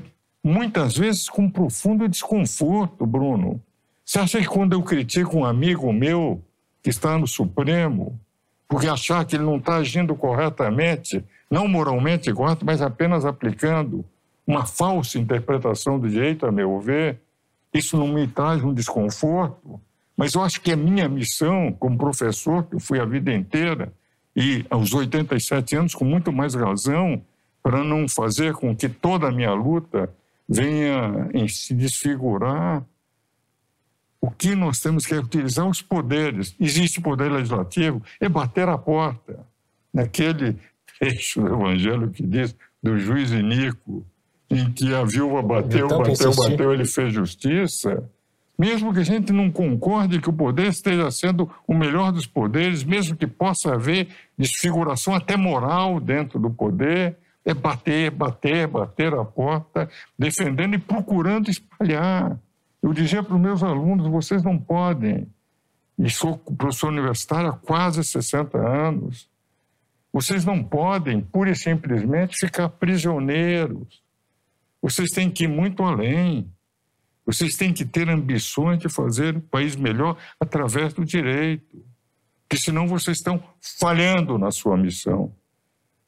muitas 0.43 0.97
vezes, 0.97 1.29
com 1.29 1.49
profundo 1.49 2.09
desconforto, 2.09 3.07
Bruno. 3.07 3.63
Você 4.05 4.19
acha 4.19 4.41
que 4.41 4.47
quando 4.47 4.73
eu 4.73 4.83
critico 4.83 5.39
um 5.39 5.45
amigo 5.45 5.93
meu 5.93 6.43
que 6.83 6.91
está 6.91 7.17
no 7.17 7.27
Supremo, 7.27 8.19
porque 8.69 8.89
achar 8.89 9.25
que 9.25 9.37
ele 9.37 9.45
não 9.45 9.59
está 9.59 9.77
agindo 9.77 10.15
corretamente, 10.17 11.25
não 11.53 11.69
moralmente 11.69 12.33
correto, 12.33 12.65
mas 12.65 12.81
apenas 12.81 13.27
aplicando 13.27 14.03
uma 14.47 14.65
falsa 14.65 15.19
interpretação 15.19 15.99
do 15.99 16.09
direito, 16.09 16.47
a 16.47 16.51
meu 16.51 16.81
ver, 16.81 17.21
isso 17.75 17.95
não 17.99 18.09
me 18.09 18.27
traz 18.27 18.65
um 18.65 18.73
desconforto? 18.73 19.79
Mas 20.17 20.33
eu 20.33 20.43
acho 20.43 20.63
que 20.63 20.73
é 20.73 20.77
minha 20.77 21.07
missão 21.11 21.71
como 21.79 21.99
professor, 21.99 22.65
que 22.65 22.77
eu 22.77 22.81
fui 22.81 22.99
a 22.99 23.05
vida 23.05 23.31
inteira, 23.35 23.93
e 24.35 24.65
aos 24.71 24.95
87 24.95 25.77
anos, 25.77 25.95
com 25.95 26.07
muito 26.07 26.33
mais 26.33 26.55
razão, 26.55 27.23
para 27.63 27.85
não 27.85 28.09
fazer 28.09 28.55
com 28.55 28.75
que 28.75 28.89
toda 28.89 29.29
a 29.29 29.31
minha 29.31 29.53
luta 29.53 30.09
venha 30.49 31.29
em 31.35 31.47
se 31.49 31.75
desfigurar. 31.75 32.83
O 34.23 34.31
que 34.31 34.55
nós 34.55 34.81
temos 34.81 35.05
que 35.05 35.13
é 35.13 35.19
utilizar 35.19 35.69
os 35.69 35.83
poderes. 35.83 36.57
Existe 36.59 36.99
o 36.99 37.03
poder 37.03 37.31
legislativo, 37.31 38.03
é 38.19 38.27
bater 38.27 38.71
a 38.71 38.79
porta. 38.79 39.41
Naquele 39.93 40.57
trecho 41.03 41.41
do 41.41 41.49
Evangelho 41.49 42.11
que 42.11 42.25
diz 42.25 42.55
do 42.81 42.97
juiz 42.97 43.33
Inico, 43.33 44.07
em 44.49 44.71
que 44.71 44.95
a 44.95 45.05
viúva 45.05 45.43
bateu, 45.43 45.89
bateu, 45.89 46.33
bateu, 46.35 46.73
ele 46.73 46.85
fez 46.85 47.13
justiça. 47.13 48.09
Mesmo 48.57 48.93
que 48.93 49.01
a 49.01 49.05
gente 49.05 49.33
não 49.33 49.51
concorde 49.51 50.21
que 50.21 50.31
o 50.31 50.33
poder 50.33 50.69
esteja 50.69 51.11
sendo 51.11 51.51
o 51.67 51.75
melhor 51.75 52.13
dos 52.13 52.27
poderes, 52.27 52.85
mesmo 52.85 53.17
que 53.17 53.27
possa 53.27 53.75
haver 53.75 54.09
desfiguração 54.39 55.15
até 55.15 55.37
moral 55.37 55.99
dentro 55.99 56.39
do 56.39 56.51
poder, 56.51 57.17
é 57.45 57.53
bater, 57.53 58.11
bater, 58.11 58.69
bater 58.69 59.13
a 59.15 59.25
porta, 59.25 59.89
defendendo 60.17 60.75
e 60.75 60.79
procurando 60.79 61.51
espalhar. 61.51 62.39
Eu 62.81 62.93
dizia 62.93 63.23
para 63.23 63.35
os 63.35 63.41
meus 63.41 63.63
alunos: 63.63 64.07
vocês 64.07 64.45
não 64.45 64.57
podem, 64.57 65.27
e 65.99 66.09
sou 66.11 66.37
professor 66.37 66.89
universitário 66.89 67.49
há 67.49 67.53
quase 67.55 68.05
60 68.05 68.59
anos, 68.59 69.32
vocês 70.13 70.45
não 70.45 70.63
podem, 70.63 71.23
pura 71.23 71.51
e 71.51 71.57
simplesmente, 71.57 72.37
ficar 72.37 72.69
prisioneiros. 72.69 74.03
Vocês 74.81 75.11
têm 75.11 75.31
que 75.31 75.45
ir 75.45 75.49
muito 75.49 75.83
além. 75.83 76.53
Vocês 77.25 77.57
têm 77.57 77.73
que 77.73 77.85
ter 77.85 78.11
ambições 78.11 78.79
de 78.79 78.89
fazer 78.89 79.37
um 79.37 79.41
país 79.41 79.75
melhor 79.75 80.19
através 80.39 80.93
do 80.93 81.05
direito. 81.05 81.83
Porque 82.43 82.63
senão 82.63 82.87
vocês 82.87 83.17
estão 83.17 83.43
falhando 83.81 84.37
na 84.37 84.51
sua 84.51 84.77
missão. 84.77 85.33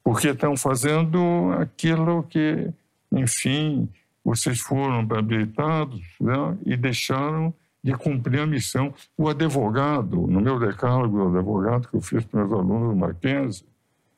Porque 0.03 0.29
estão 0.29 0.55
fazendo 0.55 1.53
aquilo 1.59 2.25
que, 2.25 2.71
enfim, 3.11 3.89
vocês 4.23 4.61
foram 4.61 4.99
habilitados 4.99 6.03
né, 6.21 6.59
e 6.67 6.77
deixaram 6.77 7.55
de 7.83 7.95
cumprir 7.95 8.41
a 8.41 8.47
missão. 8.47 8.93
O 9.17 9.31
advogado, 9.31 10.27
no 10.27 10.43
meu 10.43 10.59
decálogo 10.59 11.17
do 11.17 11.39
advogado 11.39 11.89
que 11.89 11.97
eu 11.97 12.03
fiz 12.03 12.23
para 12.25 12.41
meus 12.41 12.53
alunos 12.53 12.91
do 12.91 12.97
Mackenzie, 12.97 13.65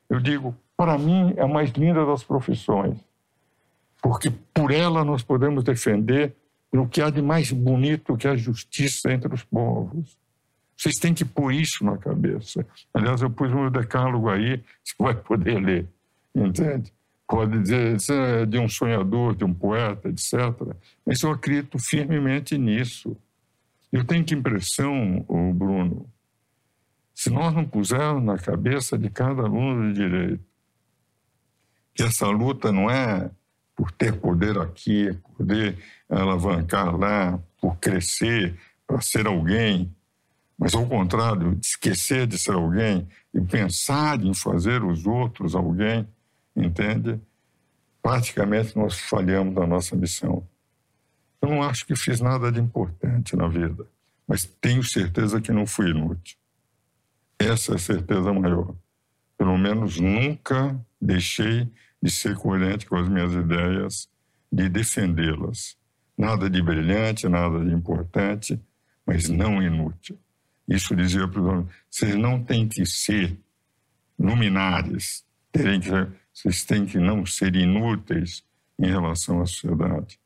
eu 0.09 0.19
digo, 0.19 0.55
para 0.75 0.97
mim 0.97 1.33
é 1.35 1.41
a 1.41 1.47
mais 1.47 1.71
linda 1.71 2.05
das 2.05 2.23
profissões, 2.23 2.97
porque 4.01 4.31
por 4.53 4.71
ela 4.71 5.03
nós 5.03 5.23
podemos 5.23 5.63
defender 5.63 6.35
o 6.71 6.87
que 6.87 7.01
há 7.01 7.09
de 7.09 7.21
mais 7.21 7.51
bonito 7.51 8.17
que 8.17 8.27
a 8.27 8.35
justiça 8.35 9.11
entre 9.11 9.33
os 9.33 9.43
povos. 9.43 10.17
Vocês 10.77 10.95
têm 10.95 11.13
que 11.13 11.25
pôr 11.25 11.51
isso 11.53 11.83
na 11.83 11.97
cabeça. 11.97 12.65
Aliás, 12.93 13.21
eu 13.21 13.29
pus 13.29 13.51
um 13.51 13.69
decálogo 13.69 14.29
aí, 14.29 14.63
você 14.83 14.93
vai 14.99 15.15
poder 15.15 15.59
ler, 15.59 15.87
entende? 16.35 16.93
Pode 17.27 17.59
dizer 17.59 17.97
é 18.11 18.45
de 18.45 18.57
um 18.57 18.69
sonhador, 18.69 19.35
de 19.35 19.43
um 19.43 19.53
poeta, 19.53 20.07
etc. 20.07 20.33
Mas 21.05 21.21
eu 21.21 21.31
acredito 21.31 21.77
firmemente 21.77 22.57
nisso. 22.57 23.17
Eu 23.91 24.05
tenho 24.05 24.23
que 24.23 24.33
impressão, 24.33 25.25
Bruno, 25.53 26.07
se 27.17 27.31
nós 27.31 27.51
não 27.51 27.65
pusermos 27.65 28.23
na 28.23 28.37
cabeça 28.37 28.95
de 28.95 29.09
cada 29.09 29.41
aluno 29.41 29.91
de 29.91 30.01
direito 30.01 30.45
que 31.95 32.03
essa 32.03 32.27
luta 32.27 32.71
não 32.71 32.91
é 32.91 33.31
por 33.75 33.91
ter 33.91 34.19
poder 34.19 34.59
aqui, 34.59 35.11
poder 35.35 35.79
alavancar 36.07 36.95
lá, 36.95 37.39
por 37.59 37.75
crescer, 37.77 38.55
para 38.85 39.01
ser 39.01 39.25
alguém, 39.25 39.91
mas 40.59 40.75
ao 40.75 40.85
contrário, 40.85 41.57
esquecer 41.59 42.27
de 42.27 42.37
ser 42.37 42.53
alguém 42.53 43.07
e 43.33 43.41
pensar 43.41 44.23
em 44.23 44.35
fazer 44.35 44.83
os 44.83 45.07
outros 45.07 45.55
alguém, 45.55 46.07
entende? 46.55 47.19
Praticamente 47.99 48.77
nós 48.77 48.99
falhamos 48.99 49.55
na 49.55 49.65
nossa 49.65 49.95
missão. 49.95 50.47
Eu 51.41 51.49
não 51.49 51.63
acho 51.63 51.83
que 51.83 51.95
fiz 51.95 52.21
nada 52.21 52.51
de 52.51 52.59
importante 52.59 53.35
na 53.35 53.47
vida, 53.47 53.87
mas 54.27 54.45
tenho 54.61 54.83
certeza 54.83 55.41
que 55.41 55.51
não 55.51 55.65
fui 55.65 55.89
inútil. 55.89 56.37
Essa 57.39 57.73
é 57.73 57.75
a 57.75 57.79
certeza 57.79 58.33
maior. 58.33 58.75
Pelo 59.37 59.57
menos 59.57 59.99
nunca 59.99 60.79
deixei 60.99 61.71
de 62.01 62.09
ser 62.09 62.35
coerente 62.35 62.85
com 62.85 62.95
as 62.95 63.07
minhas 63.07 63.33
ideias, 63.33 64.09
de 64.51 64.69
defendê-las. 64.69 65.77
Nada 66.17 66.49
de 66.49 66.61
brilhante, 66.61 67.27
nada 67.27 67.63
de 67.63 67.71
importante, 67.71 68.59
mas 69.05 69.29
não 69.29 69.61
inútil. 69.61 70.19
Isso 70.67 70.95
dizia 70.95 71.27
para 71.27 71.39
os 71.39 71.47
homens: 71.47 71.67
vocês 71.89 72.15
não 72.15 72.43
têm 72.43 72.67
que 72.67 72.85
ser 72.85 73.37
luminares, 74.19 75.23
terem 75.51 75.79
que, 75.79 75.89
vocês 76.33 76.65
têm 76.65 76.85
que 76.85 76.97
não 76.97 77.25
ser 77.25 77.55
inúteis 77.55 78.43
em 78.79 78.87
relação 78.87 79.41
à 79.41 79.45
sociedade. 79.45 80.19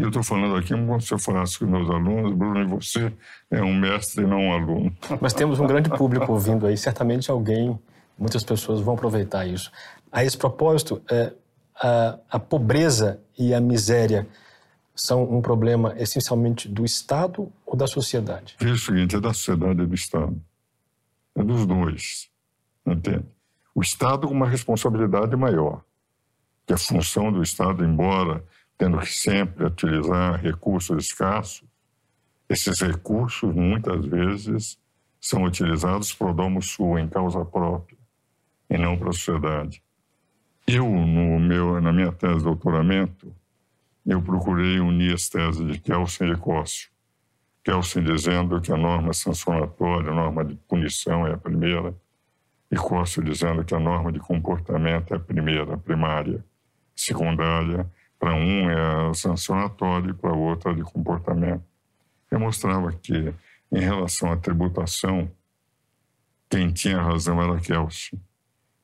E 0.00 0.02
eu 0.02 0.08
estou 0.08 0.22
falando 0.22 0.56
aqui 0.56 0.70
como 0.70 0.98
se 0.98 1.12
eu 1.12 1.18
falasse 1.18 1.58
com 1.58 1.66
meus 1.66 1.90
alunos, 1.90 2.32
Bruno, 2.32 2.62
e 2.62 2.64
você 2.64 3.12
é 3.50 3.60
um 3.60 3.78
mestre 3.78 4.24
e 4.24 4.26
não 4.26 4.46
um 4.46 4.52
aluno. 4.54 4.96
Mas 5.20 5.34
temos 5.34 5.60
um 5.60 5.66
grande 5.66 5.90
público 5.90 6.32
ouvindo 6.32 6.66
aí, 6.66 6.74
certamente 6.74 7.30
alguém, 7.30 7.78
muitas 8.18 8.42
pessoas 8.42 8.80
vão 8.80 8.94
aproveitar 8.94 9.46
isso. 9.46 9.70
A 10.10 10.24
esse 10.24 10.38
propósito, 10.38 11.02
é, 11.10 11.34
a, 11.78 12.18
a 12.30 12.38
pobreza 12.38 13.20
e 13.38 13.52
a 13.52 13.60
miséria 13.60 14.26
são 14.96 15.22
um 15.24 15.42
problema 15.42 15.94
essencialmente 15.98 16.66
do 16.66 16.82
Estado 16.82 17.52
ou 17.66 17.76
da 17.76 17.86
sociedade? 17.86 18.56
É 18.58 18.70
o 18.70 18.78
seguinte, 18.78 19.16
é 19.16 19.20
da 19.20 19.34
sociedade 19.34 19.82
e 19.82 19.86
do 19.86 19.94
Estado. 19.94 20.34
É 21.36 21.44
dos 21.44 21.66
dois, 21.66 22.30
entende? 22.86 23.26
O 23.74 23.82
Estado 23.82 24.26
com 24.26 24.32
uma 24.32 24.48
responsabilidade 24.48 25.36
maior, 25.36 25.82
que 26.66 26.72
a 26.72 26.78
função 26.78 27.30
do 27.30 27.42
Estado, 27.42 27.84
embora 27.84 28.42
tendo 28.80 28.98
que 28.98 29.12
sempre 29.12 29.66
utilizar 29.66 30.40
recursos 30.40 31.04
escassos, 31.04 31.68
esses 32.48 32.80
recursos 32.80 33.54
muitas 33.54 34.06
vezes 34.06 34.78
são 35.20 35.42
utilizados 35.42 36.14
para 36.14 36.30
o 36.30 36.32
domo 36.32 36.62
sul 36.62 36.98
em 36.98 37.06
causa 37.06 37.44
própria 37.44 37.98
e 38.70 38.78
não 38.78 38.96
para 38.96 39.10
a 39.10 39.12
sociedade. 39.12 39.82
Eu, 40.66 40.88
no 40.88 41.38
meu, 41.38 41.78
na 41.78 41.92
minha 41.92 42.10
tese 42.10 42.38
de 42.38 42.44
doutoramento, 42.44 43.30
eu 44.06 44.22
procurei 44.22 44.80
unir 44.80 45.12
as 45.12 45.28
teses 45.28 45.70
de 45.70 45.78
Kelsen 45.78 46.32
e 46.32 46.36
Cócio. 46.38 46.88
Kelsen 47.62 48.02
dizendo 48.02 48.62
que 48.62 48.72
a 48.72 48.78
norma 48.78 49.12
sancionatória, 49.12 50.10
a 50.10 50.14
norma 50.14 50.42
de 50.42 50.56
punição 50.56 51.26
é 51.26 51.34
a 51.34 51.36
primeira, 51.36 51.94
e 52.70 52.76
Cócio 52.76 53.22
dizendo 53.22 53.62
que 53.62 53.74
a 53.74 53.78
norma 53.78 54.10
de 54.10 54.20
comportamento 54.20 55.12
é 55.12 55.18
a 55.18 55.20
primeira, 55.20 55.76
primária. 55.76 56.42
Secundária 56.96 57.86
Para 58.20 58.34
um 58.34 58.70
é 58.70 59.14
sancionatório, 59.14 60.14
para 60.14 60.34
outro 60.34 60.70
é 60.70 60.74
de 60.74 60.82
comportamento. 60.82 61.64
Eu 62.30 62.38
mostrava 62.38 62.92
que, 62.92 63.34
em 63.72 63.80
relação 63.80 64.30
à 64.30 64.36
tributação, 64.36 65.30
quem 66.50 66.70
tinha 66.70 67.00
razão 67.00 67.42
era 67.42 67.58
Kelsen. 67.58 68.20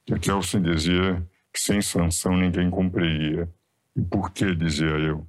Que 0.06 0.18
Kelsen 0.18 0.62
dizia 0.62 1.22
que 1.52 1.60
sem 1.60 1.82
sanção 1.82 2.34
ninguém 2.34 2.70
cumpriria. 2.70 3.46
E 3.94 4.00
por 4.00 4.30
que, 4.30 4.54
dizia 4.54 4.86
eu? 4.86 5.26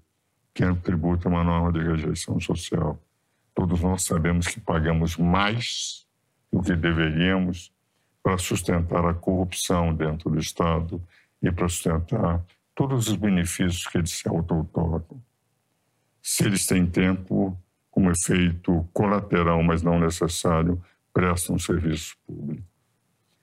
Que 0.54 0.64
o 0.64 0.76
tributo 0.78 1.28
é 1.28 1.32
uma 1.32 1.44
norma 1.44 1.74
de 1.74 1.86
rejeição 1.86 2.40
social. 2.40 2.98
Todos 3.54 3.82
nós 3.82 4.04
sabemos 4.04 4.48
que 4.48 4.62
pagamos 4.62 5.18
mais 5.18 6.08
do 6.52 6.62
que 6.62 6.76
deveríamos 6.76 7.74
para 8.24 8.38
sustentar 8.38 9.06
a 9.06 9.14
corrupção 9.14 9.94
dentro 9.94 10.30
do 10.30 10.40
Estado 10.40 11.02
e 11.42 11.52
para 11.52 11.68
sustentar 11.68 12.42
todos 12.78 13.08
os 13.08 13.16
benefícios 13.16 13.88
que 13.88 13.98
eles 13.98 14.12
se 14.12 14.30
auto-otorgam. 14.30 15.20
Se 16.22 16.46
eles 16.46 16.68
têm 16.68 16.86
tempo, 16.86 17.60
como 17.90 18.12
efeito 18.12 18.88
colateral, 18.94 19.64
mas 19.64 19.82
não 19.82 20.00
necessário, 20.00 20.80
prestam 21.12 21.56
um 21.56 21.60
serviço 21.60 22.16
público. 22.28 22.64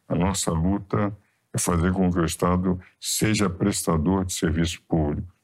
A 0.06 0.14
nossa 0.14 0.52
luta 0.52 1.12
é 1.52 1.58
fazer 1.58 1.92
com 1.92 2.12
que 2.12 2.20
o 2.20 2.24
Estado 2.24 2.80
seja 3.00 3.50
prestador 3.50 4.24
de 4.24 4.34
serviço 4.34 4.80
público. 4.82 5.34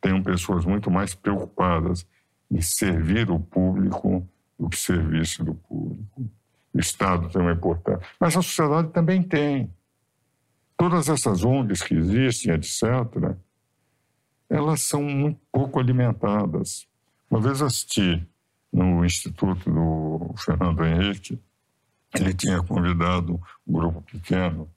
Tenham 0.00 0.22
pessoas 0.22 0.64
muito 0.64 0.90
mais 0.90 1.14
preocupadas 1.14 2.06
em 2.50 2.62
servir 2.62 3.30
o 3.30 3.38
público 3.38 4.26
do 4.58 4.70
que 4.70 4.78
serviço 4.78 5.44
do 5.44 5.54
público. 5.54 6.30
O 6.72 6.78
Estado 6.78 7.28
tem 7.28 7.42
uma 7.42 7.52
importância, 7.52 8.06
mas 8.18 8.34
a 8.34 8.40
sociedade 8.40 8.88
também 8.92 9.22
tem. 9.22 9.70
Todas 10.80 11.10
essas 11.10 11.44
ONGs 11.44 11.82
que 11.82 11.92
existem, 11.92 12.54
etc., 12.54 13.36
elas 14.48 14.80
são 14.80 15.02
muito 15.02 15.38
pouco 15.52 15.78
alimentadas. 15.78 16.88
Uma 17.30 17.38
vez 17.38 17.60
assisti 17.60 18.26
no 18.72 19.04
Instituto 19.04 19.70
do 19.70 20.34
Fernando 20.38 20.82
Henrique, 20.82 21.38
ele 22.14 22.32
tinha 22.32 22.62
convidado 22.62 23.38
um 23.66 23.72
grupo 23.74 24.00
pequeno 24.00 24.70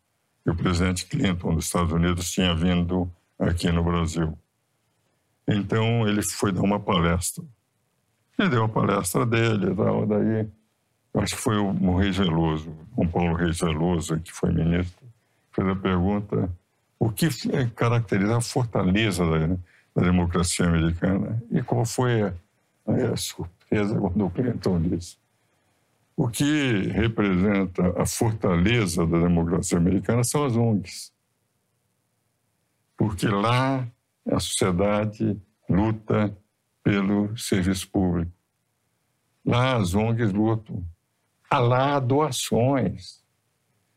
e 0.45 0.49
o 0.49 0.55
presidente 0.57 1.05
Clinton 1.05 1.55
dos 1.55 1.67
Estados 1.67 1.93
Unidos 1.93 2.29
tinha 2.29 2.53
vindo 2.53 3.09
aqui 3.39 3.71
no 3.71 3.81
Brasil. 3.81 4.37
Então 5.47 6.05
ele 6.05 6.21
foi 6.21 6.51
dar 6.51 6.63
uma 6.63 6.81
palestra. 6.81 7.45
Ele 8.37 8.49
deu 8.49 8.65
a 8.65 8.69
palestra 8.69 9.25
dele 9.25 9.73
tal, 9.73 10.05
daí 10.05 10.49
acho 11.13 11.35
que 11.37 11.41
foi 11.41 11.55
o 11.55 11.95
Reis 11.95 12.17
Veloso, 12.17 12.75
o 12.93 13.07
Paulo 13.07 13.35
Reis 13.35 13.61
Veloso, 13.61 14.19
que 14.19 14.33
foi 14.33 14.51
ministro, 14.51 15.02
fez 15.53 15.67
a 15.67 15.75
pergunta 15.75 16.49
o 16.99 17.09
que 17.09 17.29
caracteriza 17.75 18.37
a 18.37 18.41
fortaleza 18.41 19.25
da, 19.25 19.47
da 19.95 20.01
democracia 20.09 20.65
americana 20.65 21.41
e 21.51 21.61
qual 21.61 21.85
foi 21.85 22.23
a, 22.23 22.33
a 23.13 23.17
surpresa 23.17 23.99
quando 23.99 24.25
o 24.25 24.29
Clinton 24.29 24.81
disse 24.81 25.17
o 26.15 26.27
que 26.27 26.87
representa 26.89 28.01
a 28.01 28.05
fortaleza 28.05 29.05
da 29.05 29.19
democracia 29.19 29.77
americana 29.77 30.23
são 30.23 30.45
as 30.45 30.55
ONGs. 30.55 31.11
Porque 32.95 33.27
lá 33.27 33.87
a 34.29 34.39
sociedade 34.39 35.39
luta 35.67 36.35
pelo 36.83 37.35
serviço 37.35 37.89
público. 37.89 38.31
Lá 39.43 39.75
as 39.75 39.95
ONGs 39.95 40.31
lutam. 40.31 40.85
Há 41.49 41.59
lá 41.59 41.99
doações. 41.99 43.22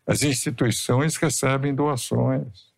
As 0.07 0.23
instituições 0.23 1.17
recebem 1.17 1.75
doações. 1.75 2.73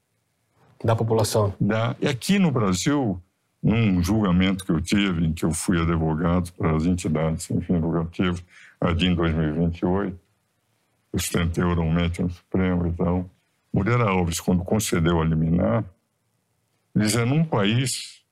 Da 0.83 0.97
população. 0.97 1.55
Da... 1.61 1.95
E 2.01 2.09
aqui 2.09 2.39
no 2.39 2.51
Brasil, 2.51 3.21
num 3.63 4.03
julgamento 4.03 4.65
que 4.65 4.73
eu 4.73 4.81
tive, 4.81 5.27
em 5.27 5.33
que 5.33 5.45
eu 5.45 5.53
fui 5.53 5.81
advogado 5.81 6.53
para 6.53 6.75
as 6.75 6.87
entidades 6.87 7.45
sem 7.45 7.61
fim 7.61 7.77
lucrativo, 7.77 8.43
ali 8.81 9.07
em 9.07 9.15
2028, 9.15 10.19
eu 11.13 11.19
sustentei 11.19 11.65
oralmente 11.65 12.23
no 12.23 12.31
Supremo 12.31 12.87
e 12.87 12.93
tal. 12.93 13.29
Moreira 13.73 14.09
Alves, 14.09 14.41
quando 14.41 14.65
concedeu 14.65 15.21
a 15.21 15.25
liminar, 15.25 15.85
dizia 16.95 17.27
num 17.27 17.45
país, 17.45 18.23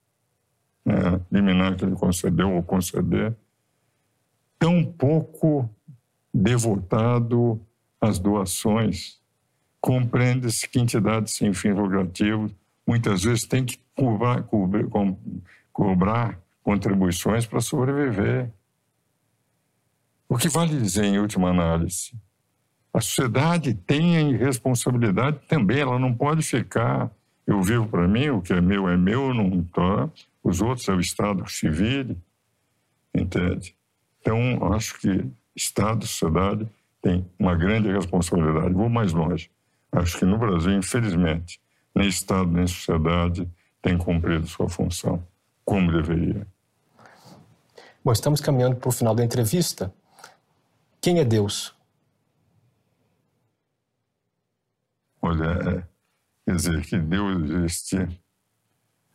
né, 0.85 1.21
liminar 1.31 1.77
que 1.77 1.85
ele 1.85 1.97
concedeu 1.97 2.53
ou 2.53 2.63
conceder, 2.63 3.35
tão 4.59 4.85
pouco 4.85 5.69
devotado 6.33 7.61
às 8.07 8.19
doações, 8.19 9.21
compreende-se 9.81 10.69
que 10.69 10.81
entidades 10.81 11.35
sem 11.35 11.53
fins 11.53 11.77
lucrativos 11.77 12.53
muitas 12.87 13.25
vezes 13.25 13.45
têm 13.45 13.65
que 13.65 13.79
cobrar, 13.95 14.43
cobrar, 14.45 14.87
cobrar 15.73 16.41
contribuições 16.63 17.47
para 17.47 17.61
sobreviver. 17.61 18.51
O 20.29 20.37
que 20.37 20.49
vale 20.49 20.77
dizer, 20.79 21.05
em 21.05 21.19
última 21.19 21.51
análise? 21.51 22.13
A 22.93 23.01
sociedade 23.01 23.75
tem 23.75 24.35
a 24.35 24.37
responsabilidade 24.39 25.39
também, 25.47 25.81
ela 25.81 25.99
não 25.99 26.15
pode 26.15 26.43
ficar. 26.43 27.11
Eu 27.47 27.63
vivo 27.63 27.87
para 27.87 28.09
mim, 28.09 28.31
o 28.31 28.43
que 28.43 28.53
é 28.53 28.61
meu 28.61 28.89
é 28.89 28.97
meu, 28.97 29.33
não. 29.33 29.65
Os 30.43 30.61
outros 30.61 30.89
é 30.89 30.93
o 30.93 31.01
Estado 31.01 31.49
civil, 31.49 32.17
entende? 33.15 33.77
Então, 34.21 34.73
acho 34.73 34.99
que 34.99 35.25
Estado 35.55 36.07
sociedade 36.07 36.69
têm 37.07 37.31
uma 37.39 37.55
grande 37.55 37.89
responsabilidade. 37.93 38.75
Vou 38.75 38.89
mais 38.89 39.13
longe. 39.13 39.49
Acho 39.93 40.19
que 40.19 40.25
no 40.25 40.37
Brasil, 40.37 40.73
infelizmente, 40.73 41.61
nem 41.95 42.09
Estado 42.09 42.51
nem 42.51 42.67
sociedade 42.67 43.49
têm 43.81 43.97
cumprido 43.97 44.47
sua 44.49 44.69
função 44.69 45.25
como 45.65 45.93
deveria. 45.93 46.47
Bom, 48.05 48.13
estamos 48.13 48.41
caminhando 48.41 48.77
para 48.77 48.89
o 48.89 48.93
final 48.93 49.15
da 49.15 49.25
entrevista. 49.25 49.95
Quem 51.01 51.21
é 51.21 51.25
Deus? 51.25 51.75
Olha, 55.23 55.45
é, 55.45 55.85
quer 56.45 56.57
dizer, 56.57 56.85
que 56.87 56.99
Deus 56.99 57.51
existe, 57.51 58.21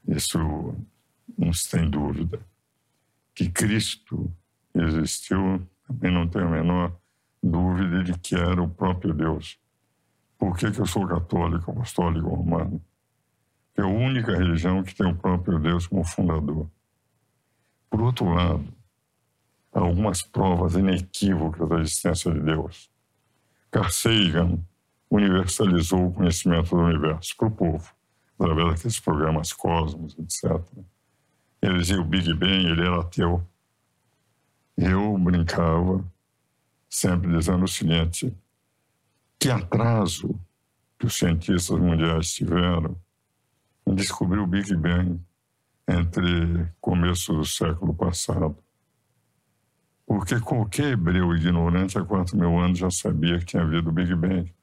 isso 0.08 0.76
não 1.38 1.54
se 1.54 1.70
tem 1.70 1.90
dúvida. 1.90 2.40
Que 3.34 3.50
Cristo 3.50 4.32
existiu, 4.74 5.66
também 5.88 6.12
não 6.12 6.28
tenho 6.28 6.48
a 6.48 6.50
menor 6.50 7.01
dúvida 7.42 8.04
de 8.04 8.18
que 8.18 8.36
era 8.36 8.62
o 8.62 8.70
próprio 8.70 9.14
Deus. 9.14 9.60
Por 10.38 10.58
que, 10.58 10.72
que 10.72 10.80
eu 10.80 10.86
sou 10.86 11.08
católico, 11.08 11.72
apostólico 11.72 12.30
romano? 12.30 12.82
É 13.76 13.82
a 13.82 13.88
única 13.88 14.36
religião 14.36 14.84
que 14.84 14.94
tem 14.94 15.08
o 15.08 15.16
próprio 15.16 15.60
Deus 15.60 15.88
como 15.88 16.04
fundador. 16.04 16.70
Por 17.90 18.02
outro 18.02 18.34
lado, 18.34 18.66
há 19.74 19.80
algumas 19.80 20.22
provas 20.22 20.76
inequívocas 20.76 21.70
da 21.70 21.80
existência 21.80 22.32
de 22.32 22.40
Deus. 22.40 22.90
Carl 23.70 23.90
Sagan 23.90 24.60
universalizou 25.10 26.08
o 26.08 26.14
conhecimento 26.14 26.76
do 26.76 26.82
universo 26.82 27.36
para 27.38 27.48
o 27.48 27.52
povo, 27.52 27.94
através 28.40 28.70
daqueles 28.70 29.00
programas 29.00 29.54
Cosmos, 29.54 30.18
etc. 30.20 30.62
Ele 31.62 31.78
dizia 31.80 32.00
o 32.00 32.06
Big 32.06 32.34
Bang, 32.34 32.66
ele 32.66 32.82
era 32.82 33.00
ateu. 33.00 33.46
Eu 34.78 35.18
brincava, 35.18 36.04
sempre 36.92 37.32
dizendo 37.32 37.64
o 37.64 37.68
seguinte: 37.68 38.36
que 39.40 39.50
atraso 39.50 40.38
que 41.00 41.08
os 41.08 41.16
cientistas 41.16 41.80
mundiais 41.80 42.34
tiveram 42.34 42.96
em 43.88 43.96
descobrir 43.96 44.40
o 44.40 44.46
Big 44.46 44.76
Bang 44.76 45.20
entre 45.88 46.70
começo 46.80 47.34
do 47.34 47.46
século 47.46 47.94
passado. 47.94 48.56
Porque 50.06 50.40
qualquer 50.40 50.92
hebreu 50.92 51.34
ignorante 51.36 51.98
há 51.98 52.04
quatro 52.04 52.38
mil 52.38 52.60
anos 52.60 52.78
já 52.78 52.92
sabia 52.92 53.40
que 53.40 53.46
tinha 53.46 53.64
havido 53.64 53.90
o 53.90 53.94
Big 53.94 54.14
Bang. 54.14 54.54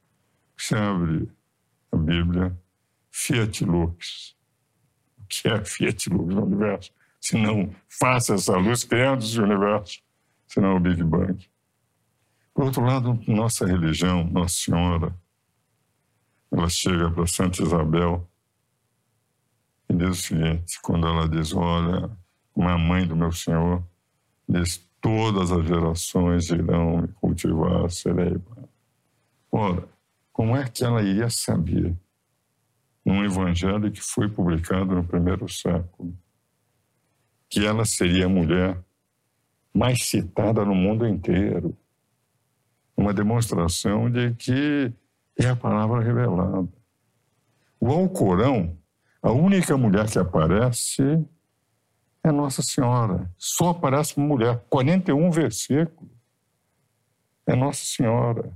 Você 0.57 0.77
abre 0.77 1.29
a 1.91 1.97
Bíblia, 1.97 2.57
Fiat 3.11 3.65
Lux. 3.65 4.37
O 5.19 5.27
que 5.27 5.49
é 5.49 5.65
Fiat 5.65 6.11
Lux 6.11 6.35
no 6.35 6.45
universo? 6.45 6.93
Se 7.21 7.37
não 7.37 7.75
faça 7.89 8.35
essa 8.35 8.57
luz 8.57 8.85
criando 8.85 9.25
esse 9.25 9.41
universo, 9.41 10.01
senão 10.47 10.73
é 10.73 10.75
o 10.75 10.81
Big 10.81 11.03
Bang. 11.03 11.49
Por 12.59 12.65
outro 12.65 12.83
lado, 12.83 13.17
nossa 13.29 13.65
religião, 13.65 14.25
Nossa 14.25 14.57
Senhora, 14.57 15.15
ela 16.51 16.69
chega 16.69 17.09
para 17.09 17.25
Santa 17.25 17.63
Isabel 17.63 18.29
e 19.89 19.95
diz 19.95 20.09
o 20.09 20.15
seguinte: 20.15 20.81
quando 20.83 21.07
ela 21.07 21.29
diz, 21.29 21.55
olha, 21.55 22.11
uma 22.57 22.77
mãe 22.77 23.07
do 23.07 23.15
meu 23.15 23.31
Senhor, 23.31 23.81
diz, 24.49 24.85
todas 25.01 25.53
as 25.53 25.69
gerações 25.69 26.51
irão 26.51 27.03
me 27.03 27.07
cultivar, 27.07 27.89
serei. 27.93 28.37
Ora, 29.53 29.89
como 30.33 30.57
é 30.57 30.69
que 30.69 30.83
ela 30.83 31.01
iria 31.01 31.31
saber, 31.31 31.97
num 33.05 33.25
evangelho 33.25 33.89
que 33.93 34.01
foi 34.01 34.29
publicado 34.29 34.97
no 34.97 35.05
primeiro 35.05 35.49
século, 35.49 36.13
que 37.49 37.65
ela 37.65 37.85
seria 37.85 38.27
a 38.27 38.29
mulher 38.29 38.77
mais 39.73 40.03
citada 40.03 40.65
no 40.65 40.75
mundo 40.75 41.07
inteiro? 41.07 41.79
Uma 42.99 43.15
demonstração 43.15 44.11
de 44.11 44.35
que 44.35 44.93
é 45.39 45.49
a 45.49 45.55
palavra 45.55 46.01
revelada. 46.03 46.69
O 47.79 47.93
Alcorão 47.93 48.77
A 49.23 49.31
única 49.31 49.77
mulher 49.77 50.11
que 50.11 50.19
aparece 50.19 51.03
é 52.25 52.33
Nossa 52.33 52.61
Senhora. 52.61 53.31
Só 53.39 53.71
aparece 53.71 54.17
uma 54.17 54.27
mulher. 54.27 54.65
41 54.69 55.31
versículos. 55.31 56.11
É 57.47 57.55
Nossa 57.55 57.85
Senhora. 57.85 58.51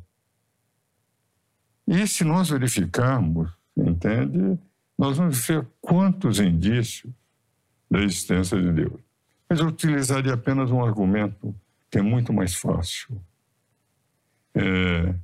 E 1.86 2.04
se 2.08 2.24
nós 2.24 2.50
verificarmos, 2.50 3.48
entende? 3.76 4.58
Nós 4.98 5.18
vamos 5.18 5.46
ver 5.46 5.64
quantos 5.80 6.40
indícios 6.40 7.12
da 7.88 8.00
existência 8.00 8.60
de 8.60 8.72
Deus. 8.72 9.00
Mas 9.48 9.60
eu 9.60 9.66
utilizaria 9.66 10.34
apenas 10.34 10.70
um 10.70 10.84
argumento 10.84 11.54
que 11.88 11.98
é 11.98 12.02
muito 12.02 12.32
mais 12.32 12.54
fácil. 12.56 13.20
É, 14.54 15.14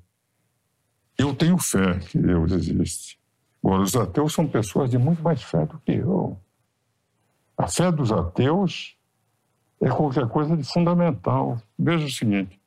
eu 1.17 1.35
tenho 1.35 1.59
fé 1.59 1.99
que 1.99 2.19
Deus 2.19 2.53
existe. 2.53 3.19
Agora, 3.63 3.83
os 3.83 3.95
ateus 3.97 4.33
são 4.33 4.47
pessoas 4.47 4.91
de 4.91 4.99
muito 4.99 5.23
mais 5.23 5.43
fé 5.43 5.67
do 5.67 5.79
que 5.81 5.93
eu. 5.93 6.39
A 7.57 7.67
fé 7.67 7.91
dos 7.91 8.13
ateus 8.13 8.97
é 9.81 9.89
qualquer 9.91 10.29
coisa 10.29 10.57
de 10.57 10.65
fundamental. 10.65 11.61
Veja 11.79 12.07
o 12.07 12.11
seguinte: 12.11 12.61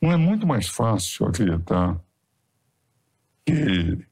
não 0.00 0.12
é 0.12 0.16
muito 0.16 0.46
mais 0.46 0.68
fácil 0.68 1.26
acreditar 1.26 1.98
que 3.44 4.06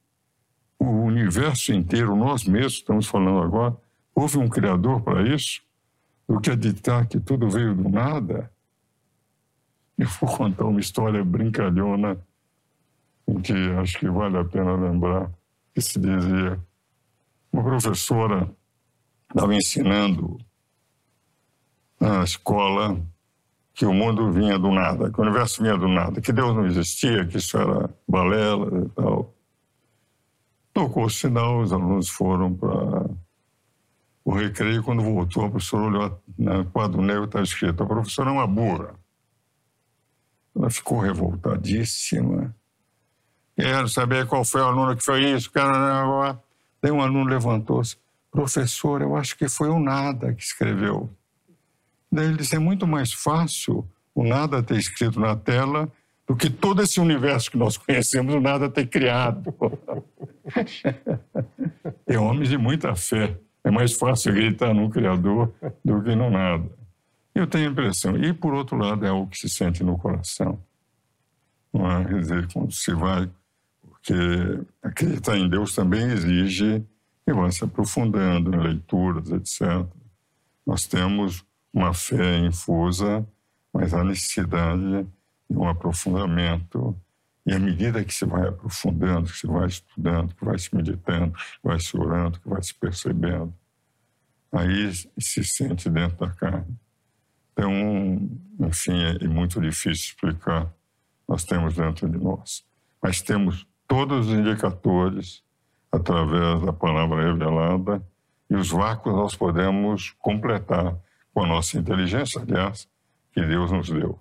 o 0.79 0.87
universo 0.87 1.73
inteiro, 1.73 2.17
nós 2.17 2.45
mesmos 2.45 2.75
estamos 2.75 3.07
falando 3.07 3.41
agora, 3.41 3.77
houve 4.15 4.39
um 4.39 4.49
Criador 4.49 5.01
para 5.03 5.23
isso, 5.23 5.63
do 6.29 6.41
que 6.41 6.51
acreditar 6.51 7.07
que 7.07 7.21
tudo 7.21 7.49
veio 7.49 7.75
do 7.75 7.89
nada? 7.89 8.51
Eu 9.99 10.09
vou 10.21 10.37
contar 10.37 10.67
uma 10.67 10.81
história 10.81 11.25
brincalhona, 11.25 12.19
que 13.43 13.53
acho 13.81 13.99
que 13.99 14.09
vale 14.09 14.37
a 14.39 14.45
pena 14.45 14.75
lembrar, 14.77 15.31
que 15.75 15.81
se 15.81 15.99
dizia, 15.99 16.61
uma 17.51 17.63
professora 17.63 18.51
estava 19.29 19.55
ensinando 19.55 20.39
na 21.99 22.23
escola 22.23 23.01
que 23.75 23.85
o 23.85 23.93
mundo 23.93 24.31
vinha 24.31 24.59
do 24.59 24.71
nada, 24.71 25.11
que 25.11 25.19
o 25.19 25.23
universo 25.23 25.63
vinha 25.63 25.77
do 25.77 25.89
nada, 25.89 26.21
que 26.21 26.33
Deus 26.33 26.55
não 26.55 26.67
existia, 26.67 27.27
que 27.27 27.37
isso 27.37 27.59
era 27.59 27.91
balela 28.09 28.85
e 28.85 28.89
tal. 28.91 29.35
Tocou 30.73 31.05
o 31.05 31.11
sinal, 31.11 31.61
os 31.61 31.73
alunos 31.73 32.09
foram 32.09 32.55
para 32.55 33.11
o 34.25 34.33
recreio. 34.33 34.83
Quando 34.83 35.03
voltou, 35.03 35.45
a 35.45 35.51
professora 35.51 35.85
olhou 35.85 36.23
na 36.39 36.65
quadro 36.65 37.03
negro 37.03 37.25
está 37.25 37.43
escrito: 37.43 37.83
a 37.83 37.87
professora 37.87 38.31
é 38.31 38.33
uma 38.33 38.47
burra. 38.47 38.95
Ela 40.57 40.71
ficou 40.71 41.01
revoltadíssima. 41.01 42.55
Quero 43.55 43.89
saber 43.89 44.27
qual 44.27 44.45
foi 44.45 44.63
o 44.63 44.65
aluno 44.65 44.97
que 44.97 45.05
foi 45.05 45.31
isso. 45.31 45.51
Daí 46.83 46.91
um 46.91 47.03
aluno 47.03 47.29
levantou-se. 47.29 47.97
Professor, 48.31 49.03
eu 49.03 49.17
acho 49.17 49.37
que 49.37 49.49
foi 49.49 49.69
o 49.69 49.79
nada 49.79 50.33
que 50.33 50.43
escreveu. 50.43 51.11
Daí 52.11 52.27
ele 52.27 52.37
disse: 52.37 52.57
é 52.57 52.59
muito 52.59 52.87
mais 52.87 53.13
fácil 53.13 53.87
o 54.15 54.25
nada 54.25 54.63
ter 54.63 54.77
escrito 54.77 55.21
na 55.21 55.37
tela 55.37 55.91
do 56.27 56.35
que 56.35 56.51
todo 56.51 56.83
esse 56.83 56.99
universo 57.01 57.51
que 57.51 57.59
nós 57.59 57.77
conhecemos, 57.77 58.35
o 58.35 58.41
nada 58.41 58.69
ter 58.69 58.87
criado. 58.87 59.55
é 62.07 62.19
homens 62.19 62.49
de 62.49 62.59
muita 62.59 62.95
fé. 62.95 63.39
É 63.63 63.71
mais 63.71 63.93
fácil 63.95 64.31
acreditar 64.31 64.73
no 64.73 64.89
Criador 64.91 65.53
do 65.85 66.03
que 66.03 66.15
no 66.15 66.31
nada. 66.31 66.65
Eu 67.37 67.47
tenho 67.47 67.69
a 67.69 67.71
impressão. 67.71 68.17
E, 68.17 68.33
por 68.33 68.55
outro 68.55 68.79
lado, 68.79 69.05
é 69.05 69.11
algo 69.11 69.29
que 69.29 69.37
se 69.37 69.51
sente 69.51 69.85
no 69.85 69.99
coração. 69.99 70.59
Não 71.71 71.91
é? 71.91 72.03
Quer 72.03 72.21
dizer, 72.21 72.51
quando 72.51 72.73
se 72.73 72.95
vai. 72.95 73.31
Porque 73.83 74.15
acreditar 74.83 75.37
em 75.37 75.47
Deus 75.47 75.75
também 75.75 76.07
exige 76.13 76.83
que 77.27 77.35
vá 77.35 77.51
se 77.51 77.63
aprofundando 77.63 78.55
em 78.55 78.59
leituras, 78.59 79.31
etc. 79.31 79.87
Nós 80.67 80.87
temos 80.87 81.45
uma 81.75 81.93
fé 81.93 82.39
infusa, 82.39 83.27
mas 83.71 83.93
há 83.93 84.03
necessidade 84.03 85.07
de 85.51 85.59
um 85.59 85.69
aprofundamento. 85.69 86.99
E 87.45 87.53
à 87.53 87.59
medida 87.59 88.03
que 88.03 88.15
se 88.15 88.25
vai 88.25 88.49
aprofundando, 88.49 89.31
que 89.31 89.37
se 89.37 89.47
vai 89.47 89.67
estudando, 89.67 90.35
que 90.35 90.43
vai 90.43 90.59
se 90.59 90.75
meditando, 90.75 91.33
que 91.33 91.61
vai 91.63 91.79
se 91.79 91.95
orando, 91.99 92.41
que 92.41 92.49
vai 92.49 92.63
se 92.63 92.73
percebendo, 92.73 93.53
aí 94.51 94.91
se 95.19 95.45
sente 95.45 95.91
dentro 95.91 96.17
da 96.17 96.31
carne. 96.31 96.75
Então, 97.57 97.73
enfim, 98.61 99.03
é 99.21 99.27
muito 99.27 99.61
difícil 99.61 99.93
explicar. 99.93 100.71
Nós 101.27 101.45
temos 101.45 101.75
dentro 101.75 102.07
de 102.09 102.19
nós. 102.19 102.65
Mas 103.03 103.23
temos 103.23 103.67
todos 103.89 104.29
os 104.29 104.33
indicadores 104.33 105.43
através 105.91 106.61
da 106.63 106.73
palavra 106.73 107.33
revelada 107.33 108.07
e 108.51 108.55
os 108.55 108.71
vácuos 108.71 109.15
nós 109.15 109.35
podemos 109.35 110.11
completar 110.19 110.97
com 111.33 111.43
a 111.43 111.47
nossa 111.47 111.79
inteligência, 111.79 112.41
aliás, 112.41 112.89
que 113.33 113.41
Deus 113.41 113.71
nos 113.73 113.89
deu. 113.89 114.21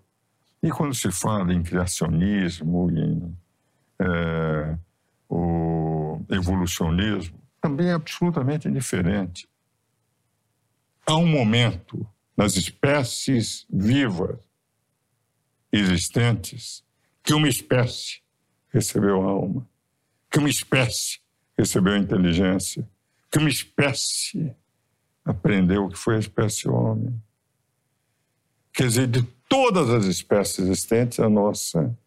E 0.63 0.69
quando 0.71 0.95
se 0.95 1.11
fala 1.11 1.53
em 1.53 1.61
criacionismo, 1.61 2.89
em 2.89 3.37
é, 3.99 4.77
o 5.29 6.21
evolucionismo, 6.29 7.37
também 7.61 7.87
é 7.87 7.93
absolutamente 7.93 8.69
diferente. 8.69 9.47
Há 11.05 11.15
um 11.15 11.27
momento 11.27 12.07
nas 12.35 12.55
espécies 12.55 13.65
vivas 13.69 14.39
existentes 15.71 16.83
que 17.23 17.33
uma 17.33 17.47
espécie 17.47 18.21
recebeu 18.69 19.21
alma, 19.21 19.67
que 20.29 20.39
uma 20.39 20.49
espécie 20.49 21.19
recebeu 21.57 21.95
inteligência, 21.97 22.87
que 23.31 23.39
uma 23.39 23.49
espécie 23.49 24.55
aprendeu 25.23 25.85
o 25.85 25.89
que 25.89 25.97
foi 25.97 26.15
a 26.15 26.19
espécie 26.19 26.69
homem. 26.69 27.19
Quer 28.71 28.87
dizer, 28.87 29.07
de 29.07 29.23
todas 29.49 29.89
as 29.89 30.05
espécies 30.05 30.59
existentes, 30.59 31.19
a 31.19 31.29
nossa 31.29 31.97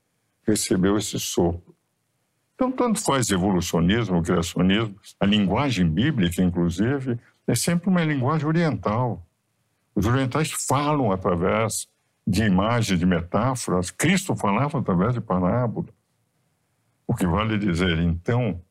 recebeu 0.47 0.97
esse 0.97 1.19
sopro. 1.19 1.75
Então, 2.55 2.73
tanto 2.73 3.01
faz 3.01 3.31
evolucionismo, 3.31 4.23
criacionismo, 4.23 4.99
a 5.21 5.27
linguagem 5.27 5.89
bíblica, 5.89 6.43
inclusive, 6.43 7.19
é 7.47 7.55
sempre 7.55 7.89
uma 7.89 8.05
linguagem 8.05 8.47
oriental. 8.47 9.27
Os 9.99 10.07
orientais 10.07 10.53
falam 10.53 11.11
através 11.11 11.89
de 12.25 12.45
imagens, 12.45 13.01
de 13.01 13.05
metáforas. 13.05 13.91
Cristo 13.91 14.37
falava 14.37 14.79
através 14.79 15.12
de 15.12 15.20
parábolas. 15.20 15.93
O 17.05 17.16
que 17.16 17.27
vale 17.27 17.59
dizer, 17.59 17.99
então, 17.99 18.62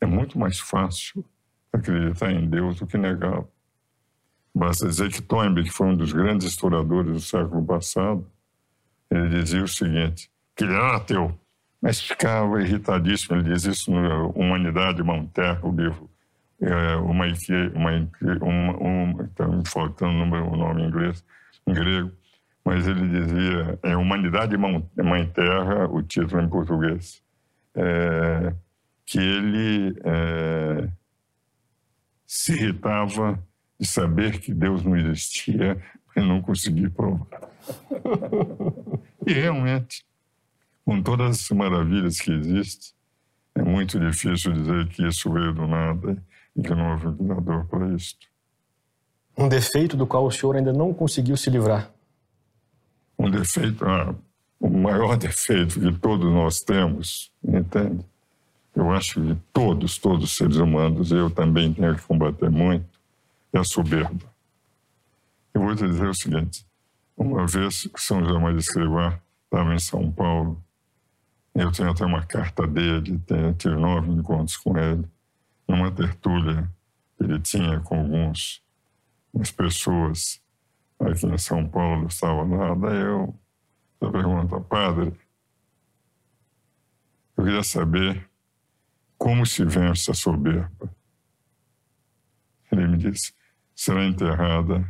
é 0.00 0.06
muito 0.06 0.36
mais 0.36 0.58
fácil 0.58 1.24
acreditar 1.72 2.32
em 2.32 2.50
Deus 2.50 2.80
do 2.80 2.88
que 2.88 2.98
negá-lo. 2.98 3.48
Basta 4.52 4.88
dizer 4.88 5.12
que 5.12 5.22
Toynbee, 5.22 5.62
que 5.62 5.70
foi 5.70 5.86
um 5.86 5.96
dos 5.96 6.12
grandes 6.12 6.48
historiadores 6.48 7.12
do 7.12 7.20
século 7.20 7.64
passado, 7.64 8.28
ele 9.08 9.28
dizia 9.28 9.62
o 9.62 9.68
seguinte, 9.68 10.28
que 10.56 10.64
ele 10.64 10.74
era 10.74 10.96
ateu, 10.96 11.38
mas 11.80 12.00
ficava 12.00 12.60
irritadíssimo. 12.60 13.36
Ele 13.36 13.54
diz 13.54 13.62
isso 13.62 13.92
no 13.92 14.30
Humanidade 14.30 15.04
Monterre, 15.04 15.60
o 15.62 15.70
livro. 15.70 16.10
É, 16.62 16.94
uma, 16.94 17.26
uma, 17.74 17.90
uma, 18.40 18.76
uma, 18.76 19.24
está 19.24 19.48
me 19.48 19.66
faltando 19.66 20.22
o 20.22 20.56
nome 20.56 20.82
em 20.82 20.86
inglês, 20.86 21.24
em 21.66 21.74
grego, 21.74 22.12
mas 22.64 22.86
ele 22.86 23.08
dizia, 23.08 23.78
é 23.82 23.96
Humanidade 23.96 24.56
Mãe 24.56 25.26
Terra, 25.34 25.88
o 25.88 26.00
título 26.02 26.40
em 26.40 26.48
português. 26.48 27.20
É, 27.74 28.54
que 29.04 29.18
ele 29.18 29.98
é, 30.04 30.88
se 32.24 32.52
irritava 32.52 33.42
de 33.80 33.86
saber 33.86 34.38
que 34.38 34.54
Deus 34.54 34.84
não 34.84 34.96
existia 34.96 35.82
e 36.16 36.20
não 36.20 36.40
conseguir 36.40 36.90
provar. 36.90 37.26
e 39.26 39.32
realmente, 39.32 40.04
com 40.84 41.02
todas 41.02 41.40
as 41.40 41.50
maravilhas 41.50 42.20
que 42.20 42.30
existem, 42.30 42.92
é 43.56 43.62
muito 43.62 43.98
difícil 43.98 44.52
dizer 44.52 44.88
que 44.88 45.06
isso 45.06 45.32
veio 45.32 45.52
do 45.52 45.66
nada 45.66 46.16
e 46.56 46.62
que 46.62 46.74
não 46.74 46.92
houve 46.92 47.08
um 47.08 47.16
Criador 47.16 47.66
para 47.66 47.94
isto. 47.94 48.26
Um 49.36 49.48
defeito 49.48 49.96
do 49.96 50.06
qual 50.06 50.26
o 50.26 50.30
senhor 50.30 50.56
ainda 50.56 50.72
não 50.72 50.92
conseguiu 50.92 51.36
se 51.36 51.48
livrar? 51.48 51.90
Um 53.18 53.30
defeito, 53.30 53.84
ah, 53.84 54.14
o 54.60 54.68
maior 54.68 55.16
defeito 55.18 55.80
que 55.80 55.98
todos 55.98 56.30
nós 56.30 56.58
temos, 56.60 57.32
entende? 57.42 58.04
eu 58.74 58.90
acho 58.90 59.20
que 59.20 59.36
todos, 59.52 59.98
todos 59.98 60.24
os 60.24 60.36
seres 60.36 60.56
humanos, 60.56 61.12
eu 61.12 61.30
também 61.30 61.72
tenho 61.72 61.94
que 61.94 62.02
combater 62.02 62.50
muito, 62.50 62.86
é 63.52 63.58
a 63.58 63.64
soberba. 63.64 64.32
Eu 65.52 65.60
vou 65.60 65.76
te 65.76 65.86
dizer 65.86 66.08
o 66.08 66.14
seguinte: 66.14 66.64
uma 67.16 67.46
vez 67.46 67.82
que 67.82 68.00
São 68.00 68.24
José 68.24 68.38
Maria 68.38 68.58
Escrivá 68.58 69.20
estava 69.44 69.74
em 69.74 69.78
São 69.78 70.10
Paulo, 70.10 70.62
eu 71.54 71.70
tenho 71.70 71.90
até 71.90 72.04
uma 72.04 72.24
carta 72.24 72.66
dele, 72.66 73.20
tive 73.58 73.76
nove 73.76 74.10
encontros 74.10 74.56
com 74.56 74.78
ele, 74.78 75.04
numa 75.72 75.90
tertúlia 75.90 76.70
que 77.16 77.24
ele 77.24 77.40
tinha 77.40 77.80
com 77.80 77.98
alguns, 77.98 78.62
umas 79.32 79.50
pessoas 79.50 80.42
aqui 81.00 81.26
em 81.26 81.38
São 81.38 81.66
Paulo, 81.66 82.08
estava 82.08 82.42
lá, 82.42 82.74
daí 82.74 83.00
eu, 83.00 83.34
eu 84.02 84.12
pergunto, 84.12 84.60
padre, 84.60 85.18
eu 87.38 87.44
queria 87.44 87.62
saber 87.62 88.28
como 89.16 89.46
se 89.46 89.64
vence 89.64 90.10
a 90.10 90.14
soberba? 90.14 90.94
Ele 92.70 92.86
me 92.88 92.98
disse: 92.98 93.32
será 93.74 94.04
enterrada 94.04 94.86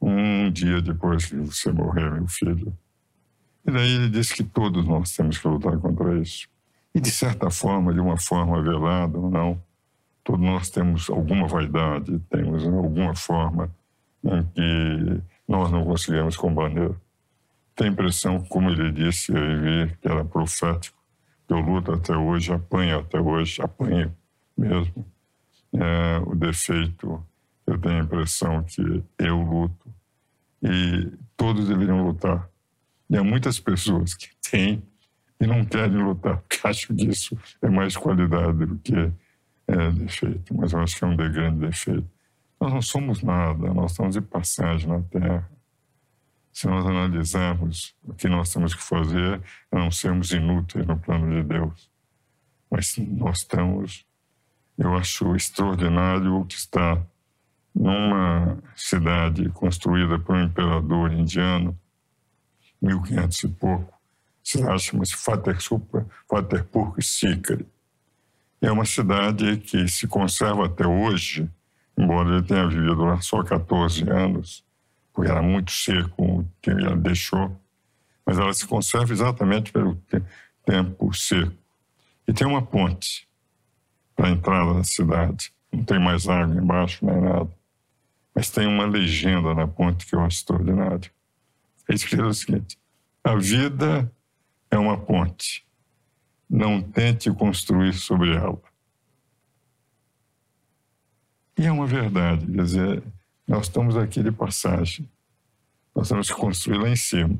um 0.00 0.48
dia 0.50 0.80
depois 0.80 1.26
que 1.26 1.36
você 1.36 1.72
morrer, 1.72 2.10
meu 2.10 2.28
filho. 2.28 2.76
E 3.66 3.70
daí 3.72 3.90
ele 3.90 4.10
disse 4.10 4.34
que 4.34 4.44
todos 4.44 4.86
nós 4.86 5.16
temos 5.16 5.38
que 5.38 5.48
lutar 5.48 5.76
contra 5.78 6.16
isso. 6.20 6.48
E 6.94 7.00
de 7.00 7.10
certa 7.10 7.50
forma, 7.50 7.92
de 7.92 7.98
uma 7.98 8.18
forma 8.18 8.62
velada 8.62 9.18
ou 9.18 9.30
não, 9.30 9.60
todos 10.24 10.40
nós 10.40 10.70
temos 10.70 11.10
alguma 11.10 11.46
vaidade, 11.46 12.18
temos 12.30 12.64
alguma 12.64 13.14
forma 13.14 13.70
em 14.24 14.42
que 14.42 15.22
nós 15.46 15.70
não 15.70 15.84
conseguimos 15.84 16.36
combater. 16.36 16.94
Tem 17.76 17.88
impressão, 17.88 18.42
como 18.44 18.70
ele 18.70 18.90
disse, 18.90 19.32
que 20.00 20.08
era 20.08 20.24
profético, 20.24 20.96
que 21.46 21.52
eu 21.52 21.60
luto 21.60 21.92
até 21.92 22.16
hoje, 22.16 22.52
apanho 22.52 23.00
até 23.00 23.20
hoje, 23.20 23.60
apanho 23.60 24.16
mesmo. 24.56 25.06
É, 25.74 26.18
o 26.24 26.34
defeito, 26.34 27.22
eu 27.66 27.78
tenho 27.78 28.00
a 28.00 28.04
impressão 28.04 28.62
que 28.64 29.04
eu 29.18 29.42
luto 29.42 29.92
e 30.62 31.12
todos 31.36 31.68
deveriam 31.68 32.06
lutar. 32.06 32.48
E 33.10 33.16
há 33.16 33.22
muitas 33.22 33.60
pessoas 33.60 34.14
que 34.14 34.28
têm 34.50 34.82
e 35.38 35.46
não 35.46 35.64
querem 35.64 36.02
lutar, 36.02 36.38
porque 36.38 36.66
acham 36.66 36.96
que 36.96 37.08
isso 37.08 37.36
é 37.60 37.68
mais 37.68 37.96
qualidade 37.96 38.64
do 38.64 38.78
que 38.78 39.12
é, 39.66 39.90
defeito. 39.90 40.54
Mas 40.56 40.72
eu 40.72 40.80
acho 40.80 40.96
que 40.96 41.04
é 41.04 41.06
um 41.06 41.16
grande 41.16 41.66
defeito. 41.66 42.08
Nós 42.60 42.72
não 42.72 42.82
somos 42.82 43.22
nada, 43.22 43.72
nós 43.74 43.92
estamos 43.92 44.14
de 44.14 44.20
passagem 44.20 44.88
na 44.88 45.00
Terra. 45.02 45.50
Se 46.52 46.66
nós 46.66 46.86
analisarmos 46.86 47.94
o 48.04 48.14
que 48.14 48.28
nós 48.28 48.52
temos 48.52 48.74
que 48.74 48.82
fazer, 48.82 49.42
é 49.72 49.76
não 49.76 49.90
sermos 49.90 50.30
inúteis 50.30 50.86
no 50.86 50.96
plano 50.96 51.28
de 51.30 51.42
Deus. 51.42 51.90
Mas 52.70 52.96
nós 52.96 53.38
estamos, 53.38 54.06
eu 54.78 54.94
acho 54.94 55.34
extraordinário 55.34 56.36
o 56.36 56.44
que 56.46 56.54
está 56.54 57.04
numa 57.74 58.56
cidade 58.76 59.48
construída 59.50 60.18
por 60.18 60.36
um 60.36 60.44
imperador 60.44 61.12
indiano, 61.12 61.76
1500 62.80 63.42
e 63.42 63.48
pouco, 63.48 63.94
cidade 64.42 64.82
chama-se 64.82 65.16
Fatehpur 65.16 66.94
Sikri. 67.00 67.66
É 68.64 68.72
uma 68.72 68.86
cidade 68.86 69.58
que 69.58 69.86
se 69.88 70.08
conserva 70.08 70.64
até 70.64 70.86
hoje, 70.86 71.46
embora 71.98 72.30
ele 72.30 72.42
tenha 72.42 72.66
vivido 72.66 73.04
lá 73.04 73.20
só 73.20 73.42
14 73.42 74.08
anos, 74.08 74.64
porque 75.12 75.30
era 75.30 75.42
muito 75.42 75.70
seco 75.70 76.48
que 76.62 76.70
ele 76.70 76.96
deixou, 76.96 77.54
mas 78.24 78.38
ela 78.38 78.54
se 78.54 78.66
conserva 78.66 79.12
exatamente 79.12 79.70
pelo 79.70 80.00
tempo 80.64 81.12
seco. 81.12 81.52
E 82.26 82.32
tem 82.32 82.46
uma 82.46 82.62
ponte 82.62 83.28
para 84.16 84.28
a 84.28 84.30
entrada 84.30 84.72
da 84.72 84.82
cidade. 84.82 85.52
Não 85.70 85.84
tem 85.84 85.98
mais 85.98 86.26
água 86.26 86.56
embaixo, 86.56 87.04
nem 87.04 87.20
nada. 87.20 87.50
Mas 88.34 88.48
tem 88.48 88.66
uma 88.66 88.86
legenda 88.86 89.54
na 89.54 89.68
ponte 89.68 90.06
que 90.06 90.14
eu 90.14 90.20
acho 90.20 90.38
extraordinária. 90.38 91.12
É 91.86 91.94
escrito 91.94 92.24
o 92.24 92.32
seguinte: 92.32 92.78
a 93.22 93.36
vida 93.36 94.10
é 94.70 94.78
uma 94.78 94.96
ponte. 94.96 95.63
Não 96.48 96.82
tente 96.82 97.30
construir 97.32 97.92
sobre 97.94 98.34
ela. 98.34 98.60
E 101.56 101.66
é 101.66 101.72
uma 101.72 101.86
verdade, 101.86 102.46
quer 102.46 102.62
dizer, 102.62 103.02
nós 103.46 103.66
estamos 103.66 103.96
aqui 103.96 104.22
de 104.22 104.32
passagem. 104.32 105.08
Nós 105.94 106.08
temos 106.08 106.28
que 106.28 106.34
construir 106.34 106.78
lá 106.78 106.88
em 106.88 106.96
cima. 106.96 107.38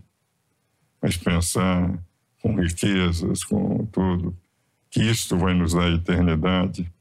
Mas 1.03 1.17
pensar 1.17 1.99
com 2.41 2.55
riquezas, 2.55 3.43
com 3.43 3.87
tudo, 3.87 4.37
que 4.91 5.03
isto 5.03 5.37
vai 5.37 5.55
nos 5.55 5.73
dar 5.73 5.91
eternidade, 5.91 6.93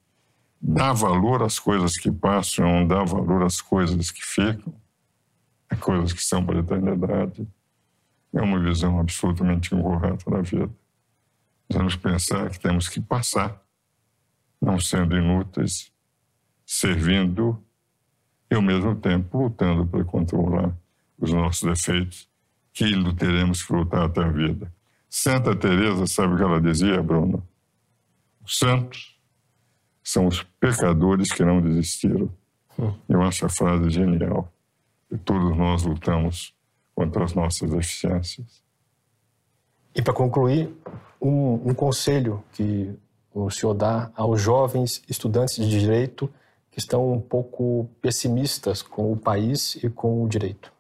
dar 0.60 0.94
valor 0.94 1.44
às 1.44 1.60
coisas 1.60 1.98
que 1.98 2.12
passam, 2.12 2.88
dar 2.88 3.04
valor 3.06 3.44
às 3.44 3.62
coisas 3.62 4.10
que 4.10 4.26
ficam, 4.26 4.74
as 5.70 5.80
coisas 5.80 6.14
que 6.14 6.24
são 6.24 6.44
para 6.46 6.58
a 6.58 6.60
eternidade, 6.60 7.48
é 8.34 8.42
uma 8.42 8.60
visão 8.60 9.00
absolutamente 9.00 9.76
incorreta 9.76 10.32
da 10.32 10.42
vida. 10.42 10.72
Vamos 11.70 11.96
pensar 11.96 12.50
que 12.50 12.60
temos 12.60 12.88
que 12.88 13.02
passar, 13.02 13.62
não 14.62 14.80
sendo 14.80 15.18
inúteis, 15.18 15.92
servindo 16.66 17.64
e, 18.50 18.56
ao 18.56 18.62
mesmo 18.62 18.96
tempo, 18.96 19.44
lutando 19.44 19.86
para 19.86 20.04
controlar 20.04 20.76
os 21.18 21.32
nossos 21.32 21.64
defeitos, 21.64 22.30
que 22.74 22.86
teremos 23.16 23.64
que 23.64 23.74
lutar 23.74 24.04
até 24.04 24.22
a 24.22 24.32
vida. 24.32 24.74
Santa 25.10 25.56
Teresa 25.56 26.08
sabe 26.08 26.34
o 26.34 26.38
que 26.38 26.44
ela 26.44 26.60
dizia, 26.60 27.02
Bruno? 27.02 27.48
Os 28.44 28.58
santos 28.58 29.20
são 30.04 30.28
os 30.28 30.44
pecadores 30.60 31.32
que 31.32 31.46
não 31.46 31.62
desistiram. 31.62 32.30
Eu 33.08 33.22
acho 33.22 33.46
a 33.46 33.50
frase 33.50 33.90
genial. 33.90 34.52
E 35.12 35.18
todos 35.18 35.56
nós 35.56 35.84
lutamos 35.84 36.54
contra 36.96 37.24
as 37.24 37.34
nossas 37.34 37.70
deficiências. 37.70 38.64
E 39.96 40.02
para 40.02 40.14
concluir, 40.14 40.76
um, 41.28 41.70
um, 41.70 41.74
conselho 41.74 42.44
que 42.54 42.92
o 43.34 43.50
senhor 43.50 43.74
dá 43.74 44.12
aos 44.16 44.42
jovens 44.42 45.02
estudantes 45.10 45.56
de 45.56 45.80
direito 45.80 46.30
que 46.70 46.80
estão 46.80 47.14
um 47.14 47.22
pouco 47.22 47.90
pessimistas 48.02 48.82
com 48.82 49.12
o 49.12 49.18
país 49.18 49.76
e 49.76 49.90
com 49.90 50.24
o 50.24 50.28
direito. 50.28 50.72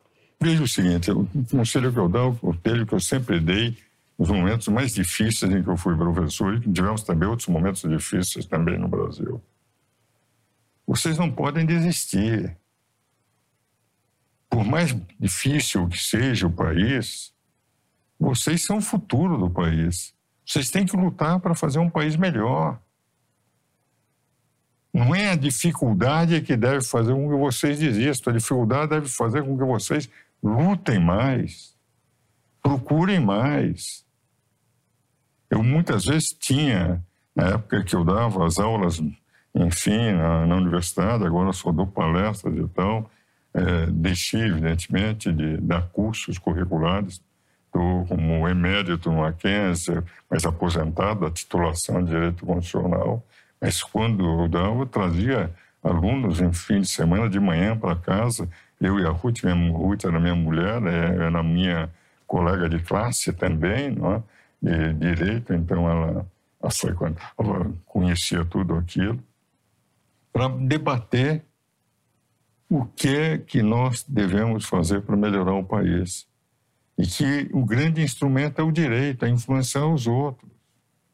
Veja 0.41 0.63
o 0.63 0.67
seguinte: 0.67 1.11
o 1.11 1.27
conselho 1.49 1.93
que 1.93 1.99
eu 1.99 2.09
dou, 2.09 2.31
o 2.41 2.53
conselho 2.53 2.85
que 2.85 2.93
eu 2.93 2.99
sempre 2.99 3.39
dei 3.39 3.77
os 4.17 4.29
momentos 4.29 4.67
mais 4.67 4.93
difíceis 4.93 5.51
em 5.51 5.63
que 5.63 5.69
eu 5.69 5.77
fui 5.77 5.95
professor, 5.95 6.55
e 6.55 6.71
tivemos 6.71 7.03
também 7.03 7.27
outros 7.27 7.47
momentos 7.47 7.81
difíceis 7.89 8.45
também 8.45 8.77
no 8.77 8.87
Brasil. 8.87 9.41
Vocês 10.85 11.17
não 11.17 11.31
podem 11.31 11.65
desistir. 11.65 12.55
Por 14.49 14.63
mais 14.63 14.95
difícil 15.19 15.87
que 15.87 15.97
seja 15.97 16.45
o 16.45 16.51
país, 16.51 17.33
vocês 18.19 18.63
são 18.63 18.77
o 18.77 18.81
futuro 18.81 19.37
do 19.37 19.49
país. 19.49 20.12
Vocês 20.45 20.69
têm 20.69 20.85
que 20.85 20.95
lutar 20.95 21.39
para 21.39 21.55
fazer 21.55 21.79
um 21.79 21.89
país 21.89 22.15
melhor. 22.15 22.79
Não 24.93 25.15
é 25.15 25.31
a 25.31 25.35
dificuldade 25.35 26.39
que 26.41 26.55
deve 26.55 26.85
fazer 26.85 27.13
com 27.13 27.29
que 27.29 27.35
vocês 27.35 27.79
desistam. 27.79 28.31
A 28.31 28.37
dificuldade 28.37 28.89
deve 28.89 29.07
fazer 29.07 29.43
com 29.43 29.57
que 29.57 29.63
vocês 29.63 30.09
lutem 30.43 30.99
mais, 30.99 31.75
procurem 32.61 33.19
mais. 33.19 34.05
Eu 35.49 35.63
muitas 35.63 36.05
vezes 36.05 36.29
tinha, 36.29 37.03
na 37.35 37.49
época 37.49 37.83
que 37.83 37.95
eu 37.95 38.03
dava 38.03 38.45
as 38.45 38.59
aulas, 38.59 39.01
enfim, 39.55 40.11
na, 40.11 40.45
na 40.45 40.55
universidade, 40.55 41.25
agora 41.25 41.53
só 41.53 41.71
dou 41.71 41.87
palestras 41.87 42.55
e 42.55 42.67
tal, 42.69 43.09
é, 43.53 43.85
deixei, 43.87 44.41
evidentemente, 44.41 45.31
de 45.31 45.57
dar 45.57 45.87
cursos 45.89 46.37
curriculares. 46.37 47.21
Estou 47.73 48.05
como 48.05 48.47
emérito 48.47 49.11
no 49.11 49.21
Mackenzie, 49.21 50.03
mas 50.29 50.45
aposentado 50.45 51.21
da 51.21 51.31
titulação 51.31 52.03
de 52.03 52.11
Direito 52.11 52.45
Constitucional. 52.45 53.25
Mas 53.59 53.81
quando 53.81 54.23
eu 54.23 54.47
dava, 54.47 54.81
eu 54.81 54.85
trazia 54.85 55.51
alunos 55.83 56.39
em 56.39 56.53
fim 56.53 56.81
de 56.81 56.87
semana, 56.87 57.27
de 57.27 57.39
manhã 57.39 57.75
para 57.75 57.95
casa. 57.95 58.47
Eu 58.79 58.99
e 58.99 59.07
a 59.07 59.09
Ruth, 59.09 59.43
minha, 59.43 59.71
Ruth 59.71 60.05
era 60.05 60.19
minha 60.19 60.35
mulher, 60.35 60.83
é, 60.83 61.25
era 61.25 61.41
minha 61.41 61.89
colega 62.27 62.69
de 62.69 62.77
classe 62.77 63.33
também, 63.33 63.89
não 63.89 64.13
é? 64.13 64.23
de 64.61 64.93
direito, 64.93 65.53
então 65.53 65.89
ela, 65.89 66.25
ela 67.37 67.71
conhecia 67.85 68.45
tudo 68.45 68.75
aquilo, 68.75 69.19
para 70.31 70.47
debater 70.47 71.43
o 72.69 72.85
que 72.85 73.09
é 73.09 73.37
que 73.37 73.61
nós 73.61 74.03
devemos 74.07 74.65
fazer 74.65 75.01
para 75.01 75.17
melhorar 75.17 75.53
o 75.53 75.65
país. 75.65 76.25
E 76.97 77.05
que 77.05 77.49
o 77.51 77.65
grande 77.65 78.01
instrumento 78.01 78.59
é 78.59 78.63
o 78.63 78.71
direito, 78.71 79.25
é 79.25 79.29
influenciar 79.29 79.87
os 79.87 80.07
outros. 80.07 80.51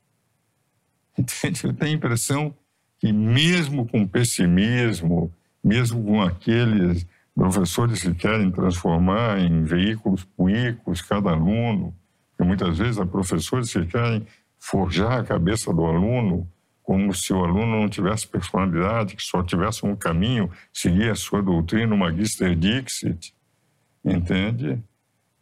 Entende? 1.17 1.63
Eu 1.63 1.73
tenho 1.73 1.91
a 1.91 1.95
impressão 1.95 2.53
que, 2.99 3.11
mesmo 3.11 3.87
com 3.87 4.05
pessimismo, 4.05 5.33
mesmo 5.63 6.03
com 6.03 6.21
aqueles 6.21 7.05
professores 7.33 8.01
que 8.01 8.13
querem 8.13 8.51
transformar 8.51 9.39
em 9.39 9.63
veículos 9.63 10.23
políticos 10.23 11.01
cada 11.01 11.31
aluno, 11.31 11.95
e 12.39 12.43
muitas 12.43 12.77
vezes 12.77 12.97
há 12.97 13.05
professores 13.05 13.71
que 13.71 13.85
querem 13.85 14.25
forjar 14.57 15.19
a 15.19 15.23
cabeça 15.23 15.73
do 15.73 15.85
aluno 15.85 16.47
como 16.89 17.13
se 17.13 17.31
o 17.31 17.45
aluno 17.45 17.81
não 17.81 17.87
tivesse 17.87 18.27
personalidade, 18.27 19.15
que 19.15 19.21
só 19.21 19.43
tivesse 19.43 19.85
um 19.85 19.95
caminho, 19.95 20.49
seguir 20.73 21.11
a 21.11 21.15
sua 21.15 21.39
doutrina, 21.39 21.93
o 21.93 21.97
Magister 21.97 22.55
Dixit, 22.55 23.31
entende? 24.03 24.81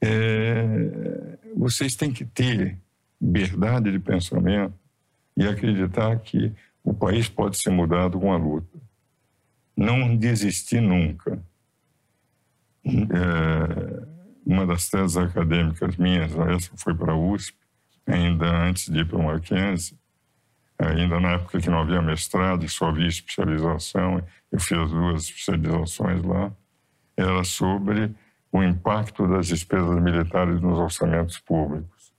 É, 0.01 1.37
vocês 1.55 1.95
têm 1.95 2.11
que 2.11 2.25
ter 2.25 2.77
liberdade 3.19 3.91
de 3.91 3.99
pensamento 3.99 4.73
e 5.35 5.47
acreditar 5.47 6.17
que 6.19 6.53
o 6.83 6.93
país 6.93 7.27
pode 7.27 7.57
ser 7.57 7.69
mudado 7.69 8.19
com 8.19 8.31
a 8.31 8.37
luta. 8.37 8.79
Não 9.75 10.15
desistir 10.15 10.81
nunca. 10.81 11.43
É, 12.85 14.07
uma 14.45 14.65
das 14.65 14.89
teses 14.89 15.17
acadêmicas 15.17 15.97
minhas, 15.97 16.31
essa 16.35 16.71
foi 16.77 16.95
para 16.95 17.11
a 17.11 17.17
USP, 17.17 17.57
ainda 18.05 18.45
antes 18.45 18.89
de 18.89 18.99
ir 18.99 19.07
para 19.07 19.17
o 19.17 19.23
Mackenzie, 19.23 19.97
ainda 20.79 21.19
na 21.19 21.31
época 21.31 21.59
que 21.59 21.69
não 21.69 21.79
havia 21.79 22.01
mestrado 22.01 22.63
e 22.63 22.69
só 22.69 22.87
havia 22.87 23.07
especialização, 23.07 24.23
eu 24.51 24.59
fiz 24.59 24.77
as 24.77 24.89
duas 24.89 25.23
especializações 25.23 26.23
lá, 26.23 26.51
era 27.17 27.43
sobre 27.43 28.15
o 28.57 28.63
impacto 28.63 29.27
das 29.27 29.47
despesas 29.47 30.01
militares 30.01 30.61
nos 30.61 30.77
orçamentos 30.77 31.39
públicos. 31.39 32.13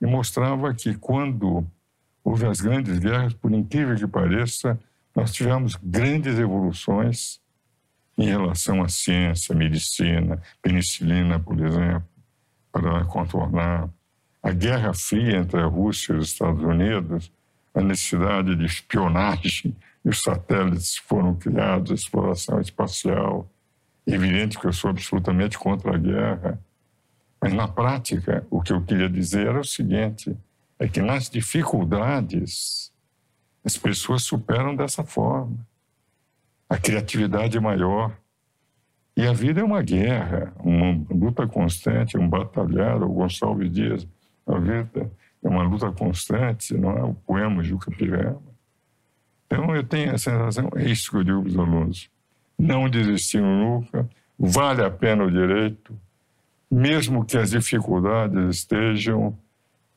E 0.00 0.06
mostrava 0.06 0.72
que 0.74 0.94
quando 0.94 1.66
houve 2.24 2.46
as 2.46 2.60
grandes 2.60 2.98
guerras, 2.98 3.34
por 3.34 3.52
incrível 3.52 3.96
que 3.96 4.06
pareça, 4.06 4.78
nós 5.14 5.32
tivemos 5.32 5.76
grandes 5.82 6.38
evoluções 6.38 7.40
em 8.16 8.26
relação 8.26 8.82
à 8.82 8.88
ciência, 8.88 9.54
medicina, 9.54 10.40
penicilina, 10.60 11.38
por 11.38 11.58
exemplo, 11.60 12.08
para 12.70 13.04
contornar 13.04 13.88
a 14.42 14.50
Guerra 14.50 14.92
Fria 14.92 15.38
entre 15.38 15.60
a 15.60 15.66
Rússia 15.66 16.14
e 16.14 16.16
os 16.16 16.28
Estados 16.28 16.62
Unidos, 16.62 17.30
a 17.74 17.80
necessidade 17.80 18.56
de 18.56 18.64
espionagem 18.64 19.76
e 20.04 20.08
os 20.08 20.22
satélites 20.22 20.96
foram 20.96 21.34
criados, 21.34 21.92
a 21.92 21.94
exploração 21.94 22.60
espacial. 22.60 23.48
Evidente 24.06 24.58
que 24.58 24.66
eu 24.66 24.72
sou 24.72 24.90
absolutamente 24.90 25.58
contra 25.58 25.94
a 25.94 25.98
guerra, 25.98 26.58
mas 27.40 27.52
na 27.52 27.68
prática 27.68 28.46
o 28.50 28.60
que 28.60 28.72
eu 28.72 28.82
queria 28.82 29.08
dizer 29.08 29.46
era 29.46 29.60
o 29.60 29.64
seguinte: 29.64 30.36
é 30.78 30.88
que 30.88 31.00
nas 31.00 31.30
dificuldades 31.30 32.92
as 33.64 33.76
pessoas 33.76 34.22
superam 34.24 34.74
dessa 34.74 35.04
forma. 35.04 35.56
A 36.68 36.78
criatividade 36.78 37.56
é 37.56 37.60
maior. 37.60 38.16
E 39.16 39.26
a 39.26 39.32
vida 39.32 39.60
é 39.60 39.64
uma 39.64 39.82
guerra, 39.82 40.54
uma 40.58 41.06
luta 41.10 41.46
constante, 41.46 42.16
um 42.16 42.28
batalhar. 42.28 43.02
O 43.02 43.12
Gonçalves 43.12 43.70
Dias, 43.70 44.08
a 44.46 44.58
vida 44.58 45.12
é 45.42 45.48
uma 45.48 45.62
luta 45.62 45.92
constante, 45.92 46.74
não 46.74 46.90
é? 46.92 47.04
O 47.04 47.14
poema 47.14 47.62
Juca 47.62 47.90
Pirama. 47.90 48.40
Então 49.46 49.76
eu 49.76 49.84
tenho 49.84 50.14
a 50.14 50.18
sensação, 50.18 50.70
é 50.76 50.84
isso 50.84 51.10
que 51.10 51.16
eu 51.18 51.24
digo 51.24 51.42
para 51.42 51.50
os 51.50 51.58
alunos: 51.58 52.10
não 52.62 52.88
desistir 52.88 53.40
nunca, 53.40 54.08
vale 54.38 54.84
a 54.84 54.90
pena 54.90 55.24
o 55.24 55.30
direito, 55.30 55.98
mesmo 56.70 57.24
que 57.24 57.36
as 57.36 57.50
dificuldades 57.50 58.58
estejam, 58.58 59.36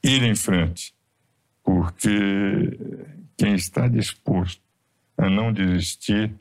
ir 0.04 0.24
em 0.24 0.34
frente, 0.34 0.92
porque 1.64 2.80
quem 3.38 3.54
está 3.54 3.88
disposto 3.88 4.62
a 5.16 5.30
não 5.30 5.54
desistir, 5.54 6.34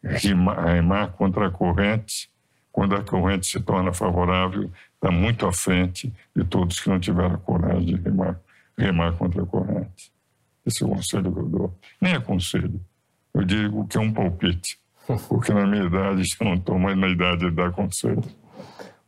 remar, 0.00 0.64
remar 0.64 1.08
contra 1.08 1.48
a 1.48 1.50
corrente, 1.50 2.30
quando 2.70 2.94
a 2.94 3.02
corrente 3.02 3.46
se 3.46 3.60
torna 3.60 3.92
favorável, 3.92 4.70
está 4.94 5.10
muito 5.10 5.44
à 5.44 5.52
frente 5.52 6.12
de 6.36 6.44
todos 6.44 6.78
que 6.78 6.88
não 6.88 7.00
tiveram 7.00 7.36
coragem 7.38 7.84
de 7.84 7.96
remar, 7.96 8.40
remar 8.78 9.12
contra 9.14 9.42
a 9.42 9.46
corrente. 9.46 10.12
Esse 10.64 10.84
é 10.84 10.86
o 10.86 10.90
conselho 10.90 11.32
que 11.32 11.38
eu 11.38 11.48
dou. 11.48 11.78
Nem 12.00 12.14
é 12.14 12.20
conselho, 12.20 12.80
eu 13.34 13.42
digo 13.42 13.86
que 13.88 13.96
é 13.96 14.00
um 14.00 14.12
palpite, 14.12 14.78
porque 15.28 15.52
na 15.52 15.66
minha 15.66 15.84
idade, 15.84 16.24
já 16.24 16.36
não 16.40 16.54
estou 16.54 16.78
mais 16.78 16.96
na 16.96 17.08
idade 17.08 17.48
de 17.48 17.50
dar 17.50 17.72
conselho. 17.72 18.22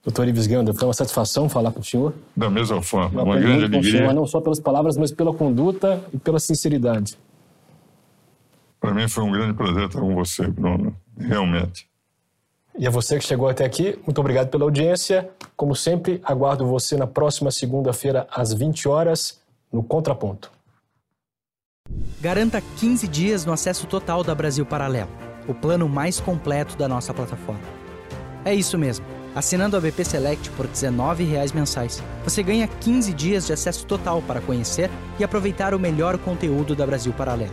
Doutor 0.03 0.29
Ives 0.29 0.47
Ganda, 0.47 0.73
foi 0.73 0.87
uma 0.87 0.95
satisfação 0.95 1.49
falar 1.49 1.73
com 1.73 1.81
o 1.81 1.85
senhor. 1.85 2.15
Da 2.37 2.49
mesma 2.49 2.81
forma, 2.81 3.23
uma 3.23 3.37
grande 3.37 3.65
alegria. 3.65 3.99
Senhor, 3.99 4.15
não 4.15 4.25
só 4.25 4.41
pelas 4.41 4.61
palavras, 4.61 4.97
mas 4.97 5.11
pela 5.11 5.35
conduta 5.35 6.01
e 6.13 6.19
pela 6.19 6.39
sinceridade. 6.39 7.19
Para 8.81 8.95
mim 8.95 9.09
foi 9.09 9.25
um 9.25 9.33
grande 9.33 9.55
prazer 9.55 9.87
estar 9.87 10.01
com 10.01 10.15
você, 10.15 10.47
Bruno, 10.47 10.95
realmente. 11.19 11.89
E 12.79 12.87
a 12.87 12.91
você 12.91 13.19
que 13.19 13.25
chegou 13.25 13.49
até 13.49 13.65
aqui, 13.65 13.99
muito 14.07 14.21
obrigado 14.21 14.49
pela 14.49 14.65
audiência. 14.65 15.29
Como 15.57 15.75
sempre, 15.75 16.21
aguardo 16.23 16.67
você 16.67 16.97
na 16.97 17.07
próxima 17.07 17.51
segunda-feira, 17.51 18.29
às 18.31 18.53
20 18.53 18.87
horas, 18.87 19.41
no 19.73 19.83
Contraponto. 19.83 20.53
Garanta 22.21 22.61
15 22.79 23.09
dias 23.09 23.45
no 23.45 23.53
acesso 23.53 23.87
total 23.87 24.23
da 24.23 24.35
Brasil 24.35 24.67
Paralelo, 24.67 25.09
o 25.49 25.55
plano 25.55 25.89
mais 25.89 26.21
completo 26.21 26.77
da 26.77 26.89
nossa 26.89 27.13
plataforma. 27.15 27.61
É 28.45 28.55
isso 28.55 28.79
mesmo. 28.79 29.05
Assinando 29.35 29.77
a 29.77 29.81
BP 29.81 30.05
Select 30.05 30.51
por 30.51 30.65
R$ 30.65 30.73
19,00 30.73 31.55
mensais, 31.55 32.03
você 32.25 32.43
ganha 32.43 32.67
15 32.67 33.13
dias 33.13 33.47
de 33.47 33.53
acesso 33.53 33.85
total 33.85 34.23
para 34.23 34.41
conhecer 34.41 34.91
e 35.19 35.25
aproveitar 35.25 35.75
o 35.75 35.79
melhor 35.79 36.17
conteúdo 36.17 36.75
da 36.75 36.87
Brasil 36.87 37.13
Paralelo. 37.13 37.53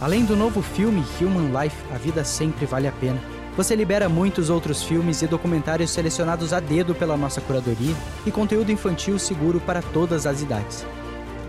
Além 0.00 0.24
do 0.24 0.34
novo 0.34 0.60
filme 0.60 1.04
Human 1.20 1.62
Life, 1.62 1.76
A 1.94 1.98
Vida 1.98 2.24
Sempre 2.24 2.66
Vale 2.66 2.88
a 2.88 2.92
Pena, 2.92 3.20
você 3.56 3.76
libera 3.76 4.08
muitos 4.08 4.50
outros 4.50 4.82
filmes 4.82 5.22
e 5.22 5.28
documentários 5.28 5.92
selecionados 5.92 6.52
a 6.52 6.58
dedo 6.58 6.92
pela 6.92 7.16
nossa 7.16 7.40
curadoria 7.40 7.94
e 8.26 8.32
conteúdo 8.32 8.72
infantil 8.72 9.16
seguro 9.16 9.60
para 9.60 9.80
todas 9.80 10.26
as 10.26 10.42
idades. 10.42 10.84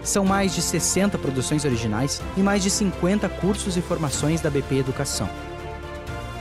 São 0.05 0.23
mais 0.23 0.53
de 0.53 0.61
60 0.61 1.17
produções 1.17 1.65
originais 1.65 2.21
e 2.37 2.41
mais 2.41 2.61
de 2.61 2.69
50 2.69 3.27
cursos 3.27 3.75
e 3.75 3.81
formações 3.81 4.39
da 4.39 4.51
BP 4.51 4.77
Educação. 4.77 5.27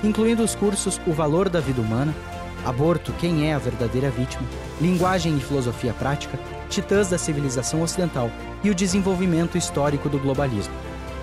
Incluindo 0.05 0.43
os 0.43 0.55
cursos 0.55 1.01
O 1.07 1.13
Valor 1.13 1.49
da 1.49 1.61
Vida 1.61 1.81
Humana, 1.81 2.15
Aborto, 2.63 3.11
Quem 3.19 3.49
é 3.49 3.55
a 3.55 3.59
Verdadeira 3.59 4.11
Vítima, 4.11 4.47
Linguagem 4.79 5.35
e 5.37 5.41
Filosofia 5.41 5.95
Prática, 5.95 6.39
Titãs 6.69 7.09
da 7.09 7.17
Civilização 7.17 7.81
Ocidental 7.81 8.31
e 8.63 8.69
o 8.69 8.75
Desenvolvimento 8.75 9.57
Histórico 9.57 10.11
do 10.11 10.19
Globalismo. 10.19 10.75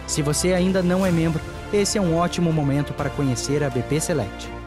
Se 0.07 0.23
você 0.23 0.53
ainda 0.53 0.81
não 0.81 1.05
é 1.05 1.11
membro, 1.11 1.39
esse 1.71 1.99
é 1.99 2.01
um 2.01 2.17
ótimo 2.17 2.51
momento 2.51 2.91
para 2.91 3.11
conhecer 3.11 3.63
a 3.63 3.69
BP 3.69 4.01
Select. 4.01 4.60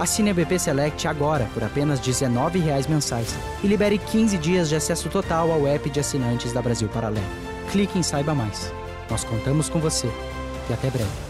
Assine 0.00 0.30
a 0.30 0.34
BP 0.34 0.58
Select 0.58 1.06
agora 1.06 1.46
por 1.52 1.62
apenas 1.62 2.00
R$ 2.00 2.10
19,00 2.10 2.88
mensais 2.88 3.36
e 3.62 3.66
libere 3.66 3.98
15 3.98 4.38
dias 4.38 4.70
de 4.70 4.74
acesso 4.74 5.10
total 5.10 5.52
ao 5.52 5.66
app 5.66 5.90
de 5.90 6.00
assinantes 6.00 6.54
da 6.54 6.62
Brasil 6.62 6.88
Paralelo. 6.88 7.26
Clique 7.70 7.98
em 7.98 8.02
Saiba 8.02 8.34
Mais. 8.34 8.72
Nós 9.10 9.24
contamos 9.24 9.68
com 9.68 9.78
você 9.78 10.10
e 10.70 10.72
até 10.72 10.88
breve. 10.88 11.29